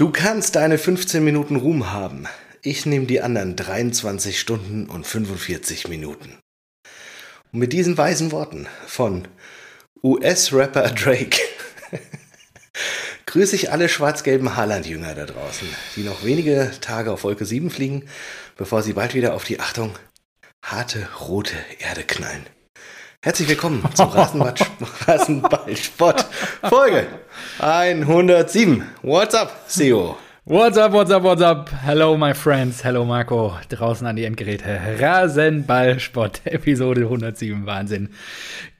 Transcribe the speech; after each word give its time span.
Du 0.00 0.10
kannst 0.10 0.56
deine 0.56 0.78
15 0.78 1.22
Minuten 1.22 1.56
Ruhm 1.56 1.92
haben. 1.92 2.26
Ich 2.62 2.86
nehme 2.86 3.04
die 3.04 3.20
anderen 3.20 3.54
23 3.54 4.40
Stunden 4.40 4.88
und 4.88 5.06
45 5.06 5.88
Minuten. 5.88 6.38
Und 7.52 7.58
mit 7.58 7.74
diesen 7.74 7.98
weisen 7.98 8.32
Worten 8.32 8.66
von 8.86 9.28
US-Rapper 10.02 10.88
Drake 10.92 11.36
grüße 13.26 13.54
ich 13.54 13.72
alle 13.72 13.90
schwarz-gelben 13.90 14.56
Haaland-Jünger 14.56 15.14
da 15.14 15.26
draußen, 15.26 15.68
die 15.96 16.04
noch 16.04 16.24
wenige 16.24 16.70
Tage 16.80 17.12
auf 17.12 17.22
Wolke 17.24 17.44
7 17.44 17.68
fliegen, 17.68 18.08
bevor 18.56 18.82
sie 18.82 18.94
bald 18.94 19.14
wieder 19.14 19.34
auf 19.34 19.44
die 19.44 19.60
Achtung 19.60 19.98
harte 20.64 21.10
rote 21.20 21.56
Erde 21.78 22.04
knallen. 22.04 22.46
Herzlich 23.22 23.50
willkommen 23.50 23.84
zum 23.92 24.08
Rasenballsport 24.08 26.24
Folge 26.62 27.06
107. 27.58 28.82
What's 29.02 29.34
up, 29.34 29.68
CEO? 29.68 30.16
What's 30.50 30.76
up, 30.76 30.90
what's 30.90 31.12
up, 31.12 31.22
what's 31.22 31.42
up? 31.42 31.70
Hello, 31.70 32.16
my 32.16 32.34
friends. 32.34 32.82
Hello, 32.82 33.04
Marco. 33.04 33.56
Draußen 33.68 34.04
an 34.04 34.16
die 34.16 34.24
Endgeräte. 34.24 34.80
Rasenballsport, 34.98 36.40
Episode 36.44 37.02
107. 37.02 37.66
Wahnsinn. 37.66 38.08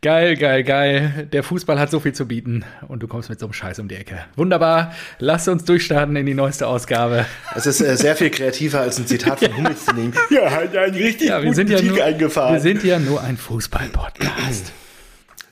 Geil, 0.02 0.37
geil, 0.37 0.64
geil. 0.64 1.28
Der 1.33 1.45
Fußball 1.45 1.78
hat 1.78 1.92
so 1.92 2.01
viel 2.01 2.12
zu 2.12 2.27
bieten 2.27 2.64
und 2.88 3.05
du 3.05 3.06
kommst 3.06 3.30
mit 3.30 3.38
so 3.38 3.47
einem 3.47 3.52
Scheiß 3.52 3.78
um 3.78 3.87
die 3.87 3.95
Ecke. 3.95 4.19
Wunderbar. 4.34 4.92
Lass 5.20 5.47
uns 5.47 5.64
durchstarten 5.64 6.16
in 6.16 6.27
die 6.27 6.34
neueste 6.34 6.66
Ausgabe. 6.66 7.25
Es 7.55 7.66
ist 7.66 7.80
äh, 7.80 7.97
sehr 7.97 8.16
viel 8.16 8.30
kreativer 8.30 8.80
als 8.80 8.98
ein 8.98 9.06
Zitat 9.06 9.39
von 9.39 9.56
Hummels 9.56 9.84
zu 9.84 9.95
nehmen. 9.95 10.12
Ja, 10.28 10.50
hat 10.50 10.77
einen 10.77 10.97
richtig 10.97 11.28
ja, 11.28 11.41
wir 11.41 11.55
sind 11.55 11.70
ja 11.70 11.80
nur, 11.80 12.02
eingefahren. 12.02 12.55
Wir 12.55 12.61
sind 12.61 12.83
ja 12.83 12.98
nur 12.98 13.23
ein 13.23 13.37
Fußball-Podcast. 13.37 14.73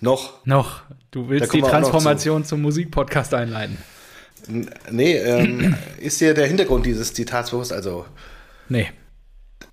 noch. 0.00 0.44
Noch. 0.44 0.82
Du 1.12 1.28
willst 1.28 1.54
die 1.54 1.62
Transformation 1.62 2.44
zum 2.44 2.60
Musikpodcast 2.62 3.34
einleiten. 3.34 3.78
Nee, 4.90 5.16
ähm, 5.16 5.74
ist 5.98 6.20
dir 6.20 6.34
der 6.34 6.46
Hintergrund 6.46 6.86
dieses 6.86 7.12
Zitats 7.12 7.50
bewusst? 7.50 7.72
Also. 7.72 8.06
Nee. 8.68 8.90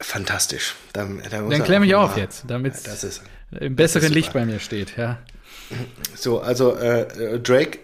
Fantastisch. 0.01 0.75
Dann, 0.93 1.21
dann, 1.29 1.49
dann 1.49 1.63
klär 1.63 1.79
mich 1.79 1.95
auf 1.95 2.17
jetzt, 2.17 2.43
damit 2.47 2.73
es 2.73 3.21
im 3.59 3.75
besseren 3.75 4.11
Licht 4.11 4.33
bei 4.33 4.45
mir 4.45 4.59
steht, 4.59 4.97
ja. 4.97 5.19
So, 6.15 6.41
also 6.41 6.75
äh, 6.75 7.39
Drake, 7.39 7.79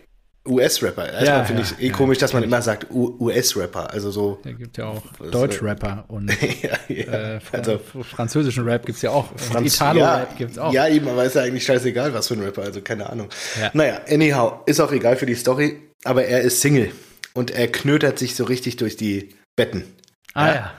US-Rapper. 0.47 1.14
Erstmal 1.14 1.25
ja, 1.25 1.44
finde 1.44 1.61
ich 1.61 1.80
eh 1.80 1.88
ja, 1.88 1.94
komisch, 1.94 2.17
dass 2.17 2.34
man 2.34 2.42
immer 2.42 2.61
sagt 2.61 2.88
US-Rapper. 2.89 3.92
Also 3.92 4.09
so. 4.09 4.39
Es 4.44 4.58
gibt 4.58 4.78
ja 4.78 4.86
auch 4.86 5.03
Deutsch-Rapper 5.31 6.06
und 6.08 6.30
äh, 6.89 7.39
also, 7.52 7.80
französischen 8.02 8.64
Rap 8.64 8.86
gibt 8.86 8.95
es 8.95 9.02
ja 9.03 9.11
auch. 9.11 9.30
Italo-Rap 9.64 10.38
gibt 10.38 10.52
es 10.52 10.58
auch. 10.58 10.73
Ja, 10.73 10.88
eben, 10.88 11.08
aber 11.08 11.25
ist 11.25 11.36
ja 11.36 11.44
eigentlich 11.44 11.66
scheißegal, 11.66 12.14
was 12.14 12.28
für 12.28 12.33
ein 12.33 12.42
Rapper, 12.42 12.64
also 12.64 12.81
keine 12.81 13.09
Ahnung. 13.09 13.30
Naja, 13.73 14.02
anyhow, 14.09 14.61
ist 14.66 14.80
auch 14.80 14.92
egal 14.92 15.16
für 15.16 15.28
die 15.28 15.36
Story 15.36 15.78
aber 16.03 16.25
er 16.25 16.42
ist 16.42 16.61
Single 16.61 16.92
und 17.33 17.52
er 17.52 17.67
knötert 17.67 18.20
sich 18.20 18.36
so 18.36 18.44
richtig 18.44 18.78
durch 18.78 18.98
die 18.98 19.30
Betten. 19.55 19.83
Ah 20.33 20.48
ja. 20.48 20.53
ja. 20.53 20.72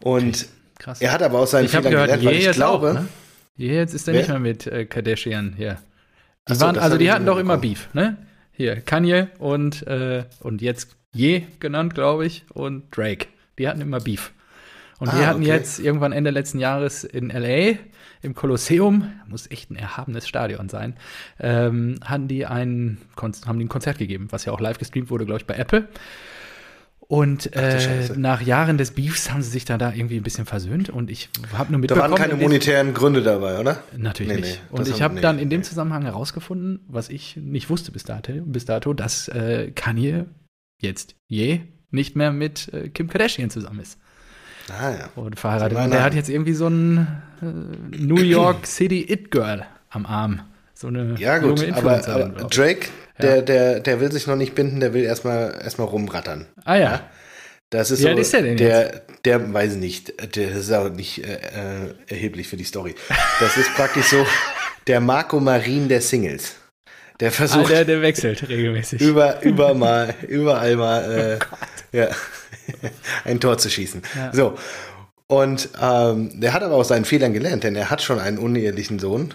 Und 0.00 0.48
okay. 0.80 0.96
er 1.00 1.12
hat 1.12 1.22
aber 1.22 1.40
auch 1.40 1.46
seinen 1.46 1.66
ich 1.66 1.70
Fehler 1.70 1.90
gehört, 1.90 2.10
gelernt, 2.10 2.24
weil 2.24 2.36
ich 2.36 2.50
glaube. 2.52 2.90
Auch, 2.90 2.94
ne? 2.94 3.08
Jetzt 3.56 3.94
ist 3.94 4.06
er 4.06 4.14
nicht 4.14 4.28
mehr 4.28 4.38
mit 4.38 4.66
äh, 4.66 4.84
Kardashian 4.84 5.54
hier. 5.56 5.78
Die 6.48 6.54
so, 6.54 6.60
waren, 6.60 6.78
also 6.78 6.98
die 6.98 7.10
hatten 7.10 7.24
doch 7.24 7.38
immer 7.38 7.56
Beef, 7.56 7.88
ne? 7.94 8.18
Hier, 8.56 8.80
Kanye 8.80 9.28
und, 9.38 9.86
äh, 9.86 10.24
und 10.40 10.62
jetzt 10.62 10.96
Je 11.12 11.44
genannt, 11.60 11.94
glaube 11.94 12.26
ich, 12.26 12.44
und 12.52 12.94
Drake. 12.94 13.28
Die 13.58 13.68
hatten 13.68 13.80
immer 13.80 14.00
Beef. 14.00 14.32
Und 14.98 15.08
ah, 15.08 15.16
die 15.16 15.26
hatten 15.26 15.42
okay. 15.42 15.50
jetzt 15.50 15.78
irgendwann 15.78 16.12
Ende 16.12 16.30
letzten 16.30 16.58
Jahres 16.58 17.04
in 17.04 17.28
LA 17.30 17.78
im 18.22 18.34
Kolosseum, 18.34 19.12
muss 19.26 19.50
echt 19.50 19.70
ein 19.70 19.76
erhabenes 19.76 20.28
Stadion 20.28 20.68
sein, 20.68 20.96
ähm, 21.40 22.00
haben, 22.04 22.28
die 22.28 22.44
ein, 22.44 22.98
haben 23.16 23.58
die 23.58 23.64
ein 23.64 23.68
Konzert 23.68 23.98
gegeben, 23.98 24.28
was 24.30 24.44
ja 24.44 24.52
auch 24.52 24.60
live 24.60 24.78
gestreamt 24.78 25.10
wurde, 25.10 25.26
glaube 25.26 25.40
ich, 25.40 25.46
bei 25.46 25.54
Apple. 25.54 25.88
Und 27.08 27.54
äh, 27.54 28.08
nach 28.16 28.40
Jahren 28.40 28.78
des 28.78 28.90
Beefs 28.90 29.30
haben 29.30 29.40
sie 29.40 29.50
sich 29.50 29.64
da, 29.64 29.78
da 29.78 29.92
irgendwie 29.92 30.16
ein 30.16 30.24
bisschen 30.24 30.44
versöhnt 30.44 30.90
und 30.90 31.08
ich 31.08 31.28
habe 31.52 31.70
nur 31.70 31.80
mitbekommen. 31.80 32.10
Da 32.10 32.18
waren 32.18 32.30
keine 32.30 32.42
monetären 32.42 32.94
Gründe 32.94 33.22
dabei, 33.22 33.60
oder? 33.60 33.82
Natürlich 33.96 34.34
nee, 34.34 34.40
nicht. 34.40 34.62
Nee, 34.72 34.78
und 34.78 34.88
ich 34.88 35.02
habe 35.02 35.14
nee, 35.14 35.20
dann 35.20 35.38
in 35.38 35.48
dem 35.48 35.62
Zusammenhang 35.62 36.02
herausgefunden, 36.02 36.80
was 36.88 37.08
ich 37.08 37.36
nicht 37.36 37.70
wusste 37.70 37.92
bis 37.92 38.02
dato, 38.02 38.32
bis 38.44 38.64
dato 38.64 38.92
dass 38.92 39.28
äh, 39.28 39.70
Kanye 39.72 40.24
jetzt 40.80 41.14
je 41.28 41.60
nicht 41.92 42.16
mehr 42.16 42.32
mit 42.32 42.72
äh, 42.72 42.88
Kim 42.88 43.08
Kardashian 43.08 43.50
zusammen 43.50 43.80
ist. 43.80 43.98
Ah, 44.68 44.90
ja. 44.90 45.08
Und 45.14 45.38
verheiratet. 45.38 45.78
Und 45.78 45.90
der 45.92 46.02
hat 46.02 46.14
jetzt 46.14 46.28
irgendwie 46.28 46.54
so 46.54 46.66
ein 46.66 47.22
äh, 47.40 47.96
New 47.96 48.20
York 48.20 48.66
City 48.66 49.06
It 49.08 49.30
Girl 49.30 49.64
am 49.90 50.06
Arm. 50.06 50.42
So 50.74 50.88
eine 50.88 51.14
ja, 51.18 51.38
gut, 51.38 51.60
junge 51.60 51.76
aber, 51.76 52.08
aber 52.08 52.28
Drake, 52.48 52.88
der, 53.20 53.42
der, 53.42 53.80
der 53.80 54.00
will 54.00 54.12
sich 54.12 54.26
noch 54.26 54.36
nicht 54.36 54.54
binden, 54.54 54.80
der 54.80 54.94
will 54.94 55.04
erstmal 55.04 55.60
erstmal 55.62 55.88
rumrattern. 55.88 56.46
Ah 56.64 56.76
ja. 56.76 57.08
Das 57.70 57.90
ist 57.90 58.00
so, 58.00 58.08
ist 58.08 58.32
der, 58.32 58.42
denn 58.42 58.56
der, 58.56 58.82
jetzt? 58.82 59.02
der, 59.24 59.52
weiß 59.52 59.72
ich 59.72 59.78
nicht, 59.78 60.36
der 60.36 60.50
ist 60.52 60.72
auch 60.72 60.88
nicht 60.88 61.24
äh, 61.24 61.34
äh, 61.34 61.94
erheblich 62.06 62.46
für 62.46 62.56
die 62.56 62.64
Story. 62.64 62.94
Das 63.40 63.56
ist 63.56 63.74
praktisch 63.74 64.06
so 64.06 64.24
der 64.86 65.00
Marco 65.00 65.40
Marin 65.40 65.88
der 65.88 66.00
Singles. 66.00 66.54
Der 67.18 67.32
versucht. 67.32 67.66
Ah, 67.66 67.68
der, 67.68 67.84
der 67.84 68.02
wechselt 68.02 68.48
regelmäßig. 68.48 69.00
Über, 69.00 69.42
über 69.42 69.74
mal, 69.74 70.14
überall 70.28 70.76
mal, 70.76 71.38
äh, 71.40 71.44
oh 71.50 71.96
ja. 71.96 72.08
ein 73.24 73.40
Tor 73.40 73.58
zu 73.58 73.68
schießen. 73.70 74.02
Ja. 74.14 74.32
So. 74.32 74.56
Und 75.26 75.70
ähm, 75.80 76.40
der 76.40 76.52
hat 76.52 76.62
aber 76.62 76.76
aus 76.76 76.88
seinen 76.88 77.04
Fehlern 77.04 77.32
gelernt, 77.32 77.64
denn 77.64 77.74
er 77.74 77.90
hat 77.90 78.00
schon 78.00 78.20
einen 78.20 78.38
unehelichen 78.38 79.00
Sohn. 79.00 79.34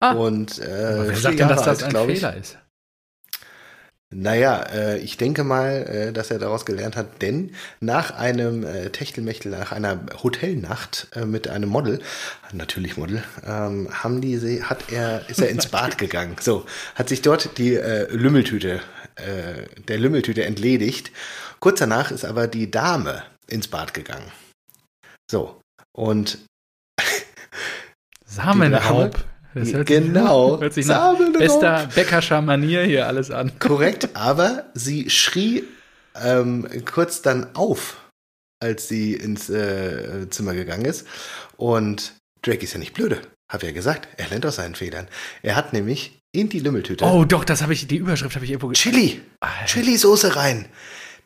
Ah. 0.00 0.12
Und 0.12 0.60
äh, 0.60 1.08
wer 1.08 1.16
sagt 1.16 1.40
denn, 1.40 1.48
dass 1.48 1.64
das 1.64 1.82
ein 1.82 1.90
Fehler 1.90 2.34
ich. 2.34 2.40
ist? 2.42 2.58
Naja, 4.10 4.62
äh, 4.72 4.98
ich 4.98 5.18
denke 5.18 5.44
mal, 5.44 5.86
äh, 5.86 6.12
dass 6.12 6.30
er 6.30 6.38
daraus 6.38 6.64
gelernt 6.64 6.96
hat, 6.96 7.20
denn 7.20 7.54
nach 7.80 8.10
einem 8.12 8.64
äh, 8.64 8.88
Techtelmechtel, 8.88 9.50
nach 9.52 9.72
einer 9.72 10.00
Hotelnacht 10.22 11.08
äh, 11.14 11.26
mit 11.26 11.48
einem 11.48 11.68
Model, 11.68 12.00
natürlich 12.52 12.96
Model, 12.96 13.22
ähm, 13.46 13.88
haben 13.92 14.20
die, 14.22 14.62
hat 14.62 14.90
er, 14.90 15.28
ist 15.28 15.40
er 15.40 15.50
ins 15.50 15.66
Bad 15.70 15.98
gegangen. 15.98 16.36
So, 16.40 16.64
hat 16.94 17.10
sich 17.10 17.20
dort 17.20 17.58
die 17.58 17.74
äh, 17.74 18.10
Lümmeltüte, 18.10 18.80
äh, 19.16 19.82
der 19.88 19.98
Lümmeltüte 19.98 20.44
entledigt 20.44 21.12
Kurz 21.60 21.80
danach 21.80 22.10
ist 22.10 22.24
aber 22.24 22.46
die 22.46 22.70
Dame 22.70 23.24
ins 23.48 23.68
Bad 23.68 23.92
gegangen. 23.92 24.30
So. 25.30 25.60
Und 25.92 26.38
Samenraub. 28.24 29.16
Das 29.58 29.72
hört 29.72 29.86
genau. 29.86 30.52
Sich, 30.52 30.60
hört 30.62 30.74
sich 30.74 30.86
nach 30.86 31.18
bester 31.32 31.88
Bäckerscher 31.94 32.42
Manier 32.42 32.82
hier 32.84 33.06
alles 33.06 33.30
an. 33.30 33.58
Korrekt, 33.58 34.08
aber 34.14 34.64
sie 34.74 35.10
schrie 35.10 35.64
ähm, 36.20 36.66
kurz 36.84 37.22
dann 37.22 37.54
auf, 37.54 37.96
als 38.60 38.88
sie 38.88 39.14
ins 39.14 39.50
äh, 39.50 40.28
Zimmer 40.30 40.54
gegangen 40.54 40.84
ist. 40.84 41.06
Und 41.56 42.14
Drake 42.42 42.62
ist 42.64 42.72
ja 42.72 42.78
nicht 42.78 42.94
blöde, 42.94 43.20
habe 43.50 43.66
ja 43.66 43.72
gesagt. 43.72 44.08
Er 44.16 44.28
lernt 44.28 44.46
aus 44.46 44.56
seinen 44.56 44.74
Fehlern. 44.74 45.08
Er 45.42 45.56
hat 45.56 45.72
nämlich 45.72 46.18
in 46.32 46.48
die 46.48 46.60
Lümmeltüte. 46.60 47.04
Oh, 47.04 47.24
doch, 47.24 47.44
das 47.44 47.62
habe 47.62 47.72
ich, 47.72 47.86
die 47.86 47.96
Überschrift 47.96 48.34
habe 48.34 48.44
ich 48.44 48.50
irgendwo 48.50 48.72
Chili. 48.72 49.20
Chili-Soße 49.66 50.36
rein. 50.36 50.66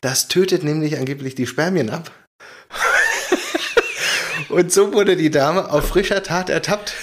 Das 0.01 0.27
tötet 0.27 0.63
nämlich 0.63 0.97
angeblich 0.97 1.35
die 1.35 1.47
Spermien 1.47 1.89
ab. 1.89 2.11
Und 4.49 4.71
so 4.71 4.93
wurde 4.93 5.15
die 5.15 5.31
Dame 5.31 5.71
auf 5.71 5.87
frischer 5.87 6.23
Tat 6.23 6.49
ertappt. 6.49 6.95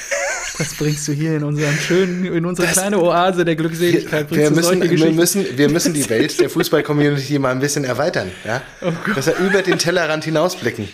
Das 0.61 0.75
bringst 0.75 1.09
du 1.09 1.13
hier 1.13 1.37
in 1.37 1.43
unserem 1.43 1.75
schönen, 1.75 2.27
in 2.27 2.45
unsere 2.45 2.67
das, 2.67 2.77
kleine 2.77 3.01
Oase 3.01 3.47
der 3.47 3.57
Glückseligkeit. 3.57 4.31
Wir, 4.31 4.43
wir 4.43 4.51
müssen, 4.51 4.83
wir, 4.83 5.11
müssen, 5.11 5.47
wir 5.57 5.71
müssen 5.71 5.95
die 5.95 6.07
Welt 6.11 6.39
der 6.39 6.51
Fußball-Community 6.51 7.39
mal 7.39 7.53
ein 7.53 7.61
bisschen 7.61 7.85
erweitern. 7.85 8.31
Ja? 8.45 8.61
Oh 8.83 8.93
Dass 9.15 9.25
wir 9.25 9.37
über 9.37 9.63
den 9.63 9.79
Tellerrand 9.79 10.25
hinausblicken. 10.25 10.87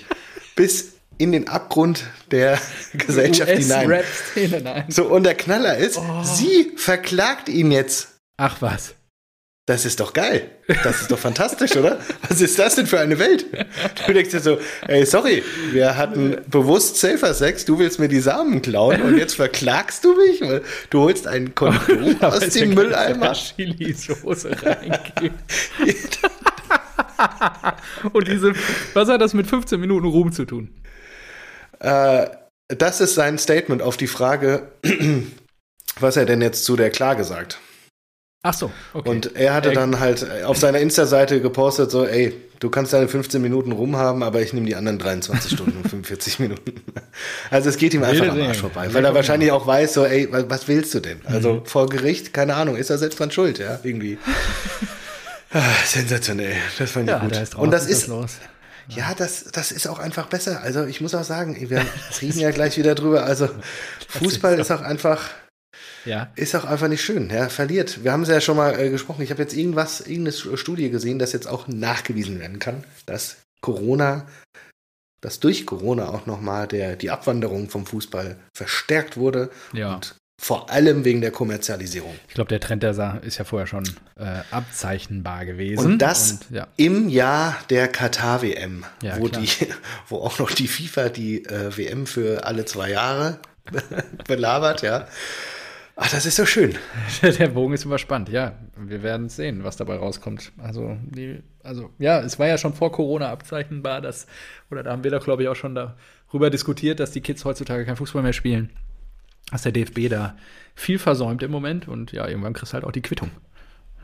Bis 0.54 0.92
in 1.18 1.32
den 1.32 1.48
Abgrund 1.48 2.04
der 2.30 2.60
Gesellschaft 2.94 3.50
hinein. 3.50 4.84
So, 4.86 5.06
und 5.06 5.24
der 5.24 5.34
Knaller 5.34 5.76
ist, 5.76 5.98
oh. 5.98 6.22
sie 6.22 6.70
verklagt 6.76 7.48
ihn 7.48 7.72
jetzt. 7.72 8.20
Ach 8.36 8.62
was. 8.62 8.94
Das 9.66 9.84
ist 9.84 9.98
doch 9.98 10.12
geil. 10.12 10.48
Das 10.84 11.00
ist 11.00 11.10
doch 11.10 11.18
fantastisch, 11.18 11.76
oder? 11.76 11.98
Was 12.28 12.40
ist 12.40 12.56
das 12.56 12.76
denn 12.76 12.86
für 12.86 13.00
eine 13.00 13.18
Welt? 13.18 13.46
Du 14.06 14.12
denkst 14.12 14.30
dir 14.30 14.38
so, 14.38 14.58
ey, 14.86 15.04
sorry, 15.04 15.42
wir 15.72 15.96
hatten 15.96 16.36
bewusst 16.46 16.98
Safer 16.98 17.34
Sex, 17.34 17.64
du 17.64 17.76
willst 17.76 17.98
mir 17.98 18.06
die 18.06 18.20
Samen 18.20 18.62
klauen 18.62 19.02
und 19.02 19.18
jetzt 19.18 19.34
verklagst 19.34 20.04
du 20.04 20.14
mich? 20.14 20.40
Du 20.90 21.00
holst 21.00 21.26
einen 21.26 21.52
Kondom 21.56 22.16
aus 22.20 22.48
dem 22.50 22.74
Mülleimer. 22.74 23.32
Chili-Soße 23.32 24.50
reingeben. 24.62 25.36
und 28.12 28.28
diese, 28.28 28.52
was 28.94 29.08
hat 29.08 29.20
das 29.20 29.34
mit 29.34 29.48
15 29.48 29.80
Minuten 29.80 30.06
Ruhm 30.06 30.30
zu 30.30 30.44
tun? 30.44 30.70
Äh, 31.80 32.28
das 32.68 33.00
ist 33.00 33.16
sein 33.16 33.36
Statement 33.36 33.82
auf 33.82 33.96
die 33.96 34.06
Frage, 34.06 34.68
was 35.98 36.16
er 36.16 36.24
denn 36.24 36.40
jetzt 36.40 36.64
zu 36.64 36.76
der 36.76 36.90
Klage 36.90 37.24
sagt. 37.24 37.58
Ach 38.46 38.54
so, 38.54 38.70
okay. 38.94 39.08
Und 39.08 39.34
er 39.34 39.54
hatte 39.54 39.72
dann 39.72 39.98
halt 39.98 40.24
auf 40.44 40.56
seiner 40.56 40.78
Insta-Seite 40.78 41.40
gepostet, 41.40 41.90
so, 41.90 42.06
ey, 42.06 42.32
du 42.60 42.70
kannst 42.70 42.92
deine 42.92 43.08
15 43.08 43.42
Minuten 43.42 43.72
rumhaben, 43.72 44.22
aber 44.22 44.40
ich 44.40 44.52
nehme 44.52 44.66
die 44.66 44.76
anderen 44.76 45.00
23 45.00 45.50
Stunden 45.50 45.78
und 45.78 45.88
45 45.88 46.38
Minuten. 46.38 46.74
Also 47.50 47.68
es 47.68 47.76
geht 47.76 47.92
ihm 47.92 48.04
einfach 48.04 48.28
am 48.28 48.40
Arsch 48.40 48.58
vorbei, 48.58 48.86
weil 48.92 49.04
er 49.04 49.14
wahrscheinlich 49.14 49.50
auch 49.50 49.66
weiß, 49.66 49.94
so, 49.94 50.04
ey, 50.04 50.28
was 50.30 50.68
willst 50.68 50.94
du 50.94 51.00
denn? 51.00 51.22
Also 51.24 51.54
mhm. 51.54 51.66
vor 51.66 51.88
Gericht, 51.88 52.32
keine 52.32 52.54
Ahnung, 52.54 52.76
ist 52.76 52.88
er 52.88 52.98
selbst 52.98 53.18
dran 53.18 53.32
schuld, 53.32 53.58
ja, 53.58 53.80
irgendwie. 53.82 54.18
Ah, 55.52 55.62
sensationell, 55.86 56.56
das 56.76 56.90
fand 56.90 57.08
ich 57.08 57.14
ja, 57.14 57.20
gut. 57.20 57.32
Da 57.32 57.58
Und 57.58 57.70
das 57.70 57.86
ist, 57.86 58.08
los. 58.08 58.32
Ja, 58.88 59.14
das, 59.16 59.44
das 59.44 59.70
ist 59.70 59.86
auch 59.86 60.00
einfach 60.00 60.26
besser. 60.26 60.60
Also 60.60 60.84
ich 60.84 61.00
muss 61.00 61.14
auch 61.14 61.24
sagen, 61.24 61.56
wir 61.70 61.82
reden 62.20 62.40
ja 62.40 62.50
gleich 62.50 62.76
wieder 62.76 62.94
drüber. 62.96 63.24
Also 63.24 63.48
Fußball 64.08 64.58
ist 64.58 64.72
auch 64.72 64.82
einfach, 64.82 65.22
ja. 66.06 66.30
ist 66.36 66.54
auch 66.54 66.64
einfach 66.64 66.88
nicht 66.88 67.02
schön. 67.02 67.30
Ja, 67.30 67.48
verliert. 67.48 68.04
Wir 68.04 68.12
haben 68.12 68.22
es 68.22 68.28
ja 68.28 68.40
schon 68.40 68.56
mal 68.56 68.78
äh, 68.78 68.90
gesprochen. 68.90 69.22
Ich 69.22 69.30
habe 69.30 69.42
jetzt 69.42 69.54
irgendwas, 69.54 70.00
irgendeine 70.00 70.56
Studie 70.56 70.90
gesehen, 70.90 71.18
dass 71.18 71.32
jetzt 71.32 71.46
auch 71.46 71.68
nachgewiesen 71.68 72.40
werden 72.40 72.58
kann, 72.58 72.84
dass 73.04 73.36
Corona, 73.60 74.26
dass 75.20 75.40
durch 75.40 75.66
Corona 75.66 76.08
auch 76.08 76.26
nochmal 76.26 76.68
die 76.68 77.10
Abwanderung 77.10 77.68
vom 77.68 77.86
Fußball 77.86 78.36
verstärkt 78.54 79.16
wurde 79.16 79.50
ja. 79.72 79.94
und 79.94 80.16
vor 80.38 80.70
allem 80.70 81.04
wegen 81.04 81.22
der 81.22 81.30
Kommerzialisierung. 81.30 82.14
Ich 82.28 82.34
glaube, 82.34 82.48
der 82.48 82.60
Trend, 82.60 82.82
der 82.82 83.20
ist 83.22 83.38
ja 83.38 83.44
vorher 83.44 83.66
schon 83.66 83.84
äh, 84.16 84.42
abzeichnbar 84.50 85.46
gewesen. 85.46 85.84
Und 85.84 85.98
das 85.98 86.32
und, 86.32 86.50
ja. 86.50 86.68
im 86.76 87.08
Jahr 87.08 87.56
der 87.70 87.88
Katar-WM, 87.88 88.84
ja, 89.02 89.18
wo, 89.18 89.30
wo 90.08 90.18
auch 90.18 90.38
noch 90.38 90.50
die 90.50 90.68
FIFA 90.68 91.08
die 91.08 91.44
äh, 91.46 91.76
WM 91.76 92.06
für 92.06 92.44
alle 92.44 92.66
zwei 92.66 92.90
Jahre 92.90 93.38
belabert, 94.26 94.82
ja. 94.82 95.08
Ach, 95.96 96.10
das 96.10 96.26
ist 96.26 96.36
so 96.36 96.44
schön. 96.44 96.76
Der 97.22 97.48
Bogen 97.48 97.72
ist 97.72 97.84
überspannt, 97.84 98.28
ja. 98.28 98.58
Wir 98.76 99.02
werden 99.02 99.28
sehen, 99.28 99.64
was 99.64 99.76
dabei 99.76 99.96
rauskommt. 99.96 100.52
Also, 100.58 100.96
die, 101.02 101.42
also, 101.62 101.90
ja, 101.98 102.20
es 102.20 102.38
war 102.38 102.46
ja 102.46 102.58
schon 102.58 102.74
vor 102.74 102.92
Corona 102.92 103.30
abzeichnbar, 103.30 104.02
dass, 104.02 104.26
oder 104.70 104.82
da 104.82 104.92
haben 104.92 105.04
wir 105.04 105.10
doch, 105.10 105.24
glaube 105.24 105.42
ich, 105.42 105.48
auch 105.48 105.56
schon 105.56 105.74
darüber 105.74 106.50
diskutiert, 106.50 107.00
dass 107.00 107.12
die 107.12 107.22
Kids 107.22 107.44
heutzutage 107.44 107.86
kein 107.86 107.96
Fußball 107.96 108.22
mehr 108.22 108.34
spielen 108.34 108.70
dass 109.50 109.62
der 109.62 109.72
DFB 109.72 110.08
da 110.08 110.36
viel 110.74 110.98
versäumt 110.98 111.42
im 111.42 111.50
Moment 111.50 111.88
und 111.88 112.12
ja, 112.12 112.26
irgendwann 112.26 112.52
kriegst 112.52 112.72
du 112.72 112.74
halt 112.74 112.84
auch 112.84 112.92
die 112.92 113.02
Quittung. 113.02 113.30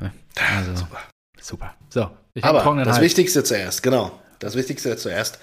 Also, 0.01 0.77
super. 0.77 0.99
Super. 1.41 1.75
So, 1.89 2.11
ich 2.35 2.45
Aber 2.45 2.59
das 2.85 2.95
Hals. 2.95 3.01
Wichtigste 3.01 3.45
zuerst, 3.45 3.83
genau. 3.83 4.21
Das 4.39 4.57
Wichtigste 4.57 4.97
zuerst. 4.97 5.39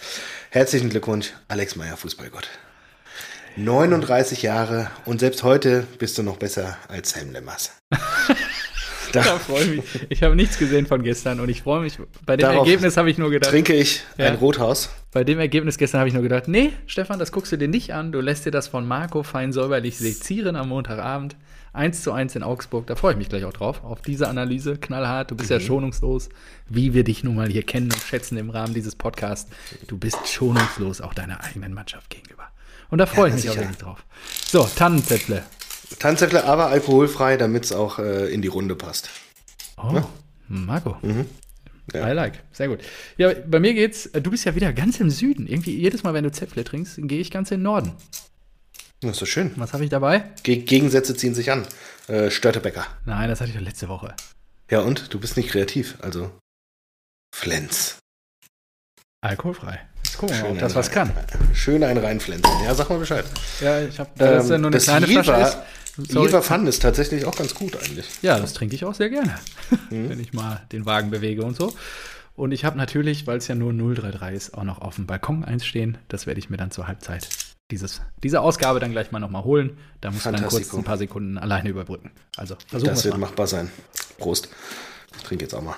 Herzlichen 0.50 0.90
Glückwunsch, 0.90 1.34
Alex 1.48 1.75
Meyer, 1.75 1.95
Fußballgott. 1.95 2.50
39 3.56 4.42
Jahre 4.44 4.90
und 5.06 5.19
selbst 5.19 5.44
heute 5.44 5.86
bist 5.98 6.18
du 6.18 6.24
noch 6.24 6.38
besser 6.38 6.78
als 6.88 7.12
Sam 7.12 7.31
Lemmers. 7.31 7.72
Da 9.12 9.22
ja, 9.22 9.40
freue 9.40 9.66
mich. 9.66 9.84
Ich 10.10 10.24
habe 10.24 10.36
nichts 10.36 10.57
gesehen 10.57 10.86
von 10.86 11.01
gestern 11.01 11.40
und 11.40 11.50
ich 11.50 11.63
freue 11.63 11.81
mich. 11.81 11.98
Bei 12.25 12.38
dem 12.38 12.44
Darauf 12.44 12.68
Ergebnis 12.68 12.96
habe 12.98 13.10
ich 13.10 13.18
nur 13.18 13.31
gedacht. 13.31 13.50
Trinke 13.50 13.74
ich 13.74 14.04
ja, 14.18 14.28
ein 14.28 14.36
Rothaus. 14.36 14.90
Bei 15.12 15.24
dem 15.24 15.40
Ergebnis 15.40 15.78
gestern 15.78 16.00
habe 16.00 16.10
ich 16.10 16.13
nur 16.13 16.22
gedacht, 16.22 16.48
nee, 16.48 16.74
Stefan, 16.86 17.18
das 17.18 17.31
guckst 17.31 17.51
du 17.51 17.57
dir 17.57 17.68
nicht 17.68 17.94
an. 17.94 18.12
Du 18.12 18.22
lässt 18.22 18.46
dir 18.46 18.51
das 18.51 18.68
von 18.68 18.88
Marco 18.88 19.24
fein 19.24 19.52
säuberlich 19.52 19.98
sezieren 19.98 20.56
am 20.56 20.69
Montagabend. 20.69 21.36
1 21.74 22.02
zu 22.04 22.12
1 22.12 22.36
in 22.36 22.44
Augsburg. 22.44 22.88
Da 22.88 22.95
freue 22.95 23.13
ich 23.13 23.18
mich 23.18 23.30
gleich 23.30 23.45
auch 23.45 23.54
drauf. 23.54 23.84
Auf 23.84 24.02
diese 24.02 24.28
Analyse. 24.28 24.78
Knallhart. 24.78 25.31
Du 25.31 25.36
bist 25.36 25.50
mhm. 25.50 25.56
ja 25.56 25.60
schonungslos. 25.60 26.30
Wie 26.68 26.94
wir 26.94 27.04
dich 27.04 27.24
nun 27.24 27.36
mal 27.36 27.50
hier 27.50 27.63
kennen 27.63 27.92
und 27.92 28.02
schätzen 28.02 28.38
im 28.38 28.50
Rahmen 28.50 28.74
dieses 28.74 28.95
Podcasts. 28.95 29.52
Du 29.88 29.98
bist 29.98 30.28
schonungslos 30.28 31.02
auch 31.02 31.13
deiner 31.13 31.44
eigenen 31.44 31.74
Mannschaft 31.74 32.10
gegenüber. 32.10 32.49
Und 32.90 32.98
da 32.98 33.06
freue 33.06 33.30
ja, 33.30 33.36
ich 33.36 33.44
mich 33.44 33.52
auch 33.52 33.58
wirklich 33.58 33.78
drauf. 33.78 34.04
So, 34.46 34.64
Tannenzäpfle. 34.64 35.44
Tannenzäpfle, 36.00 36.44
aber 36.44 36.68
alkoholfrei, 36.68 37.38
damit 37.38 37.66
es 37.66 37.72
auch 37.72 38.00
äh, 38.00 38.32
in 38.34 38.42
die 38.42 38.48
Runde 38.48 38.76
passt. 38.76 39.10
Oh, 39.78 39.92
ja? 39.94 40.08
Marco. 40.48 40.98
Mhm. 41.02 41.26
Ja. 41.94 42.10
I 42.10 42.14
like. 42.14 42.44
Sehr 42.52 42.68
gut. 42.68 42.82
Ja, 43.18 43.34
bei 43.34 43.60
mir 43.60 43.74
geht's, 43.74 44.06
äh, 44.08 44.22
du 44.22 44.32
bist 44.32 44.46
ja 44.46 44.56
wieder 44.56 44.74
ganz 44.74 45.00
im 45.00 45.10
Süden. 45.10 45.48
Irgendwie 45.48 45.76
jedes 45.76 46.04
Mal, 46.04 46.14
wenn 46.14 46.24
du 46.24 46.32
Zäpfle 46.32 46.64
trinkst, 46.64 47.00
gehe 47.04 47.20
ich 47.20 47.32
ganz 47.32 47.52
in 47.52 47.60
den 47.60 47.64
Norden. 47.64 47.94
Das 49.02 49.12
ist 49.12 49.18
so 49.18 49.26
schön. 49.26 49.52
Was 49.56 49.74
habe 49.74 49.84
ich 49.84 49.90
dabei? 49.90 50.26
Ge 50.44 50.58
Gegensätze 50.58 51.16
ziehen 51.16 51.34
sich 51.34 51.52
an. 51.52 51.66
Äh, 52.08 52.30
Störtebäcker. 52.30 52.86
Nein, 53.06 53.30
das 53.30 53.40
hatte 53.40 53.52
ich 53.52 53.58
doch 53.58 53.64
letzte 53.64 53.88
Woche. 53.88 54.14
Ja, 54.70 54.82
und? 54.82 55.14
Du 55.14 55.20
bist 55.20 55.38
nicht 55.38 55.50
kreativ, 55.50 55.98
also. 56.02 56.32
Flens. 57.34 57.98
Alkoholfrei. 59.22 59.80
Wir 60.22 60.54
mal, 60.54 60.58
das 60.58 60.76
was 60.76 60.92
kann. 60.92 61.12
Schön 61.54 61.84
ein 61.84 61.98
reinflenzen. 61.98 62.52
Ja, 62.64 62.74
sag 62.76 62.90
mal 62.90 63.00
Bescheid. 63.00 63.26
Ja, 63.62 63.82
ich 63.82 64.00
habe, 64.00 64.10
da 64.18 64.34
ähm, 64.34 64.40
ist 64.40 64.50
ja 64.50 64.58
nur 64.58 64.72
eine 64.72 64.80
kleine 64.80 65.08
Jever, 65.08 65.24
Flasche 65.24 65.58
ist. 65.98 66.14
Jever 66.14 66.42
Fun 66.42 66.68
ist 66.68 66.82
tatsächlich 66.82 67.26
auch 67.26 67.36
ganz 67.36 67.54
gut 67.56 67.76
eigentlich. 67.76 68.06
Ja, 68.22 68.40
das 68.40 68.54
trinke 68.54 68.76
ich 68.76 68.86
auch 68.86 68.94
sehr 68.96 69.10
gerne, 69.10 69.36
mhm. 69.90 70.10
wenn 70.10 70.20
ich 70.20 70.34
mal 70.34 70.62
den 70.72 70.86
Wagen 70.86 71.10
bewege 71.10 71.44
und 71.44 71.56
so. 71.56 71.74
Und 72.36 72.54
ich 72.54 72.64
habe 72.64 72.78
natürlich, 72.78 73.28
weil 73.28 73.38
es 73.38 73.48
ja 73.48 73.56
nur 73.56 73.74
033 73.74 74.36
ist, 74.36 74.54
auch 74.54 74.64
noch 74.64 74.80
auf 74.80 74.96
dem 74.96 75.08
Balkon 75.08 75.44
eins 75.44 75.66
stehen. 75.66 75.98
Das 76.08 76.26
werde 76.26 76.40
ich 76.40 76.50
mir 76.50 76.58
dann 76.58 76.72
zur 76.72 76.88
Halbzeit 76.88 77.28
dieses, 77.70 78.02
diese 78.24 78.42
Ausgabe 78.42 78.80
dann 78.80 78.92
gleich 78.92 79.12
mal 79.12 79.20
nochmal 79.20 79.44
holen. 79.44 79.78
Da 80.02 80.10
muss 80.12 80.26
man 80.26 80.36
dann 80.36 80.48
kurz 80.48 80.74
ein 80.74 80.84
paar 80.84 80.98
Sekunden 80.98 81.38
alleine 81.38 81.70
überbrücken. 81.70 82.12
Also 82.38 82.56
versuchen 82.68 82.92
Das 82.92 83.04
wird 83.04 83.16
mal. 83.16 83.28
machbar 83.28 83.48
sein. 83.48 83.70
Prost. 84.18 84.50
Ich 85.18 85.24
trinke 85.24 85.46
jetzt 85.46 85.54
auch 85.54 85.62
mal. 85.62 85.76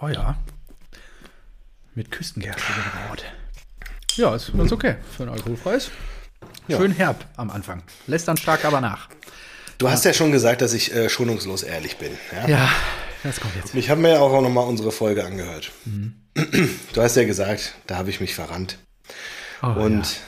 Oh 0.00 0.08
ja. 0.08 0.36
Mit 1.98 2.12
Küstengerste 2.12 2.62
gebraut. 2.62 3.24
Ja, 4.14 4.32
ist 4.36 4.56
ganz 4.56 4.70
okay 4.70 4.98
für 5.16 5.24
ein 5.24 5.30
alkoholfreies. 5.30 5.90
Schön 6.68 6.92
herb 6.92 7.24
am 7.36 7.50
Anfang. 7.50 7.82
Lässt 8.06 8.28
dann 8.28 8.36
stark 8.36 8.64
aber 8.64 8.80
nach. 8.80 9.08
Du 9.78 9.90
hast 9.90 10.04
ja 10.04 10.12
schon 10.12 10.30
gesagt, 10.30 10.60
dass 10.60 10.74
ich 10.74 10.94
äh, 10.94 11.08
schonungslos 11.08 11.64
ehrlich 11.64 11.96
bin. 11.96 12.12
Ja, 12.30 12.48
ja 12.48 12.68
das 13.24 13.40
kommt 13.40 13.56
jetzt. 13.56 13.74
Ich 13.74 13.90
habe 13.90 14.00
mir 14.00 14.10
ja 14.10 14.20
auch 14.20 14.40
noch 14.40 14.48
mal 14.48 14.60
unsere 14.60 14.92
Folge 14.92 15.24
angehört. 15.24 15.72
Mhm. 15.86 16.14
Du 16.92 17.02
hast 17.02 17.16
ja 17.16 17.24
gesagt, 17.24 17.74
da 17.88 17.96
habe 17.96 18.10
ich 18.10 18.20
mich 18.20 18.36
verrannt. 18.36 18.78
Oh, 19.60 19.66
und 19.66 20.04
ja. 20.04 20.20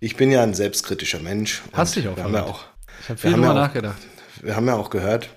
ich 0.00 0.16
bin 0.16 0.30
ja 0.30 0.42
ein 0.42 0.52
selbstkritischer 0.52 1.20
Mensch. 1.20 1.62
Hast 1.72 1.96
dich 1.96 2.06
auch 2.06 2.18
wir 2.18 2.24
haben 2.24 2.34
ja 2.34 2.42
auch 2.42 2.66
Ich 3.00 3.08
habe 3.08 3.18
viel 3.18 3.32
drüber 3.32 3.54
nachgedacht. 3.54 4.02
Wir 4.42 4.56
haben 4.56 4.66
ja 4.66 4.74
auch 4.74 4.90
gehört, 4.90 5.30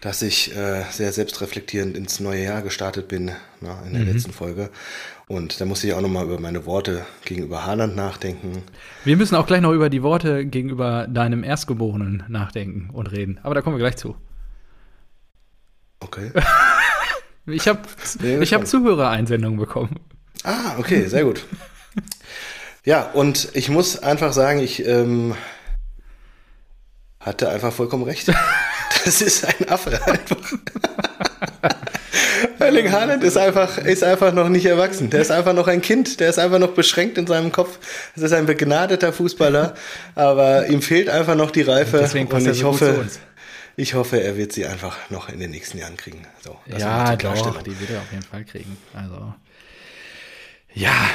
dass 0.00 0.22
ich 0.22 0.54
äh, 0.54 0.84
sehr 0.90 1.12
selbstreflektierend 1.12 1.96
ins 1.96 2.20
neue 2.20 2.44
Jahr 2.44 2.62
gestartet 2.62 3.08
bin, 3.08 3.32
na, 3.60 3.82
in 3.86 3.92
der 3.92 4.02
mhm. 4.02 4.12
letzten 4.12 4.32
Folge. 4.32 4.70
Und 5.28 5.60
da 5.60 5.64
musste 5.64 5.88
ich 5.88 5.94
auch 5.94 6.00
nochmal 6.00 6.24
über 6.24 6.38
meine 6.38 6.66
Worte 6.66 7.04
gegenüber 7.24 7.66
Haaland 7.66 7.96
nachdenken. 7.96 8.62
Wir 9.04 9.16
müssen 9.16 9.34
auch 9.34 9.46
gleich 9.46 9.60
noch 9.60 9.72
über 9.72 9.90
die 9.90 10.02
Worte 10.02 10.46
gegenüber 10.46 11.08
deinem 11.08 11.42
Erstgeborenen 11.42 12.22
nachdenken 12.28 12.90
und 12.92 13.10
reden. 13.10 13.40
Aber 13.42 13.54
da 13.54 13.60
kommen 13.60 13.76
wir 13.76 13.80
gleich 13.80 13.96
zu. 13.96 14.16
Okay. 15.98 16.30
ich 17.46 17.66
habe 17.68 17.80
ich 18.40 18.54
hab 18.54 18.66
Zuhörereinsendungen 18.66 19.58
bekommen. 19.58 19.98
Ah, 20.44 20.78
okay, 20.78 21.06
sehr 21.08 21.24
gut. 21.24 21.44
ja, 22.84 23.02
und 23.10 23.48
ich 23.54 23.68
muss 23.68 23.98
einfach 23.98 24.32
sagen, 24.32 24.60
ich 24.60 24.86
ähm, 24.86 25.34
hatte 27.18 27.48
einfach 27.48 27.72
vollkommen 27.72 28.04
recht. 28.04 28.32
Das 29.06 29.22
ist 29.22 29.44
ein 29.44 29.68
Affe 29.68 30.04
einfach. 30.04 30.52
Erling 32.58 32.90
Haaland 32.90 33.22
ist 33.22 33.38
einfach, 33.38 33.78
ist 33.78 34.02
einfach 34.02 34.32
noch 34.32 34.48
nicht 34.48 34.66
erwachsen. 34.66 35.10
Der 35.10 35.20
ist 35.20 35.30
einfach 35.30 35.52
noch 35.52 35.68
ein 35.68 35.80
Kind. 35.80 36.18
Der 36.18 36.28
ist 36.28 36.40
einfach 36.40 36.58
noch 36.58 36.72
beschränkt 36.72 37.16
in 37.16 37.24
seinem 37.28 37.52
Kopf. 37.52 37.78
Es 38.16 38.22
ist 38.22 38.32
ein 38.32 38.46
begnadeter 38.46 39.12
Fußballer, 39.12 39.74
aber 40.16 40.66
ihm 40.66 40.82
fehlt 40.82 41.08
einfach 41.08 41.36
noch 41.36 41.52
die 41.52 41.62
Reife. 41.62 41.98
Deswegen 41.98 42.26
und 42.26 42.44
ich 42.48 42.58
so 42.58 42.66
hoffe, 42.66 43.06
ich 43.76 43.94
hoffe, 43.94 44.20
er 44.20 44.36
wird 44.36 44.52
sie 44.52 44.66
einfach 44.66 44.98
noch 45.08 45.28
in 45.28 45.38
den 45.38 45.52
nächsten 45.52 45.78
Jahren 45.78 45.96
kriegen. 45.96 46.26
So, 46.42 46.58
ja, 46.76 47.14
doch, 47.14 47.62
die 47.62 47.78
wird 47.78 47.90
er 47.90 47.98
auf 47.98 48.10
jeden 48.10 48.24
Fall 48.24 48.44
kriegen. 48.44 48.76
Also, 48.92 49.34
ja, 50.74 51.10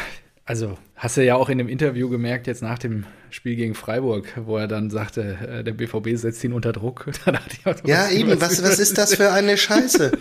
also 0.45 0.77
hast 0.95 1.17
du 1.17 1.25
ja 1.25 1.35
auch 1.35 1.49
in 1.49 1.57
dem 1.57 1.67
Interview 1.67 2.07
gemerkt, 2.09 2.47
jetzt 2.47 2.61
nach 2.61 2.79
dem 2.79 3.05
Spiel 3.33 3.55
gegen 3.55 3.75
Freiburg, 3.75 4.27
wo 4.45 4.57
er 4.57 4.67
dann 4.67 4.89
sagte, 4.89 5.37
äh, 5.47 5.63
der 5.63 5.73
BVB 5.73 6.15
setzt 6.15 6.43
ihn 6.43 6.53
unter 6.53 6.73
Druck. 6.73 7.05
ja, 7.85 8.09
eben, 8.09 8.39
was, 8.41 8.63
was 8.63 8.79
ist 8.79 8.97
das 8.97 9.15
für 9.15 9.31
eine 9.31 9.57
Scheiße? 9.57 10.11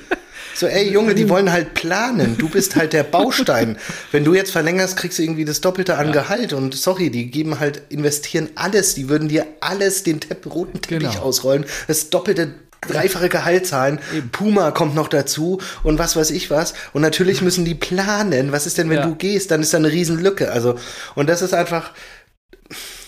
So, 0.55 0.67
ey 0.67 0.91
Junge, 0.91 1.15
die 1.15 1.29
wollen 1.29 1.53
halt 1.53 1.75
planen. 1.75 2.37
Du 2.37 2.49
bist 2.49 2.77
halt 2.77 2.93
der 2.93 3.03
Baustein. 3.03 3.77
Wenn 4.13 4.25
du 4.25 4.35
jetzt 4.35 4.51
verlängerst, 4.51 4.97
kriegst 4.97 5.19
du 5.19 5.23
irgendwie 5.23 5.45
das 5.45 5.61
Doppelte 5.61 5.97
an 5.97 6.09
ja. 6.09 6.13
Gehalt. 6.13 6.53
Und 6.53 6.75
sorry, 6.75 7.11
die 7.11 7.31
geben 7.31 7.61
halt, 7.61 7.83
investieren 7.89 8.51
alles. 8.57 8.95
Die 8.95 9.09
würden 9.09 9.29
dir 9.29 9.47
alles, 9.61 10.03
den 10.03 10.21
Tepp, 10.21 10.47
roten 10.53 10.81
Teppich 10.81 11.11
genau. 11.11 11.23
ausrollen. 11.23 11.65
Das 11.87 12.11
doppelte 12.11 12.55
dreifache 12.81 13.29
Gehalt 13.29 13.67
zahlen. 13.67 14.01
Puma 14.33 14.71
kommt 14.71 14.95
noch 14.95 15.09
dazu 15.09 15.61
und 15.83 15.99
was 15.99 16.17
weiß 16.17 16.31
ich 16.31 16.51
was. 16.51 16.75
Und 16.93 17.03
natürlich 17.03 17.43
müssen 17.43 17.65
die 17.65 17.75
planen. 17.75 18.53
Was 18.53 18.67
ist 18.67 18.79
denn, 18.79 18.91
wenn 18.91 18.99
ja. 18.99 19.07
du 19.07 19.15
gehst? 19.15 19.51
Dann 19.51 19.63
ist 19.63 19.73
da 19.73 19.79
eine 19.79 19.93
Riesenlücke. 19.93 20.51
Also, 20.51 20.77
und 21.15 21.29
das 21.29 21.43
ist 21.43 21.55
einfach, 21.55 21.93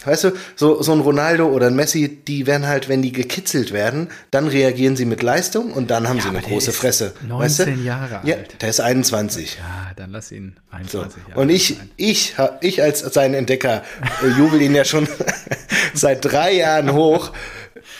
Weißt 0.05 0.25
du, 0.25 0.33
so, 0.57 0.83
so 0.83 0.93
ein 0.93 1.01
Ronaldo 1.01 1.47
oder 1.47 1.69
ein 1.69 1.77
Messi, 1.77 2.23
die 2.27 2.47
werden 2.47 2.67
halt, 2.67 2.89
wenn 2.89 3.03
die 3.03 3.13
gekitzelt 3.13 3.73
werden, 3.73 4.09
dann 4.31 4.49
reagieren 4.49 4.97
sie 4.97 5.05
mit 5.05 5.23
Leistung 5.23 5.73
und 5.73 5.91
dann 5.91 6.09
haben 6.09 6.17
ja, 6.19 6.25
sie 6.25 6.29
eine 6.31 6.41
große 6.41 6.73
Fresse. 6.73 7.15
19 7.27 7.39
weißt 7.39 7.59
du? 7.61 7.83
Jahre 7.83 8.19
alt. 8.19 8.27
Ja, 8.27 8.37
der 8.61 8.69
ist 8.69 8.81
21. 8.81 9.59
Ja, 9.59 9.93
dann 9.97 10.11
lass 10.11 10.33
ihn 10.33 10.57
21 10.71 10.93
so. 10.93 11.29
Jahre 11.29 11.41
Und 11.41 11.51
ich, 11.51 11.77
ich, 11.97 12.37
ich 12.61 12.83
als 12.83 13.01
sein 13.01 13.35
Entdecker 13.35 13.83
äh, 14.23 14.29
jubel 14.39 14.61
ihn 14.61 14.75
ja 14.75 14.85
schon 14.85 15.09
seit 15.95 16.25
drei 16.25 16.53
Jahren 16.55 16.93
hoch 16.93 17.33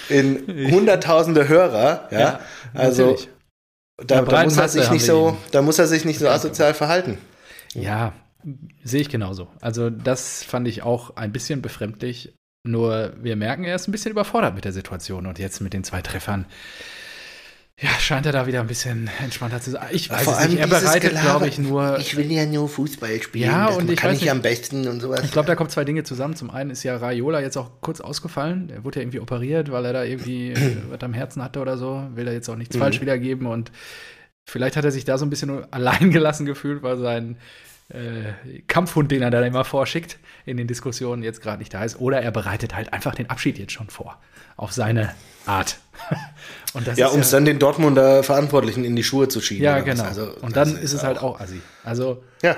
in 0.09 0.71
hunderttausende 0.71 1.49
Hörer. 1.49 2.09
Ja, 2.11 2.19
ja 2.19 2.41
also 2.75 3.17
da, 4.07 4.23
da 4.23 4.45
muss 4.45 4.57
er 4.57 4.69
sich 4.69 4.91
nicht 4.91 5.05
so, 5.05 5.37
da 5.51 5.63
muss 5.63 5.79
er 5.79 5.87
sich 5.87 6.05
nicht 6.05 6.19
so 6.19 6.29
asozial 6.29 6.75
verhalten. 6.75 7.19
Ja, 7.75 8.13
Sehe 8.83 9.01
ich 9.01 9.09
genauso. 9.09 9.49
Also 9.61 9.91
das 9.91 10.43
fand 10.43 10.69
ich 10.69 10.83
auch 10.83 11.17
ein 11.17 11.33
bisschen 11.33 11.63
befremdlich. 11.63 12.35
Nur 12.65 13.13
wir 13.21 13.35
merken, 13.37 13.65
er 13.65 13.75
ist 13.75 13.89
ein 13.89 13.93
bisschen 13.93 14.13
überfordert 14.13 14.55
mit 14.55 14.65
der 14.65 14.73
Situation 14.73 15.27
und 15.27 15.39
jetzt 15.39 15.61
mit 15.61 15.73
den 15.73 15.83
zwei 15.83 16.01
Treffern. 16.01 16.47
Ja, 17.81 17.91
scheint 17.99 18.27
er 18.27 18.33
da 18.33 18.47
wieder 18.47 18.61
ein 18.61 18.69
bisschen 18.69 19.11
entspannter 19.21 19.61
zu 19.61 19.73
sein. 19.73 19.89
Ich 19.91 20.09
weiß 20.09 20.23
Vor 20.23 20.39
es 20.39 20.49
nicht. 20.49 20.61
Er 20.61 20.69
bereitet, 20.69 21.21
glaube 21.21 21.49
ich, 21.49 21.59
nur. 21.59 21.99
Ich 21.99 22.17
will 22.17 22.31
ja 22.31 22.47
nur 22.47 22.69
Fußball 22.69 23.21
spielen. 23.21 23.51
Ja, 23.51 23.69
und 23.69 23.91
ich 23.91 23.97
kann 23.97 24.15
ich 24.15 24.31
am 24.31 24.41
besten 24.41 24.87
und 24.87 25.01
sowas. 25.01 25.23
Ich 25.25 25.33
glaube, 25.33 25.49
da 25.49 25.57
kommen 25.57 25.71
zwei 25.71 25.85
Dinge 25.85 26.05
zusammen. 26.05 26.37
Zum 26.37 26.51
einen 26.51 26.71
ist 26.71 26.85
ja 26.85 26.97
Raiola 26.97 27.41
jetzt 27.41 27.57
auch 27.57 27.81
kurz 27.81 28.01
ausgefallen. 28.01 28.71
Er 28.71 28.85
wurde 28.85 29.01
ja 29.01 29.03
irgendwie 29.03 29.19
operiert, 29.19 29.73
weil 29.73 29.85
er 29.85 29.93
da 29.93 30.05
irgendwie 30.05 30.55
was 30.91 31.01
am 31.01 31.13
Herzen 31.13 31.43
hatte 31.43 31.61
oder 31.61 31.77
so. 31.77 32.07
Will 32.15 32.29
er 32.29 32.35
jetzt 32.35 32.49
auch 32.49 32.57
nichts 32.57 32.77
mhm. 32.77 32.81
falsch 32.81 33.01
wiedergeben. 33.01 33.49
Und 33.49 33.73
vielleicht 34.49 34.77
hat 34.77 34.85
er 34.85 34.93
sich 34.93 35.05
da 35.05 35.19
so 35.19 35.27
ein 35.27 35.31
bisschen 35.31 35.73
allein 35.73 36.13
gelassen 36.13 36.47
gefühlt, 36.47 36.85
weil 36.85 36.99
sein 36.99 37.37
äh, 37.93 38.63
Kampfhund, 38.67 39.11
den 39.11 39.23
er 39.23 39.31
da 39.31 39.43
immer 39.43 39.65
vorschickt 39.65 40.19
in 40.45 40.57
den 40.57 40.67
Diskussionen, 40.67 41.23
jetzt 41.23 41.43
gerade 41.43 41.59
nicht 41.59 41.73
da 41.75 41.85
ist. 41.85 42.01
Oder 42.01 42.23
er 42.23 42.31
bereitet 42.31 42.75
halt 42.75 42.93
einfach 42.93 43.15
den 43.15 43.31
Abschied 43.31 43.59
jetzt 43.59 43.73
schon 43.73 43.89
vor. 43.89 44.19
Auf 44.57 44.73
seine 44.73 45.15
Art. 45.47 45.79
ja, 46.97 47.09
um 47.09 47.21
es 47.21 47.31
ja, 47.31 47.37
dann 47.37 47.45
den 47.45 47.59
Dortmunder 47.59 48.23
Verantwortlichen 48.23 48.85
in 48.85 48.97
die 48.97 49.05
Schuhe 49.05 49.29
zu 49.29 49.41
schieben. 49.41 49.65
Ja, 49.65 49.81
genau. 49.81 50.05
Also, 50.05 50.35
und 50.41 50.57
dann 50.57 50.77
ist, 50.77 50.93
es 50.93 51.03
halt 51.03 51.19
auch 51.19 51.41
assi. 51.41 51.61
Also, 51.85 52.23
ja. 52.43 52.57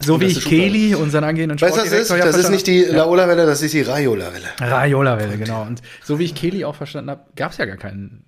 So 0.00 0.20
wie 0.20 0.26
ich 0.26 0.44
Kelly, 0.44 0.94
unseren 0.94 1.24
angehenden 1.24 1.58
Sportdirektor, 1.58 1.98
weißt, 2.00 2.10
das 2.10 2.18
ist, 2.18 2.24
das 2.26 2.36
ist 2.36 2.50
nicht 2.50 2.66
die 2.66 2.82
Laola-Welle, 2.82 3.46
das 3.46 3.62
ist 3.62 3.72
die 3.72 3.80
Raiola-Welle. 3.80 4.48
Raiola-Welle, 4.60 5.38
genau. 5.38 5.62
Und 5.62 5.80
so 6.04 6.18
wie 6.18 6.24
ich 6.24 6.34
Kelly 6.34 6.66
auch 6.66 6.74
verstanden 6.74 7.10
habe, 7.10 7.24
gab 7.34 7.52
es 7.52 7.58
ja 7.58 7.64
gar 7.64 7.78
keinen 7.78 8.25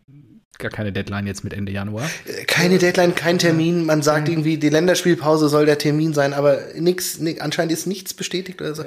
gar 0.58 0.70
keine 0.70 0.92
Deadline 0.92 1.26
jetzt 1.26 1.44
mit 1.44 1.52
Ende 1.52 1.72
Januar. 1.72 2.08
Keine 2.46 2.78
Deadline, 2.78 3.14
kein 3.14 3.38
Termin. 3.38 3.86
Man 3.86 4.02
sagt 4.02 4.28
irgendwie, 4.28 4.58
die 4.58 4.68
Länderspielpause 4.68 5.48
soll 5.48 5.66
der 5.66 5.78
Termin 5.78 6.12
sein, 6.12 6.34
aber 6.34 6.58
nix, 6.76 7.18
nix 7.18 7.40
anscheinend 7.40 7.72
ist 7.72 7.86
nichts 7.86 8.12
bestätigt 8.12 8.60
oder 8.60 8.74
so. 8.74 8.84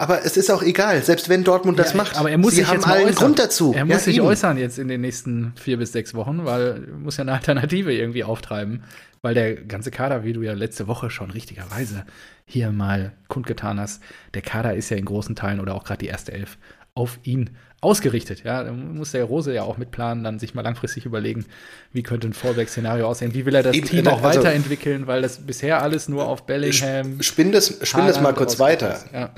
Aber 0.00 0.24
es 0.24 0.38
ist 0.38 0.50
auch 0.50 0.62
egal, 0.62 1.02
selbst 1.02 1.28
wenn 1.28 1.44
Dortmund 1.44 1.78
das 1.78 1.92
macht. 1.92 2.16
Aber 2.16 2.30
er 2.30 2.38
muss 2.38 2.52
Sie 2.52 2.60
sich 2.60 2.68
haben 2.68 2.76
jetzt 2.76 2.88
allen 2.88 3.14
Grund 3.14 3.38
dazu. 3.38 3.74
Er 3.74 3.84
muss 3.84 3.96
ja, 3.96 3.98
sich 3.98 4.16
eben. 4.16 4.26
äußern 4.26 4.56
jetzt 4.56 4.78
in 4.78 4.88
den 4.88 5.02
nächsten 5.02 5.52
vier 5.56 5.76
bis 5.76 5.92
sechs 5.92 6.14
Wochen, 6.14 6.46
weil 6.46 6.86
er 6.88 6.96
muss 6.96 7.18
ja 7.18 7.22
eine 7.22 7.34
Alternative 7.34 7.92
irgendwie 7.92 8.24
auftreiben. 8.24 8.82
Weil 9.20 9.34
der 9.34 9.56
ganze 9.56 9.90
Kader, 9.90 10.24
wie 10.24 10.32
du 10.32 10.40
ja 10.40 10.54
letzte 10.54 10.86
Woche 10.86 11.10
schon 11.10 11.30
richtigerweise 11.30 12.06
hier 12.46 12.72
mal 12.72 13.12
kundgetan 13.28 13.78
hast, 13.78 14.02
der 14.32 14.40
Kader 14.40 14.74
ist 14.74 14.88
ja 14.88 14.96
in 14.96 15.04
großen 15.04 15.36
Teilen 15.36 15.60
oder 15.60 15.74
auch 15.74 15.84
gerade 15.84 15.98
die 15.98 16.06
erste 16.06 16.32
Elf 16.32 16.56
auf 16.94 17.18
ihn 17.22 17.50
ausgerichtet. 17.80 18.44
Ja, 18.44 18.62
da 18.62 18.72
muss 18.72 19.12
der 19.12 19.24
Rose 19.24 19.54
ja 19.54 19.62
auch 19.62 19.78
mitplanen, 19.78 20.22
dann 20.22 20.38
sich 20.38 20.54
mal 20.54 20.62
langfristig 20.62 21.06
überlegen, 21.06 21.46
wie 21.92 22.02
könnte 22.02 22.28
ein 22.28 22.34
Fallback-Szenario 22.34 23.06
aussehen, 23.06 23.32
wie 23.32 23.46
will 23.46 23.54
er 23.54 23.62
das 23.62 23.74
Eben, 23.74 23.86
Team 23.86 24.06
auch 24.08 24.22
also, 24.22 24.40
weiterentwickeln, 24.40 25.06
weil 25.06 25.22
das 25.22 25.38
bisher 25.38 25.82
alles 25.82 26.08
nur 26.08 26.26
auf 26.26 26.44
Bellingham. 26.44 27.22
Spinn 27.22 27.52
das, 27.52 27.78
spinn 27.82 28.06
das 28.06 28.20
mal 28.20 28.34
kurz 28.34 28.58
weiter. 28.58 29.00
Ja. 29.12 29.30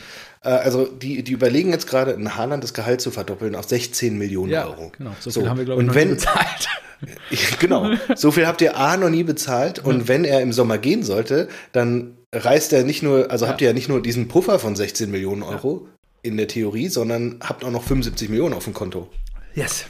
Äh, 0.42 0.48
also 0.48 0.86
die, 0.86 1.22
die 1.22 1.32
überlegen 1.32 1.70
jetzt 1.70 1.86
gerade, 1.86 2.12
in 2.12 2.36
Haaland 2.36 2.64
das 2.64 2.74
Gehalt 2.74 3.00
zu 3.00 3.10
verdoppeln 3.10 3.54
auf 3.54 3.68
16 3.68 4.18
Millionen 4.18 4.50
ja, 4.50 4.66
Euro. 4.66 4.92
Genau, 4.96 5.12
so 5.20 5.30
viel 5.30 5.42
so. 5.42 5.48
haben 5.48 5.58
wir, 5.58 5.64
glaube 5.64 5.82
ich, 5.82 5.88
noch 5.88 5.94
wenn, 5.94 6.08
nie 6.08 6.14
bezahlt. 6.14 6.68
genau, 7.58 7.90
so 8.14 8.30
viel 8.30 8.46
habt 8.46 8.60
ihr 8.60 8.76
A 8.76 8.96
noch 8.96 9.10
nie 9.10 9.24
bezahlt 9.24 9.78
und 9.80 10.00
ja. 10.00 10.08
wenn 10.08 10.24
er 10.24 10.40
im 10.40 10.52
Sommer 10.52 10.78
gehen 10.78 11.02
sollte, 11.02 11.48
dann 11.72 12.16
reißt 12.32 12.72
er 12.72 12.84
nicht 12.84 13.02
nur, 13.02 13.30
also 13.30 13.44
ja. 13.44 13.50
habt 13.50 13.60
ihr 13.60 13.68
ja 13.68 13.74
nicht 13.74 13.88
nur 13.88 14.02
diesen 14.02 14.28
Puffer 14.28 14.58
von 14.58 14.76
16 14.76 15.10
Millionen 15.10 15.42
Euro, 15.42 15.88
in 16.22 16.36
der 16.36 16.48
Theorie, 16.48 16.88
sondern 16.88 17.40
habt 17.42 17.64
auch 17.64 17.70
noch 17.70 17.82
75 17.82 18.28
Millionen 18.28 18.54
auf 18.54 18.64
dem 18.64 18.74
Konto. 18.74 19.08
Yes. 19.54 19.86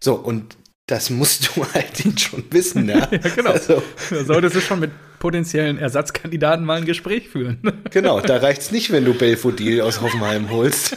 So, 0.00 0.14
und 0.14 0.56
das 0.86 1.10
musst 1.10 1.56
du 1.56 1.64
halt 1.74 2.20
schon 2.20 2.44
wissen, 2.50 2.88
ja. 2.88 2.98
ja, 3.10 3.18
genau. 3.34 3.50
Also, 3.50 3.82
da 4.10 4.24
solltest 4.24 4.56
du 4.56 4.60
schon 4.60 4.80
mit 4.80 4.90
potenziellen 5.18 5.78
Ersatzkandidaten 5.78 6.64
mal 6.64 6.78
ein 6.78 6.84
Gespräch 6.84 7.28
führen. 7.28 7.60
genau, 7.90 8.20
da 8.20 8.36
reicht 8.38 8.62
es 8.62 8.70
nicht, 8.70 8.90
wenn 8.92 9.04
du 9.04 9.14
Belfodil 9.14 9.80
aus 9.80 10.00
Hoffenheim 10.00 10.50
holst. 10.50 10.96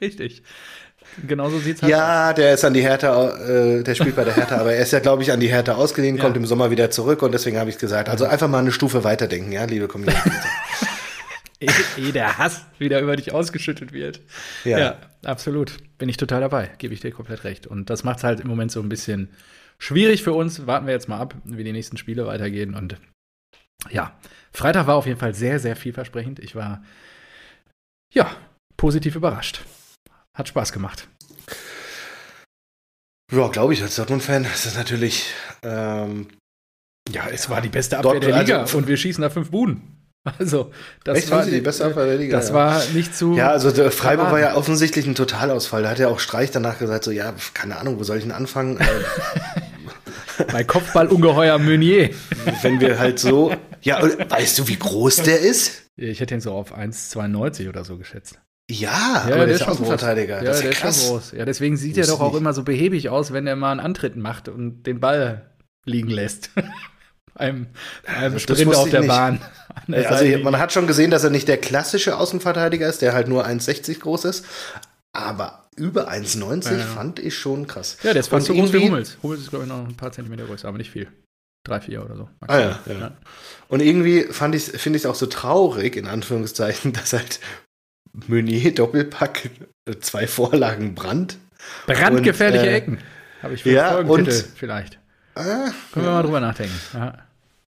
Richtig. 0.00 0.42
Genauso 1.26 1.58
sieht 1.58 1.76
es 1.76 1.82
halt 1.82 1.90
Ja, 1.90 2.30
aus. 2.30 2.34
der 2.36 2.54
ist 2.54 2.64
an 2.64 2.74
die 2.74 2.82
Hertha, 2.82 3.36
äh, 3.38 3.82
der 3.82 3.94
spielt 3.94 4.14
bei 4.14 4.24
der 4.24 4.34
Hertha, 4.34 4.58
aber 4.58 4.72
er 4.72 4.82
ist 4.82 4.92
ja, 4.92 5.00
glaube 5.00 5.22
ich, 5.22 5.32
an 5.32 5.40
die 5.40 5.48
Hertha 5.48 5.74
ausgeliehen, 5.74 6.16
ja. 6.16 6.22
kommt 6.22 6.36
im 6.36 6.46
Sommer 6.46 6.70
wieder 6.70 6.90
zurück 6.90 7.22
und 7.22 7.32
deswegen 7.32 7.58
habe 7.58 7.68
ich 7.68 7.76
es 7.76 7.80
gesagt. 7.80 8.08
Also 8.08 8.26
einfach 8.26 8.48
mal 8.48 8.58
eine 8.58 8.72
Stufe 8.72 9.02
weiterdenken, 9.02 9.50
ja, 9.50 9.64
liebe 9.64 9.88
Community. 9.88 10.30
Ehe 11.60 12.12
der 12.12 12.38
Hass 12.38 12.64
wieder 12.78 13.00
über 13.00 13.16
dich 13.16 13.32
ausgeschüttet 13.32 13.92
wird. 13.92 14.20
Ja. 14.64 14.78
ja, 14.78 15.00
absolut. 15.24 15.76
Bin 15.98 16.08
ich 16.08 16.16
total 16.16 16.40
dabei. 16.40 16.70
Gebe 16.78 16.94
ich 16.94 17.00
dir 17.00 17.10
komplett 17.10 17.44
recht. 17.44 17.66
Und 17.66 17.90
das 17.90 18.04
macht 18.04 18.18
es 18.18 18.24
halt 18.24 18.40
im 18.40 18.48
Moment 18.48 18.72
so 18.72 18.80
ein 18.80 18.88
bisschen 18.88 19.30
schwierig 19.78 20.22
für 20.22 20.32
uns. 20.32 20.66
Warten 20.66 20.86
wir 20.86 20.94
jetzt 20.94 21.08
mal 21.08 21.18
ab, 21.18 21.34
wie 21.44 21.64
die 21.64 21.72
nächsten 21.72 21.96
Spiele 21.96 22.26
weitergehen. 22.26 22.74
Und 22.74 22.96
ja, 23.90 24.18
Freitag 24.52 24.86
war 24.86 24.96
auf 24.96 25.06
jeden 25.06 25.18
Fall 25.18 25.34
sehr, 25.34 25.58
sehr 25.58 25.76
vielversprechend. 25.76 26.38
Ich 26.38 26.54
war, 26.54 26.82
ja, 28.12 28.34
positiv 28.76 29.16
überrascht. 29.16 29.62
Hat 30.36 30.48
Spaß 30.48 30.72
gemacht. 30.72 31.08
Ja, 33.32 33.48
glaube 33.48 33.74
ich, 33.74 33.82
als 33.82 33.96
Dortmund-Fan 33.96 34.44
ist 34.44 34.66
das 34.66 34.76
natürlich. 34.76 35.32
Ähm, 35.62 36.28
ja, 37.08 37.28
es 37.28 37.48
war 37.48 37.60
die 37.60 37.68
beste 37.68 37.98
Abwehr 37.98 38.12
Dort, 38.12 38.24
der 38.24 38.38
Liga 38.40 38.60
also, 38.60 38.78
und 38.78 38.88
wir 38.88 38.96
schießen 38.96 39.22
da 39.22 39.30
fünf 39.30 39.50
Buden. 39.50 39.99
Also, 40.38 40.70
das 41.04 41.18
Echt, 41.18 41.30
war 41.30 41.44
die 41.44 41.62
der 41.62 42.16
Liga. 42.16 42.36
Das 42.36 42.50
ja. 42.50 42.54
war 42.54 42.84
nicht 42.92 43.16
zu. 43.16 43.34
Ja, 43.34 43.50
also 43.50 43.70
der 43.70 43.90
Freiburg 43.90 44.30
war 44.30 44.40
ja 44.40 44.54
offensichtlich 44.54 45.06
ein 45.06 45.14
Totalausfall. 45.14 45.82
Da 45.82 45.90
hat 45.90 45.98
ja 45.98 46.08
auch 46.08 46.20
Streich 46.20 46.50
danach 46.50 46.78
gesagt, 46.78 47.04
so, 47.04 47.10
ja, 47.10 47.34
keine 47.54 47.76
Ahnung, 47.78 47.98
wo 47.98 48.04
soll 48.04 48.18
ich 48.18 48.24
denn 48.24 48.32
anfangen? 48.32 48.78
Bei 50.52 50.64
Kopfballungeheuer 50.64 51.58
Meunier. 51.58 52.10
Wenn 52.62 52.80
wir 52.80 52.98
halt 52.98 53.18
so. 53.18 53.54
Ja, 53.82 54.02
weißt 54.02 54.58
du, 54.58 54.68
wie 54.68 54.76
groß 54.76 55.16
der 55.22 55.40
ist? 55.40 55.84
Ich 55.96 56.20
hätte 56.20 56.34
ihn 56.34 56.40
so 56.40 56.52
auf 56.52 56.76
1,92 56.76 57.68
oder 57.68 57.84
so 57.84 57.96
geschätzt. 57.96 58.38
Ja, 58.70 59.24
ja 59.28 59.34
aber 59.34 59.46
der, 59.46 59.56
ist 59.56 59.66
Außenverteidiger. 59.66 60.38
Ja, 60.38 60.44
das 60.44 60.58
ist 60.58 60.64
ja 60.64 60.70
der 60.70 60.78
krass. 60.78 60.96
ist 60.96 61.02
schon 61.02 61.12
groß. 61.12 61.32
Ja, 61.32 61.44
deswegen 61.44 61.76
sieht 61.76 61.98
er 61.98 62.06
doch 62.06 62.20
auch 62.20 62.32
nicht. 62.32 62.40
immer 62.40 62.52
so 62.52 62.62
behäbig 62.62 63.08
aus, 63.08 63.32
wenn 63.32 63.46
er 63.46 63.56
mal 63.56 63.72
einen 63.72 63.80
Antritt 63.80 64.16
macht 64.16 64.48
und 64.48 64.84
den 64.84 65.00
Ball 65.00 65.50
liegen 65.84 66.10
lässt 66.10 66.50
einem, 67.34 67.66
einem 68.06 68.38
Sprint 68.38 68.74
auf 68.74 68.90
der 68.90 69.02
Bahn. 69.02 69.40
Der 69.86 70.10
also 70.10 70.38
man 70.38 70.58
hat 70.58 70.72
schon 70.72 70.86
gesehen, 70.86 71.10
dass 71.10 71.24
er 71.24 71.30
nicht 71.30 71.48
der 71.48 71.58
klassische 71.58 72.16
Außenverteidiger 72.16 72.88
ist, 72.88 73.02
der 73.02 73.12
halt 73.12 73.28
nur 73.28 73.46
1,60 73.46 74.00
groß 74.00 74.24
ist. 74.24 74.44
Aber 75.12 75.64
über 75.76 76.10
1,90 76.10 76.70
ja, 76.70 76.78
ja. 76.78 76.84
fand 76.84 77.18
ich 77.18 77.36
schon 77.36 77.66
krass. 77.66 77.96
Ja, 78.02 78.12
der 78.12 78.20
ist 78.20 78.28
fast 78.28 78.46
so 78.46 78.54
groß 78.54 78.72
wie 78.72 78.78
Hummels. 78.78 79.18
Hummels 79.22 79.42
ist, 79.42 79.50
glaube 79.50 79.64
ich, 79.64 79.68
noch 79.68 79.86
ein 79.86 79.96
paar 79.96 80.12
Zentimeter 80.12 80.44
größer, 80.44 80.68
aber 80.68 80.78
nicht 80.78 80.90
viel. 80.90 81.08
Drei, 81.64 81.80
vier 81.80 82.04
oder 82.04 82.16
so. 82.16 82.28
Ah, 82.46 82.58
ja, 82.58 82.80
ja. 82.86 83.12
Und 83.68 83.82
irgendwie 83.82 84.24
fand 84.24 84.54
ich, 84.54 84.64
finde 84.64 84.96
ich 84.96 85.04
es 85.04 85.06
auch 85.10 85.14
so 85.14 85.26
traurig, 85.26 85.96
in 85.96 86.06
Anführungszeichen, 86.06 86.92
dass 86.94 87.12
halt 87.12 87.40
Meunier 88.12 88.74
Doppelpack 88.74 89.50
zwei 90.00 90.26
Vorlagen 90.26 90.94
Brand. 90.94 91.38
Brandgefährliche 91.86 92.64
und, 92.64 92.68
äh, 92.68 92.76
Ecken. 92.76 92.98
Habe 93.42 93.54
ich 93.54 93.62
für 93.62 93.70
ja, 93.70 93.98
und, 93.98 94.32
vielleicht. 94.32 94.98
Äh, 95.34 95.70
Können 95.92 96.06
wir 96.06 96.12
mal 96.12 96.22
drüber 96.22 96.40
nachdenken. 96.40 96.74
Ja. 96.94 97.14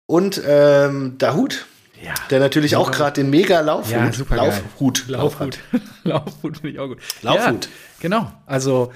Und 0.05 0.41
ähm, 0.45 1.17
Dahut, 1.17 1.65
ja. 2.03 2.13
der 2.29 2.39
natürlich 2.39 2.75
auch 2.75 2.91
gerade 2.91 3.21
den 3.21 3.29
mega 3.29 3.61
Laufhut, 3.61 3.91
ja, 3.91 4.11
super 4.11 4.35
Laufhut, 4.35 5.07
Laufhut, 5.07 5.59
Laufhut 6.03 6.57
finde 6.57 6.69
ich 6.69 6.79
auch 6.79 6.87
gut. 6.87 6.99
Laufhut. 7.21 7.65
Ja, 7.65 7.71
genau. 7.99 8.31
Also 8.45 8.91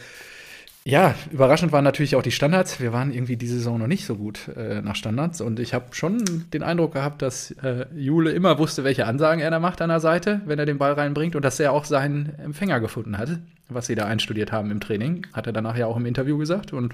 ja, 0.87 1.15
überraschend 1.31 1.73
waren 1.73 1.83
natürlich 1.83 2.15
auch 2.15 2.21
die 2.21 2.31
Standards. 2.31 2.79
Wir 2.79 2.93
waren 2.93 3.11
irgendwie 3.11 3.35
diese 3.35 3.55
Saison 3.55 3.77
noch 3.77 3.87
nicht 3.87 4.05
so 4.05 4.15
gut 4.15 4.47
äh, 4.55 4.81
nach 4.81 4.95
Standards 4.95 5.41
und 5.41 5.59
ich 5.59 5.73
habe 5.73 5.87
schon 5.91 6.45
den 6.53 6.63
Eindruck 6.63 6.93
gehabt, 6.93 7.21
dass 7.21 7.51
äh, 7.61 7.87
Jule 7.93 8.31
immer 8.31 8.57
wusste, 8.57 8.85
welche 8.85 9.05
Ansagen 9.05 9.41
er 9.41 9.51
da 9.51 9.59
macht 9.59 9.81
an 9.81 9.89
der 9.89 9.99
Seite, 9.99 10.39
wenn 10.45 10.59
er 10.59 10.65
den 10.65 10.77
Ball 10.77 10.93
reinbringt 10.93 11.35
und 11.35 11.43
dass 11.43 11.59
er 11.59 11.73
auch 11.73 11.83
seinen 11.83 12.39
Empfänger 12.39 12.79
gefunden 12.79 13.17
hat, 13.17 13.31
was 13.67 13.87
sie 13.87 13.95
da 13.95 14.05
einstudiert 14.05 14.53
haben 14.53 14.71
im 14.71 14.79
Training. 14.79 15.27
Hat 15.33 15.45
er 15.45 15.51
danach 15.51 15.75
ja 15.75 15.87
auch 15.87 15.97
im 15.97 16.05
Interview 16.05 16.37
gesagt 16.37 16.71
und 16.71 16.93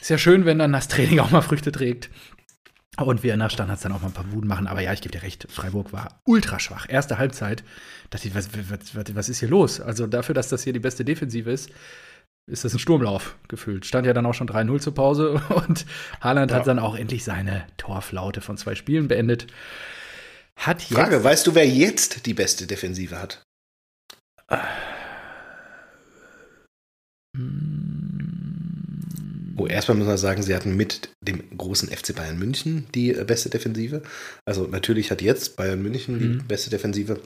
ist 0.00 0.10
ja 0.10 0.18
schön, 0.18 0.44
wenn 0.44 0.58
dann 0.58 0.72
das 0.72 0.88
Training 0.88 1.18
auch 1.20 1.30
mal 1.30 1.42
Früchte 1.42 1.72
trägt. 1.72 2.10
Und 2.96 3.22
wir 3.22 3.36
nach 3.36 3.50
Standards 3.50 3.82
dann 3.82 3.92
auch 3.92 4.00
mal 4.00 4.08
ein 4.08 4.12
paar 4.12 4.24
Buden 4.24 4.48
machen. 4.48 4.66
Aber 4.66 4.80
ja, 4.80 4.92
ich 4.92 5.00
gebe 5.00 5.16
dir 5.16 5.22
recht, 5.22 5.46
Freiburg 5.48 5.92
war 5.92 6.20
ultra 6.24 6.58
schwach. 6.58 6.86
Erste 6.88 7.18
Halbzeit, 7.18 7.62
dachte 8.10 8.26
ich, 8.26 8.34
was, 8.34 8.48
was, 8.68 9.14
was 9.14 9.28
ist 9.28 9.38
hier 9.38 9.48
los? 9.48 9.80
Also 9.80 10.08
dafür, 10.08 10.34
dass 10.34 10.48
das 10.48 10.64
hier 10.64 10.72
die 10.72 10.80
beste 10.80 11.04
Defensive 11.04 11.48
ist, 11.48 11.70
ist 12.48 12.64
das 12.64 12.72
ein 12.72 12.80
Sturmlauf 12.80 13.36
gefühlt. 13.46 13.86
Stand 13.86 14.06
ja 14.06 14.14
dann 14.14 14.26
auch 14.26 14.34
schon 14.34 14.48
3-0 14.48 14.80
zur 14.80 14.94
Pause 14.94 15.34
und 15.68 15.86
Haaland 16.20 16.50
ja. 16.50 16.56
hat 16.56 16.66
dann 16.66 16.80
auch 16.80 16.96
endlich 16.96 17.22
seine 17.22 17.66
Torflaute 17.76 18.40
von 18.40 18.56
zwei 18.56 18.74
Spielen 18.74 19.06
beendet. 19.06 19.46
Hat 20.56 20.82
jetzt 20.82 20.94
Frage, 20.94 21.22
weißt 21.22 21.46
du, 21.46 21.54
wer 21.54 21.68
jetzt 21.68 22.26
die 22.26 22.34
beste 22.34 22.66
Defensive 22.66 23.16
hat? 23.16 23.42
Oh, 29.58 29.66
erstmal 29.66 29.98
muss 29.98 30.06
man 30.06 30.18
sagen, 30.18 30.42
sie 30.42 30.54
hatten 30.54 30.76
mit 30.76 31.10
dem 31.20 31.56
großen 31.56 31.88
FC 31.88 32.14
Bayern 32.14 32.38
München 32.38 32.86
die 32.94 33.12
äh, 33.12 33.24
beste 33.24 33.50
Defensive. 33.50 34.02
Also 34.44 34.66
natürlich 34.66 35.10
hat 35.10 35.20
jetzt 35.20 35.56
Bayern 35.56 35.82
München 35.82 36.18
die 36.18 36.24
mhm. 36.26 36.46
beste 36.46 36.70
Defensive. 36.70 37.20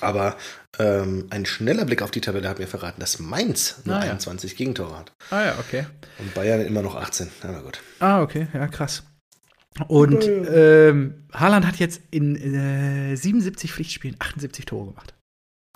Aber 0.00 0.36
ähm, 0.78 1.26
ein 1.30 1.44
schneller 1.44 1.84
Blick 1.84 2.02
auf 2.02 2.12
die 2.12 2.20
Tabelle 2.20 2.48
hat 2.48 2.60
mir 2.60 2.68
verraten, 2.68 3.00
dass 3.00 3.18
Mainz 3.18 3.80
nur 3.84 3.96
ah, 3.96 4.00
21 4.00 4.52
ja. 4.52 4.56
Gegentore 4.56 4.96
hat. 4.96 5.12
Ah 5.30 5.44
ja, 5.46 5.58
okay. 5.58 5.86
Und 6.18 6.32
Bayern 6.34 6.60
immer 6.60 6.82
noch 6.82 6.94
18. 6.94 7.28
Aber 7.42 7.62
gut. 7.62 7.80
Ah, 7.98 8.22
okay, 8.22 8.46
ja, 8.54 8.68
krass. 8.68 9.02
Und 9.88 10.24
ähm, 10.26 11.26
Haaland 11.32 11.66
hat 11.66 11.76
jetzt 11.76 12.00
in 12.10 12.36
äh, 12.36 13.16
77 13.16 13.72
Pflichtspielen 13.72 14.16
78 14.18 14.64
Tore 14.64 14.86
gemacht. 14.86 15.14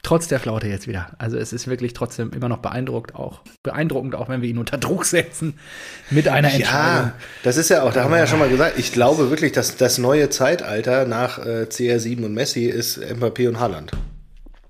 Trotz 0.02 0.28
der 0.28 0.40
Flaute 0.40 0.66
jetzt 0.66 0.88
wieder. 0.88 1.12
Also 1.18 1.37
es 1.37 1.52
ist 1.52 1.68
wirklich 1.68 1.92
trotzdem 1.92 2.32
immer 2.32 2.49
noch 2.49 2.59
beeindruckt, 2.59 3.14
auch 3.14 3.40
beeindruckend, 3.62 4.14
auch 4.14 4.28
wenn 4.28 4.42
wir 4.42 4.49
ihn 4.49 4.59
unter 4.59 4.78
Druck 4.78 5.04
setzen 5.04 5.59
mit 6.11 6.28
einer 6.28 6.52
Entscheidung. 6.52 6.73
Ja, 6.73 7.14
das 7.42 7.56
ist 7.56 7.68
ja 7.68 7.82
auch, 7.82 7.92
da 7.92 8.04
haben 8.04 8.11
wir 8.11 8.18
ja 8.18 8.26
schon 8.26 8.38
mal 8.38 8.49
gesagt, 8.49 8.78
ich 8.78 8.92
glaube 8.92 9.30
wirklich, 9.30 9.52
dass 9.52 9.76
das 9.76 9.99
neue 9.99 10.30
Zeitalter 10.30 11.06
nach 11.06 11.38
äh, 11.38 11.66
CR7 11.71 12.25
und 12.25 12.35
Messi 12.35 12.66
ist 12.66 12.99
Mbappé 12.99 13.49
und 13.49 13.61
Haaland. 13.61 13.92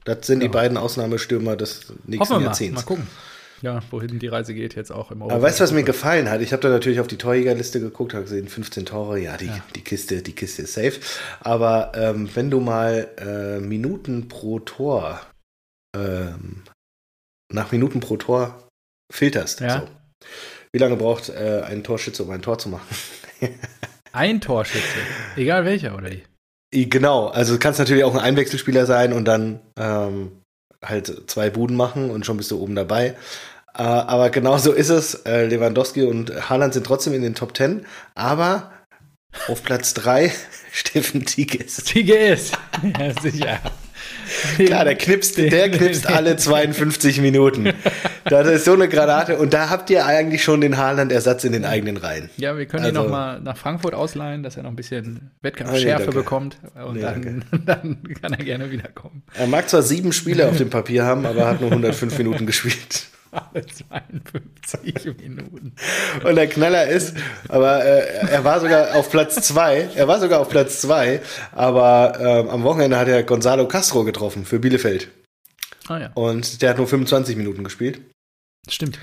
Das 0.04 0.26
sind 0.26 0.42
ja. 0.42 0.48
die 0.48 0.52
beiden 0.52 0.76
Ausnahmestürmer 0.76 1.56
des 1.56 1.92
nächsten 2.04 2.42
Jahrzehnts. 2.42 2.74
Mal, 2.74 2.80
mal 2.80 2.86
gucken 2.86 3.06
ja, 3.62 3.80
wohin 3.90 4.18
die 4.18 4.26
Reise 4.26 4.54
geht, 4.54 4.74
jetzt 4.74 4.90
auch 4.90 5.10
im 5.10 5.22
Europa. 5.22 5.36
Aber 5.36 5.44
weißt 5.44 5.60
du, 5.60 5.64
was 5.64 5.72
mir 5.72 5.84
gefallen 5.84 6.28
hat? 6.28 6.40
Ich 6.40 6.52
habe 6.52 6.62
da 6.62 6.68
natürlich 6.68 7.00
auf 7.00 7.06
die 7.06 7.16
Torjägerliste 7.16 7.80
geguckt, 7.80 8.12
habe 8.12 8.24
gesehen, 8.24 8.48
15 8.48 8.86
Tore, 8.86 9.20
ja, 9.20 9.36
die, 9.36 9.46
ja. 9.46 9.64
die, 9.74 9.82
Kiste, 9.82 10.20
die 10.22 10.34
Kiste 10.34 10.62
ist 10.62 10.74
safe. 10.74 11.00
Aber 11.40 11.92
ähm, 11.94 12.28
wenn 12.34 12.50
du 12.50 12.60
mal 12.60 13.08
äh, 13.18 13.60
Minuten 13.60 14.28
pro 14.28 14.58
Tor, 14.58 15.20
ähm, 15.96 16.64
nach 17.52 17.70
Minuten 17.70 18.00
pro 18.00 18.16
Tor 18.16 18.68
filterst, 19.12 19.60
ja. 19.60 19.80
so. 19.80 19.88
wie 20.72 20.78
lange 20.78 20.96
braucht 20.96 21.28
äh, 21.28 21.62
ein 21.64 21.84
Torschütze, 21.84 22.24
um 22.24 22.30
ein 22.30 22.42
Tor 22.42 22.58
zu 22.58 22.68
machen? 22.68 22.88
ein 24.12 24.40
Torschütze, 24.40 24.98
egal 25.36 25.64
welcher, 25.64 25.96
oder 25.96 26.10
wie? 26.10 26.24
Genau, 26.88 27.28
also 27.28 27.52
du 27.52 27.58
kannst 27.58 27.78
natürlich 27.78 28.02
auch 28.02 28.14
ein 28.14 28.20
Einwechselspieler 28.20 28.86
sein 28.86 29.12
und 29.12 29.26
dann 29.26 29.60
ähm, 29.76 30.32
halt 30.82 31.30
zwei 31.30 31.50
Buden 31.50 31.76
machen 31.76 32.10
und 32.10 32.26
schon 32.26 32.36
bist 32.36 32.50
du 32.50 32.60
oben 32.60 32.74
dabei. 32.74 33.14
Äh, 33.76 33.82
aber 33.82 34.30
genau 34.30 34.58
so 34.58 34.72
ist 34.72 34.90
es. 34.90 35.14
Äh, 35.26 35.46
Lewandowski 35.46 36.02
und 36.02 36.50
Haaland 36.50 36.74
sind 36.74 36.86
trotzdem 36.86 37.14
in 37.14 37.22
den 37.22 37.34
Top 37.34 37.54
Ten, 37.54 37.86
aber 38.14 38.70
auf 39.48 39.62
Platz 39.62 39.94
3 39.94 40.32
Steffen 40.72 41.24
Tigges. 41.24 41.76
Tigges, 41.84 42.52
ja 42.98 43.20
sicher. 43.20 43.60
Klar, 44.56 44.84
der 44.84 44.94
knipst, 44.94 45.36
der 45.36 45.70
knipst 45.70 46.06
alle 46.06 46.36
52 46.36 47.20
Minuten. 47.20 47.72
Das 48.24 48.46
ist 48.48 48.64
so 48.64 48.72
eine 48.72 48.88
Granate. 48.88 49.36
Und 49.36 49.52
da 49.52 49.68
habt 49.68 49.90
ihr 49.90 50.06
eigentlich 50.06 50.42
schon 50.42 50.60
den 50.60 50.76
Haaland-Ersatz 50.76 51.44
in 51.44 51.52
den 51.52 51.64
eigenen 51.64 51.96
Reihen. 51.96 52.30
Ja, 52.36 52.56
wir 52.56 52.66
können 52.66 52.84
also, 52.84 53.00
ihn 53.00 53.04
nochmal 53.04 53.40
nach 53.40 53.56
Frankfurt 53.56 53.94
ausleihen, 53.94 54.42
dass 54.42 54.56
er 54.56 54.62
noch 54.62 54.70
ein 54.70 54.76
bisschen 54.76 55.30
Wettkampfschärfe 55.42 56.10
nee, 56.10 56.14
bekommt. 56.14 56.56
Und 56.74 56.94
nee, 56.94 57.00
dann, 57.00 57.44
dann, 57.66 57.98
kann 58.20 58.32
er 58.32 58.44
gerne 58.44 58.70
wiederkommen. 58.70 59.22
Er 59.34 59.46
mag 59.46 59.68
zwar 59.68 59.82
sieben 59.82 60.12
Spiele 60.12 60.48
auf 60.48 60.56
dem 60.56 60.70
Papier 60.70 61.04
haben, 61.04 61.26
aber 61.26 61.46
hat 61.46 61.60
nur 61.60 61.70
105 61.70 62.16
Minuten 62.18 62.46
gespielt. 62.46 63.08
Alle 63.32 63.64
52 63.64 65.16
Minuten. 65.18 65.72
Und 66.22 66.34
der 66.36 66.48
Knaller 66.48 66.86
ist, 66.86 67.16
aber 67.48 67.82
äh, 67.82 68.28
er 68.28 68.44
war 68.44 68.60
sogar 68.60 68.94
auf 68.94 69.10
Platz 69.10 69.36
zwei. 69.36 69.88
Er 69.94 70.06
war 70.06 70.20
sogar 70.20 70.40
auf 70.40 70.50
Platz 70.50 70.82
zwei, 70.82 71.22
aber 71.50 72.20
äh, 72.20 72.50
am 72.50 72.62
Wochenende 72.62 72.98
hat 72.98 73.08
er 73.08 73.22
Gonzalo 73.22 73.66
Castro 73.66 74.04
getroffen 74.04 74.44
für 74.44 74.58
Bielefeld. 74.58 75.08
Ah 75.88 75.98
ja. 75.98 76.10
Und 76.12 76.60
der 76.60 76.70
hat 76.70 76.76
nur 76.76 76.86
25 76.86 77.36
Minuten 77.36 77.64
gespielt. 77.64 78.02
Stimmt. 78.68 78.98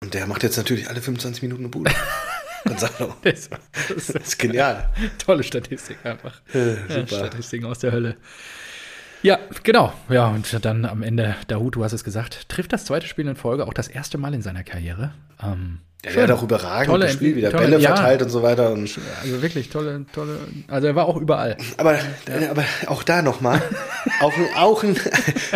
Und 0.00 0.14
der 0.14 0.28
macht 0.28 0.44
jetzt 0.44 0.56
natürlich 0.56 0.88
alle 0.88 1.00
25 1.00 1.42
Minuten 1.42 1.62
eine 1.62 1.68
Bude. 1.70 1.90
Gonzalo. 2.64 3.16
Das, 3.22 3.48
das, 3.48 4.06
das, 4.06 4.08
ist 4.08 4.38
genial. 4.38 4.88
Tolle 5.18 5.42
Statistik 5.42 5.98
einfach. 6.04 6.40
Äh, 6.54 6.76
ja, 6.88 7.06
Statistiken 7.06 7.66
aus 7.66 7.80
der 7.80 7.90
Hölle. 7.90 8.16
Ja, 9.24 9.38
genau. 9.62 9.90
Ja, 10.10 10.28
und 10.28 10.64
dann 10.64 10.84
am 10.84 11.02
Ende, 11.02 11.34
Dahut, 11.48 11.76
du 11.76 11.82
hast 11.82 11.94
es 11.94 12.04
gesagt, 12.04 12.46
trifft 12.50 12.74
das 12.74 12.84
zweite 12.84 13.06
Spiel 13.06 13.26
in 13.26 13.36
Folge 13.36 13.66
auch 13.66 13.72
das 13.72 13.88
erste 13.88 14.18
Mal 14.18 14.34
in 14.34 14.42
seiner 14.42 14.62
Karriere. 14.64 15.14
Ähm, 15.42 15.78
der 16.04 16.24
hat 16.24 16.30
auch 16.30 16.42
überragend 16.42 16.88
tolle, 16.88 17.06
gespielt, 17.06 17.36
wieder 17.36 17.50
tolle, 17.50 17.62
Bälle 17.64 17.82
ja, 17.82 17.96
verteilt 17.96 18.20
und 18.20 18.28
so 18.28 18.42
weiter. 18.42 18.70
Und 18.72 18.98
also 19.22 19.40
wirklich 19.40 19.70
tolle, 19.70 20.04
tolle. 20.12 20.38
Also 20.68 20.88
er 20.88 20.94
war 20.94 21.06
auch 21.06 21.16
überall. 21.16 21.56
Aber, 21.78 21.98
aber 22.50 22.64
auch 22.86 23.02
da 23.02 23.22
nochmal, 23.22 23.62
auch, 24.20 24.34
auch, 24.56 24.84
ein, 24.84 25.00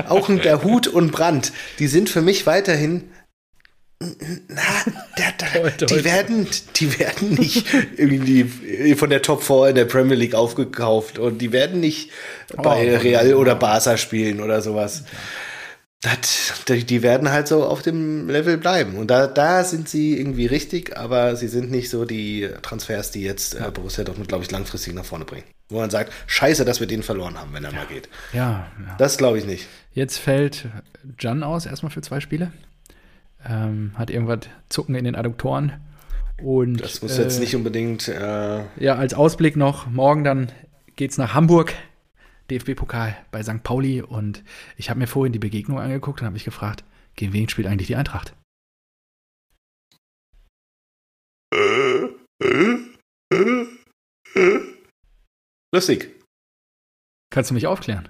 auch 0.09 0.31
ein 0.31 0.41
der 0.41 0.65
Hut 0.65 0.89
und 0.89 1.13
Brand, 1.13 1.53
die 1.79 1.89
sind 1.89 2.09
für 2.09 2.23
mich 2.23 2.47
weiterhin 2.47 3.05
na, 4.01 4.63
der, 5.19 5.33
der, 5.33 5.77
toll, 5.77 5.89
die, 5.89 6.05
werden, 6.05 6.47
die 6.77 6.99
werden 6.99 7.35
nicht 7.35 7.67
irgendwie 7.97 8.95
von 8.95 9.11
der 9.11 9.23
Top 9.23 9.43
4 9.43 9.71
in 9.71 9.75
der 9.75 9.87
Premier 9.87 10.17
League 10.17 10.35
aufgekauft 10.35 11.19
und 11.19 11.39
die 11.39 11.51
werden 11.51 11.81
nicht 11.81 12.11
oh, 12.57 12.63
bei 12.63 12.97
Real 12.97 13.35
oder 13.35 13.57
Barca 13.57 13.97
spielen 13.97 14.41
oder 14.41 14.63
sowas. 14.63 15.05
Das, 16.01 16.65
die 16.69 17.03
werden 17.03 17.33
halt 17.33 17.49
so 17.49 17.65
auf 17.65 17.83
dem 17.83 18.29
Level 18.29 18.57
bleiben. 18.57 18.95
Und 18.99 19.09
da, 19.11 19.27
da 19.27 19.65
sind 19.65 19.89
sie 19.89 20.17
irgendwie 20.17 20.47
richtig, 20.47 20.97
aber 20.97 21.35
sie 21.35 21.49
sind 21.49 21.73
nicht 21.73 21.91
so 21.91 22.05
die 22.05 22.49
Transfers, 22.63 23.11
die 23.11 23.23
jetzt 23.23 23.57
äh, 23.57 23.69
Borussia 23.75 24.05
Dortmund, 24.05 24.29
glaube 24.29 24.45
ich, 24.45 24.51
langfristig 24.53 24.95
nach 24.95 25.05
vorne 25.05 25.25
bringen. 25.25 25.43
Wo 25.71 25.81
man 25.81 25.91
sagt, 25.91 26.13
scheiße, 26.29 26.65
dass 26.65 26.79
wir 26.79 26.87
den 26.87 27.03
verloren 27.03 27.37
haben, 27.37 27.53
wenn 27.53 27.65
er 27.65 27.73
ja. 27.73 27.77
mal 27.77 27.87
geht. 27.87 28.09
Ja. 28.33 28.41
ja. 28.79 28.95
Das 28.97 29.19
glaube 29.19 29.39
ich 29.39 29.45
nicht. 29.45 29.67
Jetzt 29.93 30.19
fällt 30.19 30.69
Jan 31.19 31.43
aus, 31.43 31.67
erstmal 31.67 31.91
für 31.91 32.01
zwei 32.01 32.21
Spiele 32.21 32.53
ähm, 33.47 33.93
hat 33.97 34.11
irgendwas 34.11 34.41
Zucken 34.69 34.95
in 34.95 35.05
den 35.05 35.15
Adduktoren. 35.15 35.81
Und, 36.43 36.81
das 36.81 37.03
muss 37.03 37.19
äh, 37.19 37.23
jetzt 37.23 37.41
nicht 37.41 37.57
unbedingt. 37.57 38.09
Äh 38.09 38.63
ja, 38.79 38.95
als 38.95 39.15
Ausblick 39.15 39.57
noch, 39.57 39.89
morgen 39.89 40.25
dann 40.25 40.53
geht 40.97 41.11
es 41.11 41.19
nach 41.19 41.35
Hamburg, 41.35 41.75
DFB-Pokal 42.51 43.17
bei 43.31 43.43
St. 43.43 43.63
Pauli. 43.63 44.03
Und 44.03 44.45
ich 44.77 44.91
habe 44.91 45.01
mir 45.01 45.07
vorhin 45.07 45.33
die 45.33 45.39
Begegnung 45.39 45.79
angeguckt 45.81 46.21
und 46.21 46.27
habe 46.27 46.35
mich 46.35 46.45
gefragt, 46.45 46.85
gegen 47.17 47.33
wen 47.33 47.49
spielt 47.49 47.67
eigentlich 47.67 47.89
die 47.89 47.97
Eintracht? 47.97 48.35
Lustig. 55.75 56.15
Kannst 57.31 57.51
du 57.51 57.55
mich 57.55 57.67
aufklären? 57.67 58.09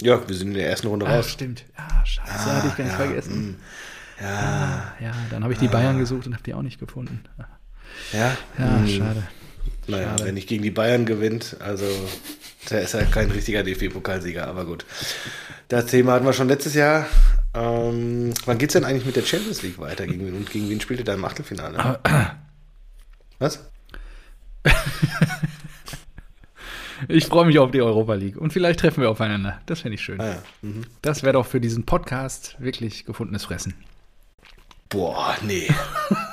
Ja, 0.00 0.28
wir 0.28 0.36
sind 0.36 0.48
in 0.48 0.54
der 0.54 0.68
ersten 0.68 0.86
Runde 0.86 1.06
ah, 1.06 1.16
raus. 1.16 1.28
Stimmt. 1.28 1.64
Ja, 1.76 2.06
scheiße, 2.06 2.30
ah, 2.32 2.56
hatte 2.56 2.68
ich 2.68 2.76
ganz 2.76 2.90
ja, 2.90 2.96
vergessen. 2.96 3.50
Mh. 3.50 4.24
Ja. 4.24 4.28
Ah, 4.28 5.02
ja, 5.02 5.12
dann 5.30 5.42
habe 5.42 5.52
ich 5.52 5.58
die 5.58 5.66
ah. 5.66 5.72
Bayern 5.72 5.98
gesucht 5.98 6.26
und 6.26 6.34
habe 6.34 6.42
die 6.44 6.54
auch 6.54 6.62
nicht 6.62 6.78
gefunden. 6.78 7.24
Ja. 7.36 7.48
Ja, 8.12 8.36
mh. 8.58 8.78
Hm. 8.78 8.88
schade. 8.88 9.22
Naja, 9.88 10.08
schade. 10.10 10.24
wenn 10.24 10.36
ich 10.36 10.46
gegen 10.46 10.62
die 10.62 10.70
Bayern 10.70 11.04
gewinnt, 11.04 11.56
also 11.58 11.84
der 12.70 12.82
ist 12.82 12.94
halt 12.94 13.10
kein 13.10 13.30
richtiger 13.32 13.64
DFB-Pokalsieger, 13.64 14.46
aber 14.46 14.66
gut. 14.66 14.84
Das 15.66 15.86
Thema 15.86 16.12
hatten 16.12 16.26
wir 16.26 16.32
schon 16.32 16.48
letztes 16.48 16.74
Jahr. 16.74 17.06
Ähm, 17.54 18.32
wann 18.44 18.60
es 18.60 18.72
denn 18.72 18.84
eigentlich 18.84 19.06
mit 19.06 19.16
der 19.16 19.22
Champions 19.22 19.62
League 19.62 19.78
weiter? 19.78 20.06
Gegen, 20.06 20.32
und 20.32 20.48
gegen 20.50 20.68
wen 20.68 20.80
spielt 20.80 21.00
ihr 21.00 21.04
da 21.04 21.14
im 21.14 21.24
Achtelfinale? 21.24 21.98
Was? 23.40 23.68
Ich 27.06 27.26
freue 27.26 27.46
mich 27.46 27.58
auf 27.58 27.70
die 27.70 27.80
Europa 27.80 28.14
League. 28.14 28.36
Und 28.36 28.52
vielleicht 28.52 28.80
treffen 28.80 29.02
wir 29.02 29.10
aufeinander. 29.10 29.60
Das 29.66 29.80
fände 29.80 29.94
ich 29.94 30.00
schön. 30.00 30.20
Ah, 30.20 30.26
ja. 30.26 30.42
mhm. 30.62 30.82
Das 31.02 31.22
wäre 31.22 31.34
doch 31.34 31.46
für 31.46 31.60
diesen 31.60 31.84
Podcast 31.84 32.56
wirklich 32.58 33.04
gefundenes 33.04 33.44
Fressen. 33.44 33.74
Boah, 34.88 35.36
nee. 35.42 35.68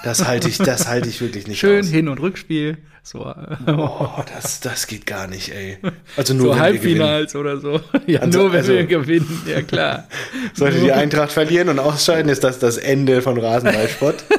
Das 0.04 0.25
halte 0.25 0.47
ich, 0.47 0.58
das 0.58 0.88
halte 0.88 1.10
ich 1.10 1.19
wirklich 1.19 1.45
nicht 1.45 1.60
Schön 1.60 1.82
aus. 1.82 1.89
Hin- 1.89 2.08
und 2.08 2.19
Rückspiel. 2.19 2.78
So. 3.04 3.19
Boah, 3.65 4.25
das, 4.34 4.62
das 4.62 4.88
geht 4.88 5.06
gar 5.06 5.28
nicht, 5.28 5.54
ey. 5.54 5.78
Also 6.15 6.34
nur 6.34 6.56
so 6.56 6.60
Halbfinals 6.60 7.36
oder 7.36 7.60
so. 7.60 7.82
Ja, 8.08 8.21
also, 8.21 8.39
nur 8.39 8.51
wenn 8.51 8.60
also, 8.60 8.73
wir 8.73 8.86
gewinnen, 8.86 9.41
ja 9.45 9.62
klar. 9.62 10.08
Sollte 10.54 10.80
die 10.80 10.91
Eintracht 10.91 11.32
verlieren 11.32 11.69
und 11.69 11.80
ausscheiden, 11.80 12.32
ist 12.32 12.43
das 12.43 12.58
das 12.60 12.78
Ende 12.78 13.21
von 13.21 13.38
Rasenballsport. 13.38 14.23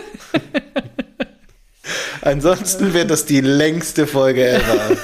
Ansonsten 2.23 2.95
wird 2.95 3.11
das 3.11 3.27
die 3.27 3.41
längste 3.41 4.07
Folge 4.07 4.49
ever. 4.49 4.97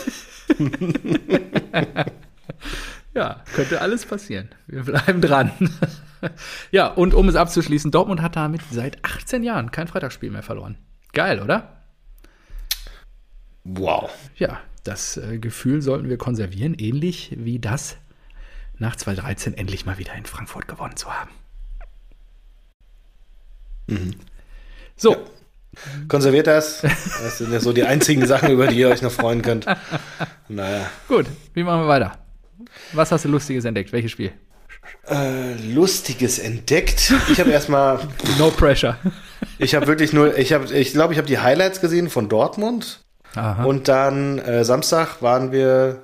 ja, 3.14 3.42
könnte 3.54 3.80
alles 3.80 4.06
passieren. 4.06 4.48
Wir 4.66 4.82
bleiben 4.82 5.20
dran. 5.20 5.50
ja, 6.70 6.86
und 6.88 7.14
um 7.14 7.28
es 7.28 7.36
abzuschließen, 7.36 7.90
Dortmund 7.90 8.22
hat 8.22 8.36
damit 8.36 8.62
seit 8.70 9.04
18 9.04 9.42
Jahren 9.42 9.70
kein 9.70 9.88
Freitagsspiel 9.88 10.30
mehr 10.30 10.42
verloren. 10.42 10.78
Geil, 11.12 11.40
oder? 11.40 11.82
Wow. 13.64 14.10
Ja, 14.36 14.60
das 14.84 15.16
äh, 15.16 15.38
Gefühl 15.38 15.82
sollten 15.82 16.08
wir 16.08 16.18
konservieren, 16.18 16.74
ähnlich 16.74 17.32
wie 17.36 17.58
das 17.58 17.96
nach 18.78 18.96
2013 18.96 19.54
endlich 19.54 19.86
mal 19.86 19.98
wieder 19.98 20.14
in 20.14 20.26
Frankfurt 20.26 20.66
gewonnen 20.66 20.96
zu 20.96 21.12
haben. 21.12 21.30
Mhm. 23.86 24.14
So, 24.96 25.12
ja. 25.12 25.18
Konserviert 26.08 26.46
das. 26.46 26.82
Das 26.82 27.38
sind 27.38 27.52
ja 27.52 27.60
so 27.60 27.72
die 27.72 27.84
einzigen 27.84 28.26
Sachen, 28.26 28.50
über 28.50 28.66
die 28.66 28.78
ihr 28.78 28.88
euch 28.88 29.02
noch 29.02 29.12
freuen 29.12 29.42
könnt. 29.42 29.66
Naja. 30.48 30.90
Gut, 31.08 31.26
wie 31.54 31.62
machen 31.62 31.82
wir 31.82 31.88
weiter? 31.88 32.18
Was 32.92 33.10
hast 33.10 33.24
du 33.24 33.28
Lustiges 33.28 33.64
entdeckt? 33.64 33.92
Welches 33.92 34.10
Spiel? 34.10 34.32
Äh, 35.08 35.54
Lustiges 35.72 36.38
entdeckt. 36.38 37.12
Ich 37.30 37.40
habe 37.40 37.50
erstmal. 37.50 38.00
No 38.38 38.50
pressure. 38.50 38.96
Ich 39.58 39.74
habe 39.74 39.86
wirklich 39.86 40.12
nur, 40.12 40.36
ich 40.38 40.52
habe, 40.52 40.72
ich 40.72 40.92
glaube, 40.92 41.12
ich 41.12 41.18
habe 41.18 41.28
die 41.28 41.38
Highlights 41.38 41.80
gesehen 41.80 42.10
von 42.10 42.28
Dortmund. 42.28 43.04
Aha. 43.34 43.64
Und 43.64 43.88
dann 43.88 44.38
äh, 44.38 44.64
Samstag 44.64 45.22
waren 45.22 45.52
wir 45.52 46.02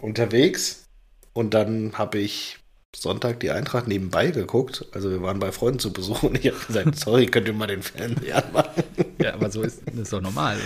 unterwegs 0.00 0.84
und 1.32 1.54
dann 1.54 1.92
habe 1.94 2.18
ich 2.18 2.59
Sonntag 2.96 3.40
die 3.40 3.50
Eintracht 3.50 3.86
nebenbei 3.88 4.30
geguckt. 4.30 4.86
Also 4.92 5.10
wir 5.10 5.22
waren 5.22 5.38
bei 5.38 5.52
Freunden 5.52 5.78
zu 5.78 5.92
Besuch 5.92 6.22
und 6.22 6.38
ich 6.38 6.52
habe 6.52 6.64
gesagt, 6.66 6.98
sorry, 6.98 7.26
könnt 7.26 7.46
ihr 7.46 7.54
mal 7.54 7.66
den 7.66 7.82
Fernseher 7.82 8.44
anmachen? 8.44 8.84
Ja, 9.20 9.34
aber 9.34 9.50
so 9.50 9.62
ist 9.62 9.82
das 9.86 9.94
ist 9.94 10.12
doch 10.12 10.20
normal. 10.20 10.56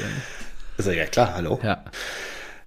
Ist 0.78 0.86
ja, 0.86 0.92
ja 0.92 1.06
klar, 1.06 1.34
hallo. 1.34 1.60
Ja. 1.62 1.84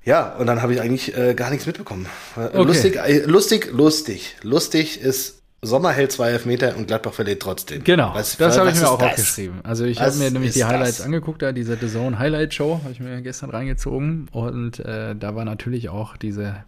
Ja, 0.05 0.35
und 0.37 0.47
dann 0.47 0.61
habe 0.61 0.73
ich 0.73 0.79
eigentlich 0.79 1.17
äh, 1.17 1.33
gar 1.33 1.49
nichts 1.49 1.65
mitbekommen. 1.65 2.05
Okay. 2.37 2.63
Lustig, 2.63 2.95
äh, 2.95 3.25
lustig, 3.25 3.71
lustig. 3.73 4.37
Lustig 4.41 5.01
ist 5.01 5.37
Sommer 5.61 5.91
hält 5.91 6.11
zwei 6.11 6.29
Elfmeter 6.29 6.77
und 6.77 6.87
Gladbach 6.87 7.13
verliert 7.13 7.41
trotzdem. 7.41 7.83
Genau, 7.83 8.13
was, 8.13 8.37
das 8.37 8.57
habe 8.57 8.69
ich 8.69 8.79
mir 8.79 8.89
auch 8.89 8.99
das? 8.99 9.09
aufgeschrieben. 9.09 9.59
Also 9.63 9.85
ich 9.85 9.99
habe 9.99 10.15
mir 10.15 10.29
nämlich 10.29 10.53
die 10.53 10.63
Highlights 10.63 10.97
das? 10.97 11.05
angeguckt, 11.05 11.41
da 11.41 11.51
diese 11.51 11.77
The 11.77 11.87
Zone 11.87 12.19
Highlight 12.19 12.53
Show, 12.53 12.79
habe 12.83 12.93
ich 12.93 12.99
mir 12.99 13.21
gestern 13.21 13.49
reingezogen 13.49 14.27
und 14.31 14.79
äh, 14.79 15.15
da 15.15 15.35
war 15.35 15.45
natürlich 15.45 15.89
auch 15.89 16.15
diese 16.15 16.63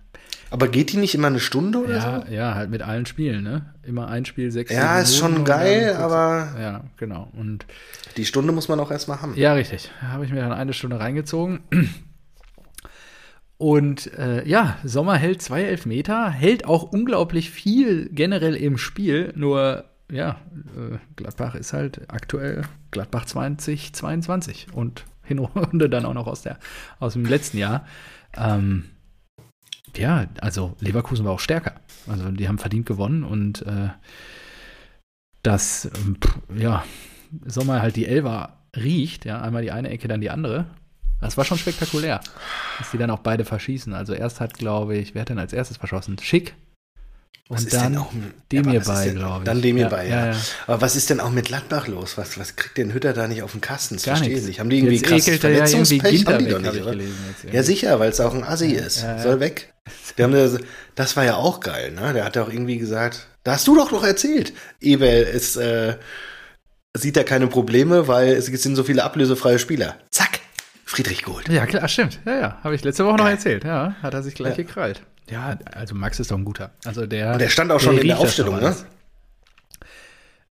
aber 0.52 0.68
geht 0.68 0.92
die 0.92 0.98
nicht 0.98 1.16
immer 1.16 1.28
eine 1.28 1.40
Stunde 1.40 1.80
oder 1.80 1.96
ja, 1.96 2.24
so? 2.26 2.32
Ja, 2.32 2.56
halt 2.56 2.70
mit 2.70 2.82
allen 2.82 3.06
Spielen, 3.06 3.44
ne? 3.44 3.74
Immer 3.84 4.08
ein 4.08 4.26
Spiel, 4.26 4.52
sechs 4.52 4.72
Ja, 4.72 4.84
Minuten 4.84 5.04
ist 5.04 5.18
schon 5.18 5.44
geil, 5.46 5.96
aber. 5.96 6.56
Ja, 6.60 6.84
genau. 6.98 7.30
Und 7.34 7.66
die 8.18 8.26
Stunde 8.26 8.52
muss 8.52 8.68
man 8.68 8.80
auch 8.80 8.92
erstmal 8.92 9.22
haben. 9.22 9.36
Ja, 9.36 9.54
richtig. 9.54 9.92
Da 10.02 10.08
habe 10.08 10.26
ich 10.26 10.32
mir 10.32 10.42
dann 10.42 10.54
eine 10.54 10.74
Stunde 10.74 11.00
reingezogen. 11.00 11.60
Und 13.60 14.14
äh, 14.14 14.48
ja, 14.48 14.78
Sommer 14.86 15.18
hält 15.18 15.42
zwei 15.42 15.64
Elfmeter, 15.64 16.30
hält 16.30 16.66
auch 16.66 16.84
unglaublich 16.94 17.50
viel 17.52 18.10
generell 18.10 18.56
im 18.56 18.78
Spiel. 18.78 19.34
Nur, 19.36 19.84
ja, 20.10 20.40
äh, 20.78 20.98
Gladbach 21.18 21.56
ist 21.56 21.74
halt 21.74 22.02
aktuell 22.08 22.62
Gladbach 22.92 23.26
2022 23.26 24.68
und 24.74 25.04
Hinrunde 25.24 25.90
dann 25.90 26.06
auch 26.06 26.14
noch 26.14 26.28
aus, 26.28 26.42
der, 26.42 26.58
aus 27.00 27.14
dem 27.14 27.26
letzten 27.26 27.58
Jahr. 27.58 27.86
Ähm, 28.38 28.86
ja, 29.98 30.28
also 30.42 30.76
Leverkusen 30.80 31.26
war 31.26 31.34
auch 31.34 31.40
stärker. 31.40 31.76
Also 32.08 32.30
die 32.32 32.48
haben 32.48 32.58
verdient 32.58 32.86
gewonnen 32.86 33.24
und 33.24 33.62
äh, 33.64 33.90
das, 35.44 35.90
ja, 36.56 36.84
Sommer 37.46 37.82
halt 37.82 37.96
die 37.96 38.06
Elva 38.06 38.58
riecht, 38.76 39.26
ja, 39.26 39.42
einmal 39.42 39.62
die 39.62 39.72
eine 39.72 39.90
Ecke, 39.90 40.08
dann 40.08 40.22
die 40.22 40.30
andere. 40.30 40.66
Das 41.22 41.38
war 41.38 41.44
schon 41.44 41.58
spektakulär, 41.58 42.22
dass 42.78 42.92
die 42.92 42.98
dann 42.98 43.12
auch 43.12 43.20
beide 43.20 43.44
verschießen. 43.44 43.94
Also 43.94 44.14
erst 44.14 44.40
hat, 44.40 44.54
glaube 44.54 44.96
ich, 44.98 45.14
wer 45.14 45.22
hat 45.22 45.30
denn 45.30 45.40
als 45.40 45.54
erstes 45.54 45.78
verschossen? 45.78 46.18
Schick. 46.20 46.56
Was 47.52 47.64
und 47.64 47.74
dann 47.74 48.06
Demir 48.52 48.80
bei, 48.82 49.10
glaube 49.10 49.40
ich. 49.40 49.46
Dann 49.46 49.62
Demir 49.64 49.84
ja, 49.84 49.90
bei, 49.90 50.08
ja. 50.08 50.32
ja. 50.34 50.38
Aber 50.68 50.82
was 50.82 50.96
ist 50.96 51.10
denn 51.10 51.20
auch 51.20 51.32
mit 51.32 51.46
Gladbach 51.46 51.88
los? 51.88 52.16
Was, 52.16 52.38
was 52.38 52.56
kriegt 52.56 52.78
denn 52.78 52.94
Hütter 52.94 53.12
da 53.14 53.28
nicht 53.28 53.42
auf 53.42 53.54
den 53.54 53.62
Kasten? 53.62 53.96
Das 53.96 54.04
Gar 54.04 54.18
verstehe 54.18 54.38
ich 54.38 54.44
nicht. 54.44 54.60
Haben 54.60 54.70
die 54.70 54.78
irgendwie 54.78 54.98
jetzt 54.98 55.08
krasses 55.08 55.40
Verletzungspech? 55.40 56.22
Ja 56.22 56.34
haben 56.34 56.46
die 56.46 56.52
doch 56.52 56.60
nicht, 56.60 56.82
oder? 56.82 56.96
Ja, 57.52 57.64
sicher, 57.64 58.00
weil 58.00 58.12
es 58.12 58.20
auch 58.20 58.36
ein 58.36 58.44
Assi 58.44 58.74
ist. 58.74 59.04
Soll 59.24 59.40
weg. 59.40 59.74
Das, 60.16 60.60
das 60.94 61.18
war 61.18 61.26
ja 61.26 61.38
auch 61.38 61.60
geil, 61.60 61.92
ne? 61.92 62.14
Der 62.14 62.26
hat 62.26 62.36
ja 62.36 62.44
auch 62.44 62.52
irgendwie 62.52 62.78
gesagt, 62.78 63.28
da 63.44 63.54
hast 63.54 63.68
du 63.68 63.76
doch 63.76 63.92
noch 63.92 64.04
erzählt. 64.04 64.54
Ebel 64.80 65.24
ist, 65.24 65.56
äh, 65.56 65.98
sieht 66.96 67.18
da 67.18 67.24
keine 67.24 67.48
Probleme, 67.48 68.08
weil 68.08 68.34
es 68.34 68.46
sind 68.46 68.76
so 68.76 68.84
viele 68.84 69.04
ablösefreie 69.04 69.58
Spieler. 69.58 69.98
Zack, 70.12 70.39
Friedrich 70.90 71.22
geholt. 71.22 71.48
Ja, 71.50 71.68
klar, 71.68 71.88
stimmt. 71.88 72.20
Ja, 72.26 72.40
ja, 72.40 72.58
habe 72.64 72.74
ich 72.74 72.84
letzte 72.84 73.06
Woche 73.06 73.18
noch 73.18 73.28
erzählt. 73.28 73.64
Ja, 73.64 73.94
hat 74.02 74.16
er 74.16 74.24
sich 74.24 74.34
gleich 74.34 74.58
ja. 74.58 74.64
gekrallt. 74.64 75.04
Ja, 75.30 75.56
also 75.72 75.94
Max 75.94 76.20
ist 76.20 76.32
doch 76.32 76.38
ein 76.38 76.46
guter. 76.46 76.72
Also 76.84 77.06
der. 77.06 77.34
Und 77.34 77.40
der 77.40 77.50
stand 77.50 77.72
auch 77.72 77.80
schon 77.80 78.00
in 78.00 78.08
der 78.08 78.18
Aufstellung, 78.18 78.60
ne? 78.60 78.76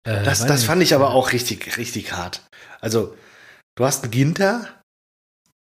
Äh, 0.04 0.22
das 0.22 0.46
das 0.46 0.62
fand 0.62 0.84
ich 0.84 0.94
aber 0.94 1.10
auch 1.10 1.32
richtig, 1.32 1.76
richtig 1.78 2.12
hart. 2.12 2.46
Also, 2.80 3.16
du 3.74 3.84
hast 3.84 4.04
einen 4.04 4.12
Ginter 4.12 4.68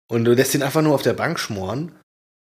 und 0.10 0.24
du 0.24 0.34
lässt 0.34 0.56
ihn 0.56 0.64
einfach 0.64 0.82
nur 0.82 0.96
auf 0.96 1.02
der 1.02 1.14
Bank 1.14 1.38
schmoren 1.38 1.92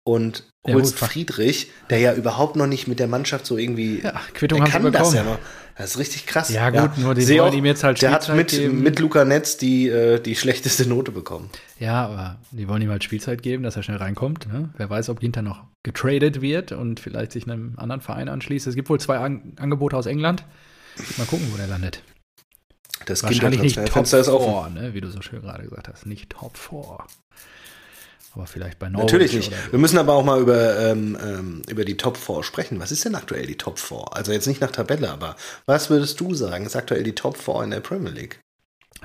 und 0.07 0.47
holst 0.65 1.01
ja, 1.01 1.07
Friedrich, 1.07 1.69
der 1.89 1.99
ja 1.99 2.13
überhaupt 2.13 2.55
noch 2.55 2.67
nicht 2.67 2.87
mit 2.87 2.99
der 2.99 3.07
Mannschaft 3.07 3.45
so 3.45 3.57
irgendwie. 3.57 3.99
Ja, 4.01 4.21
Quittung 4.33 4.61
haben 4.61 4.71
kann 4.71 4.91
das 4.93 5.13
ja 5.13 5.23
noch. 5.23 5.39
Das 5.77 5.91
ist 5.91 5.97
richtig 5.97 6.25
krass. 6.25 6.49
Ja, 6.49 6.69
gut, 6.69 6.97
ja. 6.97 7.03
nur 7.03 7.15
die 7.15 7.27
wollen 7.37 7.53
ihm 7.53 7.65
jetzt 7.65 7.83
halt 7.83 8.01
Der 8.01 8.11
hat 8.11 8.33
mit, 8.33 8.47
geben. 8.49 8.81
mit 8.81 8.97
Luca 8.99 9.25
Netz 9.25 9.57
die, 9.57 9.89
äh, 9.89 10.19
die 10.21 10.35
schlechteste 10.35 10.87
Note 10.87 11.11
bekommen. 11.11 11.49
Ja, 11.79 12.05
aber 12.05 12.37
die 12.51 12.67
wollen 12.69 12.81
ihm 12.81 12.89
halt 12.89 13.03
Spielzeit 13.03 13.41
geben, 13.41 13.63
dass 13.63 13.75
er 13.75 13.83
schnell 13.83 13.97
reinkommt. 13.97 14.47
Ne? 14.51 14.69
Wer 14.77 14.89
weiß, 14.89 15.09
ob 15.09 15.19
Ginter 15.19 15.41
noch 15.41 15.63
getradet 15.83 16.41
wird 16.41 16.71
und 16.71 17.01
vielleicht 17.01 17.33
sich 17.33 17.49
einem 17.49 17.73
anderen 17.77 17.99
Verein 17.99 18.29
anschließt. 18.29 18.67
Es 18.67 18.75
gibt 18.75 18.89
wohl 18.89 19.01
zwei 19.01 19.17
An 19.17 19.53
Angebote 19.57 19.97
aus 19.97 20.05
England. 20.05 20.45
Mal 21.17 21.25
gucken, 21.25 21.47
wo 21.51 21.57
der 21.57 21.67
landet. 21.67 22.01
Das 23.05 23.23
Wahrscheinlich 23.23 23.61
nicht 23.61 23.85
Top 23.85 24.07
4, 24.07 24.69
ne? 24.73 24.93
wie 24.93 25.01
du 25.01 25.09
so 25.09 25.21
schön 25.21 25.41
gerade 25.41 25.63
gesagt 25.63 25.89
hast. 25.89 26.05
Nicht 26.05 26.31
Top 26.31 26.57
4. 26.57 26.97
Aber 28.35 28.47
vielleicht 28.47 28.79
bei 28.79 28.89
Norwich 28.89 29.05
Natürlich 29.13 29.33
nicht. 29.33 29.51
So. 29.51 29.71
Wir 29.71 29.79
müssen 29.79 29.97
aber 29.97 30.13
auch 30.13 30.25
mal 30.25 30.41
über, 30.41 30.77
ähm, 30.77 31.17
ähm, 31.21 31.61
über 31.69 31.85
die 31.85 31.95
Top 31.95 32.17
4 32.17 32.43
sprechen. 32.43 32.81
Was 32.81 32.91
ist 32.91 33.05
denn 33.05 33.15
aktuell 33.15 33.47
die 33.47 33.55
Top 33.55 33.79
4? 33.79 34.07
Also 34.11 34.33
jetzt 34.33 34.45
nicht 34.45 34.59
nach 34.59 34.71
Tabelle, 34.71 35.09
aber 35.09 35.37
was 35.65 35.89
würdest 35.89 36.19
du 36.19 36.33
sagen, 36.33 36.65
ist 36.65 36.75
aktuell 36.75 37.03
die 37.03 37.15
Top 37.15 37.37
4 37.37 37.63
in 37.63 37.71
der 37.71 37.79
Premier 37.79 38.11
League? 38.11 38.41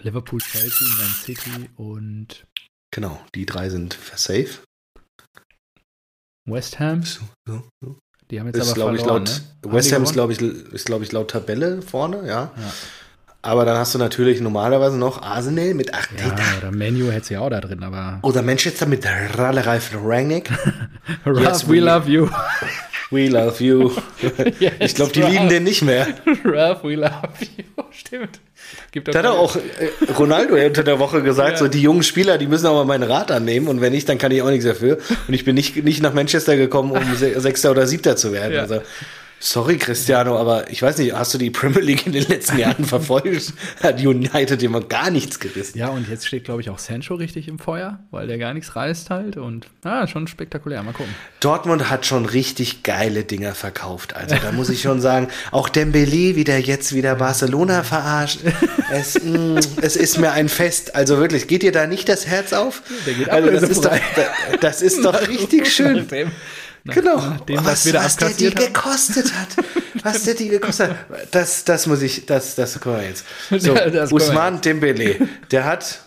Liverpool, 0.02 0.40
Chelsea, 0.40 0.88
Man 0.98 1.14
City 1.14 1.70
und. 1.76 2.44
Genau, 2.92 3.20
die 3.36 3.46
drei 3.46 3.70
sind 3.70 3.96
safe. 4.16 4.58
West 6.44 6.80
Ham. 6.80 7.04
So, 7.04 7.22
so. 7.80 7.98
Die 8.32 8.40
haben 8.40 8.48
jetzt 8.48 8.56
ist, 8.56 8.62
aber 8.62 8.74
verloren, 8.74 8.96
ich, 8.96 9.04
laut, 9.04 9.42
ne? 9.64 9.72
West 9.72 9.92
Ham 9.92 10.02
ist, 10.02 10.12
glaube 10.12 10.32
ich, 10.32 10.40
ist, 10.40 10.86
glaube 10.86 11.04
ich, 11.04 11.12
laut 11.12 11.30
Tabelle 11.30 11.82
vorne, 11.82 12.26
ja. 12.26 12.52
ja. 12.56 12.72
Aber 13.42 13.64
dann 13.64 13.78
hast 13.78 13.94
du 13.94 13.98
natürlich 13.98 14.40
normalerweise 14.40 14.98
noch 14.98 15.22
Arsenal 15.22 15.72
mit 15.72 15.94
Arteta. 15.94 16.28
Ja, 16.28 16.58
oder 16.58 16.76
Menu 16.76 17.10
hätte 17.10 17.26
sie 17.26 17.36
auch 17.38 17.48
da 17.48 17.60
drin, 17.60 17.82
aber. 17.82 18.18
Oder 18.22 18.42
Manchester 18.42 18.86
mit 18.86 19.06
Ralle 19.06 19.64
Ralf 19.64 19.92
Rangnick. 19.94 20.50
Ralf, 21.24 21.40
yes, 21.40 21.68
we, 21.68 21.72
we, 21.72 21.80
love 21.80 22.10
you. 22.10 22.28
We 23.12 23.26
love 23.26 23.62
you. 23.62 23.90
yes, 24.60 24.72
ich 24.78 24.94
glaube, 24.94 25.10
die 25.12 25.22
Ralph. 25.22 25.32
lieben 25.32 25.48
den 25.48 25.64
nicht 25.64 25.82
mehr. 25.82 26.06
Ralph, 26.44 26.84
we 26.84 26.94
love 26.94 27.12
you. 27.56 27.64
Stimmt. 27.90 28.38
Gibt 28.92 29.08
da 29.08 29.18
hat 29.18 29.26
auch 29.26 29.56
äh, 29.56 30.12
Ronaldo 30.12 30.54
unter 30.54 30.84
der 30.84 31.00
Woche 31.00 31.22
gesagt, 31.22 31.52
ja. 31.52 31.56
so 31.56 31.66
die 31.66 31.82
jungen 31.82 32.04
Spieler, 32.04 32.38
die 32.38 32.46
müssen 32.46 32.64
mal 32.64 32.84
meinen 32.84 33.02
Rat 33.02 33.32
annehmen 33.32 33.66
und 33.66 33.80
wenn 33.80 33.92
nicht, 33.92 34.08
dann 34.08 34.18
kann 34.18 34.30
ich 34.30 34.42
auch 34.42 34.50
nichts 34.50 34.64
dafür. 34.64 34.98
Und 35.26 35.34
ich 35.34 35.44
bin 35.44 35.56
nicht, 35.56 35.82
nicht 35.82 36.02
nach 36.02 36.14
Manchester 36.14 36.56
gekommen, 36.56 36.92
um 36.92 37.02
Sechster 37.16 37.72
oder 37.72 37.88
Siebter 37.88 38.14
zu 38.14 38.32
werden. 38.32 38.54
Ja. 38.54 38.60
Also, 38.60 38.82
Sorry, 39.42 39.78
Cristiano, 39.78 40.36
aber 40.36 40.70
ich 40.70 40.82
weiß 40.82 40.98
nicht, 40.98 41.14
hast 41.14 41.32
du 41.32 41.38
die 41.38 41.48
Premier 41.48 41.80
League 41.80 42.06
in 42.06 42.12
den 42.12 42.28
letzten 42.28 42.58
Jahren 42.58 42.84
verfolgt? 42.84 43.54
Hat 43.82 43.98
United 43.98 44.62
immer 44.62 44.82
gar 44.82 45.10
nichts 45.10 45.40
gerissen. 45.40 45.78
Ja, 45.78 45.88
und 45.88 46.10
jetzt 46.10 46.26
steht, 46.26 46.44
glaube 46.44 46.60
ich, 46.60 46.68
auch 46.68 46.78
Sancho 46.78 47.14
richtig 47.14 47.48
im 47.48 47.58
Feuer, 47.58 48.00
weil 48.10 48.26
der 48.26 48.36
gar 48.36 48.52
nichts 48.52 48.76
reißt 48.76 49.08
halt. 49.08 49.38
Und 49.38 49.66
ja, 49.82 50.06
schon 50.06 50.26
spektakulär. 50.26 50.82
Mal 50.82 50.92
gucken. 50.92 51.14
Dortmund 51.40 51.88
hat 51.88 52.04
schon 52.04 52.26
richtig 52.26 52.82
geile 52.82 53.24
Dinger 53.24 53.54
verkauft. 53.54 54.14
Also 54.14 54.36
da 54.36 54.52
muss 54.52 54.68
ich 54.68 54.82
schon 54.82 55.00
sagen, 55.00 55.28
auch 55.52 55.70
Dembele, 55.70 56.36
wie 56.36 56.44
der 56.44 56.60
jetzt 56.60 56.94
wieder 56.94 57.14
Barcelona 57.14 57.82
verarscht. 57.82 58.40
Es, 58.92 59.22
mh, 59.24 59.38
mm, 59.38 59.58
es 59.80 59.96
ist 59.96 60.18
mir 60.18 60.32
ein 60.32 60.50
Fest. 60.50 60.94
Also 60.94 61.16
wirklich, 61.16 61.48
geht 61.48 61.62
dir 61.62 61.72
da 61.72 61.86
nicht 61.86 62.10
das 62.10 62.26
Herz 62.26 62.52
auf? 62.52 62.82
Der 63.06 63.14
geht 63.14 63.30
also 63.30 63.50
das, 63.50 63.62
ist 63.62 63.84
doch, 63.86 63.98
das 64.60 64.82
ist 64.82 65.02
doch 65.02 65.28
richtig 65.28 65.72
schön. 65.72 66.06
Nach, 66.90 66.94
genau. 66.94 67.16
Nach 67.16 67.40
dem, 67.40 67.56
was, 67.64 67.86
was, 67.86 67.94
was 67.94 68.16
der 68.16 68.28
die 68.30 68.48
hat. 68.48 68.56
gekostet 68.56 69.32
hat. 69.34 69.48
Was 70.02 70.22
der 70.22 70.32
die 70.32 70.48
gekostet 70.48 70.88
hat. 70.90 70.96
Das, 71.30 71.62
das 71.64 71.86
muss 71.86 72.00
ich, 72.00 72.24
das, 72.24 72.54
das 72.54 72.80
kommen 72.80 73.00
wir 73.00 73.08
jetzt. 73.08 73.26
So, 73.50 73.74
ja, 73.74 74.04
Usman 74.10 74.62
Dembele, 74.62 75.28
der 75.50 75.66
hat, 75.66 76.00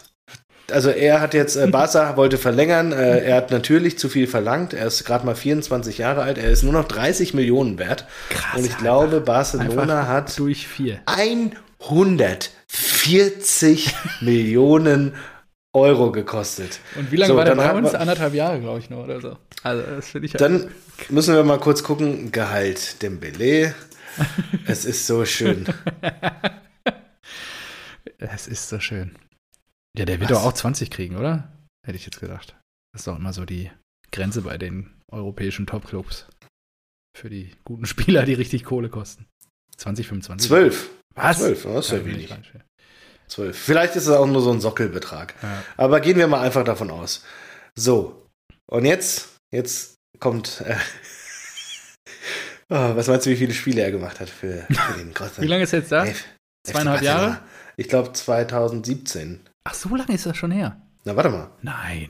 also 0.71 0.89
er 0.89 1.21
hat 1.21 1.35
jetzt, 1.35 1.57
äh, 1.57 1.67
Barca 1.67 2.17
wollte 2.23 2.39
verlängern, 2.39 2.91
äh, 2.91 3.19
er 3.19 3.35
hat 3.35 3.51
natürlich 3.51 3.99
zu 3.99 4.09
viel 4.09 4.25
verlangt, 4.25 4.73
er 4.73 4.87
ist 4.87 5.05
gerade 5.05 5.27
mal 5.27 5.35
24 5.35 5.99
Jahre 5.99 6.23
alt, 6.23 6.39
er 6.39 6.49
ist 6.49 6.63
nur 6.63 6.73
noch 6.73 6.87
30 6.87 7.35
Millionen 7.35 7.77
wert. 7.77 8.07
Krass, 8.29 8.57
Und 8.57 8.65
ich 8.65 8.75
glaube, 8.77 9.21
Barcelona 9.21 10.07
hat 10.07 10.39
durch 10.39 10.67
vier. 10.67 10.99
140 11.05 13.93
Millionen 14.21 15.13
Euro 15.73 16.11
gekostet. 16.11 16.79
Und 16.95 17.11
wie 17.11 17.15
lange 17.15 17.33
so, 17.33 17.37
war 17.37 17.45
der 17.45 17.55
bei 17.55 17.73
uns? 17.73 17.93
Anderthalb 17.95 18.33
Jahre, 18.33 18.59
glaube 18.59 18.79
ich, 18.79 18.89
nur 18.89 19.03
oder 19.03 19.19
so. 19.19 19.37
Also, 19.63 19.83
das 19.83 20.09
finde 20.09 20.27
ich 20.27 20.33
halt 20.33 20.41
Dann 20.41 20.71
müssen 21.09 21.33
wir 21.33 21.43
mal 21.43 21.59
kurz 21.59 21.83
gucken. 21.83 22.31
Gehalt 22.31 23.01
Dembele. 23.01 23.73
es 24.67 24.85
ist 24.85 25.07
so 25.07 25.25
schön. 25.25 25.65
es 28.19 28.47
ist 28.47 28.69
so 28.69 28.79
schön. 28.79 29.15
Ja, 29.97 30.05
der 30.05 30.19
wird 30.19 30.29
Was? 30.29 30.37
doch 30.37 30.45
auch 30.45 30.53
20 30.53 30.91
kriegen, 30.91 31.17
oder? 31.17 31.51
Hätte 31.85 31.97
ich 31.97 32.05
jetzt 32.05 32.19
gedacht. 32.19 32.55
Das 32.93 33.01
ist 33.01 33.07
doch 33.07 33.17
immer 33.17 33.33
so 33.33 33.45
die 33.45 33.71
Grenze 34.11 34.43
bei 34.43 34.57
den 34.57 34.91
europäischen 35.11 35.65
Topclubs. 35.65 36.27
Für 37.17 37.29
die 37.29 37.51
guten 37.63 37.85
Spieler, 37.87 38.25
die 38.25 38.33
richtig 38.33 38.63
Kohle 38.63 38.89
kosten. 38.89 39.25
20, 39.77 40.07
25. 40.07 40.47
12. 40.47 40.89
Was? 41.15 41.39
12, 41.39 41.63
das 41.63 41.85
ist 41.85 41.91
ja, 41.91 41.97
ja 41.97 42.05
wenig. 42.05 42.33
12. 43.33 43.57
Vielleicht 43.57 43.95
ist 43.95 44.07
es 44.07 44.15
auch 44.15 44.27
nur 44.27 44.41
so 44.41 44.51
ein 44.51 44.61
Sockelbetrag. 44.61 45.33
Ja. 45.41 45.63
Aber 45.77 45.99
gehen 45.99 46.17
wir 46.17 46.27
mal 46.27 46.41
einfach 46.41 46.63
davon 46.63 46.91
aus. 46.91 47.23
So. 47.75 48.27
Und 48.65 48.85
jetzt 48.85 49.33
Jetzt 49.53 49.99
kommt. 50.19 50.61
Äh, 50.61 50.75
oh, 52.69 52.95
was 52.95 53.07
meinst 53.07 53.27
du, 53.27 53.29
wie 53.29 53.35
viele 53.35 53.53
Spiele 53.53 53.81
er 53.83 53.91
gemacht 53.91 54.19
hat 54.19 54.29
für, 54.29 54.65
für 54.67 54.97
den 54.97 55.13
Großen? 55.13 55.43
wie 55.43 55.47
lange 55.47 55.63
ist 55.63 55.73
er 55.73 55.79
jetzt 55.79 55.91
da? 55.91 56.05
F 56.05 56.25
Zweieinhalb 56.65 57.03
Jahre? 57.03 57.39
Ich 57.77 57.87
glaube 57.87 58.11
2017. 58.13 59.41
Ach, 59.65 59.73
so 59.75 59.95
lange 59.95 60.15
ist 60.15 60.25
das 60.25 60.35
schon 60.35 60.49
her. 60.49 60.81
Na, 61.03 61.15
warte 61.15 61.29
mal. 61.29 61.51
Nein. 61.61 62.09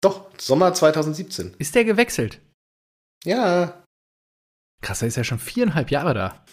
Doch, 0.00 0.30
Sommer 0.38 0.74
2017. 0.74 1.54
Ist 1.58 1.74
der 1.74 1.84
gewechselt? 1.84 2.40
Ja. 3.24 3.84
Krass, 4.82 5.02
er 5.02 5.08
ist 5.08 5.16
ja 5.16 5.24
schon 5.24 5.38
viereinhalb 5.38 5.90
Jahre 5.90 6.14
da. 6.14 6.44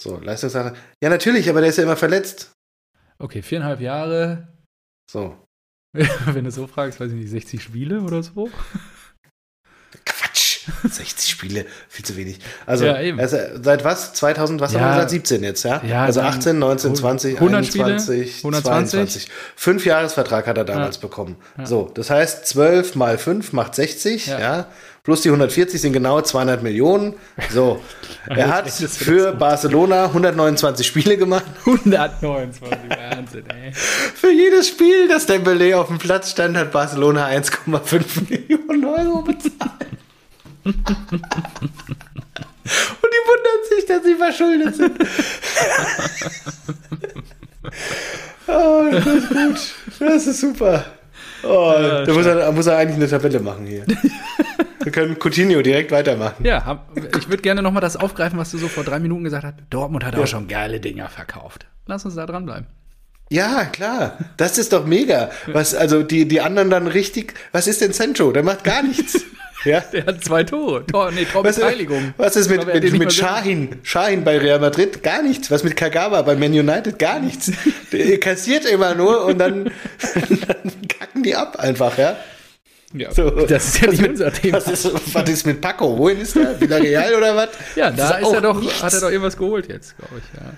So, 0.00 0.18
Leistungssache. 0.18 0.76
Ja, 1.02 1.08
natürlich, 1.08 1.48
aber 1.50 1.60
der 1.60 1.70
ist 1.70 1.78
ja 1.78 1.84
immer 1.84 1.96
verletzt. 1.96 2.52
Okay, 3.18 3.42
viereinhalb 3.42 3.80
Jahre. 3.80 4.48
So. 5.10 5.36
Wenn 5.92 6.44
du 6.44 6.50
so 6.50 6.66
fragst, 6.66 7.00
weiß 7.00 7.10
ich 7.10 7.16
nicht, 7.16 7.30
60 7.30 7.62
Spiele 7.62 8.02
oder 8.02 8.22
so? 8.22 8.50
Quatsch! 10.04 10.68
60 10.82 11.30
Spiele, 11.30 11.64
viel 11.88 12.04
zu 12.04 12.16
wenig. 12.16 12.38
Also, 12.66 12.84
ja, 12.84 12.94
also 13.16 13.38
seit 13.62 13.84
was? 13.84 14.12
2000, 14.12 14.60
was 14.60 14.72
ja. 14.72 14.80
haben 14.80 14.96
wir 14.96 15.00
seit 15.00 15.10
17 15.10 15.42
jetzt, 15.42 15.62
ja? 15.64 15.82
ja 15.84 16.04
also 16.04 16.20
18, 16.20 16.58
19, 16.58 16.96
20, 16.96 17.34
100 17.36 17.58
21, 17.58 18.38
Spiele, 18.38 18.56
120. 18.56 18.90
22. 18.90 19.28
Fünf 19.54 19.86
Jahresvertrag 19.86 20.46
hat 20.46 20.58
er 20.58 20.64
damals 20.64 20.98
bekommen. 20.98 21.36
So, 21.64 21.90
das 21.94 22.10
heißt, 22.10 22.46
12 22.46 22.96
mal 22.96 23.16
5 23.16 23.52
macht 23.52 23.74
60, 23.74 24.26
ja. 24.26 24.66
Plus 25.06 25.20
die 25.20 25.28
140 25.28 25.80
sind 25.80 25.92
genau 25.92 26.20
200 26.20 26.64
Millionen. 26.64 27.14
So, 27.52 27.80
er 28.26 28.48
hat 28.48 28.68
für 28.68 29.32
Barcelona 29.34 30.06
129 30.06 30.84
Spiele 30.84 31.16
gemacht. 31.16 31.44
129, 31.64 32.60
Wahnsinn, 32.88 33.44
ey. 33.48 33.72
Für 33.72 34.32
jedes 34.32 34.66
Spiel, 34.66 35.06
das 35.06 35.26
Dembele 35.26 35.78
auf 35.78 35.86
dem 35.86 35.98
Platz 35.98 36.32
stand, 36.32 36.56
hat 36.56 36.72
Barcelona 36.72 37.28
1,5 37.28 38.28
Millionen 38.48 38.84
Euro 38.84 39.22
bezahlt. 39.22 39.54
Und 40.64 40.74
die 43.04 43.22
wundern 43.28 43.62
sich, 43.70 43.86
dass 43.86 44.02
sie 44.02 44.16
verschuldet 44.16 44.74
sind. 44.74 44.98
oh, 48.48 48.88
das 48.90 49.06
ist 49.06 49.28
gut. 49.28 49.74
Das 50.00 50.26
ist 50.26 50.40
super. 50.40 50.84
Oh, 51.42 51.74
da 52.06 52.12
muss 52.12 52.26
er, 52.26 52.52
muss 52.52 52.66
er 52.66 52.76
eigentlich 52.76 52.96
eine 52.96 53.08
Tabelle 53.08 53.40
machen 53.40 53.66
hier. 53.66 53.84
Wir 54.82 54.92
können 54.92 55.16
Coutinho 55.18 55.62
direkt 55.62 55.90
weitermachen. 55.90 56.44
Ja, 56.44 56.86
ich 57.18 57.28
würde 57.28 57.42
gerne 57.42 57.60
nochmal 57.60 57.80
das 57.80 57.96
aufgreifen, 57.96 58.38
was 58.38 58.52
du 58.52 58.58
so 58.58 58.68
vor 58.68 58.84
drei 58.84 59.00
Minuten 59.00 59.24
gesagt 59.24 59.44
hast. 59.44 59.54
Dortmund 59.68 60.04
hat 60.04 60.14
ja. 60.14 60.22
auch 60.22 60.28
schon 60.28 60.46
geile 60.46 60.78
Dinger 60.78 61.08
verkauft. 61.08 61.66
Lass 61.86 62.04
uns 62.04 62.14
da 62.14 62.24
dranbleiben. 62.24 62.68
Ja, 63.28 63.64
klar. 63.64 64.16
Das 64.36 64.58
ist 64.58 64.72
doch 64.72 64.86
mega. 64.86 65.30
Was, 65.48 65.74
also 65.74 66.04
die, 66.04 66.28
die 66.28 66.40
anderen 66.40 66.70
dann 66.70 66.86
richtig. 66.86 67.34
Was 67.50 67.66
ist 67.66 67.80
denn 67.80 67.92
Sancho? 67.92 68.30
Der 68.30 68.44
macht 68.44 68.62
gar 68.62 68.82
nichts. 68.82 69.24
Ja? 69.66 69.80
Der 69.92 70.06
hat 70.06 70.24
zwei 70.24 70.44
Tore. 70.44 70.86
Tor, 70.86 71.10
nee, 71.10 71.24
Torbeteiligung. 71.24 72.14
Was, 72.16 72.36
ist 72.36 72.48
mit, 72.48 72.62
glaube, 72.62 72.80
mit, 72.80 72.98
mit 72.98 73.12
Shahin? 73.12 73.76
Shahin 73.82 74.24
bei 74.24 74.38
Real 74.38 74.60
Madrid? 74.60 75.02
Gar 75.02 75.22
nichts. 75.22 75.50
Was 75.50 75.64
mit 75.64 75.76
Kagawa 75.76 76.22
bei 76.22 76.36
Man 76.36 76.52
United? 76.52 76.98
Gar 76.98 77.20
nichts. 77.20 77.50
Der 77.92 78.18
kassiert 78.20 78.64
immer 78.64 78.94
nur 78.94 79.24
und 79.24 79.38
dann, 79.38 79.64
dann 80.14 80.72
kacken 80.88 81.22
die 81.22 81.34
ab 81.34 81.56
einfach, 81.58 81.98
ja. 81.98 82.16
Ja, 82.94 83.12
so, 83.12 83.28
das 83.30 83.66
ist 83.66 83.80
ja 83.80 83.90
nicht 83.90 84.08
unser 84.08 84.32
Thema. 84.32 84.56
Was 84.56 84.68
ist, 84.68 85.14
was 85.14 85.28
ist 85.28 85.44
mit 85.44 85.60
Paco? 85.60 85.98
Wohin 85.98 86.20
ist 86.20 86.36
der? 86.36 86.58
Villarreal 86.58 87.14
oder 87.14 87.36
was? 87.36 87.48
Ja, 87.74 87.90
da 87.90 88.16
ist, 88.18 88.28
ist 88.28 88.32
er 88.32 88.40
doch, 88.40 88.60
nichts. 88.60 88.82
hat 88.82 88.94
er 88.94 89.00
doch 89.00 89.10
irgendwas 89.10 89.36
geholt 89.36 89.68
jetzt, 89.68 89.98
glaube 89.98 90.14
ich. 90.18 90.40
Ja. 90.40 90.52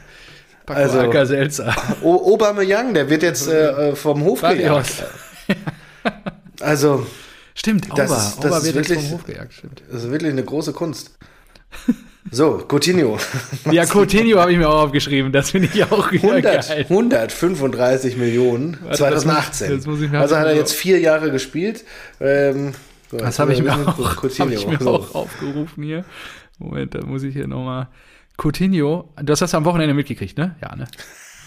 Paco 0.67 0.81
also, 0.81 0.99
Alcacelsa. 0.99 1.75
Aubameyang, 2.03 2.93
der 2.93 3.09
wird 3.09 3.23
jetzt 3.23 3.49
äh, 3.49 3.97
vom 3.97 4.23
Hof 4.25 4.43
gejagt. 4.43 5.05
Also, 6.61 7.07
Stimmt, 7.59 7.91
Auber. 7.91 8.03
Das, 8.03 8.37
das 8.37 8.53
Auber 8.53 8.65
wird 8.65 8.77
wirklich, 8.77 8.99
vom 9.01 9.11
Hof 9.11 9.25
gejagt, 9.25 9.53
stimmt. 9.53 9.83
Das 9.91 10.05
ist 10.05 10.11
wirklich 10.13 10.31
eine 10.31 10.45
große 10.45 10.73
Kunst. 10.73 11.19
So, 12.31 12.65
Coutinho. 12.69 13.19
ja, 13.73 13.85
Coutinho 13.85 14.39
habe 14.39 14.53
ich 14.53 14.59
mir 14.59 14.69
auch 14.69 14.85
aufgeschrieben. 14.85 15.33
Das 15.33 15.51
finde 15.51 15.69
ich 15.75 15.83
auch 15.83 16.13
100, 16.13 16.43
geil. 16.43 16.87
135 16.89 18.17
Millionen 18.17 18.79
Warte, 18.83 18.99
2018. 18.99 19.71
Das 19.71 19.87
muss, 19.87 20.01
das 20.01 20.09
muss 20.09 20.21
also 20.21 20.37
hat 20.37 20.47
er 20.47 20.55
jetzt 20.55 20.73
vier 20.73 21.01
Jahre 21.01 21.33
gespielt. 21.33 21.85
Ähm, 22.21 22.75
das 23.11 23.41
habe 23.41 23.53
ich, 23.53 23.61
mir 23.61 23.73
auch, 23.73 24.23
hab 24.23 24.51
ich 24.51 24.67
mir 24.69 24.79
so. 24.79 24.91
auch 24.91 25.15
aufgerufen 25.17 25.83
hier. 25.83 26.05
Moment, 26.61 26.95
da 26.95 27.05
muss 27.05 27.25
ich 27.25 27.35
hier 27.35 27.49
nochmal. 27.49 27.89
Coutinho, 28.37 29.13
das 29.21 29.41
hast 29.41 29.53
du 29.53 29.57
am 29.57 29.65
Wochenende 29.65 29.95
mitgekriegt, 29.95 30.39
ne? 30.39 30.55
Ja, 30.63 30.77
ne? 30.77 30.87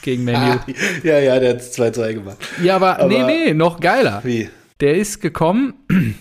Gegen 0.01 0.25
Menu. 0.25 0.39
Ah, 0.39 0.65
ja, 1.03 1.19
ja, 1.19 1.39
der 1.39 1.51
hat 1.51 1.61
2-2 1.61 2.13
gemacht. 2.15 2.37
Ja, 2.61 2.75
aber, 2.75 2.99
aber 2.99 3.07
nee, 3.07 3.23
nee, 3.23 3.53
noch 3.53 3.79
geiler. 3.79 4.19
Wie? 4.25 4.49
Der 4.81 4.97
ist 4.97 5.21
gekommen. 5.21 5.75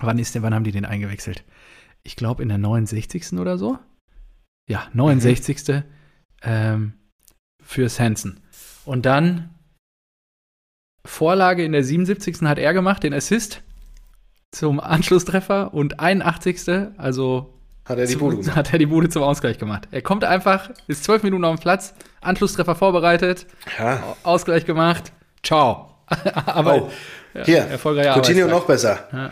wann 0.00 0.18
ist 0.18 0.34
denn, 0.34 0.42
wann 0.42 0.54
haben 0.54 0.64
die 0.64 0.72
den 0.72 0.84
eingewechselt? 0.84 1.44
Ich 2.02 2.16
glaube 2.16 2.42
in 2.42 2.48
der 2.48 2.58
69. 2.58 3.32
oder 3.38 3.58
so. 3.58 3.78
Ja, 4.68 4.88
69. 4.92 5.68
Mhm. 5.68 5.82
Ähm, 6.42 6.92
für 7.62 7.88
Hansen. 7.88 8.40
Und 8.84 9.06
dann 9.06 9.54
Vorlage 11.04 11.64
in 11.64 11.72
der 11.72 11.84
77. 11.84 12.42
hat 12.42 12.58
er 12.58 12.72
gemacht, 12.72 13.02
den 13.02 13.14
Assist 13.14 13.62
zum 14.52 14.78
Anschlusstreffer 14.78 15.72
und 15.72 15.98
81. 15.98 16.68
also 16.98 17.54
hat 17.84 17.98
er 17.98 18.06
die 18.06 18.16
Bude 18.16 18.36
gemacht. 18.36 18.56
Hat 18.56 18.72
er 18.72 18.78
die 18.78 18.86
Bude 18.86 19.08
zum 19.08 19.22
Ausgleich 19.22 19.58
gemacht. 19.58 19.88
Er 19.90 20.02
kommt 20.02 20.24
einfach, 20.24 20.70
ist 20.86 21.04
zwölf 21.04 21.22
Minuten 21.22 21.44
auf 21.44 21.56
dem 21.56 21.62
Platz, 21.62 21.94
Anschlusstreffer 22.20 22.76
vorbereitet, 22.76 23.46
ja. 23.78 24.16
Ausgleich 24.22 24.64
gemacht, 24.66 25.12
ciao. 25.42 25.91
Aber 26.46 26.82
oh. 26.82 26.90
Ja, 27.34 27.44
Hier, 27.44 27.78
Coutinho 27.78 28.46
noch 28.46 28.66
besser. 28.66 29.08
Ja. 29.12 29.30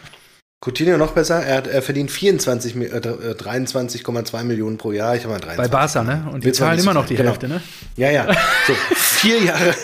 Coutinho 0.63 0.99
noch 0.99 1.13
besser. 1.13 1.43
Er, 1.43 1.57
hat, 1.59 1.67
er 1.67 1.81
verdient 1.81 2.11
24, 2.11 2.77
äh, 2.77 2.81
23,2 2.81 4.45
Millionen 4.45 4.77
pro 4.77 4.93
Jahr. 4.93 5.17
Ich 5.17 5.25
habe 5.25 5.33
mal 5.33 5.41
23. 5.41 5.71
Bei 5.71 5.77
Barca, 5.77 6.03
ne? 6.03 6.31
Und 6.31 6.45
die 6.45 6.53
zahlen 6.53 6.79
immer 6.79 6.93
noch 6.93 7.07
die 7.07 7.17
genau. 7.17 7.31
Hälfte, 7.31 7.49
ne? 7.49 7.63
Ja, 7.97 8.11
ja. 8.11 8.27
So, 8.67 8.75
vier 8.95 9.43
Jahre. 9.43 9.75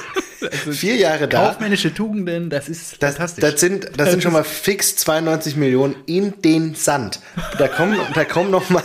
Also 0.50 0.72
vier 0.72 0.96
Jahre 0.96 1.28
da. 1.28 1.48
Kaufmännische 1.48 1.92
Tugenden, 1.92 2.50
das 2.50 2.68
ist 2.68 3.02
das, 3.02 3.16
fantastisch. 3.16 3.42
Das 3.42 3.60
sind, 3.60 3.90
das 3.96 4.10
sind 4.10 4.22
schon 4.22 4.32
mal 4.32 4.44
fix 4.44 4.96
92 4.96 5.56
Millionen 5.56 5.96
in 6.06 6.34
den 6.42 6.74
Sand. 6.74 7.20
Da 7.58 7.68
kommen, 7.68 7.98
da 8.14 8.24
kommen 8.24 8.50
noch 8.50 8.70
mal 8.70 8.82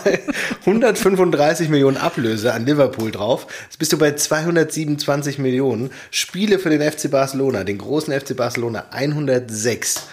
135 0.66 1.70
Millionen 1.70 1.98
Ablöse 1.98 2.54
an 2.54 2.66
Liverpool 2.66 3.12
drauf. 3.12 3.48
Jetzt 3.64 3.80
bist 3.80 3.94
du 3.94 3.98
bei 3.98 4.14
227 4.14 5.38
Millionen. 5.38 5.92
Spiele 6.12 6.60
für 6.60 6.70
den 6.70 6.82
FC 6.82 7.10
Barcelona, 7.10 7.64
den 7.64 7.78
großen 7.78 8.14
FC 8.20 8.36
Barcelona 8.36 8.86
106. 8.92 10.08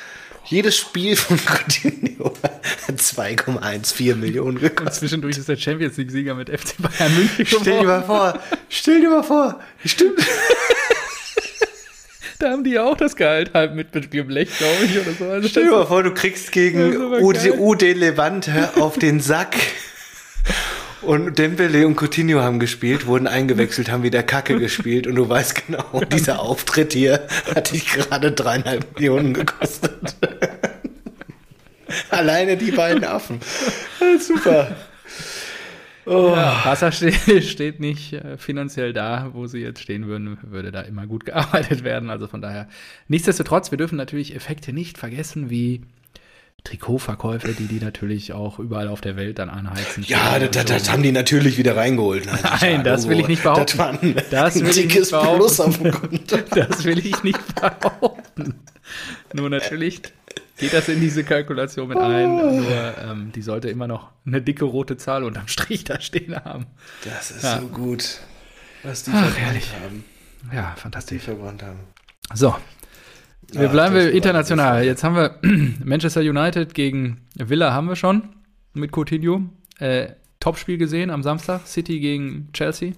Jedes 0.50 0.78
Spiel 0.78 1.14
von 1.14 1.38
Coutinho 1.38 2.32
hat 2.42 2.96
2,14 2.96 4.14
Millionen 4.16 4.58
gekostet. 4.58 4.86
Und 4.86 4.94
zwischendurch 4.94 5.36
ist 5.36 5.48
der 5.48 5.56
Champions 5.56 5.98
League-Sieger 5.98 6.34
mit 6.34 6.48
FC 6.48 6.76
Bayern 6.78 7.14
München 7.14 7.46
Stell 7.46 7.80
dir 7.80 7.86
mal 7.86 8.02
vor, 8.02 8.40
stell 8.70 9.00
dir 9.02 9.10
mal 9.10 9.22
vor, 9.22 9.60
stimmt. 9.84 10.18
Da 12.38 12.50
haben 12.50 12.62
die 12.62 12.70
ja 12.70 12.84
auch 12.84 12.96
das 12.96 13.16
Gehalt 13.16 13.52
halb 13.52 13.74
mit 13.74 13.90
Blech, 13.90 14.48
glaube 14.58 14.84
ich, 14.84 14.98
oder 15.00 15.12
so. 15.12 15.24
Also 15.28 15.48
Stell 15.48 15.64
dir 15.64 15.70
mal 15.72 15.86
vor, 15.86 16.04
du 16.04 16.14
kriegst 16.14 16.52
gegen 16.52 16.96
UD, 16.96 17.58
UD 17.58 17.82
Levante 17.94 18.70
auf 18.76 18.96
den 18.96 19.20
Sack. 19.20 19.56
Und 21.02 21.38
Dembele 21.38 21.86
und 21.86 21.96
Coutinho 21.96 22.40
haben 22.40 22.60
gespielt, 22.60 23.06
wurden 23.06 23.26
eingewechselt, 23.26 23.90
haben 23.90 24.02
wieder 24.02 24.22
Kacke 24.22 24.58
gespielt 24.58 25.06
und 25.06 25.14
du 25.14 25.28
weißt 25.28 25.66
genau, 25.66 26.00
dieser 26.12 26.40
Auftritt 26.40 26.92
hier 26.92 27.26
hat 27.54 27.72
dich 27.72 27.86
gerade 27.86 28.32
dreieinhalb 28.32 28.94
Millionen 28.94 29.34
gekostet. 29.34 29.92
Alleine 32.10 32.56
die 32.56 32.72
beiden 32.72 33.04
Affen. 33.04 33.40
super. 34.20 34.76
Oh. 36.08 36.32
Ja, 36.34 36.64
Wasser 36.64 36.90
steht, 36.90 37.14
steht 37.44 37.80
nicht 37.80 38.14
äh, 38.14 38.38
finanziell 38.38 38.92
da, 38.92 39.30
wo 39.32 39.46
sie 39.46 39.58
jetzt 39.58 39.80
stehen 39.80 40.06
würden, 40.06 40.38
würde 40.42 40.72
da 40.72 40.80
immer 40.80 41.06
gut 41.06 41.24
gearbeitet 41.26 41.84
werden. 41.84 42.10
Also 42.10 42.26
von 42.26 42.40
daher. 42.40 42.68
Nichtsdestotrotz, 43.08 43.70
wir 43.70 43.78
dürfen 43.78 43.96
natürlich 43.96 44.34
Effekte 44.34 44.72
nicht 44.72 44.98
vergessen, 44.98 45.50
wie 45.50 45.82
Trikotverkäufe, 46.64 47.52
die 47.52 47.66
die 47.66 47.78
natürlich 47.78 48.32
auch 48.32 48.58
überall 48.58 48.88
auf 48.88 49.00
der 49.00 49.16
Welt 49.16 49.38
dann 49.38 49.48
anheizen. 49.48 50.04
Ja, 50.06 50.38
das, 50.38 50.50
das, 50.50 50.64
das 50.64 50.92
haben 50.92 51.02
die 51.02 51.12
natürlich 51.12 51.56
wieder 51.56 51.76
reingeholt. 51.76 52.26
Nein, 52.42 52.42
Nein 52.60 52.84
das 52.84 53.08
will 53.08 53.20
ich 53.20 53.28
nicht 53.28 53.42
behaupten. 53.42 53.66
Das 53.66 53.78
war 53.78 53.90
ein, 53.90 54.16
das 54.30 54.60
will 54.60 54.76
ich 54.76 54.94
nicht 54.94 55.10
behaupten. 55.10 55.36
Plus 55.36 55.60
auf 55.60 55.78
dem 55.78 55.92
Konto. 55.92 56.36
Das 56.54 56.84
will 56.84 56.98
ich 56.98 57.22
nicht 57.22 57.54
behaupten. 57.54 58.54
Nur 59.34 59.50
natürlich 59.50 60.02
geht 60.58 60.72
das 60.72 60.88
in 60.88 61.00
diese 61.00 61.24
Kalkulation 61.24 61.88
mit 61.88 61.98
ein. 61.98 62.28
Oh. 62.30 62.60
Nur 62.60 62.94
ähm, 62.98 63.32
die 63.32 63.42
sollte 63.42 63.68
immer 63.68 63.86
noch 63.86 64.10
eine 64.26 64.42
dicke 64.42 64.64
rote 64.64 64.96
Zahl 64.96 65.24
unterm 65.24 65.48
Strich 65.48 65.84
da 65.84 66.00
stehen 66.00 66.36
haben. 66.36 66.66
Das 67.04 67.30
ist 67.30 67.44
ja. 67.44 67.60
so 67.60 67.68
gut, 67.68 68.20
was 68.82 69.04
die 69.04 69.12
Ach, 69.14 69.28
verbrannt 69.30 69.66
haben. 69.82 70.04
Ja, 70.52 70.74
fantastisch. 70.76 71.18
Die 71.18 71.24
verbrannt 71.24 71.62
haben. 71.62 71.80
So. 72.34 72.54
Wir 73.50 73.68
Ach, 73.68 73.72
bleiben 73.72 73.94
wir 73.94 74.12
international. 74.12 74.84
Jetzt 74.84 75.04
haben 75.04 75.16
wir 75.16 75.38
Manchester 75.84 76.20
United 76.20 76.74
gegen 76.74 77.26
Villa 77.34 77.72
haben 77.72 77.88
wir 77.88 77.96
schon 77.96 78.36
mit 78.74 78.92
Coutinho. 78.92 79.42
Äh, 79.78 80.10
Topspiel 80.40 80.76
gesehen 80.76 81.10
am 81.10 81.22
Samstag. 81.22 81.66
City 81.66 82.00
gegen 82.00 82.50
Chelsea. 82.52 82.92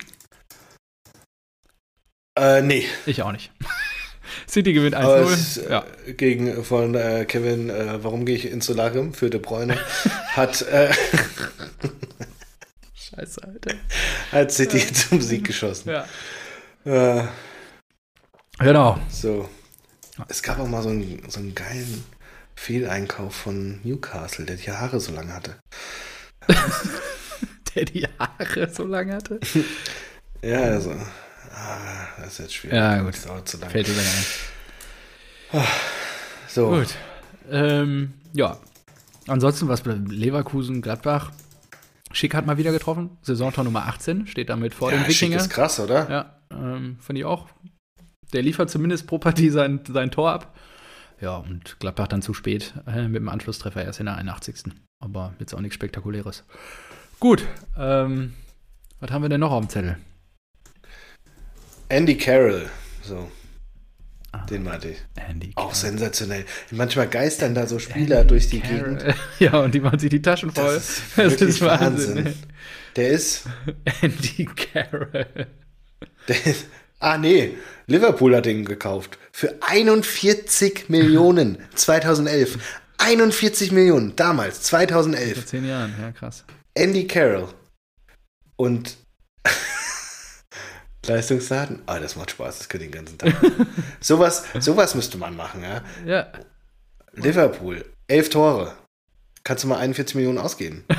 Äh, 2.36 2.62
nee. 2.62 2.84
Ich 3.06 3.22
auch 3.22 3.32
nicht. 3.32 3.52
City 4.50 4.72
gewinnt 4.72 4.96
1-0. 4.96 5.70
Ja. 5.70 5.84
Gegen 6.16 6.64
von 6.64 6.96
äh, 6.96 7.24
Kevin, 7.24 7.70
äh, 7.70 8.02
warum 8.02 8.24
gehe 8.24 8.34
ich 8.34 8.50
ins 8.50 8.66
Solarium 8.66 9.14
für 9.14 9.30
De 9.30 9.40
Bruyne, 9.40 9.78
hat 10.34 10.62
äh, 10.62 10.92
Scheiße, 12.94 13.44
Alter. 13.44 13.76
Hat 14.32 14.50
City 14.50 14.78
ja. 14.78 14.92
zum 14.92 15.20
Sieg 15.20 15.46
geschossen. 15.46 15.90
Ja. 15.90 16.04
Äh, 16.84 17.28
genau. 18.58 18.98
So. 19.08 19.48
Es 20.28 20.42
gab 20.42 20.58
auch 20.58 20.66
mal 20.66 20.82
so 20.82 20.88
einen, 20.88 21.22
so 21.28 21.38
einen 21.38 21.54
geilen 21.54 22.04
Fehleinkauf 22.56 23.34
von 23.34 23.80
Newcastle, 23.84 24.46
der 24.46 24.56
die 24.56 24.70
Haare 24.70 25.00
so 25.00 25.12
lang 25.12 25.32
hatte. 25.32 25.60
der 27.74 27.84
die 27.84 28.06
Haare 28.18 28.68
so 28.72 28.84
lang 28.84 29.12
hatte? 29.12 29.38
ja, 30.42 30.60
also. 30.60 30.94
Ah, 31.60 32.08
das 32.18 32.32
ist 32.32 32.38
jetzt 32.38 32.54
schwierig. 32.54 32.76
Ja, 32.76 33.02
gut. 33.02 33.14
Das 33.14 33.24
dauert 33.24 33.48
zu 33.48 33.58
lange. 33.58 33.70
Fällt 33.70 33.88
dir 33.88 33.92
ein. 35.52 35.66
So. 36.48 36.70
Gut. 36.70 36.94
Ähm, 37.50 38.12
ja. 38.32 38.58
Ansonsten, 39.26 39.68
was 39.68 39.84
Leverkusen, 39.84 40.82
Gladbach. 40.82 41.32
Schick 42.12 42.34
hat 42.34 42.46
mal 42.46 42.56
wieder 42.56 42.72
getroffen. 42.72 43.18
Saisontor 43.22 43.64
Nummer 43.64 43.86
18, 43.86 44.26
steht 44.26 44.48
damit 44.48 44.74
vor 44.74 44.90
ja, 44.90 44.98
dem 44.98 45.06
Wikinger. 45.06 45.38
Schick 45.38 45.46
ist 45.46 45.50
krass, 45.50 45.78
oder? 45.78 46.10
Ja, 46.10 46.40
ähm, 46.50 46.98
finde 47.00 47.20
ich 47.20 47.24
auch. 47.24 47.46
Der 48.32 48.42
liefert 48.42 48.70
zumindest 48.70 49.06
pro 49.06 49.18
Partie 49.18 49.50
sein, 49.50 49.80
sein 49.88 50.10
Tor 50.10 50.32
ab. 50.32 50.56
Ja, 51.20 51.36
und 51.36 51.78
Gladbach 51.78 52.08
dann 52.08 52.22
zu 52.22 52.34
spät 52.34 52.74
äh, 52.86 53.06
mit 53.06 53.16
dem 53.16 53.28
Anschlusstreffer 53.28 53.84
erst 53.84 54.00
in 54.00 54.06
der 54.06 54.16
81. 54.16 54.72
Aber 54.98 55.34
jetzt 55.38 55.54
auch 55.54 55.60
nichts 55.60 55.74
Spektakuläres. 55.74 56.44
Gut, 57.20 57.44
ähm, 57.78 58.34
was 58.98 59.10
haben 59.10 59.22
wir 59.22 59.28
denn 59.28 59.40
noch 59.40 59.52
auf 59.52 59.64
dem 59.64 59.68
Zettel? 59.68 59.98
Andy 61.90 62.16
Carroll, 62.16 62.70
so. 63.02 63.28
Ah, 64.30 64.46
den 64.46 64.62
meinte 64.62 64.90
ich. 64.90 64.98
Andy 65.28 65.50
Auch 65.56 65.74
sensationell. 65.74 66.44
Manchmal 66.70 67.08
geistern 67.08 67.52
da 67.52 67.66
so 67.66 67.80
Spieler 67.80 68.20
Andy 68.20 68.28
durch 68.28 68.48
die 68.48 68.60
Carroll. 68.60 68.96
Gegend. 68.96 69.14
Ja, 69.40 69.58
und 69.58 69.74
die 69.74 69.80
machen 69.80 69.98
sich 69.98 70.08
die 70.08 70.22
Taschen 70.22 70.52
voll. 70.52 70.74
Das 71.16 71.32
ist, 71.32 71.40
das 71.40 71.48
ist 71.48 71.60
Wahnsinn. 71.62 72.16
Wahnsinn. 72.26 72.34
Der 72.94 73.08
ist. 73.08 73.42
Andy 74.02 74.44
Carroll. 74.44 75.26
Der 76.28 76.46
ist. 76.46 76.66
Ah, 77.00 77.18
nee. 77.18 77.56
Liverpool 77.88 78.36
hat 78.36 78.46
den 78.46 78.64
gekauft. 78.64 79.18
Für 79.32 79.56
41 79.60 80.88
Millionen 80.88 81.58
2011. 81.74 82.58
41 82.98 83.72
Millionen 83.72 84.14
damals, 84.14 84.62
2011. 84.62 85.34
Vor 85.34 85.46
zehn 85.46 85.66
Jahren, 85.66 85.92
ja, 86.00 86.12
krass. 86.12 86.44
Andy 86.74 87.08
Carroll. 87.08 87.48
Und 88.54 88.96
Leistungsdaten? 91.06 91.82
Ah, 91.86 91.98
das 91.98 92.16
macht 92.16 92.30
Spaß, 92.32 92.58
das 92.58 92.68
könnte 92.68 92.86
den 92.86 92.92
ganzen 92.92 93.18
Tag. 93.18 93.34
sowas, 94.00 94.44
sowas 94.58 94.94
müsste 94.94 95.18
man 95.18 95.34
machen, 95.36 95.62
ja. 95.62 95.82
Ja. 96.06 96.26
Liverpool, 97.12 97.84
elf 98.06 98.30
Tore. 98.30 98.74
Kannst 99.42 99.64
du 99.64 99.68
mal 99.68 99.78
41 99.78 100.14
Millionen 100.14 100.38
ausgeben? 100.38 100.84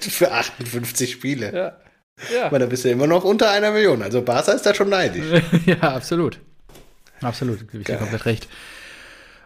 Für 0.00 0.32
58 0.32 1.12
Spiele. 1.12 1.54
Ja. 1.54 1.78
Ja. 2.34 2.46
Aber 2.46 2.58
da 2.58 2.66
bist 2.66 2.84
du 2.84 2.90
immer 2.90 3.06
noch 3.06 3.24
unter 3.24 3.50
einer 3.50 3.70
Million. 3.70 4.02
Also 4.02 4.20
Barca 4.22 4.52
ist 4.52 4.66
da 4.66 4.74
schon 4.74 4.90
neidisch. 4.90 5.42
ja, 5.66 5.78
absolut. 5.80 6.38
Absolut, 7.22 7.60
gebe 7.70 7.78
ich 7.78 7.86
dir 7.86 7.96
komplett 7.96 8.26
recht. 8.26 8.48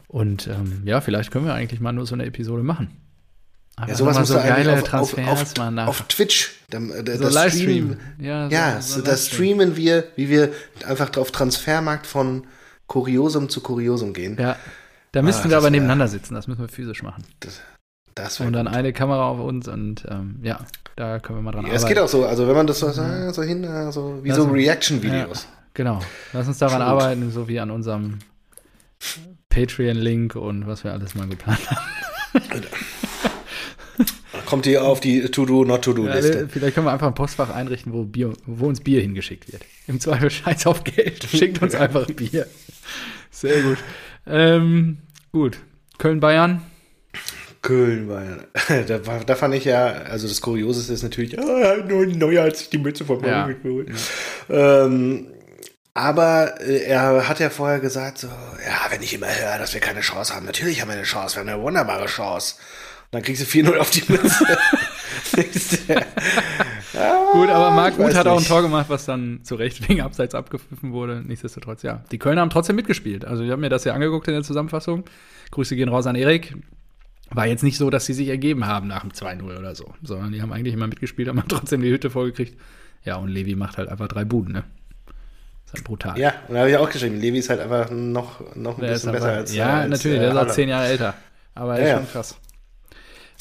Und 0.08 0.46
ähm, 0.46 0.82
ja, 0.84 1.00
vielleicht 1.00 1.30
können 1.30 1.46
wir 1.46 1.54
eigentlich 1.54 1.80
mal 1.80 1.92
nur 1.92 2.06
so 2.06 2.14
eine 2.14 2.24
Episode 2.24 2.62
machen. 2.62 2.96
Aber 3.76 3.88
ja, 3.88 3.94
sowas 3.96 4.28
so 4.28 4.34
geile 4.34 4.74
auf, 4.74 4.84
Transfers 4.84 5.58
auf, 5.58 5.58
auf. 5.58 5.88
Auf 5.88 6.02
Twitch. 6.02 6.52
Da, 6.70 6.78
da, 6.78 7.16
so 7.16 7.28
Livestream. 7.28 7.96
Ja, 8.18 8.48
so, 8.48 8.54
ja 8.54 8.80
so, 8.80 9.00
so 9.00 9.02
da 9.02 9.16
streamen 9.16 9.76
wir, 9.76 10.04
wie 10.16 10.28
wir 10.28 10.52
einfach 10.86 11.16
auf 11.16 11.32
Transfermarkt 11.32 12.06
von 12.06 12.46
Kuriosum 12.86 13.48
zu 13.48 13.60
Kuriosum 13.60 14.12
gehen. 14.12 14.36
Ja. 14.38 14.56
Da 15.12 15.22
müssten 15.22 15.48
ah, 15.48 15.50
wir 15.50 15.56
aber 15.58 15.70
nebeneinander 15.70 16.08
sitzen, 16.08 16.34
das 16.34 16.48
müssen 16.48 16.60
wir 16.60 16.68
physisch 16.68 17.02
machen. 17.02 17.24
Das, 17.40 17.60
das 18.14 18.40
und 18.40 18.52
dann 18.52 18.66
gut. 18.66 18.74
eine 18.74 18.92
Kamera 18.92 19.28
auf 19.28 19.38
uns 19.40 19.68
und 19.68 20.04
ähm, 20.08 20.40
ja, 20.42 20.60
da 20.96 21.18
können 21.20 21.38
wir 21.38 21.42
mal 21.42 21.52
dran 21.52 21.62
ja, 21.62 21.70
arbeiten. 21.70 21.84
Es 21.84 21.88
geht 21.88 21.98
auch 21.98 22.08
so, 22.08 22.26
also 22.26 22.48
wenn 22.48 22.56
man 22.56 22.66
das 22.66 22.80
so, 22.80 22.88
ja. 22.90 23.32
so 23.32 23.42
hin, 23.42 23.64
so 23.92 24.20
wie 24.22 24.28
Lass 24.28 24.38
so 24.38 24.44
Reaction-Videos. 24.44 25.42
Ja, 25.42 25.48
genau. 25.72 26.00
Lass 26.32 26.48
uns 26.48 26.58
daran 26.58 26.78
Schuld. 26.78 26.88
arbeiten, 26.88 27.30
so 27.30 27.48
wie 27.48 27.60
an 27.60 27.70
unserem 27.70 28.18
Patreon-Link 29.50 30.34
und 30.34 30.66
was 30.66 30.82
wir 30.84 30.92
alles 30.92 31.14
mal 31.14 31.28
geplant 31.28 31.70
haben. 31.70 31.80
Kommt 34.46 34.66
ihr 34.66 34.84
auf 34.84 35.00
die 35.00 35.22
To-Do, 35.22 35.64
Not-To-Do-Liste. 35.64 36.40
Ja, 36.40 36.46
vielleicht 36.48 36.74
können 36.74 36.86
wir 36.86 36.92
einfach 36.92 37.06
ein 37.06 37.14
Postfach 37.14 37.50
einrichten, 37.50 37.92
wo, 37.92 38.04
Bier, 38.04 38.32
wo 38.46 38.66
uns 38.66 38.80
Bier 38.80 39.00
hingeschickt 39.00 39.52
wird. 39.52 39.62
Im 39.86 40.00
Zweifel 40.00 40.30
scheiß 40.30 40.66
auf 40.66 40.84
Geld. 40.84 41.24
Schickt 41.30 41.62
uns 41.62 41.74
einfach 41.74 42.06
Bier. 42.06 42.46
Sehr 43.30 43.62
gut. 43.62 43.78
Ähm, 44.26 44.98
gut. 45.32 45.58
Köln-Bayern. 45.98 46.62
Köln, 47.64 48.08
Bayern. 48.08 48.44
Da, 48.86 48.98
da, 48.98 49.34
fand 49.34 49.54
ich 49.54 49.64
ja, 49.64 49.86
also 49.86 50.28
das 50.28 50.40
Kurioseste 50.40 50.92
ist 50.92 51.02
natürlich, 51.02 51.38
ah, 51.38 51.76
nur 51.88 52.06
neuer 52.06 52.42
als 52.42 52.60
ich 52.60 52.70
die 52.70 52.78
Mütze 52.78 53.04
von 53.04 53.24
ja. 53.24 53.46
geholt. 53.46 53.88
Ja. 54.48 54.84
Ähm, 54.84 55.28
aber 55.94 56.60
äh, 56.60 56.84
er 56.84 57.28
hat 57.28 57.40
ja 57.40 57.50
vorher 57.50 57.80
gesagt, 57.80 58.18
so, 58.18 58.26
ja, 58.26 58.90
wenn 58.90 59.02
ich 59.02 59.14
immer 59.14 59.28
höre, 59.28 59.58
dass 59.58 59.72
wir 59.72 59.80
keine 59.80 60.00
Chance 60.00 60.34
haben, 60.34 60.44
natürlich 60.44 60.80
haben 60.80 60.88
wir 60.88 60.96
eine 60.96 61.04
Chance, 61.04 61.36
wir 61.36 61.40
haben 61.40 61.48
eine 61.48 61.62
wunderbare 61.62 62.06
Chance. 62.06 62.56
Dann 63.10 63.22
kriegst 63.22 63.42
du 63.42 63.46
4-0 63.46 63.76
auf 63.76 63.90
die 63.90 64.02
Mütze. 64.08 64.46
ah, 66.94 67.32
Gut, 67.32 67.48
aber 67.48 67.70
Marc 67.70 67.96
Gut 67.96 68.14
hat 68.14 68.26
auch 68.26 68.38
ein 68.38 68.44
Tor 68.44 68.62
gemacht, 68.62 68.86
was 68.88 69.04
dann 69.04 69.40
zu 69.42 69.54
Recht 69.54 69.88
wegen 69.88 70.00
Abseits 70.00 70.34
abgepfiffen 70.34 70.92
wurde. 70.92 71.22
Nichtsdestotrotz, 71.24 71.82
ja. 71.82 72.02
Die 72.10 72.18
Kölner 72.18 72.40
haben 72.40 72.50
trotzdem 72.50 72.76
mitgespielt. 72.76 73.24
Also 73.24 73.44
ich 73.44 73.50
habe 73.50 73.60
mir 73.60 73.68
das 73.68 73.84
ja 73.84 73.94
angeguckt 73.94 74.28
in 74.28 74.34
der 74.34 74.42
Zusammenfassung. 74.42 75.04
Grüße 75.50 75.76
gehen 75.76 75.88
raus 75.88 76.06
an 76.06 76.16
Erik. 76.16 76.56
War 77.30 77.46
jetzt 77.46 77.62
nicht 77.62 77.78
so, 77.78 77.90
dass 77.90 78.06
sie 78.06 78.12
sich 78.12 78.28
ergeben 78.28 78.66
haben 78.66 78.86
nach 78.88 79.00
dem 79.00 79.10
2-0 79.10 79.58
oder 79.58 79.74
so, 79.74 79.94
sondern 80.02 80.32
die 80.32 80.42
haben 80.42 80.52
eigentlich 80.52 80.74
immer 80.74 80.86
mitgespielt, 80.86 81.28
haben 81.28 81.42
trotzdem 81.48 81.82
die 81.82 81.90
Hütte 81.90 82.10
vollgekriegt. 82.10 82.58
Ja, 83.04 83.16
und 83.16 83.28
Levi 83.28 83.54
macht 83.54 83.78
halt 83.78 83.88
einfach 83.88 84.08
drei 84.08 84.24
Buden, 84.24 84.52
ne? 84.52 84.64
ist 85.66 85.74
halt 85.74 85.84
brutal. 85.84 86.18
Ja, 86.18 86.34
und 86.48 86.54
da 86.54 86.60
habe 86.60 86.70
ich 86.70 86.76
auch 86.76 86.90
geschrieben, 86.90 87.20
Levi 87.20 87.38
ist 87.38 87.50
halt 87.50 87.60
einfach 87.60 87.90
noch, 87.90 88.40
noch 88.54 88.78
ein 88.78 88.82
der 88.82 88.92
bisschen 88.92 89.12
besser 89.12 89.32
als 89.32 89.54
Ja, 89.54 89.80
als, 89.80 89.90
natürlich, 89.90 90.20
der 90.20 90.30
ist 90.30 90.36
auch 90.36 90.48
zehn 90.48 90.68
Jahre 90.68 90.86
älter. 90.86 91.14
Aber 91.54 91.76
er 91.78 91.82
ist 91.82 91.88
ja, 91.88 91.96
schon 91.96 92.10
krass. 92.10 92.36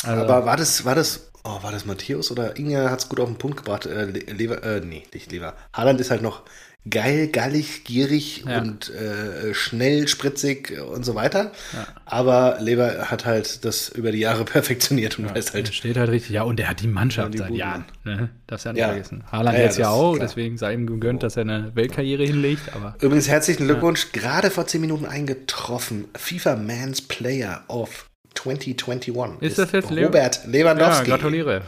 Also, 0.03 0.23
aber 0.23 0.45
war 0.45 0.57
das, 0.57 0.85
war 0.85 0.95
das, 0.95 1.31
oh, 1.43 1.61
war 1.61 1.71
das 1.71 1.85
Matthäus 1.85 2.31
oder 2.31 2.57
Inge 2.57 2.89
hat 2.89 2.99
es 2.99 3.09
gut 3.09 3.19
auf 3.19 3.27
den 3.27 3.37
Punkt 3.37 3.57
gebracht? 3.57 3.85
Äh, 3.85 4.05
Lever, 4.05 4.63
äh, 4.63 4.81
nee, 4.81 5.03
nicht 5.13 5.31
Lever. 5.31 5.55
Haaland 5.73 5.99
ist 5.99 6.11
halt 6.11 6.21
noch 6.21 6.43
geil, 6.89 7.27
gallig, 7.27 7.85
gierig 7.85 8.43
ja. 8.45 8.59
und 8.59 8.89
äh, 8.89 9.53
schnell, 9.53 10.07
spritzig 10.07 10.81
und 10.81 11.05
so 11.05 11.15
weiter. 11.15 11.51
Ja. 11.73 11.87
Aber 12.05 12.57
Lever 12.59 13.09
hat 13.09 13.25
halt 13.25 13.63
das 13.63 13.89
über 13.89 14.11
die 14.11 14.19
Jahre 14.19 14.43
perfektioniert 14.45 15.17
und 15.17 15.27
ja, 15.27 15.35
weiß 15.35 15.53
halt. 15.53 15.73
Steht 15.73 15.97
halt 15.97 16.09
richtig, 16.09 16.31
ja, 16.31 16.43
und 16.43 16.59
er 16.59 16.69
hat 16.69 16.81
die 16.81 16.87
Mannschaft 16.87 17.33
die 17.33 17.37
seit 17.37 17.51
Jahren. 17.51 17.85
Ne? 18.03 18.29
Darfst 18.47 18.65
ja 18.65 18.73
nicht 18.73 18.83
vergessen. 18.83 19.23
Haaland 19.31 19.57
ja, 19.57 19.63
jetzt 19.63 19.77
ja 19.77 19.89
auch, 19.89 20.17
deswegen 20.17 20.57
sei 20.57 20.73
ihm 20.73 20.87
gegönnt, 20.87 21.23
dass 21.23 21.37
er 21.37 21.41
eine 21.41 21.75
Weltkarriere 21.75 22.23
hinlegt. 22.23 22.75
Aber, 22.75 22.95
Übrigens 22.99 23.29
herzlichen 23.29 23.65
Glückwunsch, 23.65 24.11
gerade 24.11 24.49
vor 24.49 24.67
zehn 24.67 24.81
Minuten 24.81 25.05
eingetroffen. 25.05 26.05
FIFA 26.15 26.57
Man's 26.57 27.01
Player 27.01 27.63
of 27.67 28.09
2021. 28.35 29.41
Ist, 29.41 29.49
ist 29.51 29.59
das 29.59 29.71
jetzt 29.71 29.91
Robert 29.91 30.45
Lewandowski? 30.45 31.09
Ja, 31.09 31.17
gratuliere. 31.17 31.61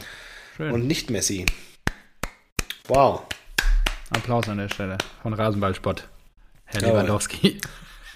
Schön. 0.56 0.72
Und 0.72 0.86
nicht 0.86 1.10
Messi. 1.10 1.46
Wow. 2.88 3.22
Applaus 4.10 4.48
an 4.48 4.58
der 4.58 4.68
Stelle 4.68 4.98
von 5.22 5.34
Rasenballspott, 5.34 6.06
Herr 6.66 6.80
Jawohl. 6.80 6.94
Lewandowski. 6.94 7.60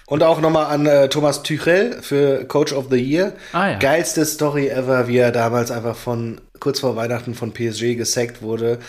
Und 0.07 0.23
auch 0.23 0.41
nochmal 0.41 0.65
an 0.65 0.85
äh, 0.85 1.07
Thomas 1.07 1.41
Tuchel 1.43 2.01
für 2.01 2.43
Coach 2.45 2.73
of 2.73 2.87
the 2.89 2.97
Year. 2.97 3.33
Ah, 3.53 3.69
ja. 3.69 3.77
Geilste 3.77 4.25
Story 4.25 4.67
ever, 4.67 5.07
wie 5.07 5.17
er 5.17 5.31
damals 5.31 5.71
einfach 5.71 5.95
von 5.95 6.41
kurz 6.59 6.81
vor 6.81 6.95
Weihnachten 6.95 7.33
von 7.33 7.53
PSG 7.53 7.95
gesackt 7.95 8.41
wurde. 8.41 8.79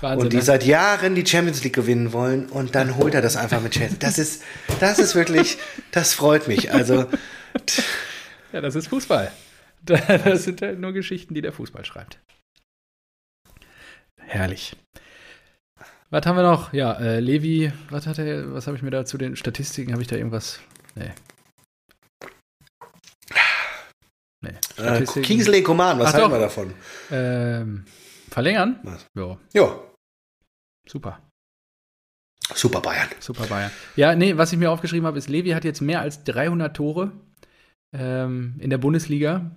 Wahnsinn, 0.00 0.20
und 0.20 0.32
die 0.32 0.38
ne? 0.38 0.42
seit 0.42 0.64
Jahren 0.64 1.14
die 1.14 1.24
Champions 1.24 1.62
League 1.62 1.74
gewinnen 1.74 2.12
wollen. 2.12 2.46
Und 2.46 2.74
dann 2.74 2.96
holt 2.96 3.14
er 3.14 3.22
das 3.22 3.36
einfach 3.36 3.60
mit 3.60 3.72
Chelsea. 3.72 3.96
Das 4.00 4.18
ist, 4.18 4.42
das 4.80 4.98
ist 4.98 5.14
wirklich, 5.14 5.58
das 5.92 6.14
freut 6.14 6.48
mich. 6.48 6.72
Also. 6.72 7.06
Ja, 8.52 8.60
das 8.60 8.74
ist 8.74 8.88
Fußball. 8.88 9.30
Das 9.84 10.44
sind 10.44 10.62
halt 10.62 10.78
nur 10.78 10.92
Geschichten, 10.92 11.34
die 11.34 11.42
der 11.42 11.52
Fußball 11.52 11.84
schreibt. 11.84 12.20
Herrlich. 14.20 14.76
Was 16.10 16.24
haben 16.24 16.36
wir 16.36 16.44
noch? 16.44 16.72
Ja, 16.72 16.92
äh, 17.00 17.18
Levi, 17.18 17.72
was 17.90 18.06
hat 18.06 18.18
er, 18.18 18.54
was 18.54 18.68
habe 18.68 18.76
ich 18.76 18.84
mir 18.84 18.92
da 18.92 19.04
zu 19.04 19.18
den 19.18 19.34
Statistiken, 19.34 19.90
habe 19.90 20.02
ich 20.02 20.06
da 20.06 20.14
irgendwas? 20.14 20.60
Nee. 20.94 21.10
Nee. 24.40 24.54
Äh, 24.76 25.04
Kingsley 25.22 25.64
Coman, 25.64 25.98
was 25.98 26.10
Ach, 26.10 26.14
halten 26.14 26.30
wir 26.32 26.38
davon? 26.38 26.74
Ähm, 27.10 27.84
verlängern? 28.30 28.78
Was? 28.84 29.06
Ja. 29.16 29.38
Ja. 29.52 29.80
Super. 30.86 31.20
Super 32.54 32.80
Bayern. 32.80 33.08
Super 33.18 33.46
Bayern. 33.46 33.70
Ja, 33.96 34.14
nee, 34.14 34.36
was 34.36 34.52
ich 34.52 34.58
mir 34.58 34.70
aufgeschrieben 34.70 35.06
habe, 35.06 35.18
ist, 35.18 35.28
Levi 35.28 35.50
hat 35.50 35.64
jetzt 35.64 35.80
mehr 35.80 36.00
als 36.00 36.24
300 36.24 36.76
Tore 36.76 37.12
ähm, 37.92 38.54
in 38.58 38.70
der 38.70 38.78
Bundesliga. 38.78 39.50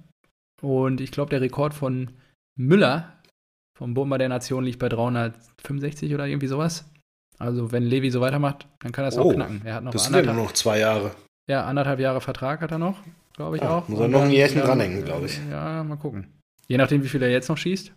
Und 0.62 1.02
ich 1.02 1.12
glaube, 1.12 1.30
der 1.30 1.42
Rekord 1.42 1.74
von 1.74 2.12
Müller 2.58 3.14
vom 3.78 3.94
Bomber 3.94 4.18
der 4.18 4.30
Nation 4.30 4.64
liegt 4.64 4.80
bei 4.80 4.90
365 4.90 6.14
oder 6.14 6.28
irgendwie 6.28 6.48
sowas. 6.48 6.90
Also 7.38 7.72
wenn 7.72 7.84
Levi 7.84 8.10
so 8.10 8.22
weitermacht, 8.22 8.68
dann 8.80 8.94
kann 8.94 9.04
er 9.04 9.10
es 9.10 9.18
oh, 9.18 9.24
auch 9.24 9.34
knacken. 9.34 9.62
Er 9.66 9.76
hat 9.76 9.84
noch 9.84 9.92
das 9.92 10.06
sind 10.06 10.16
ja 10.16 10.22
nur 10.22 10.46
noch 10.46 10.54
zwei 10.54 10.80
Jahre. 10.80 11.12
Ja, 11.50 11.66
anderthalb 11.66 12.00
Jahre 12.00 12.22
Vertrag 12.22 12.62
hat 12.62 12.72
er 12.72 12.78
noch, 12.78 12.98
glaube 13.36 13.58
ich 13.58 13.64
ja, 13.64 13.70
auch. 13.70 13.88
Muss 13.90 14.00
er 14.00 14.08
noch 14.08 14.22
ein 14.22 14.32
Jährchen 14.32 14.62
dranhängen, 14.62 15.04
glaube 15.04 15.26
ich. 15.26 15.40
Ja, 15.52 15.84
mal 15.84 15.98
gucken. 15.98 16.28
Je 16.68 16.78
nachdem, 16.78 17.04
wie 17.04 17.10
viel 17.10 17.22
er 17.22 17.30
jetzt 17.30 17.50
noch 17.50 17.58
schießt. 17.58 17.94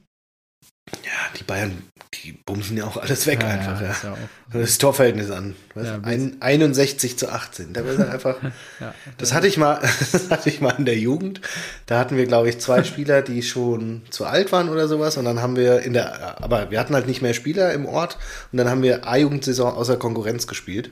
Die 1.36 1.44
Bayern, 1.44 1.82
die 2.14 2.32
bumsen 2.32 2.76
ja 2.76 2.84
auch 2.84 2.96
alles 2.96 3.26
weg 3.26 3.42
ja, 3.42 3.48
einfach. 3.48 3.80
Ja, 3.80 3.88
ja. 3.88 4.16
Das 4.52 4.78
Torverhältnis 4.78 5.30
an. 5.30 5.54
Ja, 5.74 6.00
ein, 6.02 6.36
61 6.40 7.18
zu 7.18 7.30
18. 7.30 7.72
Da 7.72 7.80
ist 7.82 8.00
einfach. 8.00 8.36
das 9.18 9.34
hatte 9.34 9.46
ich 9.46 9.56
mal, 9.56 9.80
das 10.12 10.30
hatte 10.30 10.48
ich 10.48 10.60
mal 10.60 10.74
in 10.78 10.84
der 10.84 10.96
Jugend. 10.96 11.40
Da 11.86 11.98
hatten 11.98 12.16
wir, 12.16 12.26
glaube 12.26 12.48
ich, 12.48 12.58
zwei 12.60 12.84
Spieler, 12.84 13.22
die 13.22 13.42
schon 13.42 14.02
zu 14.10 14.24
alt 14.24 14.52
waren 14.52 14.68
oder 14.68 14.88
sowas. 14.88 15.16
Und 15.16 15.24
dann 15.24 15.42
haben 15.42 15.56
wir 15.56 15.80
in 15.80 15.92
der, 15.92 16.42
aber 16.42 16.70
wir 16.70 16.80
hatten 16.80 16.94
halt 16.94 17.06
nicht 17.06 17.22
mehr 17.22 17.34
Spieler 17.34 17.72
im 17.72 17.86
Ort. 17.86 18.18
Und 18.52 18.58
dann 18.58 18.68
haben 18.68 18.82
wir 18.82 19.06
A-Jugendsaison 19.06 19.74
außer 19.74 19.96
Konkurrenz 19.96 20.46
gespielt. 20.46 20.90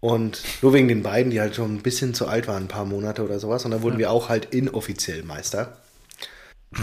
Und 0.00 0.42
nur 0.60 0.74
wegen 0.74 0.86
den 0.86 1.02
beiden, 1.02 1.30
die 1.30 1.40
halt 1.40 1.54
schon 1.56 1.76
ein 1.76 1.82
bisschen 1.82 2.12
zu 2.12 2.28
alt 2.28 2.46
waren, 2.46 2.64
ein 2.64 2.68
paar 2.68 2.84
Monate 2.84 3.24
oder 3.24 3.38
sowas. 3.38 3.64
Und 3.64 3.70
dann 3.70 3.80
wurden 3.80 3.96
wir 3.96 4.10
auch 4.10 4.28
halt 4.28 4.54
inoffiziell 4.54 5.22
Meister. 5.22 5.78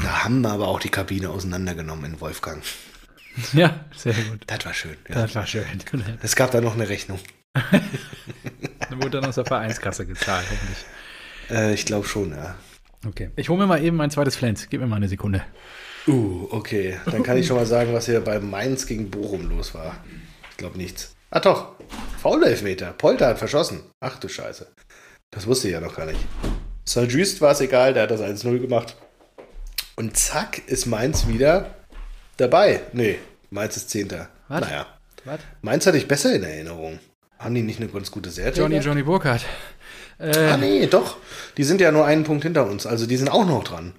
Da 0.03 0.23
haben 0.23 0.41
wir 0.41 0.51
aber 0.51 0.67
auch 0.67 0.79
die 0.79 0.89
Kabine 0.89 1.29
auseinandergenommen 1.29 2.13
in 2.13 2.21
Wolfgang. 2.21 2.63
Ja, 3.53 3.85
sehr 3.95 4.13
gut. 4.13 4.43
Das 4.47 4.65
war 4.65 4.73
schön. 4.73 4.97
Ja. 5.07 5.15
Das 5.15 5.35
war 5.35 5.47
schön. 5.47 5.63
Es 6.21 6.35
gab 6.35 6.51
da 6.51 6.61
noch 6.61 6.75
eine 6.75 6.89
Rechnung. 6.89 7.19
dann 7.53 9.01
wurde 9.01 9.21
dann 9.21 9.25
aus 9.25 9.35
der 9.35 9.45
Vereinskasse 9.45 10.05
gezahlt, 10.05 10.45
hoffentlich. 10.49 10.85
Äh, 11.49 11.73
ich 11.73 11.85
glaube 11.85 12.07
schon, 12.07 12.31
ja. 12.31 12.55
Okay. 13.05 13.31
Ich 13.35 13.49
hole 13.49 13.59
mir 13.59 13.67
mal 13.67 13.83
eben 13.83 13.97
mein 13.97 14.11
zweites 14.11 14.35
Flens. 14.35 14.67
Gib 14.69 14.79
mir 14.81 14.87
mal 14.87 14.97
eine 14.97 15.07
Sekunde. 15.07 15.43
Uh, 16.07 16.47
okay. 16.51 16.99
Dann 17.05 17.23
kann 17.23 17.37
ich 17.37 17.47
schon 17.47 17.57
mal 17.57 17.65
sagen, 17.65 17.93
was 17.93 18.05
hier 18.05 18.21
bei 18.21 18.39
Mainz 18.39 18.85
gegen 18.85 19.09
Bochum 19.09 19.49
los 19.49 19.73
war. 19.73 20.03
Ich 20.51 20.57
glaube 20.57 20.77
nichts. 20.77 21.15
Ah 21.29 21.39
doch, 21.39 21.73
Foul-Elfmeter. 22.21 22.93
Polter 22.93 23.27
hat 23.27 23.39
verschossen. 23.39 23.83
Ach 23.99 24.19
du 24.19 24.27
Scheiße. 24.27 24.67
Das 25.31 25.47
wusste 25.47 25.67
ich 25.67 25.73
ja 25.73 25.81
noch 25.81 25.95
gar 25.95 26.05
nicht. 26.05 26.19
Saint-Just 26.85 27.41
war 27.41 27.51
es 27.51 27.61
egal, 27.61 27.93
der 27.93 28.03
hat 28.03 28.11
das 28.11 28.21
1-0 28.21 28.59
gemacht. 28.59 28.95
Und 30.01 30.17
zack, 30.17 30.67
ist 30.67 30.87
Mainz 30.87 31.27
wieder 31.27 31.75
dabei. 32.37 32.81
Nee, 32.91 33.19
Mainz 33.51 33.77
ist 33.77 33.91
Zehnter. 33.91 34.29
Was? 34.47 34.61
Naja. 34.61 34.87
Was? 35.25 35.39
Mainz 35.61 35.85
hatte 35.85 35.99
ich 35.99 36.07
besser 36.07 36.33
in 36.33 36.41
Erinnerung. 36.41 36.97
Haben 37.37 37.53
die 37.53 37.61
nicht 37.61 37.79
eine 37.79 37.87
ganz 37.87 38.09
gute 38.09 38.31
Serie? 38.31 38.51
Johnny, 38.51 38.79
Johnny 38.79 39.03
Burkhardt. 39.03 39.45
Äh, 40.17 40.35
ah, 40.35 40.57
nee, 40.57 40.87
doch. 40.87 41.17
Die 41.55 41.63
sind 41.63 41.81
ja 41.81 41.91
nur 41.91 42.03
einen 42.03 42.23
Punkt 42.23 42.41
hinter 42.41 42.65
uns. 42.65 42.87
Also 42.87 43.05
die 43.05 43.15
sind 43.15 43.29
auch 43.29 43.45
noch 43.45 43.63
dran. 43.63 43.93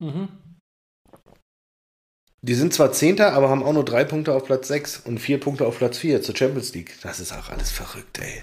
Mhm. 0.00 0.28
Die 2.42 2.54
sind 2.54 2.74
zwar 2.74 2.92
Zehnter, 2.92 3.32
aber 3.32 3.48
haben 3.48 3.62
auch 3.62 3.72
nur 3.72 3.86
drei 3.86 4.04
Punkte 4.04 4.34
auf 4.34 4.44
Platz 4.44 4.68
6 4.68 4.98
und 5.06 5.18
vier 5.18 5.40
Punkte 5.40 5.64
auf 5.64 5.78
Platz 5.78 5.96
4 5.96 6.20
zur 6.20 6.36
Champions 6.36 6.74
League. 6.74 6.92
Das 7.02 7.20
ist 7.20 7.32
auch 7.32 7.48
alles 7.48 7.70
verrückt, 7.70 8.18
ey. 8.20 8.42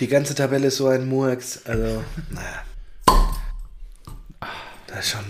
Die 0.00 0.08
ganze 0.08 0.34
Tabelle 0.34 0.66
ist 0.66 0.76
so 0.76 0.88
ein 0.88 1.08
Murks. 1.08 1.64
Also, 1.66 2.02
naja. 2.30 2.64
Das 4.88 5.06
ist 5.06 5.10
schon. 5.10 5.24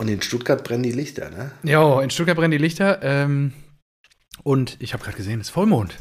Und 0.00 0.08
in 0.08 0.22
Stuttgart 0.22 0.64
brennen 0.64 0.82
die 0.82 0.92
Lichter, 0.92 1.28
ne? 1.28 1.50
Ja, 1.62 2.00
in 2.00 2.08
Stuttgart 2.08 2.34
brennen 2.34 2.52
die 2.52 2.56
Lichter. 2.56 3.02
Ähm, 3.02 3.52
und 4.42 4.78
ich 4.80 4.94
habe 4.94 5.04
gerade 5.04 5.18
gesehen, 5.18 5.42
es 5.42 5.48
ist 5.48 5.52
Vollmond. 5.52 5.94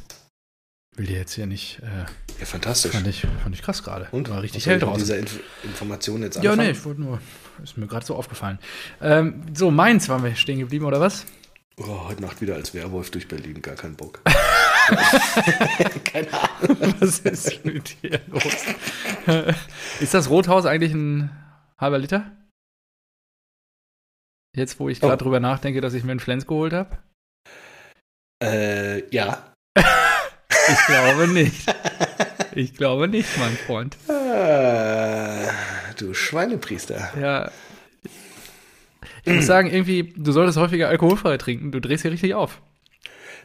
Will 0.95 1.07
dir 1.07 1.17
jetzt 1.17 1.33
hier 1.33 1.47
nicht. 1.47 1.81
Äh, 1.81 2.05
ja, 2.39 2.45
fantastisch. 2.45 2.93
Fand 2.93 3.07
ich, 3.07 3.27
fand 3.43 3.53
ich 3.53 3.61
krass 3.61 3.83
gerade. 3.83 4.07
Und 4.11 4.29
war 4.29 4.41
richtig 4.41 4.65
hell 4.67 4.79
draußen. 4.79 4.99
Diese 4.99 5.17
Inf 5.17 5.41
Information 5.65 6.23
jetzt 6.23 6.37
anfangen? 6.37 6.59
Ja, 6.59 6.65
nee, 6.65 6.71
ich 6.71 6.85
wollte 6.85 7.01
nur. 7.01 7.19
Ist 7.61 7.77
mir 7.77 7.87
gerade 7.87 8.05
so 8.05 8.15
aufgefallen. 8.15 8.59
Ähm, 9.01 9.43
so, 9.53 9.69
Mainz 9.69 10.07
waren 10.07 10.23
wir 10.23 10.33
stehen 10.37 10.59
geblieben, 10.59 10.85
oder 10.85 11.01
was? 11.01 11.25
Oh, 11.75 12.07
heute 12.07 12.21
Nacht 12.21 12.39
wieder 12.39 12.55
als 12.55 12.73
Werwolf 12.73 13.11
durch 13.11 13.27
Berlin, 13.27 13.61
gar 13.61 13.75
keinen 13.75 13.97
Bock. 13.97 14.21
Keine 16.05 16.27
Ahnung. 16.31 16.95
Was 17.01 17.19
ist 17.19 17.65
mit 17.65 18.01
dir 18.01 18.21
los? 18.27 18.43
ist 19.99 20.13
das 20.13 20.29
Rothaus 20.29 20.65
eigentlich 20.65 20.93
ein 20.93 21.31
halber 21.77 21.97
Liter? 21.97 22.31
Jetzt, 24.59 24.77
wo 24.77 24.89
ich 24.89 24.99
gerade 24.99 25.13
oh. 25.13 25.23
drüber 25.23 25.39
nachdenke, 25.39 25.79
dass 25.79 25.93
ich 25.93 26.03
mir 26.03 26.11
einen 26.11 26.19
Flens 26.19 26.45
geholt 26.45 26.73
habe? 26.73 26.97
Äh, 28.43 29.07
ja. 29.09 29.53
ich 29.77 30.85
glaube 30.85 31.27
nicht. 31.29 31.65
Ich 32.55 32.73
glaube 32.73 33.07
nicht, 33.07 33.29
mein 33.37 33.55
Freund. 33.55 33.95
Ah, 34.09 35.49
du 35.97 36.15
Schweinepriester. 36.15 37.13
Ja. 37.21 37.51
Ich 39.23 39.33
muss 39.33 39.45
sagen, 39.45 39.69
irgendwie, 39.71 40.11
du 40.17 40.31
solltest 40.31 40.57
häufiger 40.57 40.89
alkoholfrei 40.89 41.37
trinken. 41.37 41.71
Du 41.71 41.79
drehst 41.79 42.01
hier 42.01 42.11
richtig 42.11 42.33
auf. 42.33 42.59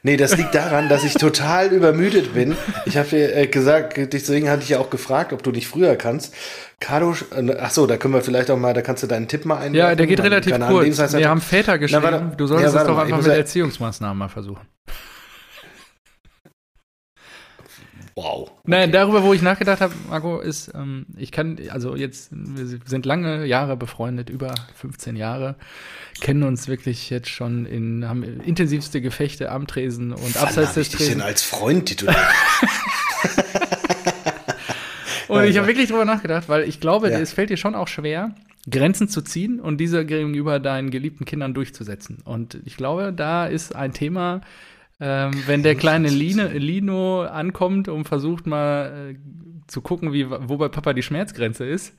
Nee, 0.06 0.16
das 0.16 0.36
liegt 0.36 0.54
daran, 0.54 0.88
dass 0.88 1.04
ich 1.04 1.14
total 1.14 1.72
übermüdet 1.72 2.34
bin. 2.34 2.56
Ich 2.86 2.96
habe 2.96 3.08
dir 3.08 3.36
äh, 3.36 3.46
gesagt, 3.46 3.98
deswegen 4.12 4.50
hatte 4.50 4.62
ich 4.62 4.70
ja 4.70 4.78
auch 4.78 4.90
gefragt, 4.90 5.32
ob 5.32 5.42
du 5.42 5.52
dich 5.52 5.68
früher 5.68 5.96
kannst. 5.96 6.34
Carlo, 6.84 7.14
äh, 7.34 7.56
ach 7.58 7.70
so, 7.70 7.86
da 7.86 7.96
können 7.96 8.12
wir 8.12 8.20
vielleicht 8.20 8.50
auch 8.50 8.58
mal, 8.58 8.74
da 8.74 8.82
kannst 8.82 9.02
du 9.02 9.06
deinen 9.06 9.26
Tipp 9.26 9.46
mal 9.46 9.54
einwerfen. 9.54 9.74
Ja, 9.74 9.94
der 9.94 10.06
geht 10.06 10.20
relativ 10.20 10.54
kurz. 10.58 11.14
wir 11.14 11.28
haben 11.30 11.40
Väter 11.40 11.78
geschrieben. 11.78 12.02
Na, 12.10 12.18
du 12.36 12.46
solltest 12.46 12.74
ja, 12.74 12.82
es 12.82 12.86
doch 12.86 12.98
einfach 12.98 13.22
mit 13.22 13.26
Erziehungsmaßnahmen 13.26 14.18
mal 14.18 14.28
versuchen. 14.28 14.66
Wow. 18.16 18.42
Okay. 18.42 18.60
Nein, 18.66 18.92
darüber, 18.92 19.24
wo 19.24 19.34
ich 19.34 19.42
nachgedacht 19.42 19.80
habe, 19.80 19.92
Marco, 20.08 20.38
ist, 20.38 20.70
ähm, 20.72 21.04
ich 21.16 21.32
kann, 21.32 21.58
also 21.70 21.96
jetzt, 21.96 22.28
wir 22.30 22.78
sind 22.84 23.06
lange 23.06 23.44
Jahre 23.44 23.76
befreundet, 23.76 24.30
über 24.30 24.54
15 24.76 25.16
Jahre, 25.16 25.56
kennen 26.20 26.44
uns 26.44 26.68
wirklich 26.68 27.10
jetzt 27.10 27.28
schon 27.28 27.66
in, 27.66 28.08
haben 28.08 28.22
intensivste 28.22 29.00
Gefechte 29.00 29.50
am 29.50 29.66
Tresen 29.66 30.12
und 30.12 30.32
Wann 30.36 30.44
abseits 30.44 30.74
des 30.74 30.90
Tresen. 30.90 31.06
Ich 31.06 31.12
denn 31.14 31.22
als 31.22 31.42
Freund 31.42 31.86
tituliert? 31.86 32.16
und 35.34 35.44
ich 35.44 35.56
habe 35.58 35.66
wirklich 35.66 35.88
drüber 35.88 36.04
nachgedacht, 36.04 36.48
weil 36.48 36.68
ich 36.68 36.80
glaube, 36.80 37.10
ja. 37.10 37.18
es 37.18 37.32
fällt 37.32 37.50
dir 37.50 37.56
schon 37.56 37.74
auch 37.74 37.88
schwer, 37.88 38.34
Grenzen 38.70 39.08
zu 39.08 39.22
ziehen 39.22 39.60
und 39.60 39.78
diese 39.78 40.06
gegenüber 40.06 40.58
deinen 40.58 40.90
geliebten 40.90 41.24
Kindern 41.24 41.54
durchzusetzen. 41.54 42.22
Und 42.24 42.58
ich 42.64 42.76
glaube, 42.76 43.12
da 43.12 43.46
ist 43.46 43.74
ein 43.74 43.92
Thema, 43.92 44.40
ähm, 45.00 45.32
wenn 45.46 45.62
der 45.62 45.74
kleine 45.74 46.08
Line, 46.08 46.48
Lino 46.48 47.22
ankommt 47.22 47.88
und 47.88 48.04
versucht 48.04 48.46
mal 48.46 49.12
äh, 49.12 49.16
zu 49.66 49.80
gucken, 49.80 50.12
wie, 50.12 50.30
wo 50.30 50.56
bei 50.56 50.68
Papa 50.68 50.92
die 50.92 51.02
Schmerzgrenze 51.02 51.64
ist, 51.64 51.94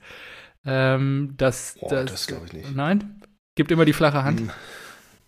ähm, 0.64 1.34
das, 1.36 1.76
Boah, 1.80 1.90
das, 1.90 2.10
das 2.10 2.26
glaube 2.26 2.46
ich 2.46 2.52
nicht. 2.52 2.74
Nein? 2.74 3.22
Gibt 3.54 3.70
immer 3.70 3.84
die 3.84 3.92
flache 3.92 4.24
Hand. 4.24 4.40
Hm. 4.40 4.50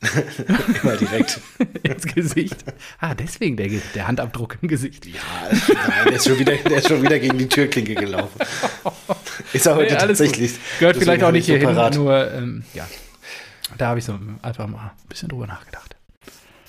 immer 0.83 0.97
direkt 0.97 1.41
ins 1.83 2.07
Gesicht. 2.07 2.57
Ah, 3.01 3.15
deswegen 3.15 3.57
der, 3.57 3.69
der 3.95 4.07
Handabdruck 4.07 4.59
im 4.63 4.69
Gesicht. 4.69 5.07
Ja, 5.07 5.21
nein, 5.51 6.05
der, 6.05 6.13
ist 6.13 6.29
schon 6.29 6.39
wieder, 6.39 6.55
der 6.55 6.79
ist 6.79 6.89
schon 6.89 7.03
wieder 7.03 7.19
gegen 7.19 7.37
die 7.37 7.49
Türklinke 7.49 7.95
gelaufen. 7.97 8.39
Ist 9.53 9.67
er 9.67 9.75
heute 9.75 9.95
nee, 9.95 9.99
tatsächlich. 10.01 10.53
Gut. 10.53 10.61
Gehört 10.79 10.97
vielleicht 10.99 11.23
auch 11.25 11.33
nicht 11.33 11.47
so 11.47 11.55
hierhin, 11.55 11.75
nur 11.95 12.33
ähm, 12.33 12.65
ja. 12.75 12.87
Da 13.77 13.89
habe 13.89 13.99
ich 13.99 14.05
so 14.05 14.19
einfach 14.43 14.67
mal 14.67 14.79
ein 14.79 15.09
bisschen 15.09 15.29
drüber 15.29 15.47
nachgedacht. 15.47 15.97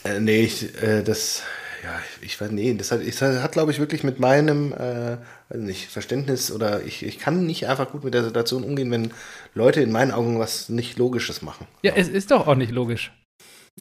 Äh, 0.03 0.19
nee, 0.19 0.41
ich, 0.41 0.81
äh, 0.81 1.03
das, 1.03 1.43
ja, 1.83 1.99
ich 2.21 2.39
weiß, 2.39 2.51
nee, 2.51 2.73
das 2.73 2.91
hat, 2.91 3.01
ich, 3.01 3.17
das 3.17 3.41
hat 3.41 3.51
glaube 3.51 3.71
ich, 3.71 3.79
wirklich 3.79 4.03
mit 4.03 4.19
meinem, 4.19 4.73
äh, 4.73 5.17
weiß 5.49 5.61
nicht, 5.61 5.89
Verständnis 5.89 6.51
oder 6.51 6.83
ich, 6.83 7.03
ich 7.03 7.19
kann 7.19 7.45
nicht 7.45 7.67
einfach 7.67 7.91
gut 7.91 8.03
mit 8.03 8.13
der 8.13 8.23
Situation 8.23 8.63
umgehen, 8.63 8.91
wenn 8.91 9.11
Leute 9.53 9.81
in 9.81 9.91
meinen 9.91 10.11
Augen 10.11 10.39
was 10.39 10.69
nicht 10.69 10.97
Logisches 10.97 11.41
machen. 11.41 11.67
Ja, 11.83 11.93
es 11.95 12.07
ist 12.07 12.31
doch 12.31 12.47
auch 12.47 12.55
nicht 12.55 12.71
logisch. 12.71 13.11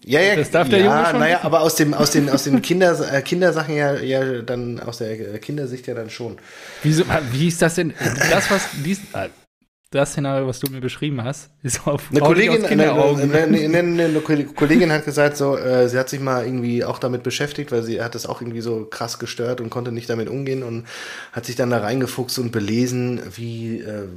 Ja, 0.04 0.20
ja, 0.20 0.36
das 0.36 0.50
darf 0.50 0.68
der 0.68 0.80
ja, 0.80 0.84
Junge 0.86 1.10
schon 1.10 1.20
naja, 1.20 1.40
aber 1.42 1.60
aus 1.60 1.74
dem, 1.74 1.94
aus 1.94 2.10
den, 2.10 2.28
aus 2.30 2.44
den 2.44 2.62
Kinder, 2.62 3.12
äh, 3.12 3.22
Kindersachen 3.22 3.74
ja, 3.76 3.94
ja 3.94 4.42
dann, 4.42 4.80
aus 4.80 4.98
der 4.98 5.38
Kindersicht 5.38 5.86
ja 5.86 5.94
dann 5.94 6.10
schon. 6.10 6.38
Wieso, 6.82 7.04
wie 7.32 7.48
ist 7.48 7.62
das 7.62 7.74
denn? 7.74 7.94
Das, 8.30 8.50
was, 8.50 8.68
dies, 8.84 9.00
das 9.90 10.10
Szenario, 10.10 10.46
was 10.46 10.60
du 10.60 10.70
mir 10.70 10.82
beschrieben 10.82 11.24
hast, 11.24 11.50
ist 11.62 11.86
auf 11.86 12.10
eine 12.10 12.20
Kollegin, 12.20 12.62
eine, 12.62 12.92
eine, 12.92 13.78
eine, 13.78 13.78
eine, 13.78 14.44
Kollegin 14.44 14.92
hat 14.92 15.06
gesagt, 15.06 15.38
so, 15.38 15.56
äh, 15.56 15.88
sie 15.88 15.98
hat 15.98 16.10
sich 16.10 16.20
mal 16.20 16.44
irgendwie 16.44 16.84
auch 16.84 16.98
damit 16.98 17.22
beschäftigt, 17.22 17.72
weil 17.72 17.82
sie 17.82 18.02
hat 18.02 18.14
das 18.14 18.26
auch 18.26 18.42
irgendwie 18.42 18.60
so 18.60 18.84
krass 18.84 19.18
gestört 19.18 19.62
und 19.62 19.70
konnte 19.70 19.90
nicht 19.90 20.10
damit 20.10 20.28
umgehen 20.28 20.62
und 20.62 20.86
hat 21.32 21.46
sich 21.46 21.56
dann 21.56 21.70
da 21.70 21.78
reingefuchst 21.78 22.38
und 22.38 22.52
belesen, 22.52 23.22
wie 23.34 23.78
äh, 23.78 24.08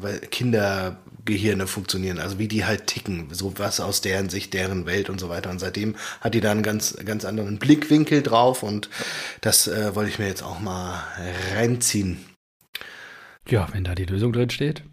Kindergehirne 1.31 1.67
funktionieren, 1.67 2.19
also 2.19 2.39
wie 2.39 2.47
die 2.47 2.65
halt 2.65 2.87
ticken, 2.87 3.27
so 3.31 3.57
was 3.57 3.79
aus 3.79 4.01
deren 4.01 4.29
Sicht, 4.29 4.53
deren 4.53 4.85
Welt 4.85 5.09
und 5.09 5.19
so 5.19 5.29
weiter. 5.29 5.49
Und 5.49 5.59
seitdem 5.59 5.95
hat 6.19 6.33
die 6.33 6.41
da 6.41 6.51
einen 6.51 6.63
ganz, 6.63 6.97
ganz 7.05 7.25
anderen 7.25 7.57
Blickwinkel 7.57 8.21
drauf 8.21 8.63
und 8.63 8.89
das 9.41 9.67
äh, 9.67 9.95
wollte 9.95 10.09
ich 10.09 10.19
mir 10.19 10.27
jetzt 10.27 10.43
auch 10.43 10.59
mal 10.59 11.01
reinziehen. 11.55 12.19
Ja, 13.47 13.67
wenn 13.71 13.83
da 13.83 13.95
die 13.95 14.05
Lösung 14.05 14.33
drin 14.33 14.49
steht. 14.49 14.83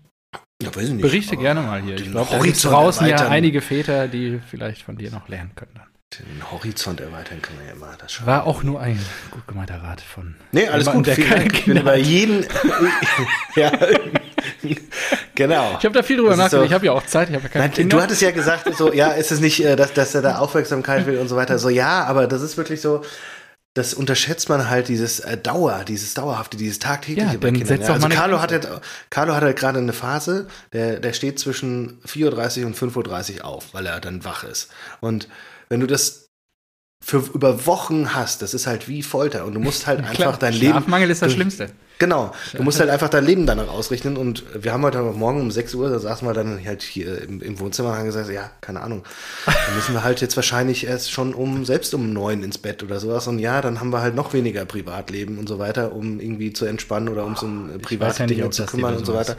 Ja, 0.63 0.75
weiß 0.75 0.89
ich 0.89 0.95
nicht. 0.95 1.03
Berichte 1.03 1.37
gerne 1.37 1.63
mal 1.63 1.83
hier. 1.83 1.97
Ich 1.97 2.11
glaube, 2.11 2.31
da 2.31 2.39
gibt 2.39 2.65
draußen 2.65 3.07
erweitern. 3.07 3.27
ja 3.27 3.33
einige 3.33 3.61
Väter, 3.61 4.09
die 4.09 4.41
vielleicht 4.51 4.83
von 4.83 4.97
dir 4.97 5.11
noch 5.11 5.29
lernen 5.29 5.53
können. 5.55 5.73
Dann. 5.75 5.87
Den 6.19 6.51
Horizont 6.51 7.01
erweitern 7.01 7.43
können 7.43 7.59
wir 7.59 7.67
ja 7.67 7.73
immer. 7.73 7.95
Das 7.99 8.25
War 8.25 8.47
auch 8.47 8.63
nur 8.63 8.81
ein 8.81 8.99
gut 9.31 9.47
gemeinter 9.47 9.83
Rat 9.83 10.01
von. 10.01 10.37
Nee, 10.53 10.67
alles 10.67 10.91
gut. 10.91 11.07
Der 11.07 11.17
keine 11.17 11.53
ich 11.53 11.67
bin 11.67 11.85
bei 11.85 11.99
jedem. 11.99 12.45
ja, 13.57 13.71
genau. 15.35 15.77
Ich 15.79 15.85
habe 15.85 15.95
da 15.95 16.03
viel 16.03 16.17
drüber 16.17 16.37
nachgedacht. 16.37 16.51
So, 16.51 16.63
ich 16.63 16.73
habe 16.73 16.87
ja 16.87 16.93
auch 16.93 17.07
Zeit. 17.07 17.29
Ich 17.29 17.35
habe 17.35 17.45
ja 17.45 17.51
keine 17.51 17.65
nein, 17.67 17.75
Kinder. 17.75 17.97
Du 17.97 18.03
hattest 18.03 18.23
ja 18.23 18.31
gesagt, 18.31 18.75
so, 18.77 18.93
ja, 18.93 19.09
ist 19.13 19.33
es 19.33 19.41
nicht, 19.41 19.65
äh, 19.65 19.77
dass, 19.77 19.93
dass 19.93 20.15
er 20.15 20.23
da 20.23 20.39
Aufmerksamkeit 20.39 21.07
will 21.07 21.19
und 21.19 21.29
so 21.29 21.37
weiter. 21.37 21.59
So, 21.59 21.69
ja, 21.69 22.05
aber 22.05 22.27
das 22.27 22.43
ist 22.43 22.57
wirklich 22.57 22.81
so 22.81 23.03
das 23.79 23.95
unterschätzt 23.95 24.49
man 24.49 24.69
halt, 24.69 24.89
dieses 24.89 25.21
äh, 25.21 25.37
Dauer, 25.37 25.85
dieses 25.87 26.15
Dauerhafte, 26.15 26.57
dieses 26.57 26.81
tagtägliche 26.81 27.35
ja, 27.35 27.39
bei 27.39 27.53
Kindern. 27.53 27.81
Ja. 27.81 27.93
Also 27.93 28.09
Carlo 28.09 28.41
hat, 28.41 28.51
halt, 28.51 28.69
Carlo 29.09 29.35
hat 29.35 29.43
halt 29.43 29.57
gerade 29.57 29.79
eine 29.79 29.93
Phase, 29.93 30.49
der, 30.73 30.99
der 30.99 31.13
steht 31.13 31.39
zwischen 31.39 32.01
4.30 32.03 32.61
Uhr 32.61 32.67
und 32.67 32.77
5.30 32.77 33.39
Uhr 33.39 33.45
auf, 33.45 33.75
weil 33.75 33.87
er 33.87 34.01
dann 34.01 34.25
wach 34.25 34.43
ist. 34.43 34.69
Und 35.01 35.29
wenn 35.69 35.79
du 35.79 35.87
das 35.87 36.29
für 37.05 37.19
über 37.33 37.67
Wochen 37.67 38.15
hast, 38.15 38.43
das 38.43 38.53
ist 38.53 38.67
halt 38.67 38.89
wie 38.89 39.05
Folter 39.05 39.45
und 39.45 39.55
du 39.55 39.61
musst 39.61 39.87
halt 39.87 39.99
einfach 40.01 40.15
Klar, 40.15 40.37
dein 40.39 40.55
Leben. 40.55 40.73
Schlafmangel 40.73 41.11
ist 41.11 41.23
das 41.23 41.29
du, 41.29 41.35
Schlimmste. 41.37 41.71
Genau. 41.99 42.33
Du 42.55 42.63
musst 42.63 42.79
halt 42.79 42.91
einfach 42.91 43.09
dein 43.09 43.25
Leben 43.25 43.47
danach 43.47 43.69
ausrichten. 43.69 44.17
Und 44.17 44.45
wir 44.55 44.73
haben 44.73 44.83
heute 44.85 45.03
Morgen 45.03 45.41
um 45.41 45.51
6 45.51 45.75
Uhr, 45.75 45.91
da 45.91 45.99
saßen 45.99 46.27
wir 46.27 46.33
dann 46.33 46.65
halt 46.65 46.83
hier 46.83 47.21
im, 47.23 47.43
im 47.43 47.59
Wohnzimmer 47.59 47.91
und 47.91 47.97
haben 47.97 48.07
gesagt, 48.07 48.31
ja, 48.31 48.51
keine 48.61 48.81
Ahnung. 48.81 49.03
Dann 49.47 49.75
müssen 49.75 49.95
wir 49.95 50.05
halt 50.05 50.21
jetzt 50.21 50.37
wahrscheinlich 50.37 50.87
erst 50.87 51.11
schon 51.11 51.35
um, 51.35 51.65
selbst 51.65 51.93
um 51.95 52.13
neun 52.13 52.43
ins 52.43 52.59
Bett 52.59 52.83
oder 52.83 53.01
sowas. 53.01 53.27
Und 53.27 53.41
ja, 53.41 53.61
dann 53.61 53.81
haben 53.81 53.91
wir 53.91 54.01
halt 54.01 54.15
noch 54.15 54.33
weniger 54.33 54.65
Privatleben 54.65 55.39
und 55.39 55.49
so 55.49 55.59
weiter, 55.59 55.93
um 55.93 56.21
irgendwie 56.21 56.53
zu 56.53 56.67
entspannen 56.67 57.09
oder 57.09 57.25
um 57.25 57.35
so 57.35 57.47
um 57.47 57.81
private 57.83 58.33
ja 58.33 58.51
zu 58.51 58.67
kümmern 58.67 58.97
und 58.97 59.05
so 59.05 59.15
weiter. 59.15 59.33
Ist. 59.33 59.39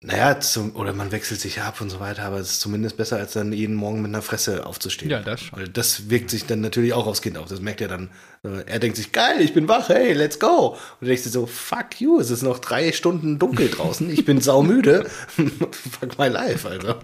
Naja, 0.00 0.38
zum, 0.38 0.76
oder 0.76 0.92
man 0.92 1.10
wechselt 1.10 1.40
sich 1.40 1.60
ab 1.60 1.80
und 1.80 1.90
so 1.90 1.98
weiter, 1.98 2.22
aber 2.22 2.38
es 2.38 2.52
ist 2.52 2.60
zumindest 2.60 2.96
besser, 2.96 3.16
als 3.16 3.32
dann 3.32 3.52
jeden 3.52 3.74
Morgen 3.74 4.00
mit 4.00 4.10
einer 4.10 4.22
Fresse 4.22 4.64
aufzustehen. 4.64 5.10
Ja, 5.10 5.20
das 5.20 5.40
schon. 5.40 5.58
Weil 5.58 5.66
das 5.66 6.08
wirkt 6.08 6.30
sich 6.30 6.46
dann 6.46 6.60
natürlich 6.60 6.92
auch 6.92 7.08
aufs 7.08 7.20
Kind 7.20 7.36
auf. 7.36 7.48
Das 7.48 7.60
merkt 7.60 7.80
er 7.80 7.88
dann. 7.88 8.10
Äh, 8.44 8.62
er 8.66 8.78
denkt 8.78 8.96
sich, 8.96 9.10
geil, 9.10 9.40
ich 9.40 9.54
bin 9.54 9.66
wach, 9.66 9.88
hey, 9.88 10.12
let's 10.12 10.38
go. 10.38 10.68
Und 10.68 10.78
du 11.00 11.06
denkst 11.06 11.24
dir 11.24 11.30
so, 11.30 11.46
fuck 11.46 12.00
you, 12.00 12.20
es 12.20 12.30
ist 12.30 12.42
noch 12.42 12.60
drei 12.60 12.92
Stunden 12.92 13.40
dunkel 13.40 13.70
draußen, 13.70 14.08
ich 14.08 14.24
bin 14.24 14.40
saumüde. 14.40 15.10
fuck 16.00 16.16
my 16.16 16.28
life, 16.28 16.68
also. 16.68 16.94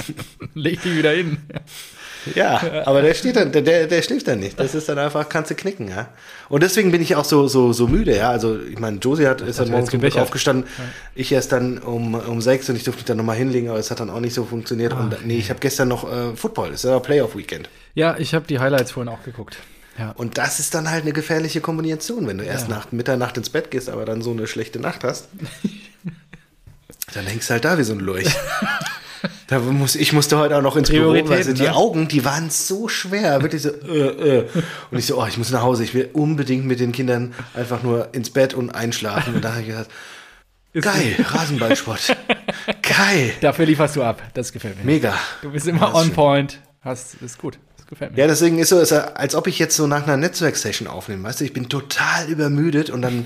Leg 0.54 0.80
dich 0.80 0.96
wieder 0.96 1.10
hin. 1.10 1.36
Ja, 2.34 2.84
aber 2.84 3.02
der 3.02 3.14
steht 3.14 3.36
dann, 3.36 3.52
der, 3.52 3.86
der 3.86 4.02
schläft 4.02 4.28
dann 4.28 4.40
nicht. 4.40 4.58
Das 4.58 4.74
ist 4.74 4.88
dann 4.88 4.98
einfach, 4.98 5.28
kannst 5.28 5.50
du 5.50 5.54
knicken, 5.54 5.88
ja. 5.88 6.08
Und 6.48 6.62
deswegen 6.62 6.90
bin 6.90 7.00
ich 7.02 7.16
auch 7.16 7.24
so, 7.24 7.48
so, 7.48 7.72
so 7.72 7.86
müde, 7.86 8.16
ja. 8.16 8.30
Also, 8.30 8.58
ich 8.60 8.78
meine, 8.78 8.98
Josie 8.98 9.26
hat, 9.26 9.40
ist 9.40 9.60
dann 9.60 9.70
morgens 9.70 10.16
aufgestanden. 10.16 10.66
Ja. 10.78 10.84
Ich 11.14 11.32
erst 11.32 11.52
dann 11.52 11.78
um, 11.78 12.14
um 12.14 12.40
sechs 12.40 12.68
und 12.68 12.76
ich 12.76 12.84
durfte 12.84 13.00
mich 13.00 13.06
dann 13.06 13.16
nochmal 13.16 13.36
hinlegen, 13.36 13.68
aber 13.68 13.78
es 13.78 13.90
hat 13.90 14.00
dann 14.00 14.10
auch 14.10 14.20
nicht 14.20 14.34
so 14.34 14.44
funktioniert. 14.44 14.92
Ah, 14.92 15.00
und 15.00 15.26
nee, 15.26 15.38
ich 15.38 15.50
habe 15.50 15.60
gestern 15.60 15.88
noch 15.88 16.10
äh, 16.10 16.36
Football, 16.36 16.70
das 16.70 16.84
ist 16.84 16.90
ja 16.90 16.98
Playoff-Weekend. 16.98 17.68
Ja, 17.94 18.16
ich 18.18 18.34
habe 18.34 18.46
die 18.46 18.58
Highlights 18.58 18.92
vorhin 18.92 19.12
auch 19.12 19.22
geguckt. 19.22 19.58
Ja. 19.98 20.12
Und 20.12 20.38
das 20.38 20.60
ist 20.60 20.74
dann 20.74 20.90
halt 20.90 21.02
eine 21.02 21.12
gefährliche 21.12 21.60
Kombination, 21.60 22.26
wenn 22.28 22.38
du 22.38 22.44
erst 22.44 22.68
nach 22.68 22.92
Mitternacht 22.92 23.36
ins 23.36 23.50
Bett 23.50 23.70
gehst, 23.72 23.90
aber 23.90 24.04
dann 24.04 24.22
so 24.22 24.30
eine 24.30 24.46
schlechte 24.46 24.78
Nacht 24.78 25.02
hast. 25.02 25.28
dann 27.14 27.26
hängst 27.26 27.50
du 27.50 27.54
halt 27.54 27.64
da 27.64 27.78
wie 27.78 27.82
so 27.82 27.94
ein 27.94 28.00
Lurch. 28.00 28.28
Da 29.48 29.60
muss, 29.60 29.96
ich 29.96 30.12
musste 30.12 30.36
heute 30.36 30.58
auch 30.58 30.62
noch 30.62 30.76
ins 30.76 30.90
Büro, 30.90 31.12
also 31.12 31.54
die 31.54 31.62
ne? 31.62 31.74
Augen, 31.74 32.06
die 32.06 32.22
waren 32.26 32.50
so 32.50 32.86
schwer, 32.86 33.40
wirklich 33.40 33.62
so, 33.62 33.70
äh, 33.70 34.40
äh. 34.40 34.48
Und 34.90 34.98
ich 34.98 35.06
so, 35.06 35.18
oh, 35.18 35.26
ich 35.26 35.38
muss 35.38 35.50
nach 35.50 35.62
Hause, 35.62 35.84
ich 35.84 35.94
will 35.94 36.10
unbedingt 36.12 36.66
mit 36.66 36.80
den 36.80 36.92
Kindern 36.92 37.34
einfach 37.54 37.82
nur 37.82 38.12
ins 38.12 38.28
Bett 38.28 38.52
und 38.52 38.70
einschlafen. 38.70 39.36
Und 39.36 39.44
da 39.44 39.52
habe 39.52 39.62
ich 39.62 39.68
gesagt, 39.68 39.90
geil, 40.74 41.16
Rasenballsport. 41.18 42.14
geil. 42.82 43.32
Dafür 43.40 43.64
lieferst 43.64 43.96
du 43.96 44.02
ab, 44.02 44.22
das 44.34 44.52
gefällt 44.52 44.76
mir. 44.76 44.84
Mega. 44.84 45.14
Du 45.40 45.50
bist 45.50 45.66
immer 45.66 45.94
on 45.94 46.04
schön. 46.04 46.12
point. 46.12 46.60
Hast, 46.82 47.14
ist 47.22 47.38
gut. 47.38 47.58
Das 47.78 47.86
gefällt 47.86 48.12
mir. 48.12 48.18
Ja, 48.18 48.26
deswegen 48.26 48.58
ist 48.58 48.68
so, 48.68 48.76
als 48.76 49.34
ob 49.34 49.46
ich 49.46 49.58
jetzt 49.58 49.74
so 49.74 49.86
nach 49.86 50.06
einer 50.06 50.18
Netzwerksession 50.18 50.88
aufnehme. 50.88 51.22
Weißt 51.24 51.40
du, 51.40 51.46
ich 51.46 51.54
bin 51.54 51.70
total 51.70 52.28
übermüdet 52.28 52.90
und 52.90 53.00
dann 53.00 53.24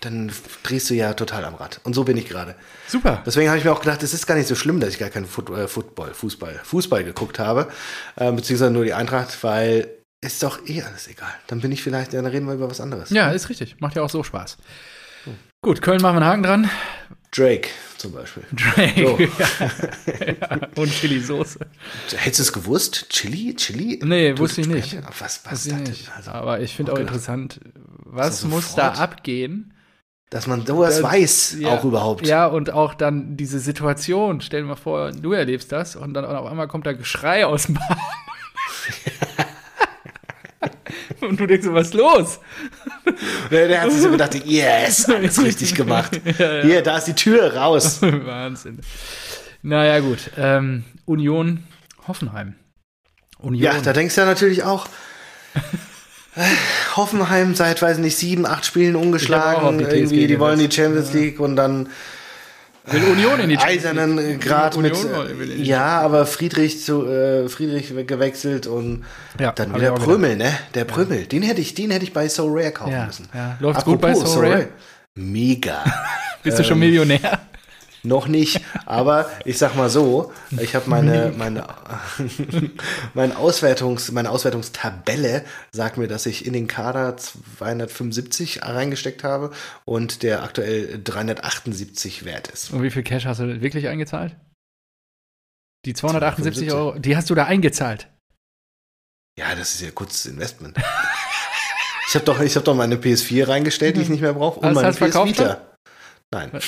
dann 0.00 0.32
drehst 0.62 0.88
du 0.90 0.94
ja 0.94 1.14
total 1.14 1.44
am 1.44 1.54
Rad. 1.54 1.80
Und 1.84 1.94
so 1.94 2.04
bin 2.04 2.16
ich 2.16 2.28
gerade. 2.28 2.54
Super. 2.88 3.22
Deswegen 3.26 3.48
habe 3.48 3.58
ich 3.58 3.64
mir 3.64 3.72
auch 3.72 3.80
gedacht, 3.80 4.02
es 4.02 4.14
ist 4.14 4.26
gar 4.26 4.34
nicht 4.34 4.48
so 4.48 4.54
schlimm, 4.54 4.80
dass 4.80 4.90
ich 4.90 4.98
gar 4.98 5.10
keinen 5.10 5.26
Foot, 5.26 5.50
äh, 5.50 5.68
Football, 5.68 6.14
Fußball, 6.14 6.60
Fußball 6.64 7.04
geguckt 7.04 7.38
habe, 7.38 7.68
äh, 8.16 8.32
beziehungsweise 8.32 8.70
nur 8.70 8.84
die 8.84 8.94
Eintracht, 8.94 9.42
weil 9.44 9.88
ist 10.22 10.42
doch 10.42 10.66
eh 10.66 10.82
alles 10.82 11.08
egal. 11.08 11.32
Dann 11.46 11.60
bin 11.60 11.72
ich 11.72 11.82
vielleicht, 11.82 12.12
ja, 12.12 12.20
dann 12.20 12.30
reden 12.30 12.46
wir 12.46 12.54
über 12.54 12.70
was 12.70 12.80
anderes. 12.80 13.10
Ja, 13.10 13.30
ist 13.30 13.48
richtig. 13.48 13.76
Macht 13.80 13.96
ja 13.96 14.02
auch 14.02 14.10
so 14.10 14.22
Spaß. 14.22 14.58
Hm. 15.24 15.34
Gut, 15.62 15.82
Köln 15.82 16.02
machen 16.02 16.16
wir 16.16 16.22
einen 16.22 16.30
Haken 16.30 16.42
dran. 16.42 16.70
Drake 17.32 17.68
zum 17.96 18.12
Beispiel. 18.12 18.42
Drake. 18.52 19.06
So. 19.06 19.18
ja. 20.24 20.68
Und 20.74 20.92
Chili-Soße. 20.92 21.60
Hättest 22.16 22.38
du 22.38 22.42
es 22.42 22.52
gewusst? 22.52 23.06
Chili? 23.10 23.54
Chili? 23.54 24.00
Nee, 24.02 24.36
wusste 24.36 24.62
ich 24.62 24.66
nicht. 24.66 24.96
Was, 25.18 25.40
was 25.44 25.66
ist 25.66 25.72
das 25.72 25.82
denn? 25.82 25.94
Also, 26.16 26.30
Aber 26.32 26.60
ich 26.60 26.74
finde 26.74 26.92
auch 26.92 26.96
gedacht. 26.96 27.14
interessant, 27.14 27.60
was 27.74 28.44
muss 28.44 28.74
da 28.74 28.92
abgehen? 28.92 29.72
Dass 30.30 30.46
man 30.46 30.64
sowas 30.64 31.00
das, 31.00 31.02
weiß, 31.02 31.56
ja, 31.58 31.70
auch 31.70 31.84
überhaupt. 31.84 32.24
Ja, 32.24 32.46
und 32.46 32.70
auch 32.72 32.94
dann 32.94 33.36
diese 33.36 33.58
Situation. 33.58 34.40
Stell 34.40 34.62
dir 34.62 34.68
mal 34.68 34.76
vor, 34.76 35.10
du 35.10 35.32
erlebst 35.32 35.72
das 35.72 35.96
und 35.96 36.14
dann 36.14 36.24
auf 36.24 36.46
einmal 36.46 36.68
kommt 36.68 36.86
da 36.86 36.92
Geschrei 36.92 37.44
aus 37.44 37.66
dem 37.66 37.74
Bahn. 37.74 37.98
und 41.20 41.40
du 41.40 41.46
denkst 41.46 41.66
so, 41.66 41.74
was 41.74 41.88
ist 41.88 41.94
los? 41.94 42.38
Der, 43.50 43.68
der 43.68 43.82
hat 43.82 43.90
sich 43.90 44.02
so 44.02 44.10
gedacht, 44.10 44.34
yes, 44.44 45.04
alles 45.08 45.42
richtig 45.42 45.74
gemacht. 45.74 46.20
ja, 46.38 46.54
ja. 46.58 46.62
Hier, 46.62 46.82
da 46.82 46.98
ist 46.98 47.06
die 47.06 47.14
Tür 47.14 47.56
raus. 47.56 48.00
Wahnsinn. 48.02 48.80
Naja, 49.62 50.00
gut. 50.00 50.30
Ähm, 50.36 50.84
Union 51.06 51.64
Hoffenheim. 52.06 52.54
Union. 53.38 53.62
Ja, 53.62 53.80
da 53.80 53.92
denkst 53.92 54.14
du 54.14 54.20
ja 54.20 54.26
natürlich 54.26 54.62
auch. 54.62 54.86
Hoffenheim 56.96 57.54
seit, 57.54 57.82
weiß 57.82 57.98
nicht, 57.98 58.16
sieben, 58.16 58.46
acht 58.46 58.64
Spielen 58.64 58.96
ungeschlagen. 58.96 59.78
Die 59.78 59.84
irgendwie, 59.84 60.26
die 60.26 60.38
wollen 60.38 60.58
die 60.58 60.70
Champions 60.70 61.12
League 61.12 61.38
ja. 61.38 61.44
und 61.44 61.56
dann 61.56 61.88
Will 62.86 63.04
Union 63.04 63.40
in 63.40 63.50
die 63.50 63.58
eisernen 63.58 64.40
Grad 64.40 64.76
mit. 64.76 64.96
Ja, 65.58 66.00
aber 66.00 66.26
Friedrich 66.26 66.82
zu 66.82 67.06
äh, 67.06 67.48
Friedrich 67.48 67.92
gewechselt 68.06 68.66
und 68.66 69.04
ja, 69.38 69.52
dann 69.52 69.74
wieder 69.74 69.92
Prömel, 69.92 70.36
ne? 70.36 70.52
Der 70.74 70.84
Prömel, 70.84 71.20
ja. 71.20 71.26
den 71.26 71.42
hätte 71.42 71.60
ich, 71.60 71.74
den 71.74 71.90
hätte 71.90 72.04
ich 72.04 72.12
bei 72.12 72.28
So 72.28 72.48
Rare 72.48 72.72
kaufen 72.72 72.92
ja, 72.92 73.06
müssen. 73.06 73.28
Ja. 73.34 73.56
Läuft's 73.60 73.84
gut 73.84 74.00
bei 74.00 74.14
So 74.14 74.40
Rare? 74.40 74.68
Mega. 75.14 75.84
Bist 76.42 76.58
du 76.58 76.64
schon 76.64 76.74
ähm, 76.74 76.80
Millionär? 76.80 77.40
Noch 78.02 78.28
nicht, 78.28 78.62
aber 78.86 79.28
ich 79.44 79.58
sag 79.58 79.76
mal 79.76 79.90
so, 79.90 80.32
ich 80.58 80.74
habe 80.74 80.88
meine, 80.88 81.32
meine, 81.36 81.66
meine, 83.14 83.36
Auswertungs, 83.36 84.10
meine 84.12 84.30
Auswertungstabelle 84.30 85.44
sagt 85.70 85.98
mir, 85.98 86.08
dass 86.08 86.24
ich 86.24 86.46
in 86.46 86.54
den 86.54 86.66
Kader 86.66 87.16
275 87.16 88.62
reingesteckt 88.62 89.22
habe 89.22 89.50
und 89.84 90.22
der 90.22 90.42
aktuell 90.42 91.00
378 91.02 92.24
wert 92.24 92.48
ist. 92.48 92.70
Und 92.70 92.82
wie 92.82 92.90
viel 92.90 93.02
Cash 93.02 93.26
hast 93.26 93.40
du 93.40 93.60
wirklich 93.60 93.88
eingezahlt? 93.88 94.34
Die 95.84 95.94
278 95.94 96.68
275. 96.68 96.72
Euro, 96.72 96.98
die 96.98 97.16
hast 97.16 97.28
du 97.30 97.34
da 97.34 97.44
eingezahlt. 97.44 98.08
Ja, 99.38 99.54
das 99.54 99.74
ist 99.74 99.82
ja 99.82 99.90
kurzes 99.90 100.26
Investment. 100.26 100.76
ich 102.08 102.14
habe 102.14 102.24
doch, 102.24 102.38
hab 102.38 102.64
doch 102.64 102.74
meine 102.74 102.96
PS4 102.96 103.48
reingestellt, 103.48 103.96
die 103.96 104.02
ich 104.02 104.08
nicht 104.08 104.20
mehr 104.20 104.34
brauche, 104.34 104.60
und 104.60 104.66
also 104.66 104.80
meine 104.80 104.92
PS 104.92 105.24
Vita. 105.24 105.76
Nein. 106.30 106.50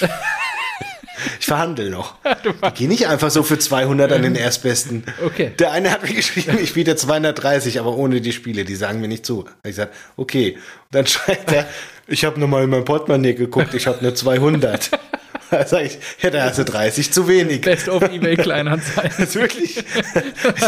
Ich 1.41 1.47
verhandle 1.47 1.91
noch. 1.91 2.15
Ich 2.65 2.75
gehe 2.75 2.89
nicht 2.89 3.07
einfach 3.07 3.31
so 3.31 3.43
für 3.43 3.59
200 3.59 4.11
an 4.13 4.23
den 4.23 4.35
Erstbesten. 4.35 5.05
Okay. 5.25 5.53
Der 5.59 5.73
eine 5.73 5.91
hat 5.91 6.03
mir 6.03 6.15
geschrieben, 6.15 6.59
ich 6.61 6.75
biete 6.75 6.97
230, 6.97 7.79
aber 7.79 7.97
ohne 7.97 8.21
die 8.21 8.33
Spiele, 8.33 8.65
die 8.65 8.75
sagen 8.75 9.01
mir 9.01 9.09
nicht 9.09 9.27
zu. 9.27 9.45
Ich 9.65 9.77
sage, 9.77 9.91
okay. 10.17 10.55
Und 10.55 10.61
dann 10.93 11.07
schreibt 11.07 11.53
er, 11.53 11.67
ich 12.07 12.25
habe 12.25 12.41
nochmal 12.41 12.65
in 12.65 12.71
mein 12.71 12.85
Portemonnaie 12.85 13.35
geguckt, 13.35 13.75
ich 13.75 13.87
habe 13.87 14.03
nur 14.03 14.15
200. 14.15 14.91
Da 15.51 15.67
sage 15.67 15.85
ich, 15.85 15.99
ja, 16.23 16.31
da 16.31 16.45
hast 16.45 16.59
du 16.59 16.65
30 16.65 17.13
zu 17.13 17.29
wenig. 17.29 17.61
Best 17.61 17.87
of 17.87 18.03
eBay 18.05 18.37
Kleinanzeigen. 18.37 19.13
das 19.19 19.29
ist 19.29 19.35
wirklich, 19.35 19.85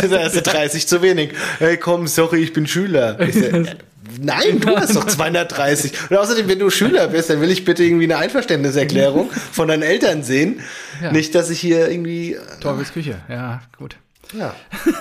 da 0.03 0.19
hast 0.19 0.37
du 0.37 0.43
30 0.43 0.87
zu 0.87 1.01
wenig. 1.01 1.31
Hey, 1.59 1.79
komm, 1.79 2.07
sorry, 2.07 2.43
ich 2.43 2.53
bin 2.53 2.67
Schüler. 2.67 3.19
Ich 3.19 3.35
sag, 3.35 3.77
Nein, 4.21 4.61
du 4.61 4.77
hast 4.77 4.97
doch 4.97 5.07
230. 5.07 6.11
Und 6.11 6.17
außerdem, 6.17 6.49
wenn 6.49 6.59
du 6.59 6.71
Schüler 6.71 7.09
bist, 7.09 7.31
dann 7.31 7.41
will 7.41 7.51
ich 7.51 7.65
bitte 7.65 7.85
irgendwie 7.85 8.05
eine 8.05 8.19
Einverständniserklärung 8.19 9.31
von 9.53 9.69
deinen 9.69 9.83
Eltern 9.83 10.23
sehen. 10.23 10.61
Ja. 11.03 11.13
Nicht, 11.13 11.35
dass 11.35 11.51
ich 11.51 11.61
hier 11.61 11.89
irgendwie. 11.91 12.37
Teufels 12.61 12.93
Küche, 12.93 13.17
ja, 13.29 13.63
gut. 13.79 13.97
Ja. 14.33 14.55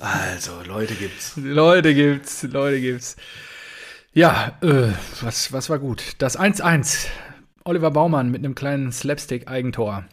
Also, 0.00 0.52
Leute 0.64 0.94
gibt's. 0.94 1.32
Leute 1.34 1.92
gibt's, 1.92 2.44
Leute 2.44 2.80
gibt's. 2.80 3.16
Ja, 4.12 4.56
äh, 4.62 4.92
was, 5.20 5.52
was 5.52 5.68
war 5.70 5.80
gut? 5.80 6.12
Das 6.18 6.38
1-1. 6.38 7.08
Oliver 7.64 7.90
Baumann 7.90 8.30
mit 8.30 8.44
einem 8.44 8.54
kleinen 8.54 8.92
Slapstick-Eigentor. 8.92 10.04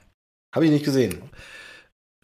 Habe 0.53 0.65
ich 0.65 0.71
nicht 0.71 0.85
gesehen. 0.85 1.21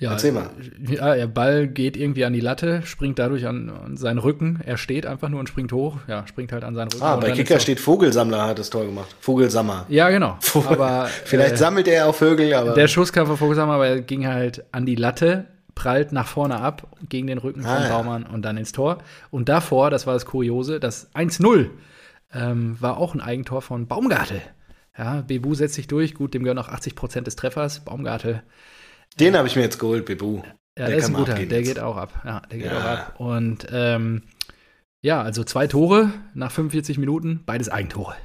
Ja, 0.02 0.14
Erzähl 0.14 0.32
mal. 0.32 0.50
Ja, 0.80 1.14
der 1.14 1.28
Ball 1.28 1.68
geht 1.68 1.96
irgendwie 1.96 2.26
an 2.26 2.34
die 2.34 2.40
Latte, 2.40 2.82
springt 2.86 3.20
dadurch 3.20 3.46
an, 3.46 3.70
an, 3.70 3.98
seinen 3.98 4.18
Rücken. 4.18 4.60
Er 4.66 4.78
steht 4.78 5.06
einfach 5.06 5.30
nur 5.30 5.40
und 5.40 5.48
springt 5.48 5.72
hoch. 5.72 5.98
Ja, 6.08 6.26
springt 6.26 6.52
halt 6.52 6.64
an 6.64 6.74
seinen 6.74 6.92
Rücken. 6.92 7.04
Ah, 7.04 7.18
bei 7.18 7.30
Kicker 7.30 7.60
steht 7.60 7.80
Vogelsammler 7.80 8.48
hat 8.48 8.58
das 8.58 8.72
Tor 8.72 8.84
gemacht. 8.84 9.16
Vogelsammer. 9.20 9.86
Ja, 9.90 10.10
genau. 10.10 10.40
aber, 10.68 11.08
Vielleicht 11.26 11.54
äh, 11.54 11.58
sammelt 11.58 11.88
er 11.88 12.08
auch 12.08 12.16
Vögel, 12.16 12.52
aber. 12.56 12.74
Der 12.74 12.88
Schuss 12.88 13.14
kam 13.14 13.28
von 13.28 13.38
Vogelsammer, 13.38 13.74
aber 13.74 13.88
er 13.90 14.02
ging 14.02 14.26
halt 14.26 14.66
an 14.72 14.88
die 14.88 14.96
Latte, 14.96 15.46
prallt 15.76 16.14
nach 16.14 16.26
vorne 16.26 16.60
ab, 16.60 16.88
gegen 17.08 17.28
den 17.28 17.38
Rücken 17.38 17.64
ah, 17.64 17.82
von 17.82 17.90
Baumann 17.90 18.24
ja. 18.24 18.30
und 18.34 18.42
dann 18.42 18.58
ins 18.58 18.72
Tor. 18.72 18.98
Und 19.30 19.50
davor, 19.50 19.92
das 19.92 20.08
war 20.08 20.16
das 20.16 20.26
Kuriose, 20.26 20.80
das 20.80 21.14
1-0 21.14 21.70
ähm, 22.34 22.76
war 22.80 22.98
auch 22.98 23.14
ein 23.14 23.22
Eigentor 23.22 23.62
von 23.62 23.86
Baumgartel. 23.86 24.42
Ja, 24.98 25.22
Bebu 25.22 25.54
setzt 25.54 25.76
sich 25.76 25.86
durch. 25.86 26.16
Gut, 26.16 26.34
dem 26.34 26.42
gehören 26.42 26.58
auch 26.58 26.70
80 26.70 26.96
Prozent 26.96 27.28
des 27.28 27.36
Treffers. 27.36 27.82
Baumgartel 27.82 28.42
den 29.20 29.38
habe 29.38 29.48
ich 29.48 29.56
mir 29.56 29.62
jetzt 29.62 29.80
geholt, 29.80 30.06
Bebu. 30.06 30.38
Ja, 30.78 30.86
der, 30.86 30.88
der 30.88 30.98
ist 30.98 31.06
ein 31.08 31.14
guter, 31.14 31.34
der 31.34 31.60
jetzt. 31.60 31.68
geht 31.68 31.80
auch 31.80 31.98
ab. 31.98 32.22
Ja, 32.26 32.42
der 32.50 32.58
geht 32.58 32.72
ja. 32.72 32.78
auch 32.78 32.84
ab. 32.84 33.20
Und 33.20 33.68
ähm, 33.72 34.24
ja, 35.02 35.22
also 35.22 35.44
zwei 35.44 35.68
Tore 35.68 36.12
nach 36.34 36.52
45 36.52 36.98
Minuten, 36.98 37.42
beides 37.46 37.70
Eigentore. 37.70 38.16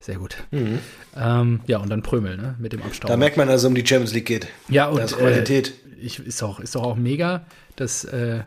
Sehr 0.00 0.16
gut. 0.16 0.36
Mhm. 0.50 0.78
Ähm, 1.16 1.60
ja, 1.66 1.78
und 1.78 1.88
dann 1.88 2.02
Prömel, 2.02 2.36
ne, 2.36 2.54
mit 2.58 2.72
dem 2.72 2.82
Abstauben. 2.82 3.10
Da 3.10 3.16
merkt 3.16 3.36
man, 3.36 3.48
dass 3.48 3.62
es 3.62 3.64
um 3.64 3.74
die 3.74 3.86
Champions 3.86 4.14
League 4.14 4.26
geht. 4.26 4.48
Ja, 4.68 4.86
und 4.86 4.98
das 4.98 5.16
Qualität. 5.16 5.68
Äh, 5.68 6.00
ich, 6.00 6.18
ist, 6.20 6.42
auch, 6.42 6.60
ist 6.60 6.74
doch 6.74 6.82
auch 6.82 6.96
mega, 6.96 7.46
dass 7.74 8.04
äh, 8.04 8.44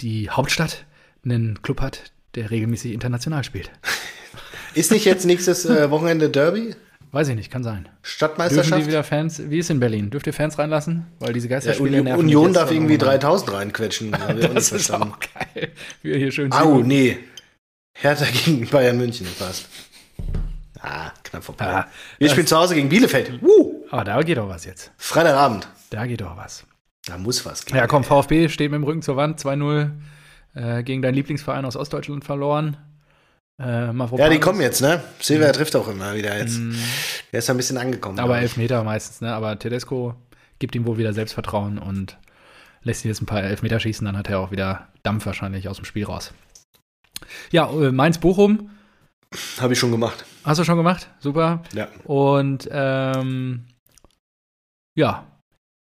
die 0.00 0.30
Hauptstadt 0.30 0.86
einen 1.24 1.60
Club 1.62 1.80
hat, 1.80 2.12
der 2.34 2.50
regelmäßig 2.50 2.92
international 2.92 3.44
spielt. 3.44 3.70
Ist 4.74 4.92
nicht 4.92 5.06
jetzt 5.06 5.24
nächstes 5.24 5.64
äh, 5.64 5.90
Wochenende 5.90 6.28
Derby? 6.30 6.74
Weiß 7.10 7.28
ich 7.28 7.36
nicht, 7.36 7.50
kann 7.50 7.62
sein. 7.62 7.88
Stadtmeisterschaft? 8.02 8.70
Dürfen 8.70 8.82
die 8.82 8.88
wieder 8.88 9.04
Fans, 9.04 9.42
wie 9.50 9.58
ist 9.58 9.70
in 9.70 9.80
Berlin? 9.80 10.10
Dürft 10.10 10.26
ihr 10.26 10.34
Fans 10.34 10.58
reinlassen? 10.58 11.06
Weil 11.20 11.32
diese 11.32 11.48
Geisterspiele 11.48 12.02
ja, 12.02 12.16
Union, 12.16 12.52
darf 12.52 12.70
irgendwie 12.70 12.98
3000 12.98 13.52
reinquetschen. 13.52 14.16
das 14.54 14.72
ist 14.72 14.90
auch 14.90 15.18
geil. 15.18 15.72
Wie 16.02 16.18
hier 16.18 16.30
schön 16.30 16.52
Au, 16.52 16.80
nee. 16.80 17.18
Hertha 17.94 18.26
gegen 18.26 18.68
Bayern 18.68 18.98
München 18.98 19.26
fast. 19.26 19.68
Ah, 20.80 21.10
knapp 21.24 21.44
vorbei. 21.44 21.64
Ah, 21.66 21.88
Wir 22.18 22.28
spielen 22.30 22.46
zu 22.46 22.56
Hause 22.56 22.74
gegen 22.74 22.88
Bielefeld. 22.88 23.42
Uh. 23.42 23.84
Aber 23.90 24.04
da 24.04 24.22
geht 24.22 24.38
doch 24.38 24.48
was 24.48 24.64
jetzt. 24.64 24.92
Freitagabend. 24.96 25.66
Da 25.90 26.06
geht 26.06 26.20
doch 26.20 26.36
was. 26.36 26.64
Da 27.06 27.18
muss 27.18 27.44
was 27.46 27.64
gehen. 27.64 27.76
Ja, 27.76 27.86
komm, 27.86 28.04
VfB 28.04 28.48
steht 28.48 28.70
mit 28.70 28.78
dem 28.78 28.84
Rücken 28.84 29.02
zur 29.02 29.16
Wand. 29.16 29.40
2-0 29.40 29.90
äh, 30.54 30.82
gegen 30.82 31.02
deinen 31.02 31.14
Lieblingsverein 31.14 31.64
aus 31.64 31.76
Ostdeutschland 31.76 32.24
verloren. 32.24 32.76
Äh, 33.60 33.92
ja, 33.92 34.28
die 34.28 34.38
kommen 34.38 34.60
jetzt, 34.60 34.80
ne? 34.80 35.02
Silver 35.20 35.48
mhm. 35.48 35.52
trifft 35.52 35.74
auch 35.74 35.88
immer 35.88 36.14
wieder 36.14 36.38
jetzt. 36.38 36.58
Mhm. 36.58 36.76
Der 37.32 37.40
ist 37.40 37.50
ein 37.50 37.56
bisschen 37.56 37.76
angekommen. 37.76 38.18
Aber 38.20 38.38
Elfmeter 38.38 38.84
meistens, 38.84 39.20
ne? 39.20 39.34
Aber 39.34 39.58
Tedesco 39.58 40.14
gibt 40.60 40.76
ihm 40.76 40.86
wohl 40.86 40.98
wieder 40.98 41.12
Selbstvertrauen 41.12 41.78
und 41.78 42.18
lässt 42.82 43.04
ihn 43.04 43.08
jetzt 43.08 43.20
ein 43.20 43.26
paar 43.26 43.42
Elfmeter 43.42 43.80
schießen, 43.80 44.04
dann 44.04 44.16
hat 44.16 44.28
er 44.28 44.40
auch 44.40 44.50
wieder 44.50 44.88
Dampf 45.02 45.26
wahrscheinlich 45.26 45.68
aus 45.68 45.76
dem 45.76 45.84
Spiel 45.84 46.04
raus. 46.04 46.32
Ja, 47.50 47.70
äh, 47.70 47.90
Mainz-Bochum. 47.90 48.70
Habe 49.60 49.72
ich 49.72 49.78
schon 49.78 49.90
gemacht. 49.90 50.24
Hast 50.44 50.58
du 50.58 50.64
schon 50.64 50.76
gemacht? 50.76 51.10
Super. 51.18 51.62
Ja. 51.74 51.88
Und 52.04 52.68
ähm, 52.70 53.66
ja, 54.96 55.26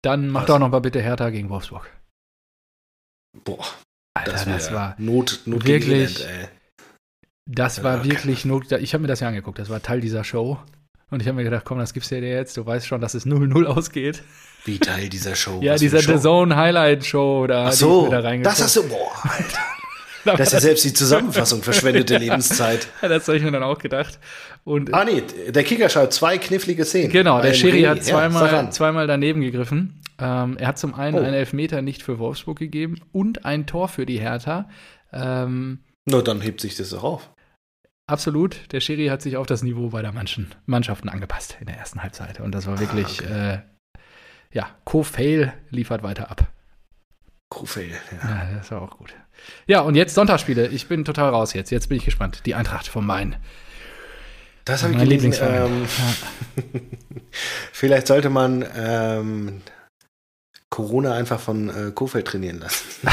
dann 0.02 0.28
mach 0.28 0.42
Was? 0.42 0.46
doch 0.46 0.58
noch 0.58 0.70
mal 0.70 0.80
bitte 0.80 1.02
Hertha 1.02 1.30
gegen 1.30 1.50
Wolfsburg. 1.50 1.90
Boah. 3.44 3.64
Alter, 4.14 4.32
das, 4.32 4.44
das 4.46 4.72
war 4.72 4.94
Not, 4.98 5.42
Not 5.44 5.66
wirklich. 5.66 6.24
Elend, 6.24 6.50
das 7.46 7.82
war 7.82 8.04
wirklich 8.04 8.44
Not. 8.44 8.72
Ich 8.72 8.92
habe 8.92 9.02
mir 9.02 9.08
das 9.08 9.20
ja 9.20 9.28
angeguckt. 9.28 9.58
Das 9.58 9.70
war 9.70 9.80
Teil 9.80 10.00
dieser 10.00 10.24
Show. 10.24 10.58
Und 11.10 11.22
ich 11.22 11.28
habe 11.28 11.36
mir 11.36 11.44
gedacht, 11.44 11.64
komm, 11.64 11.78
das 11.78 11.94
gibst 11.94 12.10
du 12.10 12.20
dir 12.20 12.28
jetzt. 12.28 12.56
Du 12.56 12.66
weißt 12.66 12.86
schon, 12.86 13.00
dass 13.00 13.14
es 13.14 13.26
0-0 13.26 13.64
ausgeht. 13.64 14.22
Wie 14.64 14.78
Teil 14.78 15.08
dieser 15.08 15.36
Show? 15.36 15.60
ja, 15.62 15.76
dieser 15.76 16.00
The 16.00 16.18
Zone 16.18 16.56
Highlight 16.56 17.06
Show 17.06 17.46
da. 17.46 17.68
Ach 17.68 17.72
so, 17.72 18.10
da 18.10 18.20
das 18.20 18.62
hast 18.62 18.76
du, 18.76 18.88
boah, 18.88 19.12
Alter. 19.22 19.58
Das 20.24 20.48
ist 20.48 20.52
ja 20.54 20.60
selbst 20.60 20.84
die 20.84 20.92
Zusammenfassung 20.92 21.62
verschwendete 21.62 22.18
Lebenszeit. 22.18 22.88
Ja, 23.02 23.08
das 23.08 23.28
habe 23.28 23.38
ich 23.38 23.44
mir 23.44 23.52
dann 23.52 23.62
auch 23.62 23.78
gedacht. 23.78 24.18
Und 24.64 24.92
ah 24.92 25.04
nee, 25.04 25.22
der 25.48 25.62
Kicker 25.62 25.88
schaut 25.88 26.12
zwei 26.12 26.38
knifflige 26.38 26.84
Szenen. 26.84 27.12
Genau, 27.12 27.40
der 27.40 27.54
Schiri 27.54 27.82
hat 27.82 28.02
zweimal, 28.02 28.52
ja, 28.52 28.70
zweimal 28.70 29.06
daneben 29.06 29.40
gegriffen. 29.40 30.00
Ähm, 30.18 30.56
er 30.58 30.66
hat 30.66 30.78
zum 30.78 30.94
einen 30.94 31.16
oh. 31.16 31.22
einen 31.22 31.34
Elfmeter 31.34 31.82
nicht 31.82 32.02
für 32.02 32.18
Wolfsburg 32.18 32.58
gegeben 32.58 33.00
und 33.12 33.44
ein 33.44 33.66
Tor 33.66 33.86
für 33.86 34.06
die 34.06 34.18
Hertha. 34.18 34.68
Ähm, 35.12 35.78
Na, 36.06 36.22
dann 36.22 36.40
hebt 36.40 36.60
sich 36.60 36.74
das 36.74 36.90
doch 36.90 37.04
auf. 37.04 37.30
Absolut. 38.06 38.72
Der 38.72 38.80
Schiri 38.80 39.06
hat 39.06 39.20
sich 39.20 39.36
auf 39.36 39.46
das 39.46 39.62
Niveau 39.62 39.88
beider 39.88 40.12
Mannschaften 40.12 41.08
angepasst 41.08 41.56
in 41.60 41.66
der 41.66 41.76
ersten 41.76 42.02
Halbzeit. 42.02 42.40
Und 42.40 42.52
das 42.54 42.66
war 42.66 42.78
wirklich, 42.78 43.20
ah, 43.22 43.24
okay. 43.24 43.54
äh, 43.54 43.58
ja, 44.52 44.70
Co-Fail 44.84 45.52
liefert 45.70 46.02
weiter 46.02 46.30
ab. 46.30 46.46
Co-Fail, 47.48 47.90
ja. 47.90 48.28
ja. 48.28 48.54
Das 48.58 48.70
war 48.70 48.82
auch 48.82 48.98
gut. 48.98 49.14
Ja, 49.66 49.80
und 49.80 49.96
jetzt 49.96 50.14
Sonntagsspiele. 50.14 50.68
Ich 50.68 50.86
bin 50.86 51.04
total 51.04 51.30
raus 51.30 51.52
jetzt. 51.52 51.70
Jetzt 51.70 51.88
bin 51.88 51.98
ich 51.98 52.04
gespannt. 52.04 52.42
Die 52.46 52.54
Eintracht 52.54 52.86
vom 52.86 53.06
Main. 53.06 53.36
Das 54.64 54.82
habe 54.82 54.94
ich 54.94 55.02
Lieblingsverein. 55.02 55.66
Ähm, 55.66 55.82
ja. 55.84 56.80
vielleicht 57.72 58.06
sollte 58.06 58.30
man 58.30 58.64
ähm, 58.76 59.62
Corona 60.70 61.14
einfach 61.14 61.40
von 61.40 61.68
äh, 61.68 61.90
Kofeld 61.92 62.26
trainieren 62.26 62.60
lassen. 62.60 62.84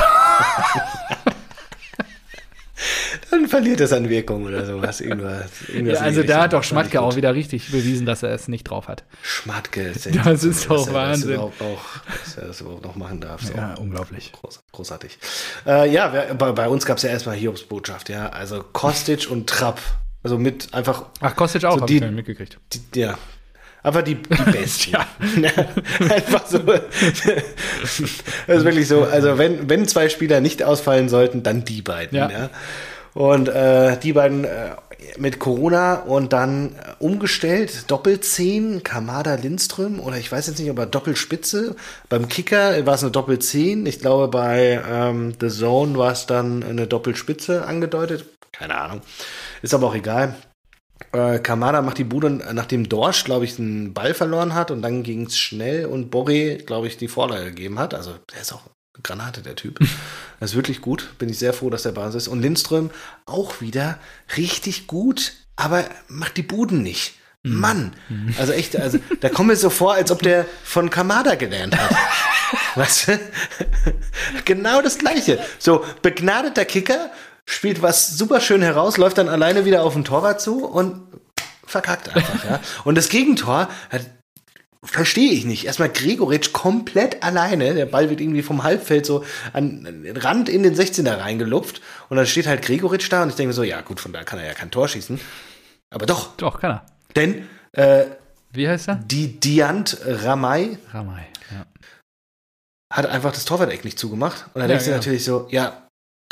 Dann 3.33 3.47
verliert 3.47 3.81
es 3.81 3.91
an 3.91 4.09
Wirkung 4.09 4.45
oder 4.45 4.63
sowas. 4.63 5.01
Irgendwas, 5.01 5.49
irgendwas 5.67 5.99
ja, 5.99 6.05
also 6.05 6.21
da 6.21 6.43
hat 6.43 6.53
doch 6.53 6.63
Schmatke 6.63 7.01
auch 7.01 7.15
wieder 7.15 7.33
richtig 7.33 7.71
bewiesen, 7.71 8.05
dass 8.05 8.21
er 8.21 8.29
es 8.29 8.47
nicht 8.47 8.63
drauf 8.65 8.87
hat. 8.87 9.05
Schmatke, 9.23 9.91
das 9.91 10.43
ist 10.43 10.69
doch 10.69 10.85
dass 10.85 10.93
Wahnsinn. 10.93 11.31
Er 11.31 11.37
das 11.37 11.67
auch, 11.67 11.81
dass 12.23 12.37
er 12.37 12.47
das 12.47 12.61
überhaupt 12.61 12.85
noch 12.85 12.95
machen 12.95 13.21
darf. 13.21 13.41
So. 13.41 13.55
Ja, 13.55 13.73
unglaublich. 13.73 14.33
Groß, 14.33 14.61
großartig. 14.71 15.17
Äh, 15.65 15.91
ja, 15.91 16.09
bei, 16.37 16.51
bei, 16.51 16.67
uns 16.67 16.85
gab 16.85 16.97
es 16.97 17.03
ja 17.03 17.09
erstmal 17.09 17.35
Hiobs 17.35 17.63
Botschaft, 17.63 18.09
ja. 18.09 18.29
Also 18.29 18.63
Kostic 18.71 19.27
und 19.31 19.49
Trapp. 19.49 19.81
Also 20.21 20.37
mit 20.37 20.71
einfach. 20.71 21.05
Ach, 21.19 21.35
Kostic 21.35 21.65
auch, 21.65 21.79
so 21.79 21.85
die, 21.87 21.97
ich 21.97 22.11
mitgekriegt. 22.11 22.59
Die, 22.93 22.99
ja, 22.99 23.17
Einfach 23.81 24.03
die, 24.03 24.15
die 24.15 24.51
Besten. 24.51 24.91
ja. 24.91 25.07
Einfach 26.09 26.45
so. 26.47 26.59
das 26.59 26.87
ist 28.47 28.63
wirklich 28.63 28.87
so. 28.87 29.03
Also, 29.03 29.37
wenn, 29.37 29.69
wenn 29.69 29.87
zwei 29.87 30.07
Spieler 30.07 30.39
nicht 30.39 30.63
ausfallen 30.63 31.09
sollten, 31.09 31.41
dann 31.41 31.65
die 31.65 31.81
beiden. 31.81 32.17
Ja. 32.17 32.29
ja. 32.29 32.49
Und 33.13 33.47
äh, 33.47 33.97
die 33.99 34.13
beiden 34.13 34.43
äh, 34.43 34.75
mit 35.17 35.37
Corona 35.37 35.95
und 35.95 36.33
dann 36.33 36.75
äh, 36.75 36.93
umgestellt, 36.97 37.91
Doppelzehn, 37.91 38.81
Kamada 38.83 39.35
Lindström 39.35 39.99
oder 39.99 40.17
ich 40.17 40.31
weiß 40.31 40.47
jetzt 40.47 40.59
nicht, 40.59 40.71
ob 40.71 40.79
er 40.79 40.87
Doppelspitze. 40.87 41.75
Beim 42.09 42.27
Kicker 42.27 42.85
war 42.85 42.95
es 42.95 43.03
eine 43.03 43.11
Doppelzehn. 43.11 43.85
Ich 43.85 43.99
glaube, 43.99 44.29
bei 44.29 44.81
ähm, 44.89 45.33
The 45.39 45.49
Zone 45.49 45.97
war 45.97 46.11
es 46.11 46.25
dann 46.25 46.63
eine 46.63 46.87
Doppelspitze 46.87 47.65
angedeutet. 47.65 48.25
Keine 48.51 48.75
Ahnung. 48.75 49.01
Ist 49.61 49.73
aber 49.73 49.87
auch 49.87 49.95
egal. 49.95 50.35
Äh, 51.11 51.39
Kamada 51.39 51.81
macht 51.81 51.97
die 51.99 52.03
Bude, 52.05 52.29
nachdem 52.29 52.89
Dorsch, 52.89 53.25
glaube 53.25 53.45
ich, 53.45 53.59
einen 53.59 53.93
Ball 53.93 54.13
verloren 54.13 54.55
hat 54.55 54.71
und 54.71 54.81
dann 54.81 55.03
ging 55.03 55.25
es 55.25 55.37
schnell 55.37 55.85
und 55.85 56.09
Borre, 56.09 56.57
glaube 56.57 56.87
ich, 56.87 56.97
die 56.97 57.07
Vorlage 57.07 57.45
gegeben 57.45 57.77
hat. 57.77 57.93
Also 57.93 58.13
der 58.33 58.41
ist 58.41 58.53
auch 58.53 58.61
Granate, 59.01 59.41
der 59.41 59.55
Typ. 59.55 59.79
Das 60.39 60.51
ist 60.51 60.55
wirklich 60.57 60.81
gut. 60.81 61.17
Bin 61.19 61.29
ich 61.29 61.39
sehr 61.39 61.53
froh, 61.53 61.69
dass 61.69 61.83
der 61.83 61.93
Basis 61.93 62.23
ist. 62.23 62.27
Und 62.27 62.41
Lindström 62.41 62.91
auch 63.25 63.61
wieder 63.61 63.97
richtig 64.35 64.87
gut, 64.87 65.31
aber 65.55 65.85
macht 66.09 66.35
die 66.35 66.41
Buden 66.41 66.83
nicht. 66.83 67.13
Mhm. 67.43 67.59
Mann, 67.59 67.93
mhm. 68.09 68.35
also 68.37 68.51
echt, 68.51 68.75
also 68.75 68.99
da 69.21 69.29
kommt 69.29 69.47
mir 69.47 69.55
so 69.55 69.69
vor, 69.69 69.93
als 69.93 70.11
ob 70.11 70.21
der 70.21 70.45
von 70.65 70.89
Kamada 70.89 71.35
gelernt 71.35 71.77
hat. 71.77 71.95
weißt 72.75 73.07
du? 73.07 73.19
genau 74.43 74.81
das 74.81 74.97
Gleiche. 74.97 75.39
So, 75.59 75.85
begnadeter 76.01 76.65
Kicker, 76.65 77.11
spielt 77.45 77.81
was 77.81 78.17
super 78.17 78.41
schön 78.41 78.61
heraus, 78.61 78.97
läuft 78.97 79.17
dann 79.17 79.29
alleine 79.29 79.65
wieder 79.65 79.83
auf 79.83 79.93
den 79.93 80.03
Torwart 80.03 80.41
zu 80.41 80.65
und 80.65 81.07
verkackt 81.65 82.13
einfach, 82.13 82.45
ja. 82.45 82.59
Und 82.83 82.95
das 82.95 83.09
Gegentor 83.09 83.69
verstehe 84.83 85.31
ich 85.31 85.45
nicht. 85.45 85.65
Erstmal 85.65 85.89
Gregoritsch 85.89 86.53
komplett 86.53 87.23
alleine. 87.23 87.73
Der 87.73 87.85
Ball 87.85 88.09
wird 88.09 88.21
irgendwie 88.21 88.41
vom 88.41 88.63
Halbfeld 88.63 89.05
so 89.05 89.23
an 89.53 89.83
den 89.83 90.17
Rand 90.17 90.49
in 90.49 90.63
den 90.63 90.75
16er 90.75 91.19
reingelupft. 91.19 91.81
Und 92.09 92.17
dann 92.17 92.25
steht 92.25 92.47
halt 92.47 92.61
Gregoritsch 92.61 93.11
da 93.11 93.23
und 93.23 93.29
ich 93.29 93.35
denke 93.35 93.47
mir 93.47 93.53
so, 93.53 93.63
ja 93.63 93.81
gut, 93.81 93.99
von 93.99 94.13
da 94.13 94.23
kann 94.23 94.39
er 94.39 94.45
ja 94.45 94.53
kein 94.53 94.71
Tor 94.71 94.87
schießen. 94.87 95.19
Aber 95.89 96.05
doch. 96.05 96.35
Doch, 96.37 96.59
kann 96.59 96.71
er. 96.71 96.85
Denn, 97.15 97.47
äh, 97.71 98.05
Wie 98.51 98.67
heißt 98.67 98.89
er? 98.89 98.95
Die 98.95 99.39
Diant 99.39 99.97
Ramay. 100.05 100.77
Ramay, 100.91 101.25
ja. 101.51 101.65
Hat 102.91 103.05
einfach 103.05 103.31
das 103.31 103.45
Torwart-Eck 103.45 103.83
nicht 103.85 103.97
zugemacht. 103.97 104.45
Und 104.53 104.61
dann 104.61 104.63
ja, 104.63 104.67
denkst 104.67 104.85
du 104.85 104.91
ja. 104.91 104.97
natürlich 104.97 105.23
so, 105.23 105.47
ja, 105.49 105.83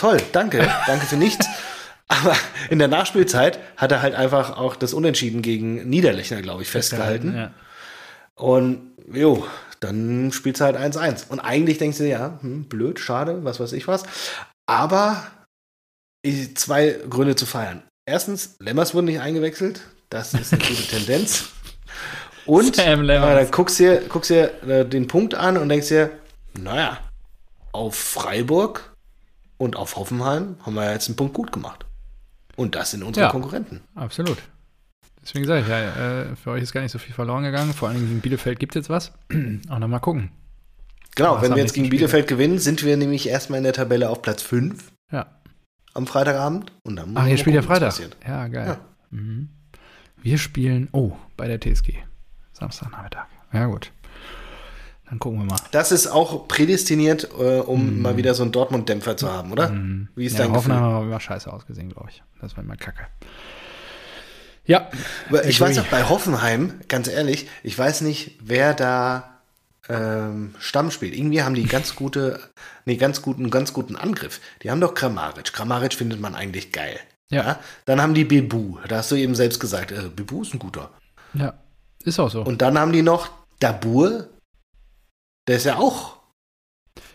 Toll, 0.02 0.18
danke, 0.32 0.68
danke 0.88 1.06
für 1.06 1.16
nichts. 1.16 1.46
Aber 2.08 2.36
in 2.72 2.80
der 2.80 2.88
Nachspielzeit 2.88 3.60
hat 3.78 3.92
er 3.92 4.02
halt 4.02 4.16
einfach 4.16 4.58
auch 4.58 4.76
das 4.76 4.96
Unentschieden 4.96 5.44
gegen 5.44 5.88
Niederlechner, 5.88 6.42
glaube 6.42 6.64
ich, 6.64 6.70
festgehalten. 6.70 7.36
Ja. 7.36 7.52
Und 8.42 8.94
jo, 9.14 9.46
dann 9.82 10.32
spielt 10.32 10.56
es 10.56 10.62
halt 10.62 10.76
1-1. 10.76 11.28
Und 11.30 11.40
eigentlich 11.40 11.78
denkst 11.78 12.00
du, 12.00 12.08
ja, 12.08 12.40
hm, 12.42 12.66
blöd, 12.66 13.00
schade, 13.00 13.44
was 13.44 13.60
weiß 13.60 13.74
ich 13.74 13.88
was. 13.88 14.04
Aber 14.66 15.24
zwei 16.56 17.00
Gründe 17.08 17.36
zu 17.36 17.46
feiern. 17.46 17.84
Erstens, 18.08 18.56
Lemmers 18.60 18.96
wurde 18.96 19.06
nicht 19.06 19.20
eingewechselt. 19.20 19.82
Das 20.10 20.34
ist 20.34 20.54
eine 20.54 20.64
gute 20.64 20.82
Tendenz. 20.90 21.50
Und 22.48 22.80
äh, 22.80 22.96
dann 22.96 23.52
guckst 23.52 23.80
du 23.80 23.84
dir, 23.84 24.02
guckst 24.10 24.32
dir 24.32 24.64
äh, 24.68 24.86
den 24.86 25.08
Punkt 25.08 25.36
an 25.36 25.58
und 25.58 25.70
denkst 25.70 25.90
dir, 25.90 26.10
naja, 26.58 26.98
auf 27.72 27.96
Freiburg 27.96 28.96
und 29.58 29.76
auf 29.76 29.98
Hoffenheim 29.98 30.56
haben 30.66 30.74
wir 30.74 30.92
jetzt 30.92 31.08
einen 31.08 31.16
Punkt 31.16 31.36
gut 31.36 31.52
gemacht. 31.52 31.86
Und 32.56 32.74
das 32.74 32.92
sind 32.92 33.04
unsere 33.04 33.28
ja, 33.28 33.32
Konkurrenten. 33.32 33.82
Absolut. 33.94 34.38
Deswegen 35.24 35.46
sage 35.46 35.62
ich 35.62 35.68
ja, 35.68 36.22
äh, 36.22 36.36
für 36.36 36.52
euch 36.52 36.64
ist 36.64 36.74
gar 36.74 36.82
nicht 36.82 36.92
so 36.92 37.00
viel 37.00 37.14
verloren 37.14 37.44
gegangen. 37.44 37.74
Vor 37.74 37.90
allem 37.90 38.00
gegen 38.00 38.22
Bielefeld 38.22 38.60
gibt 38.60 38.76
es 38.76 38.82
jetzt 38.82 38.90
was. 38.90 39.14
Auch 39.70 39.80
noch 39.80 39.88
mal 39.88 40.00
gucken. 40.00 40.32
Genau, 41.16 41.36
was 41.36 41.44
wenn 41.44 41.52
wir 41.52 41.62
jetzt 41.62 41.74
gegen 41.74 41.90
Bielefeld 41.90 42.28
gewinnen, 42.28 42.58
sind 42.58 42.84
wir 42.84 42.98
nämlich 42.98 43.28
erstmal 43.28 43.58
in 43.58 43.64
der 43.64 43.74
Tabelle 43.74 44.10
auf 44.10 44.22
Platz 44.22 44.42
5. 44.42 44.92
Ja. 45.12 45.28
Am 45.94 46.08
Freitagabend. 46.08 46.72
Und 46.84 46.96
dann 46.96 47.12
Ach, 47.16 47.28
ihr 47.28 47.38
spielt 47.38 47.56
ja 47.56 47.62
Freitag. 47.62 48.00
Ja, 48.26 48.48
geil. 48.48 48.68
Ja. 48.68 48.80
Mhm. 49.12 49.50
Wir 50.22 50.38
spielen, 50.38 50.88
oh, 50.92 51.14
bei 51.36 51.48
der 51.48 51.60
TSG. 51.60 51.96
Samstagnachmittag. 52.54 53.26
Ja, 53.54 53.66
gut. 53.66 53.92
Dann 55.10 55.20
gucken 55.20 55.40
wir 55.40 55.46
mal. 55.46 55.60
Das 55.72 55.92
ist 55.92 56.08
auch 56.08 56.48
prädestiniert, 56.48 57.30
äh, 57.38 57.60
um 57.60 57.98
mm. 57.98 58.02
mal 58.02 58.18
wieder 58.18 58.34
so 58.34 58.44
einen 58.44 58.54
Dortmund-Dämpfer 58.54 59.18
zu 59.18 59.30
haben, 59.30 59.52
oder? 59.52 59.70
Mm. 59.70 60.08
Wie 60.16 60.26
ist 60.26 60.38
ja, 60.38 60.46
dein 60.46 60.54
Hoffenheim 60.54 60.80
Gefühl? 60.80 60.96
haben 60.96 61.08
immer 61.08 61.20
scheiße 61.20 61.52
ausgesehen, 61.52 61.90
glaube 61.90 62.12
ich. 62.12 62.24
Das 62.40 62.56
war 62.56 62.64
immer 62.64 62.78
kacke. 62.78 63.08
Ja. 64.72 64.90
Ich 65.44 65.60
weiß 65.60 65.80
auch 65.80 65.88
bei 65.88 66.08
Hoffenheim, 66.08 66.80
ganz 66.88 67.10
ehrlich, 67.10 67.50
ich 67.62 67.78
weiß 67.78 68.02
nicht, 68.02 68.38
wer 68.42 68.74
da 68.74 69.42
ähm, 69.90 70.56
Stamm 70.60 70.92
spielt. 70.92 71.14
Irgendwie 71.14 71.44
haben 71.44 71.56
die 71.56 71.66
ganz 71.66 71.94
gute, 71.94 72.40
nee, 72.86 72.96
ganz 72.96 73.22
guten, 73.22 73.50
ganz 73.50 73.74
guten 73.74 73.98
Angriff. 73.98 74.40
Die 74.64 74.72
haben 74.72 74.80
doch 74.80 74.94
Kramaric. 74.94 75.52
Kramaric 75.52 75.94
findet 75.94 76.22
man 76.22 76.36
eigentlich 76.36 76.72
geil. 76.72 76.98
Ja. 77.30 77.44
ja. 77.44 77.60
Dann 77.84 78.02
haben 78.02 78.14
die 78.14 78.24
Bebu. 78.24 78.78
Da 78.88 78.98
hast 78.98 79.12
du 79.12 79.16
eben 79.16 79.36
selbst 79.36 79.60
gesagt, 79.60 79.92
äh, 79.92 80.04
Bebu 80.16 80.44
ist 80.44 80.54
ein 80.54 80.60
guter. 80.60 80.90
Ja, 81.34 81.54
ist 82.06 82.20
auch 82.20 82.32
so. 82.32 82.42
Und 82.42 82.62
dann 82.62 82.80
haben 82.80 82.94
die 82.94 83.02
noch 83.02 83.30
Dabur. 83.60 84.30
Der 85.50 85.58
ist 85.58 85.66
ja 85.66 85.76
auch. 85.76 86.18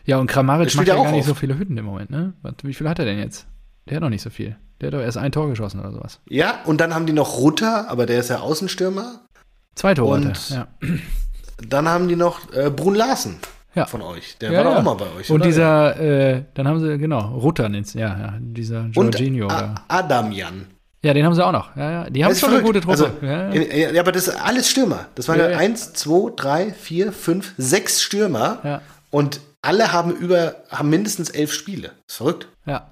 Ja, 0.05 0.19
und 0.19 0.27
Kramaric 0.27 0.75
macht 0.75 0.89
ja 0.89 0.95
gar 0.95 1.11
nicht 1.11 1.23
auf. 1.23 1.29
so 1.29 1.35
viele 1.35 1.59
Hütten 1.59 1.79
im 1.79 1.87
Moment, 1.87 2.11
ne? 2.11 2.35
Wie 2.63 2.75
viel 2.75 2.89
hat 2.89 2.99
er 2.99 3.07
denn 3.07 3.19
jetzt? 3.19 3.47
Der 3.89 3.97
hat 3.97 4.03
noch 4.03 4.11
nicht 4.11 4.23
so 4.23 4.31
viel. 4.31 4.57
Der 4.81 4.89
hat 4.89 4.95
doch 4.95 5.01
erst 5.01 5.17
ein 5.17 5.33
Tor 5.33 5.49
geschossen 5.49 5.81
oder 5.81 5.93
sowas. 5.93 6.21
Ja, 6.29 6.61
und 6.65 6.81
dann 6.81 6.95
haben 6.95 7.07
die 7.07 7.13
noch 7.13 7.39
Rutter, 7.39 7.89
aber 7.89 8.07
der 8.07 8.21
ist 8.21 8.31
ja 8.31 8.41
Außenstürmer. 8.41 9.27
Zwei 9.75 9.95
Tore. 9.95 10.17
Und 10.17 10.51
ja. 10.51 10.69
dann 11.69 11.89
haben 11.89 12.09
die 12.09 12.17
noch 12.17 12.53
äh, 12.53 12.71
Brun 12.71 12.95
Larsen 12.95 13.37
ja. 13.75 13.87
von 13.87 14.03
euch. 14.03 14.37
Der 14.39 14.51
ja, 14.51 14.59
war 14.59 14.65
doch 14.65 14.73
ja. 14.73 14.79
auch 14.79 14.83
mal 14.83 14.95
bei 14.95 15.07
euch. 15.19 15.31
Und 15.31 15.37
oder? 15.37 15.47
dieser, 15.47 16.01
äh, 16.01 16.43
dann 16.55 16.67
haben 16.67 16.81
sie, 16.81 16.99
genau, 16.99 17.37
Rutter 17.37 17.69
nennt 17.69 17.93
ja, 17.95 18.09
ja, 18.19 18.35
dieser 18.41 18.87
Jorginho. 18.87 19.47
Und 19.47 19.75
Adamian. 19.89 20.67
Ja, 21.03 21.15
den 21.15 21.25
haben 21.25 21.35
sie 21.35 21.47
auch 21.47 21.53
noch. 21.53 21.77
Ja, 21.77 21.91
ja. 21.91 22.11
Die 22.11 22.25
haben 22.25 22.35
schon 22.35 22.51
verrückt. 22.51 22.65
eine 22.65 22.67
gute 22.67 22.81
Truppe. 22.81 23.13
Also, 23.21 23.27
ja, 23.27 23.53
ja. 23.53 23.93
ja, 23.93 24.01
aber 24.01 24.11
das 24.11 24.27
ist 24.27 24.35
alles 24.43 24.69
Stürmer. 24.69 25.07
Das 25.15 25.29
waren 25.29 25.39
ja, 25.39 25.47
eins, 25.57 25.93
zwei, 25.93 26.33
drei, 26.35 26.73
vier, 26.73 27.13
fünf, 27.13 27.55
sechs 27.59 28.03
Stürmer. 28.03 28.59
Ja. 28.65 28.83
Und 29.11 29.41
alle 29.63 29.93
haben 29.93 30.11
über, 30.11 30.57
haben 30.71 30.91
mindestens 30.91 31.31
elf 31.31 31.53
Spiele. 31.53 31.89
Das 32.07 32.15
ist 32.15 32.17
verrückt. 32.17 32.49
Ja. 32.65 32.89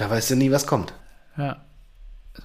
Da 0.00 0.08
weißt 0.08 0.30
du 0.30 0.36
nie, 0.36 0.50
was 0.50 0.66
kommt. 0.66 0.94
Ja. 1.36 1.62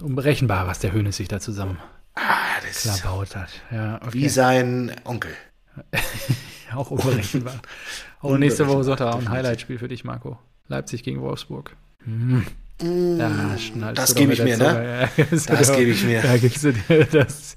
Unberechenbar, 0.02 0.68
was 0.68 0.80
der 0.80 0.92
Hönes 0.92 1.16
sich 1.16 1.30
da 1.30 1.40
zusammen 1.40 1.80
ah, 2.16 2.60
das 2.62 3.02
baut 3.02 3.34
hat. 3.34 3.50
Ja, 3.72 3.96
okay. 4.02 4.12
Wie 4.12 4.28
sein 4.28 4.92
Onkel. 5.06 5.32
auch 6.76 6.92
unberechenbar. 6.92 7.62
oh, 8.22 8.36
nächste 8.36 8.68
Woche 8.68 8.84
Sonntag 8.84 9.14
auch 9.14 9.20
ein 9.20 9.30
Highlight-Spiel 9.30 9.80
für 9.80 9.88
dich, 9.88 10.04
Marco. 10.04 10.38
Leipzig 10.68 11.04
gegen 11.04 11.22
Wolfsburg. 11.22 11.78
Hm. 12.04 12.46
Ja, 12.82 13.56
das 13.94 14.16
gebe 14.16 14.34
ich 14.34 14.44
mir, 14.44 14.58
ne? 14.58 15.10
Ja, 15.16 15.26
das 15.32 15.72
gebe 15.72 15.92
ich 15.92 16.04
mir. 16.04 16.22
Da 16.22 16.38
gibst 16.38 16.66
du 16.66 16.74
dir 16.74 17.06
das 17.06 17.56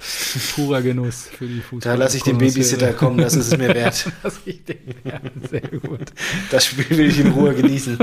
purer 0.55 0.81
Genuss 0.81 1.29
für 1.37 1.47
die 1.47 1.61
Fußball. 1.61 1.97
Da 1.97 1.99
lasse 1.99 2.19
ich 2.19 2.23
den 2.23 2.39
Babysitter 2.39 2.93
kommen, 2.93 3.19
das 3.19 3.35
ist 3.35 3.53
es 3.53 3.59
mir 3.59 3.75
wert. 3.75 4.13
das 4.23 4.39
ich 4.45 4.65
den, 4.65 4.79
ja, 5.03 5.21
sehr 5.51 5.63
gut. 5.63 6.13
Das 6.53 6.67
Spiel 6.67 6.97
will 6.97 7.09
ich 7.09 7.19
in 7.19 7.33
Ruhe 7.33 7.53
genießen. 7.53 7.99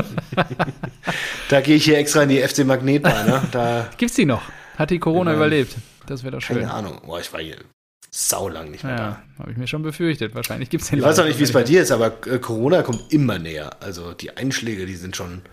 da 1.49 1.61
gehe 1.61 1.77
ich 1.77 1.85
hier 1.85 1.97
extra 1.97 2.23
in 2.23 2.29
die 2.29 2.39
FC 2.39 2.65
Magnetbahn. 2.65 3.27
Ne? 3.27 3.43
Da 3.49 3.89
Gibt's 3.97 4.15
die 4.15 4.25
noch? 4.25 4.43
Hat 4.77 4.89
die 4.89 4.99
Corona 4.99 5.31
ja, 5.31 5.37
überlebt? 5.37 5.73
Das 6.07 6.23
wäre 6.23 6.33
doch 6.33 6.41
schön. 6.41 6.57
Keine 6.57 6.73
Ahnung. 6.73 6.99
Boah, 7.05 7.21
ich 7.21 7.31
war 7.31 7.39
hier 7.39 7.55
saulang 8.11 8.71
nicht 8.71 8.83
mehr 8.83 8.93
ja, 8.93 8.97
da. 8.97 9.21
Habe 9.39 9.51
ich 9.51 9.57
mir 9.57 9.67
schon 9.67 9.83
befürchtet. 9.83 10.35
Wahrscheinlich 10.35 10.69
gibt 10.69 10.83
es 10.83 10.89
den 10.89 10.99
Ich 10.99 11.05
weiß 11.05 11.19
auch 11.19 11.25
nicht, 11.25 11.39
wie 11.39 11.43
es 11.43 11.53
bei 11.53 11.63
dir 11.63 11.81
ist, 11.81 11.91
aber 11.91 12.07
äh, 12.27 12.39
Corona 12.39 12.81
kommt 12.81 13.13
immer 13.13 13.39
näher. 13.39 13.77
Also 13.79 14.11
die 14.11 14.35
Einschläge, 14.35 14.85
die 14.85 14.95
sind 14.95 15.15
schon 15.15 15.43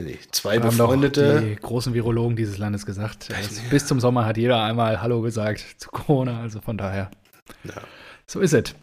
nicht, 0.00 0.34
zwei 0.34 0.56
haben 0.56 0.76
befreundete. 0.76 1.42
die 1.42 1.56
großen 1.56 1.92
Virologen 1.92 2.34
dieses 2.34 2.56
Landes 2.56 2.86
gesagt. 2.86 3.28
Also 3.34 3.60
bis 3.68 3.86
zum 3.86 4.00
Sommer 4.00 4.24
hat 4.24 4.38
jeder 4.38 4.62
einmal 4.62 5.02
Hallo 5.02 5.20
gesagt 5.20 5.64
zu 5.76 5.90
Corona, 5.90 6.40
also 6.40 6.60
von 6.60 6.78
daher. 6.78 7.10
Ja. 7.64 7.82
So 8.26 8.40
ist 8.40 8.54
es. 8.54 8.74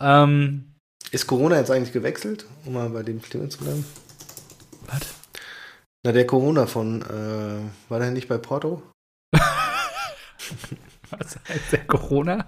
Ähm, 0.00 0.76
ist 1.10 1.26
Corona 1.26 1.56
jetzt 1.58 1.70
eigentlich 1.70 1.92
gewechselt, 1.92 2.46
um 2.64 2.72
mal 2.72 2.88
bei 2.88 3.02
dem 3.02 3.20
Thema 3.22 3.50
zu 3.50 3.58
bleiben? 3.58 3.84
Was? 4.86 5.00
Na, 6.04 6.12
der 6.12 6.26
Corona 6.26 6.66
von, 6.66 7.02
äh, 7.02 7.90
war 7.90 7.98
der 7.98 8.10
nicht 8.10 8.28
bei 8.28 8.38
Porto? 8.38 8.82
Was 11.10 11.38
heißt 11.48 11.72
der 11.72 11.86
Corona? 11.86 12.46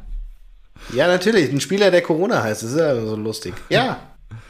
Ja, 0.95 1.09
natürlich, 1.09 1.51
ein 1.51 1.61
Spieler, 1.61 1.91
der 1.91 2.03
Corona 2.03 2.43
heißt, 2.43 2.63
das 2.63 2.73
ist 2.73 2.79
ja 2.79 2.95
so 3.05 3.17
lustig. 3.17 3.55
Ja, 3.69 4.08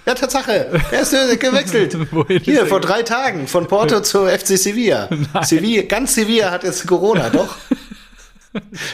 ja, 0.08 0.14
Tatsache. 0.14 0.80
Er 0.90 1.02
ist 1.02 1.12
äh, 1.12 1.36
gewechselt. 1.36 1.96
Hier, 2.42 2.66
vor 2.66 2.80
drei 2.80 3.02
Tagen, 3.02 3.46
von 3.46 3.66
Porto 3.66 4.00
zu 4.00 4.26
FC 4.26 4.58
Sevilla. 4.58 5.08
Sevilla. 5.42 5.82
Ganz 5.82 6.14
Sevilla 6.14 6.50
hat 6.50 6.64
jetzt 6.64 6.86
Corona, 6.86 7.28
doch. 7.30 7.56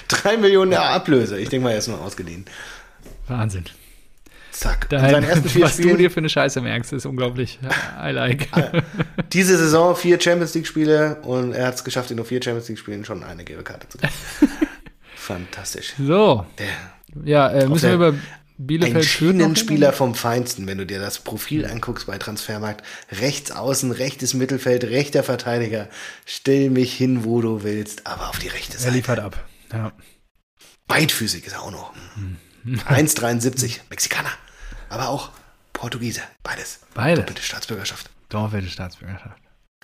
Drei 0.09 0.37
Millionen 0.37 0.75
Ablöse. 0.75 1.39
Ich 1.39 1.49
denke 1.49 1.65
mal, 1.65 1.71
er 1.71 1.79
ist 1.79 1.87
nur 1.87 2.01
ausgeliehen. 2.01 2.45
Wahnsinn. 3.29 3.65
Zack. 4.51 4.89
Dein, 4.89 5.25
was 5.27 5.75
Spielen, 5.75 5.91
du 5.91 5.97
dir 5.97 6.11
für 6.11 6.19
eine 6.19 6.29
Scheiße 6.29 6.61
merkst, 6.61 6.93
ist 6.93 7.07
unglaublich. 7.07 7.59
I 8.05 8.11
like. 8.11 8.49
Ah, 8.53 8.83
diese 9.33 9.57
Saison 9.57 9.97
vier 9.97 10.21
Champions 10.21 10.55
League-Spiele 10.55 11.19
und 11.23 11.53
er 11.53 11.69
hat 11.69 11.75
es 11.75 11.85
geschafft, 11.85 12.11
in 12.11 12.17
nur 12.17 12.27
vier 12.27 12.41
Champions 12.43 12.69
League-Spielen 12.69 13.05
schon 13.05 13.23
eine 13.23 13.45
gelbe 13.45 13.63
Karte 13.63 13.89
zu 13.89 13.99
kriegen. 13.99 14.13
Fantastisch. 15.17 15.95
So. 15.99 16.45
Der, 16.59 16.67
ja, 17.25 17.49
äh, 17.51 17.69
müssen 17.69 17.89
wir 17.89 17.95
über 17.95 18.15
Bielefeld 18.57 18.97
ein 18.97 19.03
Schienenspieler 19.03 19.93
vom 19.93 20.15
Feinsten, 20.15 20.67
wenn 20.67 20.79
du 20.79 20.87
dir 20.87 21.01
das 21.01 21.19
Profil 21.19 21.67
anguckst 21.67 22.07
bei 22.07 22.19
Transfermarkt. 22.19 22.85
Rechts 23.11 23.51
außen, 23.51 23.91
rechtes 23.91 24.35
Mittelfeld, 24.35 24.85
rechter 24.85 25.25
Verteidiger. 25.25 25.89
Stell 26.25 26.71
mich 26.71 26.95
hin, 26.95 27.25
wo 27.25 27.41
du 27.41 27.65
willst, 27.65 28.07
aber 28.07 28.29
auf 28.29 28.39
die 28.39 28.49
rechte 28.49 28.79
Seite. 28.79 28.91
Er 28.91 28.93
liefert 28.93 29.19
ab. 29.19 29.45
Ja. 29.73 29.93
Beidfüßig 30.87 31.47
ist 31.47 31.53
er 31.55 31.63
auch 31.63 31.73
noch. 31.73 31.95
1,73, 32.67 33.81
Mexikaner. 33.91 34.31
Aber 34.89 35.09
auch 35.09 35.31
Portugiese. 35.73 36.23
Beides. 36.43 36.81
Beides. 36.95 37.21
Doppelte 37.21 37.43
Staatsbürgerschaft. 37.43 38.11
Doppelte 38.29 38.69
Staatsbürgerschaft. 38.69 39.41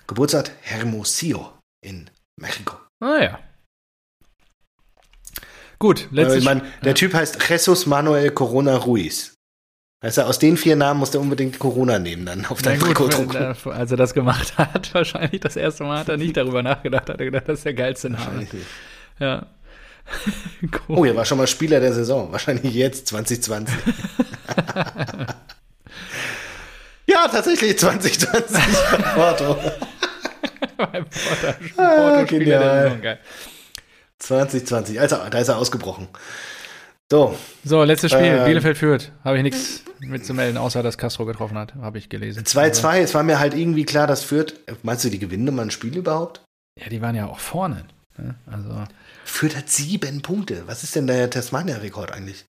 Geburtsort 0.07 0.51
Hermosillo 0.61 1.53
in 1.81 2.09
Mexiko. 2.37 2.77
Ah 2.99 3.19
ja. 3.21 3.39
Gut, 5.81 6.07
letztes 6.11 6.37
ich 6.37 6.45
mein, 6.45 6.61
Der 6.83 6.89
ja. 6.89 6.93
Typ 6.93 7.15
heißt 7.15 7.39
Jesus 7.49 7.87
Manuel 7.87 8.29
Corona 8.29 8.77
Ruiz. 8.77 9.33
Weißt 10.01 10.19
du, 10.19 10.27
aus 10.27 10.37
den 10.37 10.55
vier 10.55 10.75
Namen 10.75 10.99
musst 10.99 11.15
du 11.15 11.19
unbedingt 11.19 11.57
Corona 11.57 11.97
nehmen 11.97 12.23
dann 12.23 12.45
auf 12.45 12.61
dein 12.61 12.79
Trikot 12.79 13.07
drucken. 13.07 13.55
Als 13.65 13.89
er 13.89 13.97
das 13.97 14.13
gemacht 14.13 14.55
hat, 14.59 14.93
wahrscheinlich 14.93 15.41
das 15.41 15.55
erste 15.55 15.83
Mal 15.83 15.97
hat 15.97 16.09
er 16.09 16.17
nicht 16.17 16.37
darüber 16.37 16.61
nachgedacht, 16.61 17.09
hat 17.09 17.19
er 17.19 17.25
gedacht, 17.25 17.49
das 17.49 17.57
ist 17.57 17.65
der 17.65 17.73
geilste 17.73 18.11
Name. 18.11 18.45
Ja. 19.17 19.47
cool. 20.87 20.97
Oh, 20.97 21.03
er 21.03 21.15
war 21.15 21.25
schon 21.25 21.39
mal 21.39 21.47
Spieler 21.47 21.79
der 21.79 21.93
Saison. 21.93 22.31
Wahrscheinlich 22.31 22.75
jetzt, 22.75 23.07
2020. 23.07 23.75
ja, 27.07 27.27
tatsächlich 27.27 27.79
2020 27.79 28.59
Porto. 29.15 29.55
Porto, 30.77 31.05
Porto 31.09 31.47
ah, 31.77 32.23
Spieler 32.27 32.59
der 32.59 32.83
Saison, 32.83 33.01
geil. 33.01 33.19
2020, 34.21 34.99
also 34.99 35.17
da 35.29 35.37
ist 35.37 35.47
er 35.47 35.57
ausgebrochen. 35.57 36.07
So. 37.11 37.37
So, 37.65 37.83
letztes 37.83 38.11
Spiel. 38.11 38.23
Äh, 38.23 38.45
Bielefeld 38.45 38.77
führt. 38.77 39.11
Habe 39.25 39.37
ich 39.37 39.43
nichts 39.43 39.83
mitzumelden, 39.99 40.57
außer 40.57 40.81
dass 40.81 40.97
Castro 40.97 41.25
getroffen 41.25 41.57
hat. 41.57 41.75
Habe 41.75 41.97
ich 41.97 42.07
gelesen. 42.07 42.45
2-2. 42.45 42.99
Es 42.99 43.13
war 43.13 43.23
mir 43.23 43.39
halt 43.39 43.53
irgendwie 43.53 43.83
klar, 43.83 44.07
dass 44.07 44.23
Fürth. 44.23 44.53
Meinst 44.83 45.03
du, 45.03 45.09
die 45.09 45.19
gewinnen 45.19 45.53
mal 45.53 45.63
ein 45.63 45.71
Spiel 45.71 45.97
überhaupt? 45.97 46.41
Ja, 46.79 46.87
die 46.87 47.01
waren 47.01 47.15
ja 47.15 47.27
auch 47.27 47.39
vorne. 47.39 47.83
Ne? 48.17 48.35
Also. 48.45 48.69
Fürth 49.25 49.57
hat 49.57 49.69
sieben 49.69 50.21
Punkte. 50.21 50.63
Was 50.67 50.83
ist 50.83 50.95
denn 50.95 51.05
der 51.05 51.29
Tasmania-Rekord 51.29 52.13
eigentlich? 52.13 52.45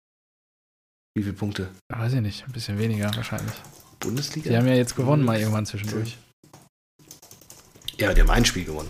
Wie 1.15 1.23
viele 1.23 1.35
Punkte? 1.35 1.69
Weiß 1.87 2.13
ich 2.13 2.21
nicht. 2.21 2.45
Ein 2.45 2.51
bisschen 2.51 2.77
weniger 2.77 3.15
wahrscheinlich. 3.15 3.55
Bundesliga? 4.01 4.49
Die 4.49 4.57
haben 4.57 4.67
ja 4.67 4.75
jetzt 4.75 4.95
gewonnen 4.95 5.23
mal 5.23 5.39
irgendwann 5.39 5.65
zwischendurch. 5.65 6.17
Ja, 7.97 8.13
die 8.13 8.21
haben 8.21 8.29
ein 8.29 8.43
Spiel 8.43 8.65
gewonnen. 8.65 8.89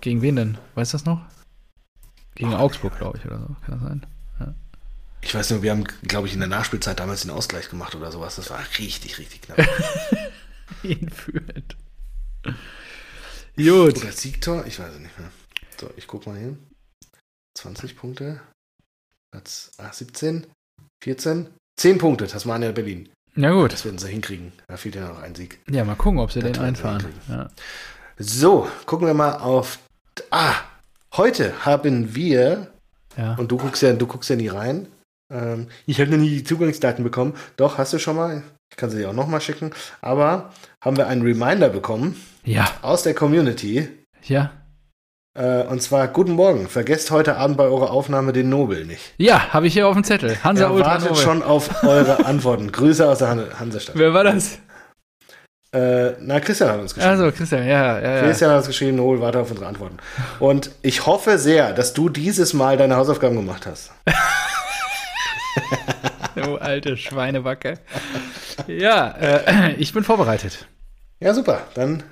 Gegen 0.00 0.22
wen 0.22 0.36
denn? 0.36 0.58
Weißt 0.74 0.94
du 0.94 0.96
das 0.96 1.04
noch? 1.04 1.20
Gegen 2.42 2.54
Augsburg, 2.54 2.98
glaube 2.98 3.18
ich, 3.18 3.24
oder 3.24 3.38
so. 3.38 3.56
Kann 3.64 3.78
das 3.78 3.88
sein? 3.88 4.06
Ja. 4.40 4.54
Ich 5.20 5.32
weiß 5.32 5.50
nur, 5.50 5.62
wir 5.62 5.70
haben, 5.70 5.84
glaube 6.02 6.26
ich, 6.26 6.34
in 6.34 6.40
der 6.40 6.48
Nachspielzeit 6.48 6.98
damals 6.98 7.22
den 7.22 7.30
Ausgleich 7.30 7.68
gemacht 7.68 7.94
oder 7.94 8.10
sowas. 8.10 8.34
Das 8.34 8.50
war 8.50 8.58
richtig, 8.78 9.18
richtig 9.18 9.42
knapp. 9.42 9.58
Ihn 10.82 11.08
führt. 11.08 11.76
Gut. 13.56 14.02
Oder 14.02 14.10
Siegtor? 14.10 14.66
Ich 14.66 14.80
weiß 14.80 14.94
es 14.94 14.98
nicht 14.98 15.16
mehr. 15.18 15.30
So, 15.80 15.90
ich 15.96 16.08
gucke 16.08 16.28
mal 16.28 16.38
hin. 16.38 16.58
20 17.56 17.96
Punkte. 17.96 18.40
Platz 19.30 19.70
ah, 19.78 19.92
17, 19.92 20.46
14, 21.04 21.48
10 21.76 21.98
Punkte, 21.98 22.26
Tasmania 22.26 22.72
Berlin. 22.72 23.08
Ja, 23.36 23.52
gut. 23.52 23.72
Das 23.72 23.84
werden 23.84 23.98
sie 23.98 24.08
hinkriegen. 24.08 24.52
Da 24.66 24.76
fehlt 24.76 24.96
ja 24.96 25.08
noch 25.08 25.20
ein 25.20 25.36
Sieg. 25.36 25.60
Ja, 25.70 25.84
mal 25.84 25.94
gucken, 25.94 26.18
ob 26.18 26.32
sie 26.32 26.40
das 26.40 26.52
den 26.52 26.60
einfahren. 26.60 27.06
Ja. 27.28 27.50
So, 28.18 28.68
gucken 28.84 29.06
wir 29.06 29.14
mal 29.14 29.36
auf. 29.36 29.78
Ah, 30.30 30.56
Heute 31.14 31.66
haben 31.66 32.14
wir, 32.14 32.68
ja. 33.18 33.34
und 33.34 33.52
du 33.52 33.58
guckst 33.58 33.82
ja, 33.82 33.92
du 33.92 34.06
guckst 34.06 34.30
ja 34.30 34.36
nie 34.36 34.48
rein. 34.48 34.88
Ähm, 35.30 35.68
ich 35.84 36.00
habe 36.00 36.10
noch 36.10 36.16
nie 36.16 36.30
die 36.30 36.44
Zugangsdaten 36.44 37.04
bekommen. 37.04 37.34
Doch, 37.58 37.76
hast 37.76 37.92
du 37.92 37.98
schon 37.98 38.16
mal. 38.16 38.42
Ich 38.70 38.78
kann 38.78 38.88
sie 38.88 38.96
dir 38.96 39.10
auch 39.10 39.14
noch 39.14 39.26
mal 39.26 39.40
schicken. 39.40 39.72
Aber 40.00 40.50
haben 40.80 40.96
wir 40.96 41.08
einen 41.08 41.20
Reminder 41.20 41.68
bekommen. 41.68 42.16
Ja. 42.44 42.66
Aus 42.80 43.02
der 43.02 43.12
Community. 43.12 43.90
Ja. 44.22 44.52
Äh, 45.34 45.64
und 45.64 45.82
zwar, 45.82 46.08
guten 46.08 46.32
Morgen. 46.32 46.66
Vergesst 46.68 47.10
heute 47.10 47.36
Abend 47.36 47.58
bei 47.58 47.64
eurer 47.64 47.90
Aufnahme 47.90 48.32
den 48.32 48.48
Nobel 48.48 48.86
nicht. 48.86 49.12
Ja, 49.18 49.52
habe 49.52 49.66
ich 49.66 49.74
hier 49.74 49.88
auf 49.88 49.94
dem 49.94 50.04
Zettel. 50.04 50.42
Hansa 50.42 50.64
er 50.64 50.72
Ultra 50.72 50.92
wartet 50.92 51.18
schon 51.18 51.42
auf 51.42 51.82
eure 51.84 52.24
Antworten. 52.24 52.72
Grüße 52.72 53.06
aus 53.06 53.18
der 53.18 53.58
Hansestadt. 53.58 53.96
Wer 53.98 54.14
war 54.14 54.24
das? 54.24 54.58
Äh, 55.74 56.12
na, 56.20 56.38
Christian 56.40 56.70
hat 56.70 56.80
uns 56.80 56.94
geschrieben. 56.94 57.12
Also, 57.12 57.32
Christian, 57.32 57.66
ja, 57.66 57.98
ja, 57.98 58.16
ja. 58.16 58.22
Christian 58.22 58.50
hat 58.50 58.58
uns 58.58 58.66
geschrieben, 58.66 58.96
Noel, 58.96 59.20
warte 59.20 59.40
auf 59.40 59.50
unsere 59.50 59.66
Antworten. 59.66 59.96
Und 60.38 60.70
ich 60.82 61.06
hoffe 61.06 61.38
sehr, 61.38 61.72
dass 61.72 61.94
du 61.94 62.10
dieses 62.10 62.52
Mal 62.52 62.76
deine 62.76 62.96
Hausaufgaben 62.96 63.36
gemacht 63.36 63.66
hast. 63.66 63.90
du 66.34 66.56
alte 66.56 66.96
Schweinebacke. 66.96 67.78
Ja, 68.66 69.12
äh, 69.12 69.74
ich 69.74 69.94
bin 69.94 70.04
vorbereitet. 70.04 70.66
Ja, 71.20 71.32
super. 71.32 71.62
Dann 71.74 72.02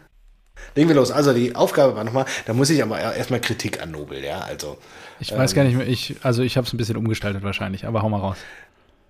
Legen 0.74 0.88
wir 0.88 0.96
los. 0.96 1.10
Also 1.10 1.32
die 1.32 1.54
Aufgabe 1.54 1.96
war 1.96 2.04
nochmal, 2.04 2.26
da 2.46 2.52
muss 2.52 2.70
ich 2.70 2.82
aber 2.82 3.00
erstmal 3.00 3.40
Kritik 3.40 3.82
an 3.82 3.90
Nobel, 3.90 4.24
ja. 4.24 4.40
Also. 4.40 4.78
Ich 5.18 5.36
weiß 5.36 5.52
ähm, 5.52 5.56
gar 5.56 5.64
nicht 5.64 5.76
mehr, 5.76 5.86
ich, 5.86 6.16
also 6.22 6.42
ich 6.42 6.56
habe 6.56 6.66
es 6.66 6.72
ein 6.72 6.76
bisschen 6.76 6.96
umgestaltet 6.96 7.42
wahrscheinlich, 7.42 7.86
aber 7.86 8.02
hau 8.02 8.08
mal 8.08 8.20
raus. 8.20 8.36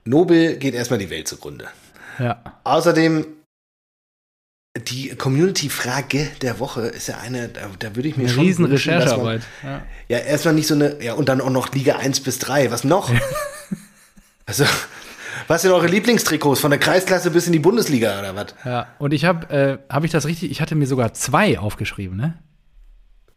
Nobel 0.05 0.57
geht 0.57 0.75
erstmal 0.75 0.99
die 0.99 1.11
Welt 1.11 1.29
zugrunde. 1.29 1.67
Ja. 2.19 2.43
Außerdem 2.65 3.27
die 4.79 5.09
Community-Frage 5.17 6.29
der 6.43 6.61
Woche 6.61 6.83
ist 6.83 7.09
ja 7.09 7.19
eine, 7.19 7.49
da, 7.49 7.63
da 7.79 7.97
würde 7.97 8.09
ich 8.09 8.17
mir 8.17 8.25
eine 8.25 8.33
schon. 8.33 8.45
Riesen 8.45 8.65
Recherchearbeit. 8.67 9.43
Ja. 9.65 9.83
ja, 10.09 10.19
erstmal 10.19 10.55
nicht 10.55 10.69
so 10.69 10.75
eine, 10.75 11.03
ja, 11.03 11.15
und 11.15 11.29
dann 11.29 11.41
auch 11.41 11.51
noch 11.51 11.73
Liga 11.73 11.97
1 11.97 12.21
bis 12.21 12.39
3. 12.39 12.71
Was 12.71 12.85
noch? 12.85 13.11
also, 14.47 14.65
was 15.49 15.63
sind 15.63 15.73
eure 15.73 15.89
Lieblingstrikots? 15.89 16.61
Von 16.61 16.71
der 16.71 16.79
Kreisklasse 16.79 17.33
bis 17.33 17.49
in 17.49 17.53
die 17.53 17.59
Bundesliga 17.59 18.21
oder 18.21 18.37
was? 18.37 18.55
Ja, 18.65 18.87
und 19.01 19.13
ich 19.13 19.25
habe, 19.25 19.81
äh, 19.89 19.93
habe 19.93 20.07
ich 20.07 20.13
das 20.13 20.27
richtig? 20.27 20.53
Ich 20.53 20.61
hatte 20.61 20.77
mir 20.77 20.87
sogar 20.87 21.15
zwei 21.15 21.59
aufgeschrieben, 21.59 22.17
ne? 22.17 22.39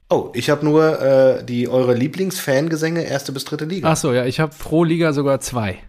Oh, 0.09 0.29
ich 0.35 0.51
habe 0.51 0.63
nur 0.63 1.01
äh, 1.01 1.43
die 1.43 1.67
eure 1.67 1.95
Lieblingsfangesänge 1.95 3.01
erste 3.01 3.31
bis 3.31 3.45
dritte 3.45 3.65
Liga. 3.65 3.89
Ach 3.89 3.97
so, 3.97 4.13
ja, 4.13 4.25
ich 4.25 4.39
habe 4.39 4.53
pro 4.55 4.83
Liga 4.83 5.13
sogar 5.13 5.39
zwei. 5.39 5.79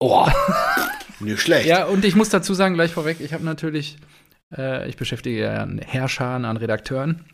Oh, 0.00 0.26
nicht 1.20 1.40
schlecht. 1.40 1.66
Ja, 1.66 1.84
und 1.84 2.04
ich 2.04 2.16
muss 2.16 2.30
dazu 2.30 2.54
sagen, 2.54 2.74
gleich 2.74 2.92
vorweg, 2.92 3.18
ich 3.20 3.32
habe 3.32 3.44
natürlich 3.44 3.98
ich 4.86 4.96
beschäftige 4.96 5.40
ja 5.40 5.62
einen 5.62 5.78
Herrscher 5.78 6.26
an 6.26 6.56
Redakteuren 6.56 7.24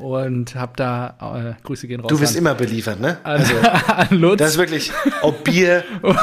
und 0.00 0.54
habe 0.54 0.72
da 0.76 1.56
äh, 1.58 1.62
Grüße 1.62 1.86
gehen 1.86 2.00
raus. 2.00 2.08
Du 2.08 2.18
bist 2.18 2.32
an, 2.32 2.38
immer 2.38 2.54
beliefert, 2.54 3.00
ne? 3.00 3.18
Also, 3.22 3.54
an 3.86 4.08
Lutz. 4.10 4.38
Das 4.38 4.52
ist 4.52 4.58
wirklich, 4.58 4.90
ob 5.20 5.44
Bier, 5.44 5.84
ob, 6.02 6.16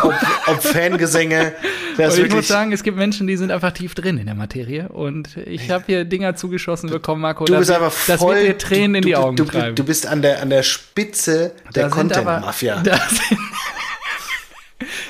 ob 0.48 0.64
Fangesänge. 0.64 1.54
Das 1.96 2.18
ich 2.18 2.32
muss 2.32 2.48
sagen, 2.48 2.72
es 2.72 2.84
gibt 2.84 2.98
Menschen, 2.98 3.28
die 3.28 3.38
sind 3.38 3.52
einfach 3.52 3.72
tief 3.72 3.94
drin 3.96 4.18
in 4.18 4.26
der 4.26 4.36
Materie 4.36 4.90
und 4.90 5.38
ich 5.38 5.70
habe 5.70 5.84
hier 5.86 6.06
Dinger 6.06 6.36
zugeschossen 6.36 6.90
bekommen, 6.90 7.22
Marco. 7.22 7.46
Du 7.46 7.58
bist 7.58 7.72
aber 7.72 7.92
voll, 7.92 8.16
das 8.16 8.22
wird 8.22 8.48
dir 8.48 8.58
Tränen 8.58 8.94
du, 8.94 8.98
in 8.98 9.02
die 9.04 9.16
Augen 9.16 9.36
du, 9.36 9.46
treiben. 9.46 9.76
Du 9.76 9.84
bist 9.84 10.08
an 10.08 10.22
der, 10.22 10.42
an 10.42 10.50
der 10.50 10.64
Spitze 10.64 11.54
der 11.76 11.90
Content-Mafia. 11.90 12.84
Da 12.88 13.00
sind, 13.10 13.40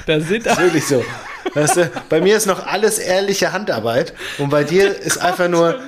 da 0.05 0.19
sind 0.21 0.45
das 0.45 0.53
ist 0.53 0.63
wirklich 0.63 0.85
so. 0.85 1.03
Weißt 1.53 1.77
du, 1.77 1.91
bei 2.09 2.21
mir 2.21 2.37
ist 2.37 2.45
noch 2.45 2.65
alles 2.65 2.99
ehrliche 2.99 3.53
Handarbeit 3.53 4.13
und 4.37 4.49
bei 4.49 4.63
dir 4.63 4.95
ist 5.01 5.17
einfach 5.17 5.47
nur. 5.47 5.79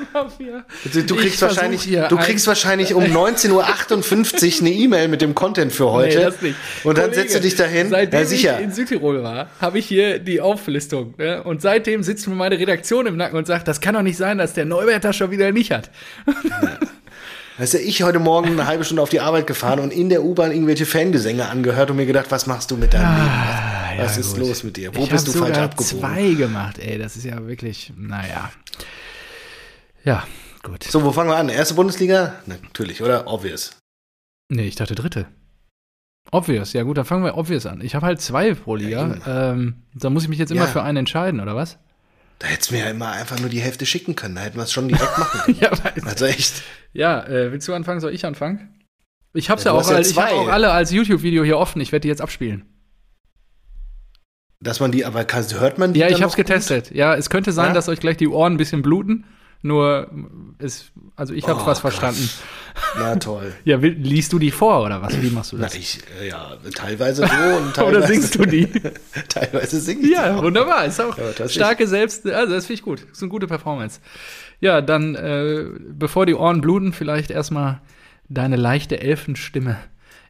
Du, 0.94 1.04
du 1.04 1.16
kriegst 1.16 1.42
wahrscheinlich, 1.42 1.90
du 2.10 2.18
kriegst 2.18 2.48
wahrscheinlich 2.48 2.94
um 2.94 3.04
19.58 3.04 3.52
Uhr 3.52 4.68
eine 4.68 4.72
E-Mail 4.72 5.08
mit 5.08 5.22
dem 5.22 5.36
Content 5.36 5.72
für 5.72 5.92
heute. 5.92 6.18
Nee, 6.18 6.24
das 6.24 6.42
nicht. 6.42 6.56
Und 6.84 6.98
dann 6.98 7.12
Kollege, 7.12 7.22
setzt 7.22 7.36
du 7.36 7.42
dich 7.42 7.56
dahin. 7.56 7.90
Seitdem 7.90 8.20
ja, 8.20 8.26
sicher. 8.26 8.58
ich 8.60 8.66
in 8.66 8.72
Südtirol 8.72 9.24
war, 9.24 9.50
habe 9.60 9.80
ich 9.80 9.86
hier 9.86 10.20
die 10.20 10.42
Auflistung. 10.42 11.14
Ne? 11.18 11.44
Und 11.44 11.62
seitdem 11.62 12.04
sitzt 12.04 12.28
mir 12.28 12.36
meine 12.36 12.58
Redaktion 12.58 13.06
im 13.08 13.18
Nacken 13.18 13.38
und 13.38 13.48
sagt, 13.48 13.68
das 13.68 13.82
kann 13.82 13.96
doch 13.96 14.02
nicht 14.02 14.18
sein, 14.18 14.38
dass 14.38 14.54
der 14.54 14.66
Neuwerter 14.66 15.14
schon 15.14 15.32
wieder 15.32 15.52
nicht 15.52 15.72
hat. 15.72 15.90
Ja. 16.28 16.80
Weißt 17.60 17.74
du, 17.74 17.78
ich 17.78 18.02
heute 18.04 18.20
Morgen 18.20 18.52
eine 18.52 18.68
halbe 18.68 18.86
Stunde 18.86 19.04
auf 19.04 19.10
die 19.10 19.20
Arbeit 19.20 19.46
gefahren 19.46 19.82
und 19.82 19.92
in 19.92 20.08
der 20.08 20.24
U-Bahn 20.24 20.54
irgendwelche 20.54 20.86
Fangesänge 20.86 21.50
angehört 21.50 21.92
und 21.92 21.98
mir 21.98 22.06
gedacht, 22.06 22.28
was 22.30 22.48
machst 22.48 22.72
du 22.72 22.78
mit 22.78 22.94
deinem 22.94 23.06
ah, 23.06 23.18
Leben? 23.18 23.79
Was, 24.02 24.18
was 24.18 24.18
ja, 24.18 24.22
ist 24.22 24.38
los 24.38 24.64
mit 24.64 24.78
dir? 24.78 24.96
Wo 24.96 25.04
ich 25.04 25.10
bist 25.10 25.28
du 25.28 25.32
falsch 25.32 25.58
abgebogen? 25.58 26.00
zwei 26.00 26.34
gemacht, 26.34 26.80
ey. 26.80 26.98
Das 26.98 27.16
ist 27.18 27.26
ja 27.26 27.46
wirklich, 27.48 27.94
naja. 27.96 28.52
Ja, 30.04 30.26
gut. 30.64 30.84
So, 30.84 31.04
wo 31.04 31.12
fangen 31.12 31.30
wir 31.30 31.38
an? 31.38 31.50
Erste 31.50 31.74
Bundesliga? 31.74 32.36
Natürlich, 32.46 33.02
oder? 33.02 33.28
Obvious. 33.28 33.72
Nee, 34.50 34.68
ich 34.68 34.76
dachte 34.76 34.96
dritte. 34.96 35.28
Obvious, 36.32 36.74
ja 36.74 36.84
gut, 36.84 36.98
dann 36.98 37.06
fangen 37.06 37.24
wir 37.24 37.38
obvious 37.38 37.66
an. 37.66 37.82
Ich 37.82 37.96
habe 37.96 38.06
halt 38.06 38.22
zwei 38.22 38.54
pro 38.54 38.76
Liga. 38.76 39.20
Ja, 39.26 39.52
ähm, 39.52 39.84
da 39.96 40.10
muss 40.10 40.24
ich 40.24 40.30
mich 40.30 40.38
jetzt 40.38 40.52
immer 40.52 40.66
ja. 40.66 40.68
für 40.68 40.84
einen 40.84 40.98
entscheiden, 40.98 41.40
oder 41.40 41.56
was? 41.56 41.78
Da 42.38 42.48
hättest 42.48 42.70
du 42.70 42.76
mir 42.76 42.86
ja 42.86 42.90
immer 42.92 43.12
einfach 43.12 43.40
nur 43.40 43.50
die 43.50 43.60
Hälfte 43.60 43.86
schicken 43.86 44.16
können. 44.16 44.36
Da 44.36 44.42
hätten 44.42 44.58
wir 44.58 44.64
es 44.64 44.72
schon 44.72 44.88
direkt 44.88 45.18
machen 45.18 45.40
können. 45.42 45.58
ja, 45.62 45.72
also 46.06 46.26
echt. 46.26 46.64
Ja, 46.94 47.26
äh, 47.28 47.52
willst 47.52 47.68
du 47.68 47.74
anfangen? 47.74 48.00
Soll 48.00 48.14
ich 48.14 48.26
anfangen? 48.26 48.80
Ich 49.34 49.50
hab's 49.50 49.64
ja, 49.64 49.74
ja 49.74 49.78
auch, 49.78 49.88
als, 49.88 50.12
ich 50.12 50.18
hab 50.18 50.32
auch 50.32 50.48
alle 50.48 50.72
als 50.72 50.92
YouTube-Video 50.92 51.44
hier 51.44 51.58
offen. 51.58 51.82
Ich 51.82 51.92
werde 51.92 52.04
die 52.04 52.08
jetzt 52.08 52.22
abspielen. 52.22 52.66
Dass 54.62 54.80
man 54.82 54.92
die, 54.92 55.06
aber 55.06 55.26
hört 55.26 55.78
man 55.78 55.94
die? 55.94 56.02
Ja, 56.02 56.10
ich 56.10 56.22
hab's 56.22 56.36
getestet. 56.36 56.90
Gut? 56.90 56.98
Ja, 56.98 57.16
es 57.16 57.30
könnte 57.30 57.54
sein, 57.54 57.68
ja? 57.68 57.74
dass 57.74 57.88
euch 57.88 58.00
gleich 58.00 58.18
die 58.18 58.28
Ohren 58.28 58.54
ein 58.54 58.58
bisschen 58.58 58.82
bluten. 58.82 59.26
Nur, 59.62 60.10
es, 60.58 60.92
also 61.18 61.34
ich 61.34 61.48
habe 61.48 61.62
oh, 61.62 61.66
was 61.66 61.80
verstanden. 61.80 62.30
Na 62.98 63.16
toll. 63.18 63.54
ja, 63.66 63.78
liest 63.78 64.32
du 64.32 64.40
die 64.40 64.52
vor 64.52 64.86
oder 64.86 65.02
was? 65.02 65.22
Wie 65.22 65.30
machst 65.32 65.52
du 65.52 65.58
das? 65.58 65.74
Na, 65.74 65.80
ich, 65.80 66.00
äh, 66.22 66.30
ja, 66.30 66.56
teilweise 66.76 67.28
so 67.28 67.58
und 67.58 67.74
teilweise. 67.74 67.98
oder 67.98 68.08
singst 68.08 68.36
du 68.36 68.46
die? 68.46 68.68
teilweise 69.30 69.82
sing 69.82 70.00
ich 70.02 70.12
Ja, 70.12 70.42
wunderbar. 70.42 70.86
Ist 70.86 71.02
auch 71.02 71.18
ja, 71.18 71.50
starke 71.50 71.88
Selbst, 71.88 72.26
also 72.26 72.54
das 72.54 72.68
finde 72.68 72.80
ich 72.80 72.84
gut. 72.84 73.06
Ist 73.12 73.22
eine 73.22 73.30
gute 73.30 73.48
Performance. 73.48 74.00
Ja, 74.62 74.82
dann, 74.82 75.16
äh, 75.16 75.66
bevor 75.92 76.26
die 76.26 76.36
Ohren 76.36 76.62
bluten, 76.62 76.94
vielleicht 76.94 77.30
erstmal 77.30 77.82
deine 78.30 78.56
leichte 78.56 79.02
Elfenstimme 79.02 79.78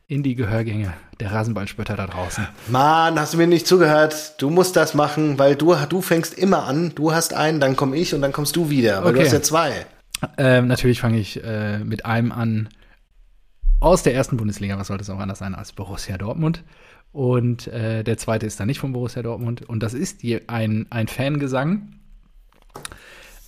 in 0.07 0.23
die 0.23 0.33
Gehörgänge 0.33 0.93
der 1.19 1.31
Rasenballspötter 1.31 1.95
da 1.95 2.07
draußen. 2.07 2.47
Mann, 2.67 3.19
hast 3.19 3.33
du 3.33 3.37
mir 3.37 3.47
nicht 3.47 3.67
zugehört? 3.67 4.35
Du 4.41 4.49
musst 4.49 4.75
das 4.75 4.93
machen, 4.93 5.37
weil 5.37 5.55
du, 5.55 5.75
du 5.75 6.01
fängst 6.01 6.33
immer 6.33 6.63
an. 6.63 6.93
Du 6.95 7.11
hast 7.11 7.33
einen, 7.33 7.59
dann 7.59 7.75
komme 7.75 7.97
ich 7.97 8.13
und 8.13 8.21
dann 8.21 8.31
kommst 8.31 8.55
du 8.55 8.69
wieder. 8.69 9.03
Weil 9.03 9.11
okay. 9.11 9.19
du 9.19 9.25
hast 9.25 9.33
ja 9.33 9.41
zwei. 9.41 9.85
Ähm, 10.37 10.67
natürlich 10.67 11.01
fange 11.01 11.19
ich 11.19 11.43
äh, 11.43 11.79
mit 11.79 12.05
einem 12.05 12.31
an 12.31 12.69
aus 13.79 14.03
der 14.03 14.13
ersten 14.13 14.37
Bundesliga. 14.37 14.77
Was 14.77 14.87
sollte 14.87 15.03
es 15.03 15.09
auch 15.09 15.19
anders 15.19 15.39
sein 15.39 15.55
als 15.55 15.73
Borussia 15.73 16.17
Dortmund? 16.17 16.63
Und 17.11 17.67
äh, 17.67 18.03
der 18.03 18.17
zweite 18.17 18.45
ist 18.45 18.59
dann 18.59 18.67
nicht 18.67 18.79
von 18.79 18.93
Borussia 18.93 19.21
Dortmund. 19.21 19.67
Und 19.67 19.81
das 19.81 19.93
ist 19.93 20.23
die, 20.23 20.47
ein, 20.47 20.85
ein 20.89 21.07
Fangesang. 21.07 21.93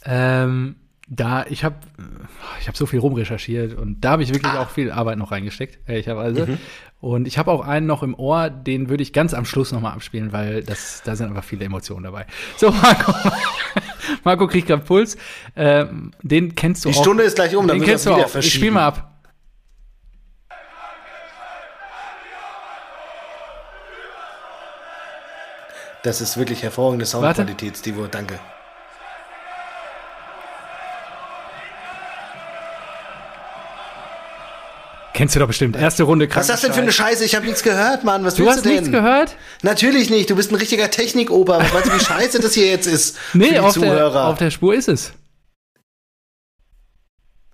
Ähm, 0.03 0.75
da, 1.13 1.45
ich 1.49 1.65
habe 1.65 1.75
ich 2.61 2.69
hab 2.69 2.77
so 2.77 2.85
viel 2.85 2.99
rumrecherchiert 2.99 3.77
und 3.77 3.99
da 3.99 4.11
habe 4.11 4.23
ich 4.23 4.33
wirklich 4.33 4.53
ah. 4.53 4.61
auch 4.61 4.69
viel 4.69 4.91
Arbeit 4.91 5.17
noch 5.17 5.31
reingesteckt, 5.31 5.79
ehrlicherweise. 5.85 6.47
Mhm. 6.47 6.57
Und 7.01 7.27
ich 7.27 7.37
habe 7.37 7.51
auch 7.51 7.67
einen 7.67 7.85
noch 7.85 8.01
im 8.01 8.15
Ohr, 8.17 8.49
den 8.49 8.87
würde 8.87 9.03
ich 9.03 9.11
ganz 9.11 9.33
am 9.33 9.43
Schluss 9.43 9.73
nochmal 9.73 9.91
abspielen, 9.91 10.31
weil 10.31 10.63
das, 10.63 11.01
da 11.03 11.17
sind 11.17 11.27
einfach 11.27 11.43
viele 11.43 11.65
Emotionen 11.65 12.05
dabei. 12.05 12.27
So, 12.55 12.71
Marco, 12.71 13.13
Marco 14.23 14.47
kriegt 14.47 14.67
gerade 14.67 14.83
Puls. 14.83 15.17
Ähm, 15.57 16.11
den 16.21 16.55
kennst 16.55 16.85
du 16.85 16.89
Die 16.89 16.95
auch. 16.95 16.99
Die 16.99 17.03
Stunde 17.03 17.23
ist 17.23 17.35
gleich 17.35 17.55
um, 17.57 17.67
dann 17.67 17.79
den 17.79 17.85
kennst 17.85 18.05
du 18.05 18.13
auch. 18.13 18.33
Ich 18.35 18.53
spiel 18.53 18.71
mal 18.71 18.87
ab. 18.87 19.07
Das 26.03 26.21
ist 26.21 26.37
wirklich 26.37 26.63
hervorragende 26.63 27.05
Soundqualität, 27.05 27.77
Steve. 27.77 28.07
Danke. 28.09 28.39
Kennst 35.21 35.35
du 35.35 35.39
doch 35.39 35.45
bestimmt. 35.45 35.75
Erste 35.75 36.01
Runde 36.01 36.27
Was 36.33 36.49
ist 36.49 36.49
das 36.49 36.61
denn 36.61 36.73
für 36.73 36.81
eine 36.81 36.91
Scheiße? 36.91 37.23
Ich 37.23 37.35
habe 37.35 37.45
nichts 37.45 37.61
gehört, 37.61 38.03
Mann. 38.03 38.25
Was 38.25 38.33
du 38.33 38.39
willst 38.41 38.55
hast 38.55 38.65
du 38.65 38.69
denn? 38.69 38.79
nichts 38.79 38.91
gehört? 38.91 39.35
Natürlich 39.61 40.09
nicht. 40.09 40.27
Du 40.31 40.35
bist 40.35 40.51
ein 40.51 40.55
richtiger 40.55 40.89
Technikoper. 40.89 41.59
Weißt 41.59 41.85
du, 41.85 41.93
wie 41.93 41.99
scheiße 41.99 42.39
das 42.39 42.55
hier 42.55 42.65
jetzt 42.65 42.87
ist? 42.87 43.19
Nee, 43.35 43.59
auf 43.59 43.77
der, 43.77 44.15
auf 44.15 44.39
der 44.39 44.49
Spur 44.49 44.73
ist 44.73 44.87
es. 44.87 45.13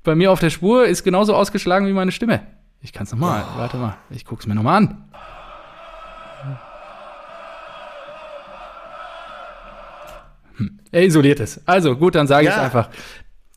Bei 0.06 0.16
mir 0.16 0.32
auf 0.32 0.40
der 0.40 0.50
Spur 0.50 0.86
ist 0.86 1.04
genauso 1.04 1.36
ausgeschlagen 1.36 1.88
wie 1.88 1.92
meine 1.92 2.14
Stimme. 2.14 2.40
Ich 2.80 2.94
kann 2.94 3.04
es 3.04 3.12
nochmal. 3.12 3.44
Oh. 3.54 3.60
Warte 3.60 3.76
mal. 3.76 3.98
Ich 4.12 4.24
guck's 4.24 4.48
mir 4.48 4.56
nochmal 4.56 4.78
an. 4.78 5.04
Hm. 10.56 10.80
Er 10.94 11.04
isoliert 11.04 11.42
es. 11.42 11.60
Also 11.68 11.98
gut, 11.98 12.16
dann 12.16 12.28
sage 12.28 12.46
ja. 12.46 12.54
ich 12.54 12.58
einfach. 12.58 12.88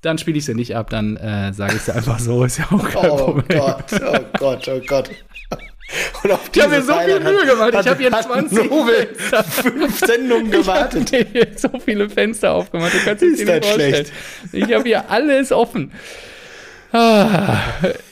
Dann 0.03 0.17
spiele 0.17 0.39
ich 0.39 0.47
sie 0.47 0.55
nicht 0.55 0.75
ab, 0.75 0.89
dann 0.89 1.17
äh, 1.17 1.53
sage 1.53 1.77
ich 1.77 1.83
sie 1.83 1.95
einfach 1.95 2.19
so, 2.19 2.45
ist 2.45 2.59
ja 2.59 2.65
auch 2.71 2.89
kein 2.89 3.11
oh 3.11 3.17
Problem. 3.17 3.59
Gott, 3.59 3.85
oh 3.93 4.39
Gott, 4.39 4.69
oh 4.69 4.81
Gott. 4.87 5.11
Und 6.23 6.33
auf 6.33 6.41
ich 6.55 6.63
habe 6.63 6.77
mir 6.77 6.83
so 6.83 6.95
viel 6.95 7.21
Mühe 7.21 7.47
gemacht. 7.47 7.75
Ich 7.81 7.87
habe 7.87 7.99
hier 7.99 8.11
20 8.11 8.59
fünf 9.63 9.99
Sendungen 9.99 10.51
gewartet. 10.51 11.13
Ich 11.13 11.27
habe 11.27 11.53
so 11.57 11.69
viele 11.85 12.09
Fenster 12.09 12.53
aufgemacht. 12.53 12.95
Du 12.95 12.99
kannst 13.05 13.23
es 13.23 13.39
dir 13.39 13.45
nicht 13.45 13.65
vorstellen. 13.65 13.95
Schlecht. 13.95 14.13
Ich 14.53 14.73
habe 14.75 14.85
hier 14.85 15.11
alles 15.11 15.53
offen. 15.53 15.93
Ah, 16.93 17.59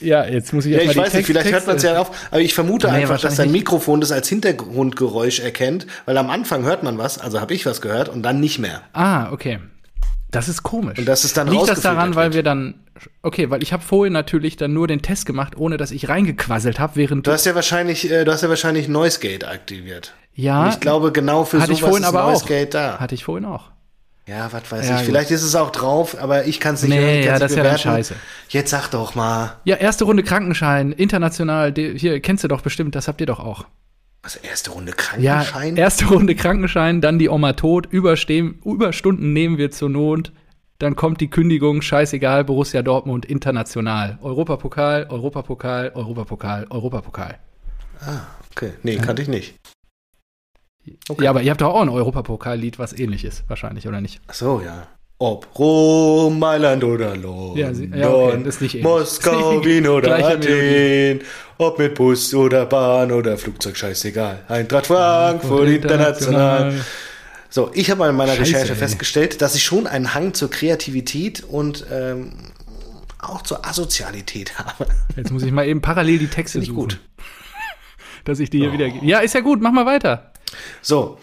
ja, 0.00 0.24
jetzt 0.24 0.52
muss 0.52 0.64
ich 0.64 0.72
ja, 0.72 0.80
ich 0.80 0.88
weiß 0.88 0.94
Text, 0.94 1.14
nicht, 1.16 1.26
vielleicht 1.26 1.50
hört 1.50 1.66
man 1.66 1.76
es 1.76 1.82
ja 1.82 1.98
auf, 1.98 2.12
aber 2.30 2.40
ich 2.40 2.54
vermute 2.54 2.86
nee, 2.86 2.98
einfach, 2.98 3.20
dass 3.20 3.34
dein 3.34 3.50
Mikrofon 3.50 4.00
das 4.00 4.12
als 4.12 4.28
Hintergrundgeräusch 4.28 5.40
erkennt, 5.40 5.88
weil 6.04 6.16
am 6.16 6.30
Anfang 6.30 6.62
hört 6.62 6.84
man 6.84 6.96
was, 6.96 7.18
also 7.18 7.40
habe 7.40 7.54
ich 7.54 7.66
was 7.66 7.80
gehört 7.80 8.08
und 8.08 8.22
dann 8.22 8.38
nicht 8.38 8.60
mehr. 8.60 8.82
Ah, 8.92 9.32
okay. 9.32 9.58
Das 10.30 10.48
ist 10.48 10.62
komisch. 10.62 10.98
Und 10.98 11.06
das 11.06 11.24
ist 11.24 11.36
dann 11.36 11.48
Liegt 11.48 11.68
das 11.68 11.80
daran, 11.80 12.14
weil 12.14 12.34
wir 12.34 12.42
dann 12.42 12.74
Okay, 13.22 13.50
weil 13.50 13.62
ich 13.62 13.72
habe 13.72 13.82
vorhin 13.82 14.12
natürlich 14.12 14.56
dann 14.56 14.72
nur 14.72 14.88
den 14.88 15.02
Test 15.02 15.26
gemacht, 15.26 15.56
ohne 15.56 15.76
dass 15.76 15.90
ich 15.90 16.08
reingequasselt 16.08 16.78
habe, 16.78 16.96
während 16.96 17.26
du 17.26 17.32
hast 17.32 17.46
ja 17.46 17.54
wahrscheinlich, 17.54 18.10
äh, 18.10 18.24
du 18.24 18.32
hast 18.32 18.42
ja 18.42 18.48
wahrscheinlich 18.48 18.88
Noise 18.88 19.20
Gate 19.20 19.46
aktiviert. 19.46 20.14
Ja. 20.34 20.64
Und 20.64 20.70
ich 20.70 20.80
glaube 20.80 21.12
genau 21.12 21.44
für 21.44 21.58
hatte 21.58 21.68
sowas 21.68 21.78
ich 21.78 21.84
vorhin 21.84 22.02
ist 22.02 22.08
aber 22.08 22.22
Noise 22.24 22.44
auch. 22.44 22.48
Gate 22.48 22.74
da. 22.74 22.98
Hatte 22.98 23.14
ich 23.14 23.24
vorhin 23.24 23.44
auch. 23.44 23.70
Ja, 24.26 24.52
was 24.52 24.70
weiß 24.70 24.86
ja, 24.86 24.94
ich. 24.94 25.00
Gut. 25.00 25.06
Vielleicht 25.06 25.30
ist 25.30 25.42
es 25.42 25.54
auch 25.54 25.70
drauf, 25.70 26.20
aber 26.20 26.44
ich 26.44 26.60
kann 26.60 26.74
es 26.74 26.82
nicht 26.82 26.90
nee, 26.90 27.00
hören. 27.00 27.24
Ja, 27.24 27.38
das 27.38 27.52
ist 27.52 27.56
ja 27.56 27.62
dann 27.62 27.78
scheiße. 27.78 28.14
Jetzt 28.50 28.70
sag 28.70 28.88
doch 28.88 29.14
mal. 29.14 29.56
Ja, 29.64 29.76
erste 29.76 30.04
Runde 30.04 30.22
Krankenschein, 30.22 30.92
international. 30.92 31.72
Hier 31.74 32.20
kennst 32.20 32.44
du 32.44 32.48
doch 32.48 32.60
bestimmt. 32.60 32.94
Das 32.94 33.08
habt 33.08 33.20
ihr 33.20 33.26
doch 33.26 33.40
auch. 33.40 33.64
Was, 34.22 34.36
erste 34.36 34.70
Runde 34.70 34.92
Krankenschein? 34.92 35.76
Ja, 35.76 35.82
erste 35.82 36.06
Runde 36.06 36.34
Krankenschein, 36.34 37.00
dann 37.00 37.18
die 37.18 37.28
Oma 37.28 37.52
tot, 37.52 37.86
Überstunden 37.90 39.32
nehmen 39.32 39.58
wir 39.58 39.70
zur 39.70 39.88
Not 39.88 40.32
dann 40.78 40.94
kommt 40.94 41.20
die 41.20 41.28
Kündigung, 41.28 41.82
scheißegal, 41.82 42.44
Borussia 42.44 42.82
Dortmund 42.82 43.26
international. 43.26 44.18
Europapokal, 44.22 45.08
Europapokal, 45.10 45.90
Europapokal, 45.92 46.66
Europapokal. 46.70 47.38
Ah, 48.00 48.20
okay. 48.52 48.74
Nee, 48.84 48.96
kannte 48.96 49.22
ich 49.22 49.28
nicht. 49.28 49.56
Okay. 51.08 51.24
Ja, 51.24 51.30
aber 51.30 51.42
ihr 51.42 51.50
habt 51.50 51.60
doch 51.60 51.74
auch 51.74 51.82
ein 51.82 51.88
Europapokallied, 51.88 52.78
was 52.78 52.92
ähnlich 52.92 53.24
ist, 53.24 53.48
wahrscheinlich, 53.48 53.88
oder 53.88 54.00
nicht? 54.00 54.20
Ach 54.28 54.34
so, 54.34 54.62
ja. 54.64 54.86
Ob 55.20 55.58
Rom, 55.58 56.38
Mailand 56.38 56.84
oder 56.84 57.16
London, 57.16 57.56
ja, 57.56 57.74
sie, 57.74 57.90
ja, 57.92 58.08
okay. 58.08 58.80
Moskau, 58.82 59.64
Wien 59.64 59.88
oder 59.88 60.24
Athen, 60.24 61.22
ob 61.58 61.78
mit 61.80 61.96
Bus 61.96 62.32
oder 62.34 62.66
Bahn 62.66 63.10
oder 63.10 63.36
Flugzeug, 63.36 63.76
scheißegal. 63.76 64.44
Eintracht 64.46 64.86
Frankfurt, 64.86 65.68
international. 65.68 66.68
international. 66.68 66.84
So, 67.50 67.70
ich 67.74 67.90
habe 67.90 68.06
in 68.06 68.14
meiner 68.14 68.36
Scheiße, 68.36 68.42
Recherche 68.42 68.72
ey. 68.74 68.78
festgestellt, 68.78 69.42
dass 69.42 69.56
ich 69.56 69.64
schon 69.64 69.88
einen 69.88 70.14
Hang 70.14 70.34
zur 70.34 70.50
Kreativität 70.50 71.42
und 71.42 71.84
ähm, 71.90 72.32
auch 73.18 73.42
zur 73.42 73.66
Asozialität 73.66 74.58
habe. 74.58 74.86
Jetzt 75.16 75.32
muss 75.32 75.42
ich 75.42 75.50
mal 75.50 75.66
eben 75.66 75.80
parallel 75.80 76.18
die 76.18 76.28
Texte 76.28 76.60
suchen. 76.60 76.74
gut. 76.74 77.00
dass 78.24 78.38
ich 78.38 78.50
die 78.50 78.58
hier 78.58 78.70
oh. 78.70 78.72
wieder. 78.72 78.86
Ja, 79.02 79.18
ist 79.20 79.34
ja 79.34 79.40
gut, 79.40 79.60
mach 79.60 79.72
mal 79.72 79.86
weiter. 79.86 80.32
So, 80.80 81.18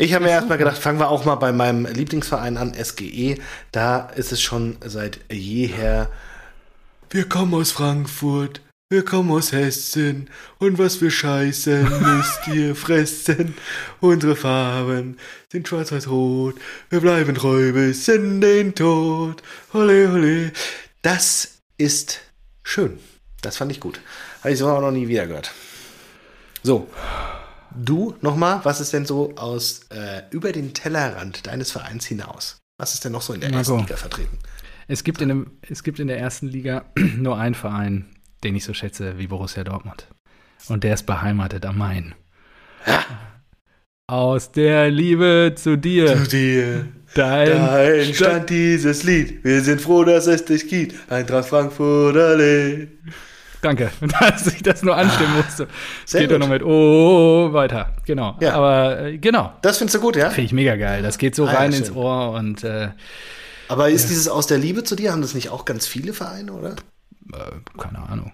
ich 0.00 0.14
habe 0.14 0.24
mir 0.24 0.30
erstmal 0.30 0.56
gedacht, 0.56 0.78
fangen 0.78 0.98
wir 0.98 1.10
auch 1.10 1.26
mal 1.26 1.34
bei 1.34 1.52
meinem 1.52 1.84
Lieblingsverein 1.84 2.56
an, 2.56 2.72
SGE. 2.72 3.36
Da 3.70 4.08
ist 4.16 4.32
es 4.32 4.40
schon 4.40 4.78
seit 4.82 5.20
jeher. 5.30 6.10
Wir 7.10 7.28
kommen 7.28 7.52
aus 7.52 7.72
Frankfurt, 7.72 8.62
wir 8.88 9.04
kommen 9.04 9.30
aus 9.30 9.52
Hessen 9.52 10.30
und 10.58 10.78
was 10.78 11.02
wir 11.02 11.10
scheißen 11.10 11.82
müsst 12.00 12.48
ihr 12.48 12.74
fressen. 12.76 13.54
Unsere 14.00 14.36
Farben 14.36 15.18
sind 15.52 15.68
schwarz-weiß-rot, 15.68 16.54
wir 16.88 17.00
bleiben 17.00 17.34
treu 17.34 17.72
bis 17.72 18.08
in 18.08 18.40
den 18.40 18.74
Tod. 18.74 19.42
Ole, 19.74 20.10
ole. 20.10 20.52
Das 21.02 21.58
ist 21.76 22.20
schön. 22.62 22.98
Das 23.42 23.58
fand 23.58 23.70
ich 23.70 23.80
gut. 23.80 24.00
Habe 24.40 24.54
ich 24.54 24.58
so 24.58 24.66
auch 24.66 24.80
noch 24.80 24.92
nie 24.92 25.08
wieder 25.08 25.26
gehört. 25.26 25.52
So. 26.62 26.88
Du 27.76 28.16
nochmal, 28.20 28.60
was 28.64 28.80
ist 28.80 28.92
denn 28.92 29.06
so 29.06 29.34
aus 29.36 29.82
äh, 29.90 30.22
über 30.30 30.52
den 30.52 30.74
Tellerrand 30.74 31.46
deines 31.46 31.70
Vereins 31.70 32.06
hinaus? 32.06 32.58
Was 32.78 32.94
ist 32.94 33.04
denn 33.04 33.12
noch 33.12 33.22
so 33.22 33.32
in 33.32 33.40
der 33.40 33.50
ersten 33.50 33.78
Liga 33.78 33.96
vertreten? 33.96 34.38
Es 34.88 35.04
gibt 35.04 35.20
in, 35.20 35.28
dem, 35.28 35.50
es 35.62 35.82
gibt 35.84 36.00
in 36.00 36.08
der 36.08 36.18
ersten 36.18 36.48
Liga 36.48 36.84
nur 37.16 37.38
einen 37.38 37.54
Verein, 37.54 38.06
den 38.42 38.56
ich 38.56 38.64
so 38.64 38.74
schätze 38.74 39.18
wie 39.18 39.28
Borussia 39.28 39.62
Dortmund. 39.62 40.08
Und 40.68 40.84
der 40.84 40.94
ist 40.94 41.06
beheimatet 41.06 41.64
am 41.64 41.78
Main. 41.78 42.14
Ja. 42.86 43.04
Aus 44.08 44.50
der 44.50 44.90
Liebe 44.90 45.52
zu 45.54 45.76
dir. 45.76 46.24
Zu 46.24 46.28
dir. 46.28 46.88
Dein, 47.14 47.48
Dein 47.48 48.14
stand, 48.14 48.50
dieses 48.50 49.04
Lied. 49.04 49.44
Wir 49.44 49.60
sind 49.62 49.80
froh, 49.80 50.04
dass 50.04 50.26
es 50.26 50.44
dich 50.44 50.68
gibt. 50.68 50.94
Eintracht 51.10 51.48
Frankfurt 51.48 52.16
Allee. 52.16 52.88
Danke, 53.62 53.90
dass 54.20 54.46
ich 54.46 54.62
das 54.62 54.82
nur 54.82 54.96
anstimmen 54.96 55.34
ah, 55.34 55.42
musste. 55.44 55.68
Sehr 56.06 56.22
geht 56.22 56.30
ja 56.30 56.38
noch 56.38 56.48
mit 56.48 56.62
Oh 56.62 57.52
weiter. 57.52 57.94
Genau. 58.06 58.36
Ja. 58.40 58.54
Aber 58.54 59.00
äh, 59.00 59.18
genau. 59.18 59.52
Das 59.62 59.78
findest 59.78 59.96
du 59.96 60.00
gut, 60.00 60.16
ja? 60.16 60.30
Finde 60.30 60.46
ich 60.46 60.52
mega 60.52 60.76
geil. 60.76 61.02
Das 61.02 61.18
geht 61.18 61.34
so 61.34 61.46
ah, 61.46 61.52
rein 61.52 61.72
ja, 61.72 61.78
ins 61.78 61.92
Ohr 61.92 62.32
und 62.32 62.64
äh, 62.64 62.88
Aber 63.68 63.90
ist 63.90 64.04
ja. 64.04 64.08
dieses 64.08 64.28
aus 64.28 64.46
der 64.46 64.58
Liebe 64.58 64.84
zu 64.84 64.96
dir, 64.96 65.12
haben 65.12 65.22
das 65.22 65.34
nicht 65.34 65.50
auch 65.50 65.64
ganz 65.64 65.86
viele 65.86 66.12
Vereine, 66.12 66.52
oder? 66.52 66.70
Äh, 67.32 67.78
keine 67.78 67.98
Ahnung. 68.08 68.32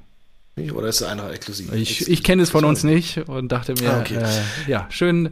Oder 0.74 0.88
ist 0.88 1.02
es 1.02 1.06
einer 1.06 1.30
exklusiv? 1.30 1.70
Ich, 1.74 2.08
ich 2.08 2.22
kenne 2.22 2.42
es 2.42 2.48
von 2.48 2.64
uns 2.64 2.82
nicht 2.82 3.28
und 3.28 3.52
dachte 3.52 3.74
mir, 3.74 3.92
ah, 3.92 4.00
okay. 4.00 4.16
äh, 4.16 4.70
ja, 4.70 4.86
schön. 4.88 5.30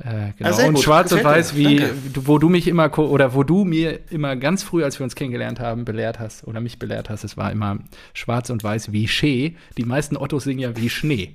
Äh, 0.00 0.32
genau. 0.36 0.50
Also 0.50 0.66
und 0.66 0.78
schwarz 0.80 1.12
und 1.12 1.22
weiß, 1.22 1.56
wie, 1.56 1.84
wo 2.14 2.38
du 2.38 2.48
mich 2.48 2.66
immer 2.66 2.96
oder 2.98 3.34
wo 3.34 3.44
du 3.44 3.64
mir 3.64 4.00
immer 4.10 4.34
ganz 4.36 4.62
früh, 4.62 4.82
als 4.82 4.98
wir 4.98 5.04
uns 5.04 5.14
kennengelernt 5.14 5.60
haben, 5.60 5.84
belehrt 5.84 6.18
hast 6.18 6.44
oder 6.46 6.60
mich 6.60 6.78
belehrt 6.78 7.10
hast, 7.10 7.22
es 7.24 7.36
war 7.36 7.52
immer 7.52 7.78
schwarz 8.12 8.50
und 8.50 8.64
weiß 8.64 8.92
wie 8.92 9.06
Schee. 9.06 9.56
Die 9.76 9.84
meisten 9.84 10.16
Ottos 10.16 10.44
singen 10.44 10.60
ja 10.60 10.76
wie 10.76 10.90
Schnee. 10.90 11.34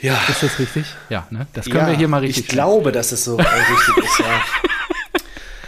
Ja. 0.00 0.18
Ist 0.28 0.42
das 0.42 0.58
richtig? 0.58 0.86
Ja, 1.10 1.26
ne? 1.30 1.46
Das 1.52 1.66
können 1.66 1.84
ja, 1.84 1.88
wir 1.88 1.96
hier 1.96 2.08
mal 2.08 2.20
richtig. 2.20 2.44
Ich 2.44 2.48
glaube, 2.48 2.90
dass 2.90 3.12
es 3.12 3.24
so 3.24 3.36
richtig 3.36 4.04
ist, 4.04 4.18
ja. 4.18 4.42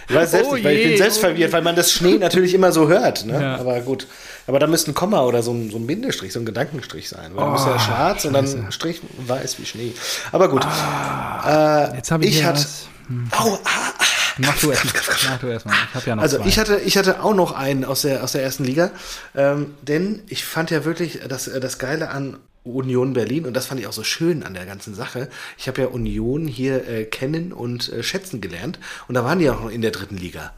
Ich 0.09 0.15
weiß 0.15 0.31
selbst 0.31 0.51
oh 0.51 0.55
nicht, 0.55 0.65
weil 0.65 0.77
ich 0.77 0.89
bin 0.89 0.99
selbst 0.99 1.19
oh 1.19 1.21
verwirrt, 1.21 1.53
weil 1.53 1.63
man 1.63 1.77
das 1.77 1.93
Schnee 1.93 2.19
natürlich 2.21 2.55
immer 2.55 2.73
so 2.73 2.89
hört. 2.89 3.25
Ne? 3.25 3.41
Ja. 3.41 3.57
Aber 3.57 3.81
gut. 3.81 4.07
Aber 4.47 4.59
da 4.59 4.67
müsste 4.67 4.91
ein 4.91 4.95
Komma 4.95 5.23
oder 5.23 5.43
so 5.43 5.53
ein, 5.53 5.71
so 5.71 5.79
ein 5.79 5.87
Bindestrich, 5.87 6.33
so 6.33 6.39
ein 6.39 6.45
Gedankenstrich 6.45 7.09
sein. 7.09 7.33
Weil 7.35 7.45
oh, 7.45 7.51
muss 7.51 7.65
ja 7.65 7.79
schwarz 7.79 8.23
Scheiße. 8.23 8.29
und 8.29 8.35
dann 8.35 8.73
Strich 8.73 9.01
weiß 9.27 9.59
wie 9.59 9.67
Schnee. 9.67 9.93
Aber 10.33 10.49
gut. 10.49 10.65
Ah, 10.65 11.89
äh, 11.93 11.97
jetzt 11.97 12.11
habe 12.11 12.25
ich, 12.25 12.39
ich 12.39 12.45
hatte. 12.45 12.67
Hm. 13.09 13.29
Oh, 13.33 13.59
ah, 13.65 13.69
ah, 13.99 14.05
Mach 14.39 14.59
du 14.59 14.71
erstmal. 14.71 14.95
Mach 15.31 15.39
du 15.39 15.47
erstmal. 15.47 15.75
Ich 15.89 15.95
habe 15.95 16.07
ja 16.07 16.17
noch 16.17 16.23
Also 16.23 16.39
zwei. 16.39 16.47
ich 16.49 16.59
hatte, 16.59 16.77
ich 16.81 16.97
hatte 16.97 17.23
auch 17.23 17.35
noch 17.35 17.53
einen 17.53 17.85
aus 17.85 18.03
der, 18.03 18.25
aus 18.25 18.33
der 18.33 18.43
ersten 18.43 18.65
Liga. 18.65 18.91
Ähm, 19.35 19.75
denn 19.83 20.23
ich 20.29 20.45
fand 20.45 20.71
ja 20.71 20.85
wirklich 20.85 21.21
das, 21.29 21.45
das 21.45 21.79
Geile 21.79 22.11
an 22.11 22.39
Union 22.65 23.13
Berlin 23.13 23.45
und 23.45 23.55
das 23.55 23.67
fand 23.67 23.81
ich 23.81 23.87
auch 23.87 23.93
so 23.93 24.03
schön 24.03 24.43
an 24.43 24.55
der 24.55 24.67
ganzen 24.67 24.95
Sache. 24.95 25.29
Ich 25.59 25.69
habe 25.69 25.83
ja 25.83 25.89
Union 25.89 26.47
hier 26.47 26.89
äh, 26.89 27.05
kennen 27.05 27.53
und 27.53 27.93
äh, 27.93 28.03
schätzen 28.03 28.41
gelernt 28.41 28.79
und 29.07 29.15
da 29.15 29.25
waren 29.25 29.39
die 29.39 29.51
auch 29.51 29.61
noch 29.61 29.71
in 29.71 29.83
der 29.83 29.91
dritten 29.91 30.17
Liga. 30.17 30.55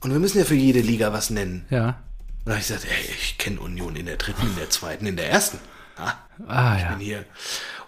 Und 0.00 0.12
wir 0.12 0.18
müssen 0.20 0.38
ja 0.38 0.44
für 0.44 0.54
jede 0.54 0.80
Liga 0.80 1.12
was 1.12 1.30
nennen. 1.30 1.66
Ja. 1.70 1.88
Und 1.88 2.46
da 2.46 2.52
habe 2.52 2.60
ich 2.60 2.68
gesagt, 2.68 2.86
ey, 2.86 3.14
ich 3.20 3.38
kenne 3.38 3.60
Union 3.60 3.94
in 3.96 4.06
der 4.06 4.16
dritten, 4.16 4.46
in 4.46 4.56
der 4.56 4.70
zweiten, 4.70 5.06
in 5.06 5.16
der 5.16 5.30
ersten. 5.30 5.58
Ah, 5.96 6.14
ah 6.46 6.76
ich 6.76 6.82
ja. 6.82 6.90
bin 6.90 7.00
hier. 7.00 7.24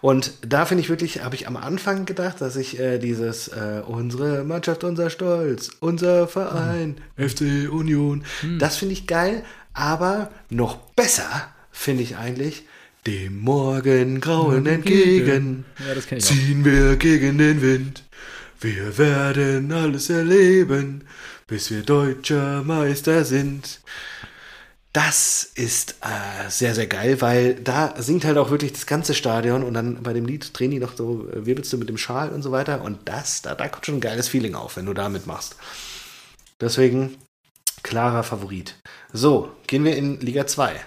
Und 0.00 0.32
da 0.40 0.64
finde 0.64 0.82
ich 0.82 0.88
wirklich, 0.88 1.22
habe 1.22 1.34
ich 1.34 1.46
am 1.46 1.56
Anfang 1.56 2.06
gedacht, 2.06 2.40
dass 2.40 2.56
ich 2.56 2.78
äh, 2.78 2.98
dieses 2.98 3.48
äh, 3.48 3.82
unsere 3.86 4.44
Mannschaft, 4.44 4.82
unser 4.82 5.10
Stolz, 5.10 5.70
unser 5.80 6.26
Verein, 6.26 7.00
hm. 7.16 7.28
FC 7.28 7.40
Union, 7.70 8.24
hm. 8.40 8.58
das 8.58 8.76
finde 8.76 8.94
ich 8.94 9.06
geil, 9.06 9.44
aber 9.72 10.30
noch 10.48 10.76
besser 10.76 11.48
finde 11.70 12.02
ich 12.02 12.16
eigentlich 12.16 12.64
dem 13.06 13.40
Morgengrauen 13.40 14.66
entgegen 14.66 15.64
ja, 15.78 16.18
ziehen 16.18 16.64
wir 16.64 16.96
gegen 16.96 17.38
den 17.38 17.62
Wind. 17.62 18.04
Wir 18.60 18.98
werden 18.98 19.72
alles 19.72 20.10
erleben, 20.10 21.04
bis 21.46 21.70
wir 21.70 21.82
deutscher 21.82 22.62
Meister 22.62 23.24
sind. 23.24 23.80
Das 24.92 25.44
ist 25.54 25.96
äh, 26.02 26.50
sehr, 26.50 26.74
sehr 26.74 26.88
geil, 26.88 27.20
weil 27.20 27.54
da 27.54 27.94
singt 27.96 28.24
halt 28.24 28.36
auch 28.36 28.50
wirklich 28.50 28.72
das 28.72 28.86
ganze 28.86 29.14
Stadion 29.14 29.62
und 29.62 29.72
dann 29.72 30.02
bei 30.02 30.12
dem 30.12 30.26
Lied 30.26 30.50
drehen 30.58 30.72
die 30.72 30.80
noch 30.80 30.96
so, 30.96 31.28
äh, 31.32 31.46
wirbelst 31.46 31.72
du 31.72 31.78
mit 31.78 31.88
dem 31.88 31.96
Schal 31.96 32.30
und 32.30 32.42
so 32.42 32.50
weiter. 32.50 32.82
Und 32.82 33.08
das, 33.08 33.40
da, 33.40 33.54
da 33.54 33.68
kommt 33.68 33.86
schon 33.86 33.96
ein 33.96 34.00
geiles 34.00 34.28
Feeling 34.28 34.56
auf, 34.56 34.76
wenn 34.76 34.86
du 34.86 34.92
da 34.92 35.08
mitmachst. 35.08 35.56
Deswegen 36.60 37.16
klarer 37.82 38.24
Favorit. 38.24 38.74
So, 39.12 39.50
gehen 39.68 39.84
wir 39.84 39.96
in 39.96 40.20
Liga 40.20 40.46
2. 40.46 40.80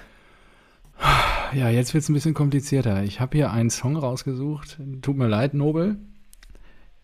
Ja, 1.56 1.70
jetzt 1.70 1.94
wird 1.94 2.04
es 2.04 2.10
ein 2.10 2.14
bisschen 2.14 2.34
komplizierter. 2.34 3.04
Ich 3.04 3.20
habe 3.20 3.38
hier 3.38 3.52
einen 3.52 3.70
Song 3.70 3.96
rausgesucht. 3.96 4.78
Tut 5.02 5.18
mir 5.18 5.28
leid, 5.28 5.54
Nobel. 5.54 5.98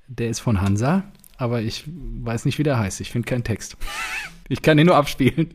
Der 0.08 0.30
ist 0.30 0.40
von 0.40 0.62
Hansa, 0.62 1.04
aber 1.38 1.62
ich 1.62 1.84
weiß 1.88 2.46
nicht, 2.46 2.58
wie 2.58 2.64
der 2.64 2.80
heißt. 2.80 3.00
Ich 3.02 3.12
finde 3.12 3.28
keinen 3.28 3.44
Text. 3.44 3.78
Ich 4.52 4.64
kann 4.64 4.78
den 4.78 4.88
nur 4.88 4.96
abspielen. 4.96 5.54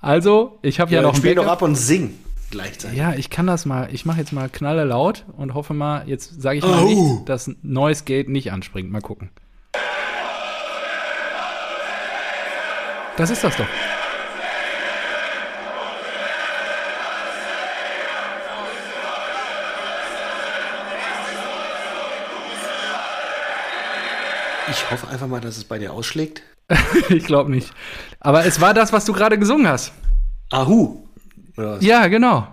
Also, 0.00 0.60
ich 0.62 0.80
habe 0.80 0.90
ja, 0.92 1.02
ja 1.02 1.06
noch 1.06 1.14
Spiel 1.14 1.34
doch 1.34 1.46
ab 1.46 1.60
und 1.60 1.74
sing 1.74 2.14
gleichzeitig. 2.50 2.96
Ja, 2.96 3.12
ich 3.12 3.28
kann 3.28 3.46
das 3.46 3.66
mal. 3.66 3.90
Ich 3.92 4.06
mache 4.06 4.18
jetzt 4.18 4.32
mal 4.32 4.48
knalle 4.48 4.84
laut 4.84 5.26
und 5.36 5.52
hoffe 5.52 5.74
mal, 5.74 6.08
jetzt 6.08 6.40
sage 6.40 6.56
ich 6.56 6.64
mal 6.64 6.82
oh. 6.82 6.86
nicht, 6.86 7.28
dass 7.28 7.50
Noise 7.62 8.04
Gate 8.04 8.30
nicht 8.30 8.50
anspringt. 8.50 8.90
Mal 8.90 9.02
gucken. 9.02 9.28
Das 13.18 13.28
ist 13.28 13.44
das 13.44 13.58
doch. 13.58 13.66
Ich 24.70 24.90
hoffe 24.90 25.08
einfach 25.08 25.26
mal, 25.26 25.40
dass 25.40 25.56
es 25.56 25.64
bei 25.64 25.78
dir 25.78 25.92
ausschlägt. 25.92 26.42
ich 27.08 27.24
glaube 27.24 27.50
nicht. 27.50 27.72
Aber 28.20 28.44
es 28.44 28.60
war 28.60 28.74
das, 28.74 28.92
was 28.92 29.04
du 29.04 29.12
gerade 29.12 29.38
gesungen 29.38 29.68
hast. 29.68 29.92
Ahu. 30.50 31.04
Ja, 31.80 32.06
genau. 32.06 32.46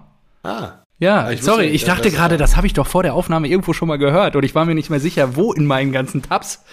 Ah. 0.44 0.80
Ja, 1.00 1.30
ich 1.30 1.44
sorry, 1.44 1.66
ich 1.66 1.86
dachte 1.86 2.10
gerade, 2.10 2.38
das 2.38 2.58
habe 2.58 2.66
ich 2.66 2.74
doch 2.74 2.88
vor 2.88 3.04
der 3.04 3.14
Aufnahme 3.14 3.48
irgendwo 3.48 3.74
schon 3.74 3.88
mal 3.88 4.00
gehört 4.00 4.36
und 4.36 4.44
ich 4.44 4.56
war 4.56 4.66
mir 4.66 4.74
nicht 4.74 4.90
mehr 4.90 5.00
sicher, 5.00 5.36
wo 5.36 5.54
in 5.54 5.66
meinen 5.66 5.92
ganzen 5.92 6.24
Tabs. 6.24 6.64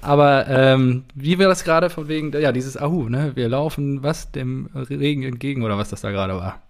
Aber 0.00 0.46
ähm, 0.48 1.04
wie 1.14 1.38
wir 1.38 1.48
das 1.48 1.64
gerade 1.64 1.90
von 1.90 2.08
wegen, 2.08 2.32
ja, 2.32 2.52
dieses 2.52 2.80
Ahu, 2.80 3.08
ne? 3.08 3.32
Wir 3.34 3.48
laufen 3.48 4.02
was 4.02 4.32
dem 4.32 4.68
Regen 4.74 5.22
entgegen 5.24 5.62
oder 5.64 5.76
was 5.76 5.90
das 5.90 6.00
da 6.00 6.10
gerade 6.10 6.36
war. 6.36 6.62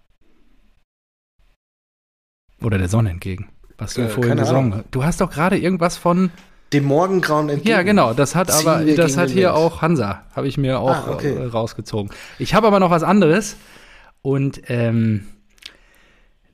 Oder 2.60 2.78
der 2.78 2.88
Sonne 2.88 3.10
entgegen. 3.10 3.48
Was 3.76 3.94
du 3.94 4.02
äh, 4.02 4.08
vorhin 4.08 4.36
gesungen 4.36 4.74
hast. 4.74 4.84
Du 4.90 5.04
hast 5.04 5.20
doch 5.20 5.30
gerade 5.30 5.56
irgendwas 5.56 5.96
von 5.96 6.30
dem 6.72 6.84
Morgengrauen 6.84 7.48
entgegen. 7.48 7.70
Ja, 7.70 7.82
genau. 7.82 8.12
Das 8.12 8.34
hat 8.34 8.50
aber, 8.50 8.84
das 8.84 9.16
hat 9.16 9.30
hier 9.30 9.54
auch 9.54 9.82
Hansa, 9.82 10.24
habe 10.34 10.48
ich 10.48 10.58
mir 10.58 10.80
auch 10.80 11.06
ah, 11.06 11.10
okay. 11.12 11.34
Äh, 11.34 11.46
rausgezogen. 11.46 12.10
Ich 12.38 12.54
habe 12.54 12.66
aber 12.66 12.80
noch 12.80 12.90
was 12.90 13.02
anderes 13.02 13.56
und 14.22 14.62
ähm, 14.68 15.26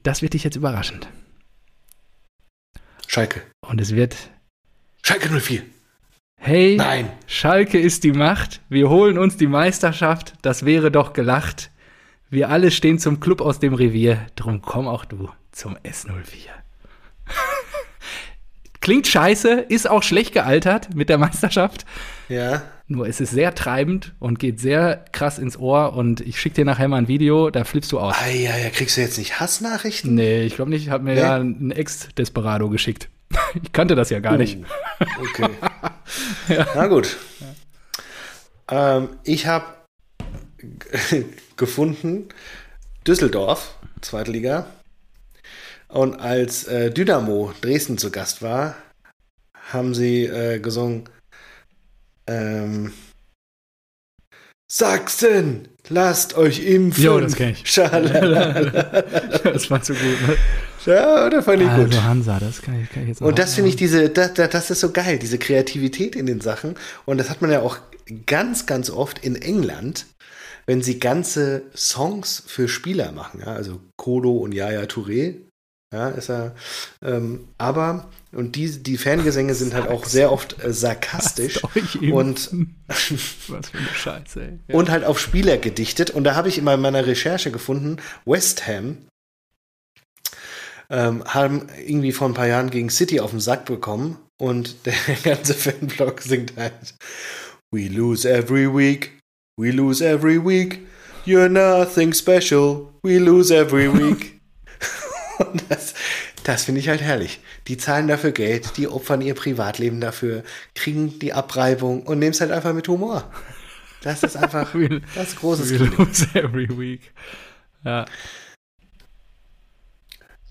das 0.02 0.22
wird 0.22 0.34
dich 0.34 0.44
jetzt 0.44 0.56
überraschend. 0.56 1.08
Schalke. 3.06 3.42
Und 3.60 3.80
es 3.80 3.94
wird 3.94 4.16
Schalke 5.02 5.28
04. 5.28 5.62
Hey, 6.36 6.76
Nein. 6.76 7.10
Schalke 7.26 7.78
ist 7.78 8.04
die 8.04 8.12
Macht. 8.12 8.60
Wir 8.68 8.90
holen 8.90 9.18
uns 9.18 9.36
die 9.36 9.46
Meisterschaft. 9.46 10.34
Das 10.42 10.64
wäre 10.64 10.90
doch 10.90 11.12
gelacht. 11.14 11.70
Wir 12.28 12.50
alle 12.50 12.70
stehen 12.70 12.98
zum 12.98 13.20
Club 13.20 13.40
aus 13.40 13.60
dem 13.60 13.74
Revier. 13.74 14.26
Drum 14.36 14.60
komm 14.60 14.86
auch 14.86 15.04
du 15.04 15.30
zum 15.52 15.76
S04. 15.78 16.48
Klingt 18.84 19.06
scheiße, 19.06 19.64
ist 19.70 19.88
auch 19.88 20.02
schlecht 20.02 20.34
gealtert 20.34 20.94
mit 20.94 21.08
der 21.08 21.16
Meisterschaft. 21.16 21.86
Ja. 22.28 22.64
Nur 22.86 23.08
es 23.08 23.18
ist 23.18 23.30
sehr 23.30 23.54
treibend 23.54 24.12
und 24.18 24.38
geht 24.38 24.60
sehr 24.60 25.06
krass 25.10 25.38
ins 25.38 25.58
Ohr 25.58 25.94
und 25.94 26.20
ich 26.20 26.38
schicke 26.38 26.56
dir 26.56 26.64
nachher 26.66 26.88
mal 26.88 26.98
ein 26.98 27.08
Video, 27.08 27.48
da 27.48 27.64
flippst 27.64 27.90
du 27.92 27.98
aus. 27.98 28.14
Ah, 28.20 28.28
ja, 28.28 28.58
ja, 28.58 28.68
kriegst 28.68 28.98
du 28.98 29.00
jetzt 29.00 29.16
nicht 29.16 29.40
Hassnachrichten? 29.40 30.14
Nee, 30.14 30.42
ich 30.42 30.56
glaube 30.56 30.70
nicht. 30.70 30.82
Ich 30.82 30.90
habe 30.90 31.02
mir 31.02 31.14
nee? 31.14 31.20
ja 31.20 31.36
einen 31.36 31.70
Ex-Desperado 31.70 32.68
geschickt. 32.68 33.08
Ich 33.62 33.72
kannte 33.72 33.94
das 33.94 34.10
ja 34.10 34.20
gar 34.20 34.34
uh, 34.34 34.36
nicht. 34.36 34.58
Okay. 35.00 35.48
ja. 36.48 36.66
Na 36.74 36.86
gut. 36.86 37.16
Ja. 38.70 38.98
Ähm, 38.98 39.08
ich 39.24 39.46
habe 39.46 39.64
gefunden 41.56 42.28
Düsseldorf, 43.06 43.76
Zweitliga. 44.02 44.66
Und 45.94 46.20
als 46.20 46.64
äh, 46.64 46.90
Dynamo 46.90 47.52
Dresden 47.60 47.98
zu 47.98 48.10
Gast 48.10 48.42
war, 48.42 48.74
haben 49.70 49.94
sie 49.94 50.24
äh, 50.24 50.58
gesungen 50.58 51.08
ähm, 52.26 52.92
Sachsen, 54.68 55.68
lasst 55.88 56.36
euch 56.36 56.66
impfen. 56.66 57.04
Jo, 57.04 57.20
das 57.20 57.36
kenne 57.36 57.52
ich. 57.52 57.62
das 57.74 59.70
war 59.70 59.82
zu 59.82 59.92
gut, 59.94 60.20
ne? 60.26 60.36
Ja, 60.84 61.30
das 61.30 61.44
fand 61.44 61.62
ich 61.62 61.68
also 61.68 61.84
gut. 61.84 62.02
Hansa, 62.02 62.40
das 62.40 62.60
kann 62.60 62.82
ich, 62.82 62.90
kann 62.90 63.04
ich 63.04 63.10
jetzt 63.10 63.22
Und 63.22 63.38
das 63.38 63.54
finde 63.54 63.70
ich 63.70 63.76
diese, 63.76 64.10
das, 64.10 64.34
das 64.34 64.70
ist 64.72 64.80
so 64.80 64.90
geil, 64.90 65.20
diese 65.20 65.38
Kreativität 65.38 66.16
in 66.16 66.26
den 66.26 66.40
Sachen. 66.40 66.74
Und 67.04 67.18
das 67.18 67.30
hat 67.30 67.40
man 67.40 67.52
ja 67.52 67.60
auch 67.60 67.78
ganz, 68.26 68.66
ganz 68.66 68.90
oft 68.90 69.20
in 69.20 69.36
England, 69.36 70.06
wenn 70.66 70.82
sie 70.82 70.98
ganze 70.98 71.62
Songs 71.72 72.42
für 72.44 72.66
Spieler 72.66 73.12
machen. 73.12 73.42
Ja? 73.46 73.52
Also 73.52 73.80
Kodo 73.96 74.32
und 74.32 74.52
Yaya 74.52 74.82
Touré 74.82 75.36
ja, 75.94 76.08
ist 76.08 76.28
er. 76.28 76.54
Ähm, 77.02 77.48
aber, 77.56 78.10
und 78.32 78.56
die, 78.56 78.82
die 78.82 78.98
Fangesänge 78.98 79.54
sind 79.54 79.74
halt 79.74 79.88
auch 79.88 80.04
sehr 80.04 80.32
oft 80.32 80.62
äh, 80.62 80.72
sarkastisch 80.72 81.62
und 82.12 82.50
was 82.88 83.68
für 83.70 83.78
eine 83.78 83.86
Scheiße, 83.94 84.42
ey. 84.42 84.58
Ja. 84.66 84.74
Und 84.74 84.90
halt 84.90 85.04
auf 85.04 85.20
Spieler 85.20 85.56
gedichtet. 85.56 86.10
Und 86.10 86.24
da 86.24 86.34
habe 86.34 86.48
ich 86.48 86.58
in 86.58 86.64
meiner 86.64 87.06
Recherche 87.06 87.52
gefunden, 87.52 87.98
West 88.24 88.66
Ham 88.66 88.98
ähm, 90.90 91.22
haben 91.24 91.68
irgendwie 91.86 92.12
vor 92.12 92.28
ein 92.28 92.34
paar 92.34 92.48
Jahren 92.48 92.70
gegen 92.70 92.90
City 92.90 93.20
auf 93.20 93.30
den 93.30 93.40
Sack 93.40 93.64
bekommen 93.64 94.18
und 94.40 94.74
der 94.86 94.94
ganze 95.22 95.54
Fanblock 95.54 96.20
singt 96.20 96.56
halt 96.56 96.94
We 97.70 97.88
lose 97.88 98.28
every 98.28 98.66
week, 98.66 99.18
we 99.56 99.70
lose 99.70 100.04
every 100.04 100.44
week, 100.44 100.80
you're 101.24 101.48
nothing 101.48 102.12
special, 102.12 102.92
we 103.02 103.18
lose 103.18 103.54
every 103.54 103.88
week. 103.88 104.32
Und 105.38 105.64
das, 105.68 105.94
das 106.44 106.64
finde 106.64 106.80
ich 106.80 106.88
halt 106.88 107.00
herrlich. 107.00 107.40
Die 107.68 107.76
zahlen 107.76 108.08
dafür 108.08 108.32
Geld, 108.32 108.76
die 108.76 108.88
opfern 108.88 109.20
ihr 109.20 109.34
Privatleben 109.34 110.00
dafür, 110.00 110.42
kriegen 110.74 111.18
die 111.18 111.32
Abreibung 111.32 112.02
und 112.02 112.18
nehmen 112.18 112.32
es 112.32 112.40
halt 112.40 112.52
einfach 112.52 112.72
mit 112.72 112.88
Humor. 112.88 113.24
Das 114.02 114.22
ist 114.22 114.36
einfach 114.36 114.74
das 115.14 115.36
große 115.36 115.80
We 115.80 115.84
lose 115.84 116.26
every 116.34 116.68
week. 116.68 117.12
Ja. 117.84 118.04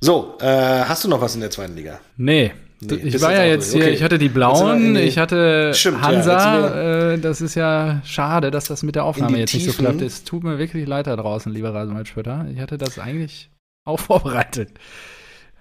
So, 0.01 0.38
äh, 0.41 0.45
hast 0.45 1.03
du 1.03 1.07
noch 1.07 1.21
was 1.21 1.36
in 1.36 1.41
der 1.41 1.51
zweiten 1.51 1.75
Liga? 1.75 2.01
Nee. 2.17 2.51
nee 2.81 2.95
ich 2.95 3.21
war 3.21 3.31
ja 3.31 3.45
jetzt 3.45 3.71
hier, 3.71 3.84
okay. 3.84 3.93
ich 3.93 4.03
hatte 4.03 4.17
die 4.17 4.27
Blauen, 4.27 4.97
ich 4.97 5.17
hatte 5.17 5.71
Stimmt, 5.73 6.01
Hansa. 6.01 6.59
Ja, 6.59 7.11
äh, 7.13 7.19
das 7.19 7.39
ist 7.39 7.55
ja 7.55 8.01
schade, 8.03 8.51
dass 8.51 8.65
das 8.65 8.84
mit 8.84 8.95
der 8.95 9.05
Aufnahme 9.05 9.38
jetzt 9.38 9.51
Tiefen. 9.51 9.67
nicht 9.67 9.77
so 9.77 9.84
klappt. 9.84 10.01
Es 10.01 10.25
tut 10.25 10.43
mir 10.43 10.57
wirklich 10.57 10.86
leid 10.88 11.07
da 11.07 11.15
draußen, 11.15 11.53
lieber 11.53 11.73
Rasenwaldspötter. 11.73 12.47
Ich 12.51 12.59
hatte 12.59 12.77
das 12.77 12.99
eigentlich 12.99 13.49
auch 13.86 13.99
vorbereitet. 13.99 14.71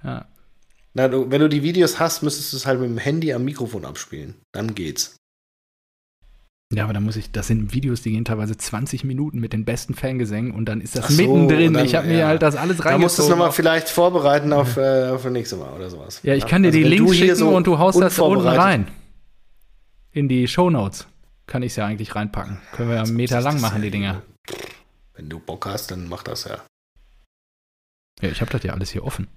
Ja. 0.04 0.26
Na, 0.94 1.08
du, 1.08 1.30
wenn 1.30 1.40
du 1.40 1.48
die 1.48 1.62
Videos 1.62 1.98
hast, 1.98 2.22
müsstest 2.22 2.52
du 2.52 2.56
es 2.56 2.66
halt 2.66 2.80
mit 2.80 2.90
dem 2.90 2.98
Handy 2.98 3.32
am 3.32 3.44
Mikrofon 3.44 3.84
abspielen. 3.84 4.34
Dann 4.52 4.74
geht's. 4.74 5.16
Ja, 6.74 6.84
aber 6.84 6.94
da 6.94 7.00
muss 7.00 7.16
ich, 7.16 7.30
das 7.30 7.48
sind 7.48 7.74
Videos, 7.74 8.00
die 8.00 8.12
gehen 8.12 8.24
teilweise 8.24 8.56
20 8.56 9.04
Minuten 9.04 9.40
mit 9.40 9.52
den 9.52 9.66
besten 9.66 9.94
Fangesängen 9.94 10.52
und 10.52 10.66
dann 10.66 10.80
ist 10.80 10.96
das 10.96 11.08
so, 11.08 11.22
mittendrin. 11.22 11.74
Dann, 11.74 11.84
ich 11.84 11.94
habe 11.94 12.08
mir 12.08 12.20
ja. 12.20 12.26
halt 12.28 12.40
das 12.40 12.56
alles 12.56 12.78
reingezogen. 12.78 12.92
Da 12.92 12.98
musst 12.98 13.18
du 13.18 13.22
es 13.22 13.28
nochmal 13.28 13.52
vielleicht 13.52 13.90
vorbereiten 13.90 14.52
auf, 14.54 14.78
äh, 14.78 15.10
auf 15.10 15.22
das 15.22 15.32
nächste 15.32 15.56
Mal 15.56 15.70
oder 15.74 15.90
sowas. 15.90 16.20
Ja, 16.22 16.34
ich 16.34 16.46
kann 16.46 16.62
dir 16.62 16.68
also 16.68 16.78
die 16.78 16.84
Links 16.84 17.16
schicken 17.16 17.36
so 17.36 17.54
und 17.54 17.66
du 17.66 17.78
haust 17.78 18.00
das 18.00 18.18
unten 18.18 18.46
rein. 18.46 18.88
In 20.12 20.28
die 20.28 20.48
Show 20.48 20.70
Notes 20.70 21.06
kann 21.46 21.62
ich 21.62 21.72
es 21.72 21.76
ja 21.76 21.86
eigentlich 21.86 22.14
reinpacken. 22.14 22.58
Können 22.72 22.88
wir 22.88 22.96
ja 22.96 23.02
einen 23.02 23.16
Meter 23.16 23.42
lang 23.42 23.60
machen, 23.60 23.82
die 23.82 23.90
Dinger. 23.90 24.22
Wenn 25.14 25.28
du 25.28 25.40
Bock 25.40 25.66
hast, 25.66 25.90
dann 25.90 26.08
mach 26.08 26.22
das 26.22 26.44
ja. 26.44 26.58
Ja, 28.22 28.30
ich 28.30 28.40
habe 28.40 28.50
das 28.50 28.62
ja 28.62 28.72
alles 28.72 28.90
hier 28.90 29.04
offen. 29.04 29.28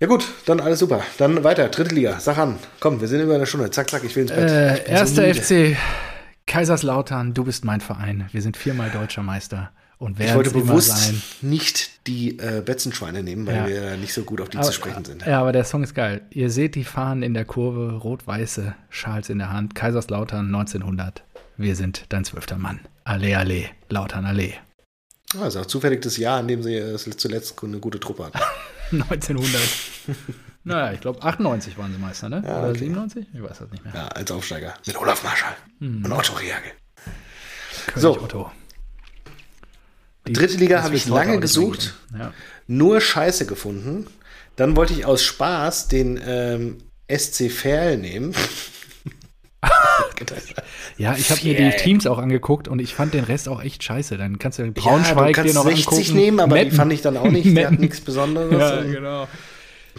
Ja 0.00 0.08
gut, 0.08 0.26
dann 0.46 0.58
alles 0.58 0.80
super. 0.80 1.02
Dann 1.18 1.44
weiter, 1.44 1.68
dritte 1.68 1.94
Liga. 1.94 2.18
Sag 2.18 2.38
an. 2.38 2.58
Komm, 2.80 3.00
wir 3.00 3.06
sind 3.06 3.20
über 3.20 3.36
eine 3.36 3.46
Stunde. 3.46 3.70
Zack, 3.70 3.88
zack, 3.88 4.02
ich 4.02 4.16
will 4.16 4.22
ins 4.22 4.32
Bett. 4.32 4.50
Äh, 4.50 4.90
erster 4.90 5.32
so 5.32 5.40
FC 5.40 5.76
Kaiserslautern, 6.46 7.34
du 7.34 7.44
bist 7.44 7.64
mein 7.64 7.80
Verein. 7.80 8.28
Wir 8.32 8.42
sind 8.42 8.56
viermal 8.56 8.90
deutscher 8.90 9.22
Meister. 9.22 9.70
Und 9.98 10.18
ich 10.18 10.34
wollte 10.34 10.50
bewusst 10.50 11.14
nicht 11.42 12.08
die 12.08 12.36
äh, 12.40 12.60
Betzenschweine 12.64 13.22
nehmen, 13.22 13.46
weil 13.46 13.54
ja. 13.54 13.66
wir 13.68 13.96
nicht 13.96 14.12
so 14.12 14.24
gut 14.24 14.40
auf 14.40 14.48
die 14.48 14.56
aber, 14.56 14.66
zu 14.66 14.72
sprechen 14.72 15.04
sind. 15.04 15.24
Ja, 15.24 15.40
aber 15.40 15.52
der 15.52 15.62
Song 15.62 15.84
ist 15.84 15.94
geil. 15.94 16.22
Ihr 16.30 16.50
seht 16.50 16.74
die 16.74 16.82
Fahnen 16.82 17.22
in 17.22 17.34
der 17.34 17.44
Kurve, 17.44 17.92
rot-weiße 17.98 18.74
Schals 18.90 19.28
in 19.28 19.38
der 19.38 19.52
Hand. 19.52 19.76
Kaiserslautern 19.76 20.46
1900. 20.46 21.22
Wir 21.56 21.76
sind 21.76 22.06
dein 22.08 22.24
zwölfter 22.24 22.58
Mann. 22.58 22.80
Allee, 23.04 23.36
Allee, 23.36 23.66
Lautern 23.88 24.24
Allee. 24.24 24.54
Ist 25.34 25.56
auch 25.56 25.66
zufällig 25.66 26.02
das 26.02 26.16
Jahr, 26.16 26.40
in 26.40 26.48
dem 26.48 26.62
sie 26.62 26.76
äh, 26.76 26.98
zuletzt 26.98 27.62
eine 27.62 27.78
gute 27.78 27.98
Truppe 27.98 28.26
hatten. 28.26 28.38
1900. 28.92 29.60
naja, 30.64 30.92
ich 30.92 31.00
glaube 31.00 31.22
98 31.22 31.78
waren 31.78 31.92
sie 31.92 31.98
Meister, 31.98 32.28
ne? 32.28 32.42
Ja, 32.46 32.60
Oder 32.60 32.74
97? 32.74 33.26
Ich 33.32 33.42
weiß 33.42 33.58
das 33.58 33.70
nicht 33.70 33.84
mehr. 33.84 33.94
Ja, 33.94 34.08
als 34.08 34.30
Aufsteiger. 34.30 34.74
Mit 34.86 34.98
Olaf 34.98 35.24
Marschall 35.24 35.56
hm. 35.78 36.04
und 36.04 36.12
Otto 36.12 36.34
Reagel. 36.34 36.72
So. 37.96 38.20
Otto. 38.20 38.50
Die, 40.26 40.34
Dritte 40.34 40.56
Liga 40.56 40.82
habe 40.82 40.94
ich 40.94 41.08
lange 41.08 41.40
gesucht, 41.40 41.94
ja. 42.16 42.32
nur 42.68 43.00
Scheiße 43.00 43.46
gefunden. 43.46 44.06
Dann 44.54 44.76
wollte 44.76 44.92
ich 44.92 45.04
aus 45.04 45.22
Spaß 45.22 45.88
den 45.88 46.20
ähm, 46.24 46.78
SC 47.10 47.50
Verl 47.50 47.96
nehmen. 47.96 48.34
Ja, 50.98 51.14
ich 51.16 51.30
habe 51.30 51.40
mir 51.44 51.54
die 51.54 51.76
Teams 51.76 52.06
auch 52.06 52.18
angeguckt 52.18 52.68
und 52.68 52.80
ich 52.80 52.94
fand 52.94 53.14
den 53.14 53.24
Rest 53.24 53.48
auch 53.48 53.62
echt 53.62 53.82
scheiße. 53.82 54.16
Dann 54.16 54.38
kannst 54.38 54.58
du 54.58 54.62
den 54.62 54.74
Braunschweig 54.74 55.36
ja, 55.36 55.42
du 55.42 55.48
dir 55.48 55.54
noch 55.54 55.64
60 55.64 55.86
angucken. 55.86 56.14
nehmen, 56.16 56.40
aber 56.40 56.54
Metten. 56.54 56.70
die 56.70 56.76
fand 56.76 56.92
ich 56.92 57.02
dann 57.02 57.16
auch 57.16 57.30
nicht. 57.30 57.56
Der 57.56 57.70
hat 57.70 57.78
nichts 57.78 58.00
Besonderes. 58.00 58.58
Ja, 58.58 58.82
genau. 58.82 59.28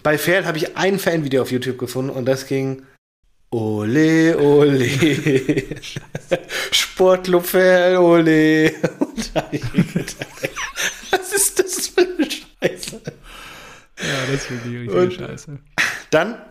Bei 0.01 0.17
Ferl 0.17 0.45
habe 0.45 0.57
ich 0.57 0.75
ein 0.75 0.99
Fanvideo 0.99 1.41
auf 1.43 1.51
YouTube 1.51 1.77
gefunden 1.77 2.09
und 2.09 2.25
das 2.25 2.47
ging 2.47 2.83
Ole, 3.51 4.35
ole. 4.39 4.89
Sportclub 6.71 7.45
Ferl, 7.45 7.97
ole. 7.97 8.73
was 11.11 11.33
ist 11.33 11.59
das 11.59 11.87
für 11.87 12.01
eine 12.01 12.27
Scheiße? 12.29 13.01
Ja, 13.99 14.31
das 14.31 14.45
finde 14.45 14.69
ich 14.69 14.75
richtig 14.79 14.95
und 14.95 15.13
scheiße. 15.13 15.59
Dann 16.09 16.41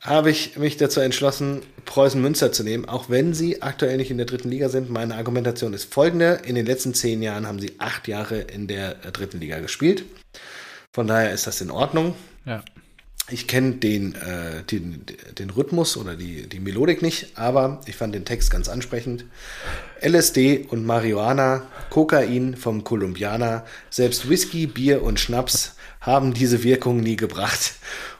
habe 0.00 0.30
ich 0.30 0.56
mich 0.56 0.76
dazu 0.76 1.00
entschlossen, 1.00 1.62
Preußen 1.84 2.20
Münster 2.20 2.52
zu 2.52 2.62
nehmen, 2.62 2.84
auch 2.84 3.10
wenn 3.10 3.34
sie 3.34 3.62
aktuell 3.62 3.96
nicht 3.96 4.10
in 4.10 4.16
der 4.16 4.26
dritten 4.26 4.50
Liga 4.50 4.68
sind. 4.68 4.90
Meine 4.90 5.16
Argumentation 5.16 5.74
ist 5.74 5.92
folgende. 5.92 6.40
In 6.44 6.54
den 6.54 6.66
letzten 6.66 6.94
zehn 6.94 7.22
Jahren 7.22 7.46
haben 7.46 7.58
sie 7.58 7.72
acht 7.78 8.06
Jahre 8.06 8.40
in 8.40 8.68
der 8.68 8.94
dritten 8.94 9.40
Liga 9.40 9.58
gespielt. 9.58 10.04
Von 10.92 11.06
daher 11.06 11.32
ist 11.32 11.46
das 11.46 11.60
in 11.60 11.70
Ordnung. 11.70 12.14
Ja. 12.44 12.62
Ich 13.30 13.46
kenne 13.46 13.72
den, 13.72 14.14
äh, 14.14 14.62
den, 14.70 15.04
den 15.38 15.50
Rhythmus 15.50 15.98
oder 15.98 16.16
die, 16.16 16.48
die 16.48 16.60
Melodik 16.60 17.02
nicht, 17.02 17.36
aber 17.36 17.82
ich 17.84 17.94
fand 17.94 18.14
den 18.14 18.24
Text 18.24 18.50
ganz 18.50 18.70
ansprechend. 18.70 19.26
LSD 20.00 20.66
und 20.70 20.86
Marihuana, 20.86 21.66
Kokain 21.90 22.56
vom 22.56 22.84
Kolumbianer, 22.84 23.66
selbst 23.90 24.30
Whisky, 24.30 24.66
Bier 24.66 25.02
und 25.02 25.20
Schnaps 25.20 25.76
haben 26.00 26.32
diese 26.32 26.62
Wirkung 26.62 27.00
nie 27.00 27.16
gebracht. 27.16 27.74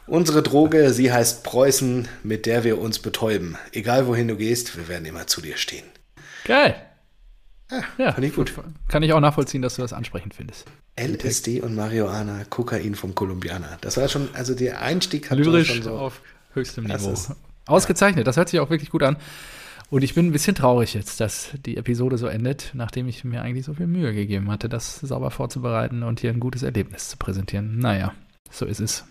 Unsere 0.09 0.41
Droge, 0.41 0.91
sie 0.91 1.13
heißt 1.13 1.43
Preußen, 1.43 2.07
mit 2.23 2.47
der 2.47 2.63
wir 2.63 2.79
uns 2.81 2.97
betäuben. 2.97 3.57
Egal 3.71 4.07
wohin 4.07 4.27
du 4.27 4.37
gehst, 4.37 4.75
wir 4.75 4.87
werden 4.87 5.05
immer 5.05 5.27
zu 5.27 5.39
dir 5.39 5.55
stehen. 5.55 5.85
Geil. 6.45 6.75
Ja, 7.69 7.83
ja 7.99 8.11
finde 8.13 8.29
ich 8.29 8.35
gut. 8.35 8.51
Kann 8.87 9.03
ich 9.03 9.13
auch 9.13 9.19
nachvollziehen, 9.19 9.61
dass 9.61 9.75
du 9.75 9.83
das 9.83 9.93
ansprechend 9.93 10.33
findest. 10.33 10.65
LSD 10.99 11.61
und 11.61 11.75
Marihuana, 11.75 12.43
Kokain 12.49 12.95
vom 12.95 13.13
Kolumbianer. 13.13 13.77
Das 13.81 13.97
war 13.97 14.09
schon, 14.09 14.29
also 14.33 14.55
der 14.55 14.81
Einstieg 14.81 15.29
hat 15.29 15.37
Lyrisch 15.37 15.67
schon 15.67 15.83
so 15.83 15.91
auf 15.91 16.21
höchstem 16.55 16.85
Niveau. 16.85 17.11
Ist, 17.11 17.35
Ausgezeichnet, 17.67 18.25
das 18.25 18.35
hört 18.35 18.49
sich 18.49 18.59
auch 18.59 18.71
wirklich 18.71 18.89
gut 18.89 19.03
an. 19.03 19.15
Und 19.91 20.03
ich 20.03 20.15
bin 20.15 20.25
ein 20.25 20.31
bisschen 20.31 20.55
traurig 20.55 20.95
jetzt, 20.95 21.19
dass 21.19 21.49
die 21.67 21.77
Episode 21.77 22.17
so 22.17 22.25
endet, 22.25 22.71
nachdem 22.73 23.07
ich 23.07 23.23
mir 23.23 23.43
eigentlich 23.43 23.65
so 23.65 23.75
viel 23.75 23.85
Mühe 23.85 24.11
gegeben 24.15 24.49
hatte, 24.49 24.69
das 24.69 25.01
sauber 25.01 25.29
vorzubereiten 25.29 26.01
und 26.01 26.19
hier 26.19 26.31
ein 26.31 26.39
gutes 26.39 26.63
Erlebnis 26.63 27.09
zu 27.09 27.17
präsentieren. 27.17 27.77
Naja, 27.77 28.13
so 28.49 28.65
ist 28.65 28.79
es. 28.79 29.05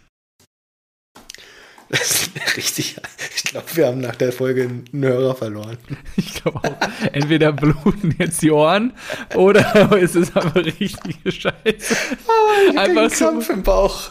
Das 1.90 2.22
ist 2.22 2.56
richtig. 2.56 2.96
Ich 3.34 3.44
glaube, 3.44 3.66
wir 3.74 3.86
haben 3.86 4.00
nach 4.00 4.16
der 4.16 4.32
Folge 4.32 4.62
einen 4.62 5.04
Hörer 5.04 5.34
verloren. 5.34 5.78
Ich 6.16 6.34
glaube 6.34 6.60
auch. 6.62 6.76
Entweder 7.12 7.52
bluten 7.52 8.14
jetzt 8.18 8.42
die 8.42 8.50
Ohren 8.50 8.92
oder 9.34 9.90
es 10.02 10.14
ist 10.14 10.36
einfach 10.36 10.56
richtige 10.56 11.32
Scheiße. 11.32 11.96
Oh, 12.26 12.70
ich 12.70 12.78
einfach 12.78 13.10
so. 13.10 13.24
Kampf 13.26 13.48
im 13.48 13.62
Bauch. 13.62 14.10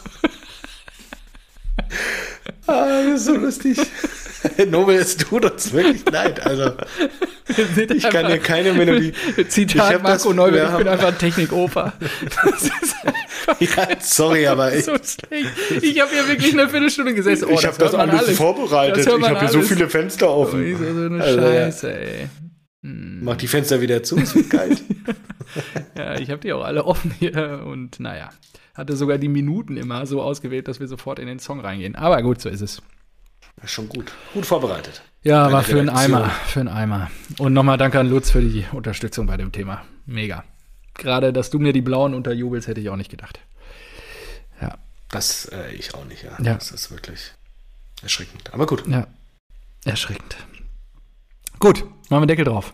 Ah, 2.66 2.86
das 2.86 3.20
ist 3.20 3.24
so 3.26 3.36
lustig. 3.36 3.78
Nobel, 4.68 4.96
es 4.96 5.16
tut 5.16 5.44
uns 5.44 5.72
wirklich 5.72 6.04
leid. 6.10 6.44
Also, 6.44 6.72
ich 7.48 8.02
kann 8.04 8.26
dir 8.26 8.38
keine 8.38 8.72
Melodie. 8.72 9.12
Zitat 9.48 10.02
Marco 10.02 10.32
Neubel, 10.32 10.68
ich 10.70 10.76
bin 10.76 10.88
einfach 10.88 11.08
ein 11.08 11.18
Technikoper. 11.18 11.94
ja, 13.60 13.88
sorry, 14.00 14.46
aber 14.46 14.74
ich. 14.74 14.84
So 14.84 14.94
ich 14.94 16.00
habe 16.00 16.10
hier 16.10 16.28
wirklich 16.28 16.52
eine 16.52 16.68
Viertelstunde 16.68 17.14
gesessen. 17.14 17.48
Oh, 17.50 17.54
ich 17.54 17.66
habe 17.66 17.78
das, 17.78 17.92
das 17.92 18.00
alles, 18.00 18.20
alles, 18.20 18.36
vorbereitet. 18.36 19.06
Ich 19.06 19.12
habe 19.12 19.40
hier 19.40 19.48
so 19.48 19.62
viele 19.62 19.88
Fenster 19.88 20.30
offen. 20.30 20.74
Oh, 20.74 20.78
so 20.78 21.04
eine 21.06 21.22
also, 21.22 21.40
Scheiße, 21.40 22.00
ey. 22.00 22.28
Hm. 22.82 23.20
Mach 23.22 23.36
die 23.36 23.48
Fenster 23.48 23.80
wieder 23.80 24.02
zu, 24.02 24.18
es 24.18 24.34
wird 24.34 24.50
kalt. 24.50 24.82
ja, 25.96 26.18
ich 26.18 26.30
habe 26.30 26.40
die 26.40 26.52
auch 26.52 26.64
alle 26.64 26.84
offen 26.84 27.12
hier 27.18 27.64
und 27.66 27.98
naja 27.98 28.30
hatte 28.74 28.96
sogar 28.96 29.18
die 29.18 29.28
Minuten 29.28 29.76
immer 29.76 30.06
so 30.06 30.22
ausgewählt, 30.22 30.68
dass 30.68 30.78
wir 30.78 30.86
sofort 30.86 31.18
in 31.18 31.26
den 31.26 31.40
Song 31.40 31.58
reingehen. 31.58 31.96
Aber 31.96 32.22
gut, 32.22 32.40
so 32.40 32.48
ist 32.48 32.60
es. 32.60 32.80
Ist 33.62 33.70
schon 33.70 33.88
gut. 33.88 34.12
Gut 34.32 34.46
vorbereitet. 34.46 35.02
Ja, 35.22 35.50
war 35.52 35.62
für 35.62 35.78
einen 35.78 35.90
Eimer. 35.90 36.30
Für 36.46 36.60
einen 36.60 36.68
Eimer. 36.68 37.10
Und 37.38 37.52
nochmal 37.52 37.76
danke 37.76 37.98
an 37.98 38.08
Lutz 38.08 38.30
für 38.30 38.40
die 38.40 38.64
Unterstützung 38.72 39.26
bei 39.26 39.36
dem 39.36 39.52
Thema. 39.52 39.84
Mega. 40.06 40.44
Gerade, 40.94 41.32
dass 41.32 41.50
du 41.50 41.58
mir 41.58 41.72
die 41.72 41.80
blauen 41.82 42.14
unterjubelst, 42.14 42.68
hätte 42.68 42.80
ich 42.80 42.88
auch 42.88 42.96
nicht 42.96 43.10
gedacht. 43.10 43.40
Ja. 44.60 44.78
Das 45.10 45.46
äh, 45.46 45.72
ich 45.72 45.94
auch 45.94 46.04
nicht, 46.04 46.22
ja. 46.22 46.30
ja. 46.42 46.54
Das 46.54 46.70
ist 46.70 46.90
wirklich 46.90 47.32
erschreckend. 48.02 48.52
Aber 48.52 48.66
gut. 48.66 48.86
Ja. 48.86 49.06
Erschreckend. 49.84 50.36
Gut, 51.58 51.84
machen 52.08 52.22
wir 52.22 52.26
Deckel 52.26 52.44
drauf. 52.44 52.72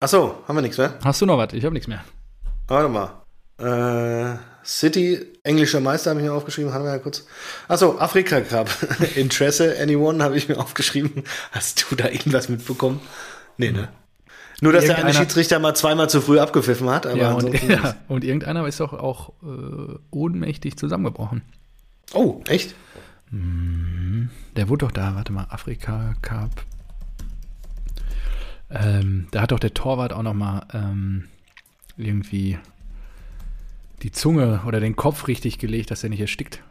Achso, 0.00 0.42
haben 0.46 0.56
wir 0.56 0.62
nichts 0.62 0.76
mehr? 0.76 0.98
Hast 1.02 1.20
du 1.20 1.26
noch 1.26 1.38
was? 1.38 1.52
Ich 1.54 1.64
habe 1.64 1.72
nichts 1.72 1.88
mehr. 1.88 2.04
Warte 2.66 2.88
mal. 2.88 3.22
Äh, 3.58 4.36
City, 4.64 5.20
englischer 5.42 5.80
Meister 5.80 6.10
habe 6.10 6.20
ich 6.20 6.26
mir 6.26 6.32
aufgeschrieben, 6.32 6.72
haben 6.72 6.84
wir 6.84 6.92
ja 6.92 6.98
kurz. 6.98 7.26
Achso, 7.68 7.98
Afrika 7.98 8.40
Cup. 8.40 8.70
Interesse, 9.16 9.76
anyone 9.80 10.22
habe 10.24 10.36
ich 10.36 10.48
mir 10.48 10.58
aufgeschrieben. 10.58 11.24
Hast 11.52 11.86
du 11.90 11.96
da 11.96 12.08
irgendwas 12.08 12.48
mitbekommen? 12.48 13.00
Nee, 13.58 13.72
ne? 13.72 13.88
Nur, 14.60 14.72
dass 14.72 14.86
der 14.86 14.96
eine 14.96 15.12
Schiedsrichter 15.12 15.58
mal 15.58 15.74
zweimal 15.74 16.08
zu 16.08 16.20
früh 16.20 16.38
abgepfiffen 16.38 16.88
hat. 16.88 17.06
Aber 17.06 17.16
ja, 17.18 17.32
und, 17.32 17.62
ja, 17.68 17.96
und 18.08 18.24
irgendeiner 18.24 18.66
ist 18.66 18.80
doch 18.80 18.92
auch 18.92 19.30
äh, 19.42 19.94
ohnmächtig 20.10 20.76
zusammengebrochen. 20.76 21.42
Oh, 22.14 22.40
echt? 22.46 22.74
Mhm. 23.30 24.30
Der 24.56 24.68
wurde 24.68 24.86
doch 24.86 24.92
da, 24.92 25.16
warte 25.16 25.32
mal, 25.32 25.46
Afrika 25.50 26.14
Cup. 26.22 26.64
Ähm, 28.70 29.26
da 29.32 29.42
hat 29.42 29.52
doch 29.52 29.58
der 29.58 29.74
Torwart 29.74 30.12
auch 30.12 30.22
noch 30.22 30.34
mal 30.34 30.66
ähm, 30.72 31.24
irgendwie 31.96 32.58
die 34.04 34.12
Zunge 34.12 34.62
oder 34.66 34.80
den 34.80 34.96
Kopf 34.96 35.26
richtig 35.26 35.58
gelegt, 35.58 35.90
dass 35.90 36.04
er 36.04 36.10
nicht 36.10 36.20
erstickt. 36.20 36.62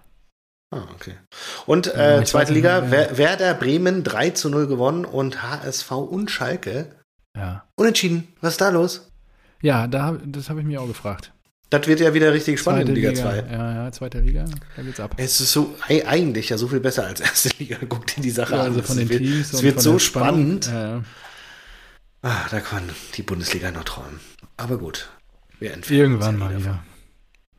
Ah, 0.72 0.88
okay. 0.96 1.16
Und 1.66 1.94
äh, 1.94 2.18
ja, 2.18 2.26
zweite 2.26 2.54
Liga, 2.54 2.82
nicht, 2.82 3.18
Werder 3.18 3.56
Bremen 3.56 4.04
3 4.04 4.30
zu 4.32 4.50
0 4.50 4.68
gewonnen 4.68 5.04
und 5.04 5.44
HSV 5.44 5.92
und 5.92 6.32
Schalke 6.32 6.96
ja. 7.36 7.66
unentschieden. 7.76 8.28
Was 8.42 8.54
ist 8.54 8.62
da 8.62 8.70
los? 8.70 9.12
Ja, 9.62 9.88
da, 9.88 10.18
das 10.26 10.50
habe 10.50 10.62
ich 10.62 10.66
mir 10.66 10.82
auch 10.82 10.88
gefragt. 10.88 11.34
Das 11.70 11.88
wird 11.88 12.00
ja 12.00 12.14
wieder 12.14 12.32
richtig 12.34 12.60
spannend 12.60 12.86
zweite 12.86 12.92
in 12.92 12.96
Liga 12.96 13.14
2. 13.16 13.38
Ja, 13.52 13.74
ja, 13.86 13.92
zweite 13.92 14.20
Liga, 14.20 14.46
da 14.76 14.82
geht's 14.84 15.00
ab. 15.00 15.16
Es 15.18 15.42
ist 15.42 15.52
so 15.52 15.74
eigentlich 15.88 16.50
ja 16.50 16.58
so 16.60 16.68
viel 16.68 16.80
besser 16.80 17.08
als 17.08 17.20
erste 17.20 17.50
Liga. 17.58 17.78
Guck 17.90 18.06
dir 18.08 18.22
die 18.22 18.30
Sache 18.30 18.54
ja, 18.54 18.62
an. 18.62 18.68
Also 18.68 18.84
von 18.84 18.98
den 18.98 19.10
wird, 19.10 19.22
Teams 19.22 19.54
es 19.54 19.64
wird 19.64 19.82
so 19.82 19.98
spannend. 19.98 20.68
Ja, 20.68 20.98
ja. 20.98 21.04
Ah, 22.22 22.46
da 22.52 22.60
kann 22.60 22.84
die 23.16 23.24
Bundesliga 23.24 23.72
noch 23.72 23.84
träumen. 23.86 24.20
Aber 24.56 24.78
gut. 24.78 25.10
Wir 25.60 25.76
Irgendwann 25.90 26.38
mal 26.38 26.56
wieder. 26.56 26.84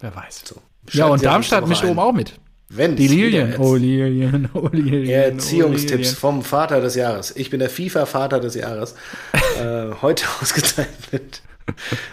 Wer 0.01 0.15
weiß. 0.15 0.43
So. 0.45 0.57
Ja, 0.93 1.07
und 1.07 1.25
Darmstadt 1.25 1.67
mischt 1.67 1.85
oben 1.85 1.99
auch 1.99 2.13
mit. 2.13 2.39
Wenn 2.69 2.97
die 2.97 3.07
Lilien. 3.07 3.57
Oh, 3.59 3.75
Lilien, 3.77 4.49
oh, 4.55 4.69
Lilien. 4.73 5.09
Erziehungstipps 5.09 6.15
oh, 6.15 6.17
vom 6.17 6.43
Vater 6.43 6.81
des 6.81 6.95
Jahres. 6.95 7.37
Ich 7.37 7.51
bin 7.51 7.61
der 7.61 7.71
FIFA-Vater 7.71 8.41
des 8.41 8.55
Jahres. 8.55 8.95
äh, 9.61 9.93
heute 10.03 10.27
ausgezeichnet. 10.41 11.43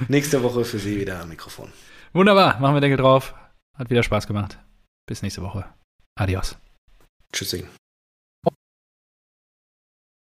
nächste 0.08 0.44
Woche 0.44 0.64
für 0.66 0.78
Sie 0.78 1.00
wieder 1.00 1.22
am 1.22 1.30
Mikrofon. 1.30 1.70
Wunderbar, 2.14 2.60
machen 2.60 2.76
wir 2.76 2.82
Deckel 2.82 2.98
drauf. 2.98 3.34
Hat 3.78 3.90
wieder 3.90 4.04
Spaß 4.04 4.28
gemacht. 4.28 4.60
Bis 5.08 5.22
nächste 5.22 5.42
Woche. 5.42 5.66
Adios. 6.16 6.58
Tschüssing. 7.34 7.68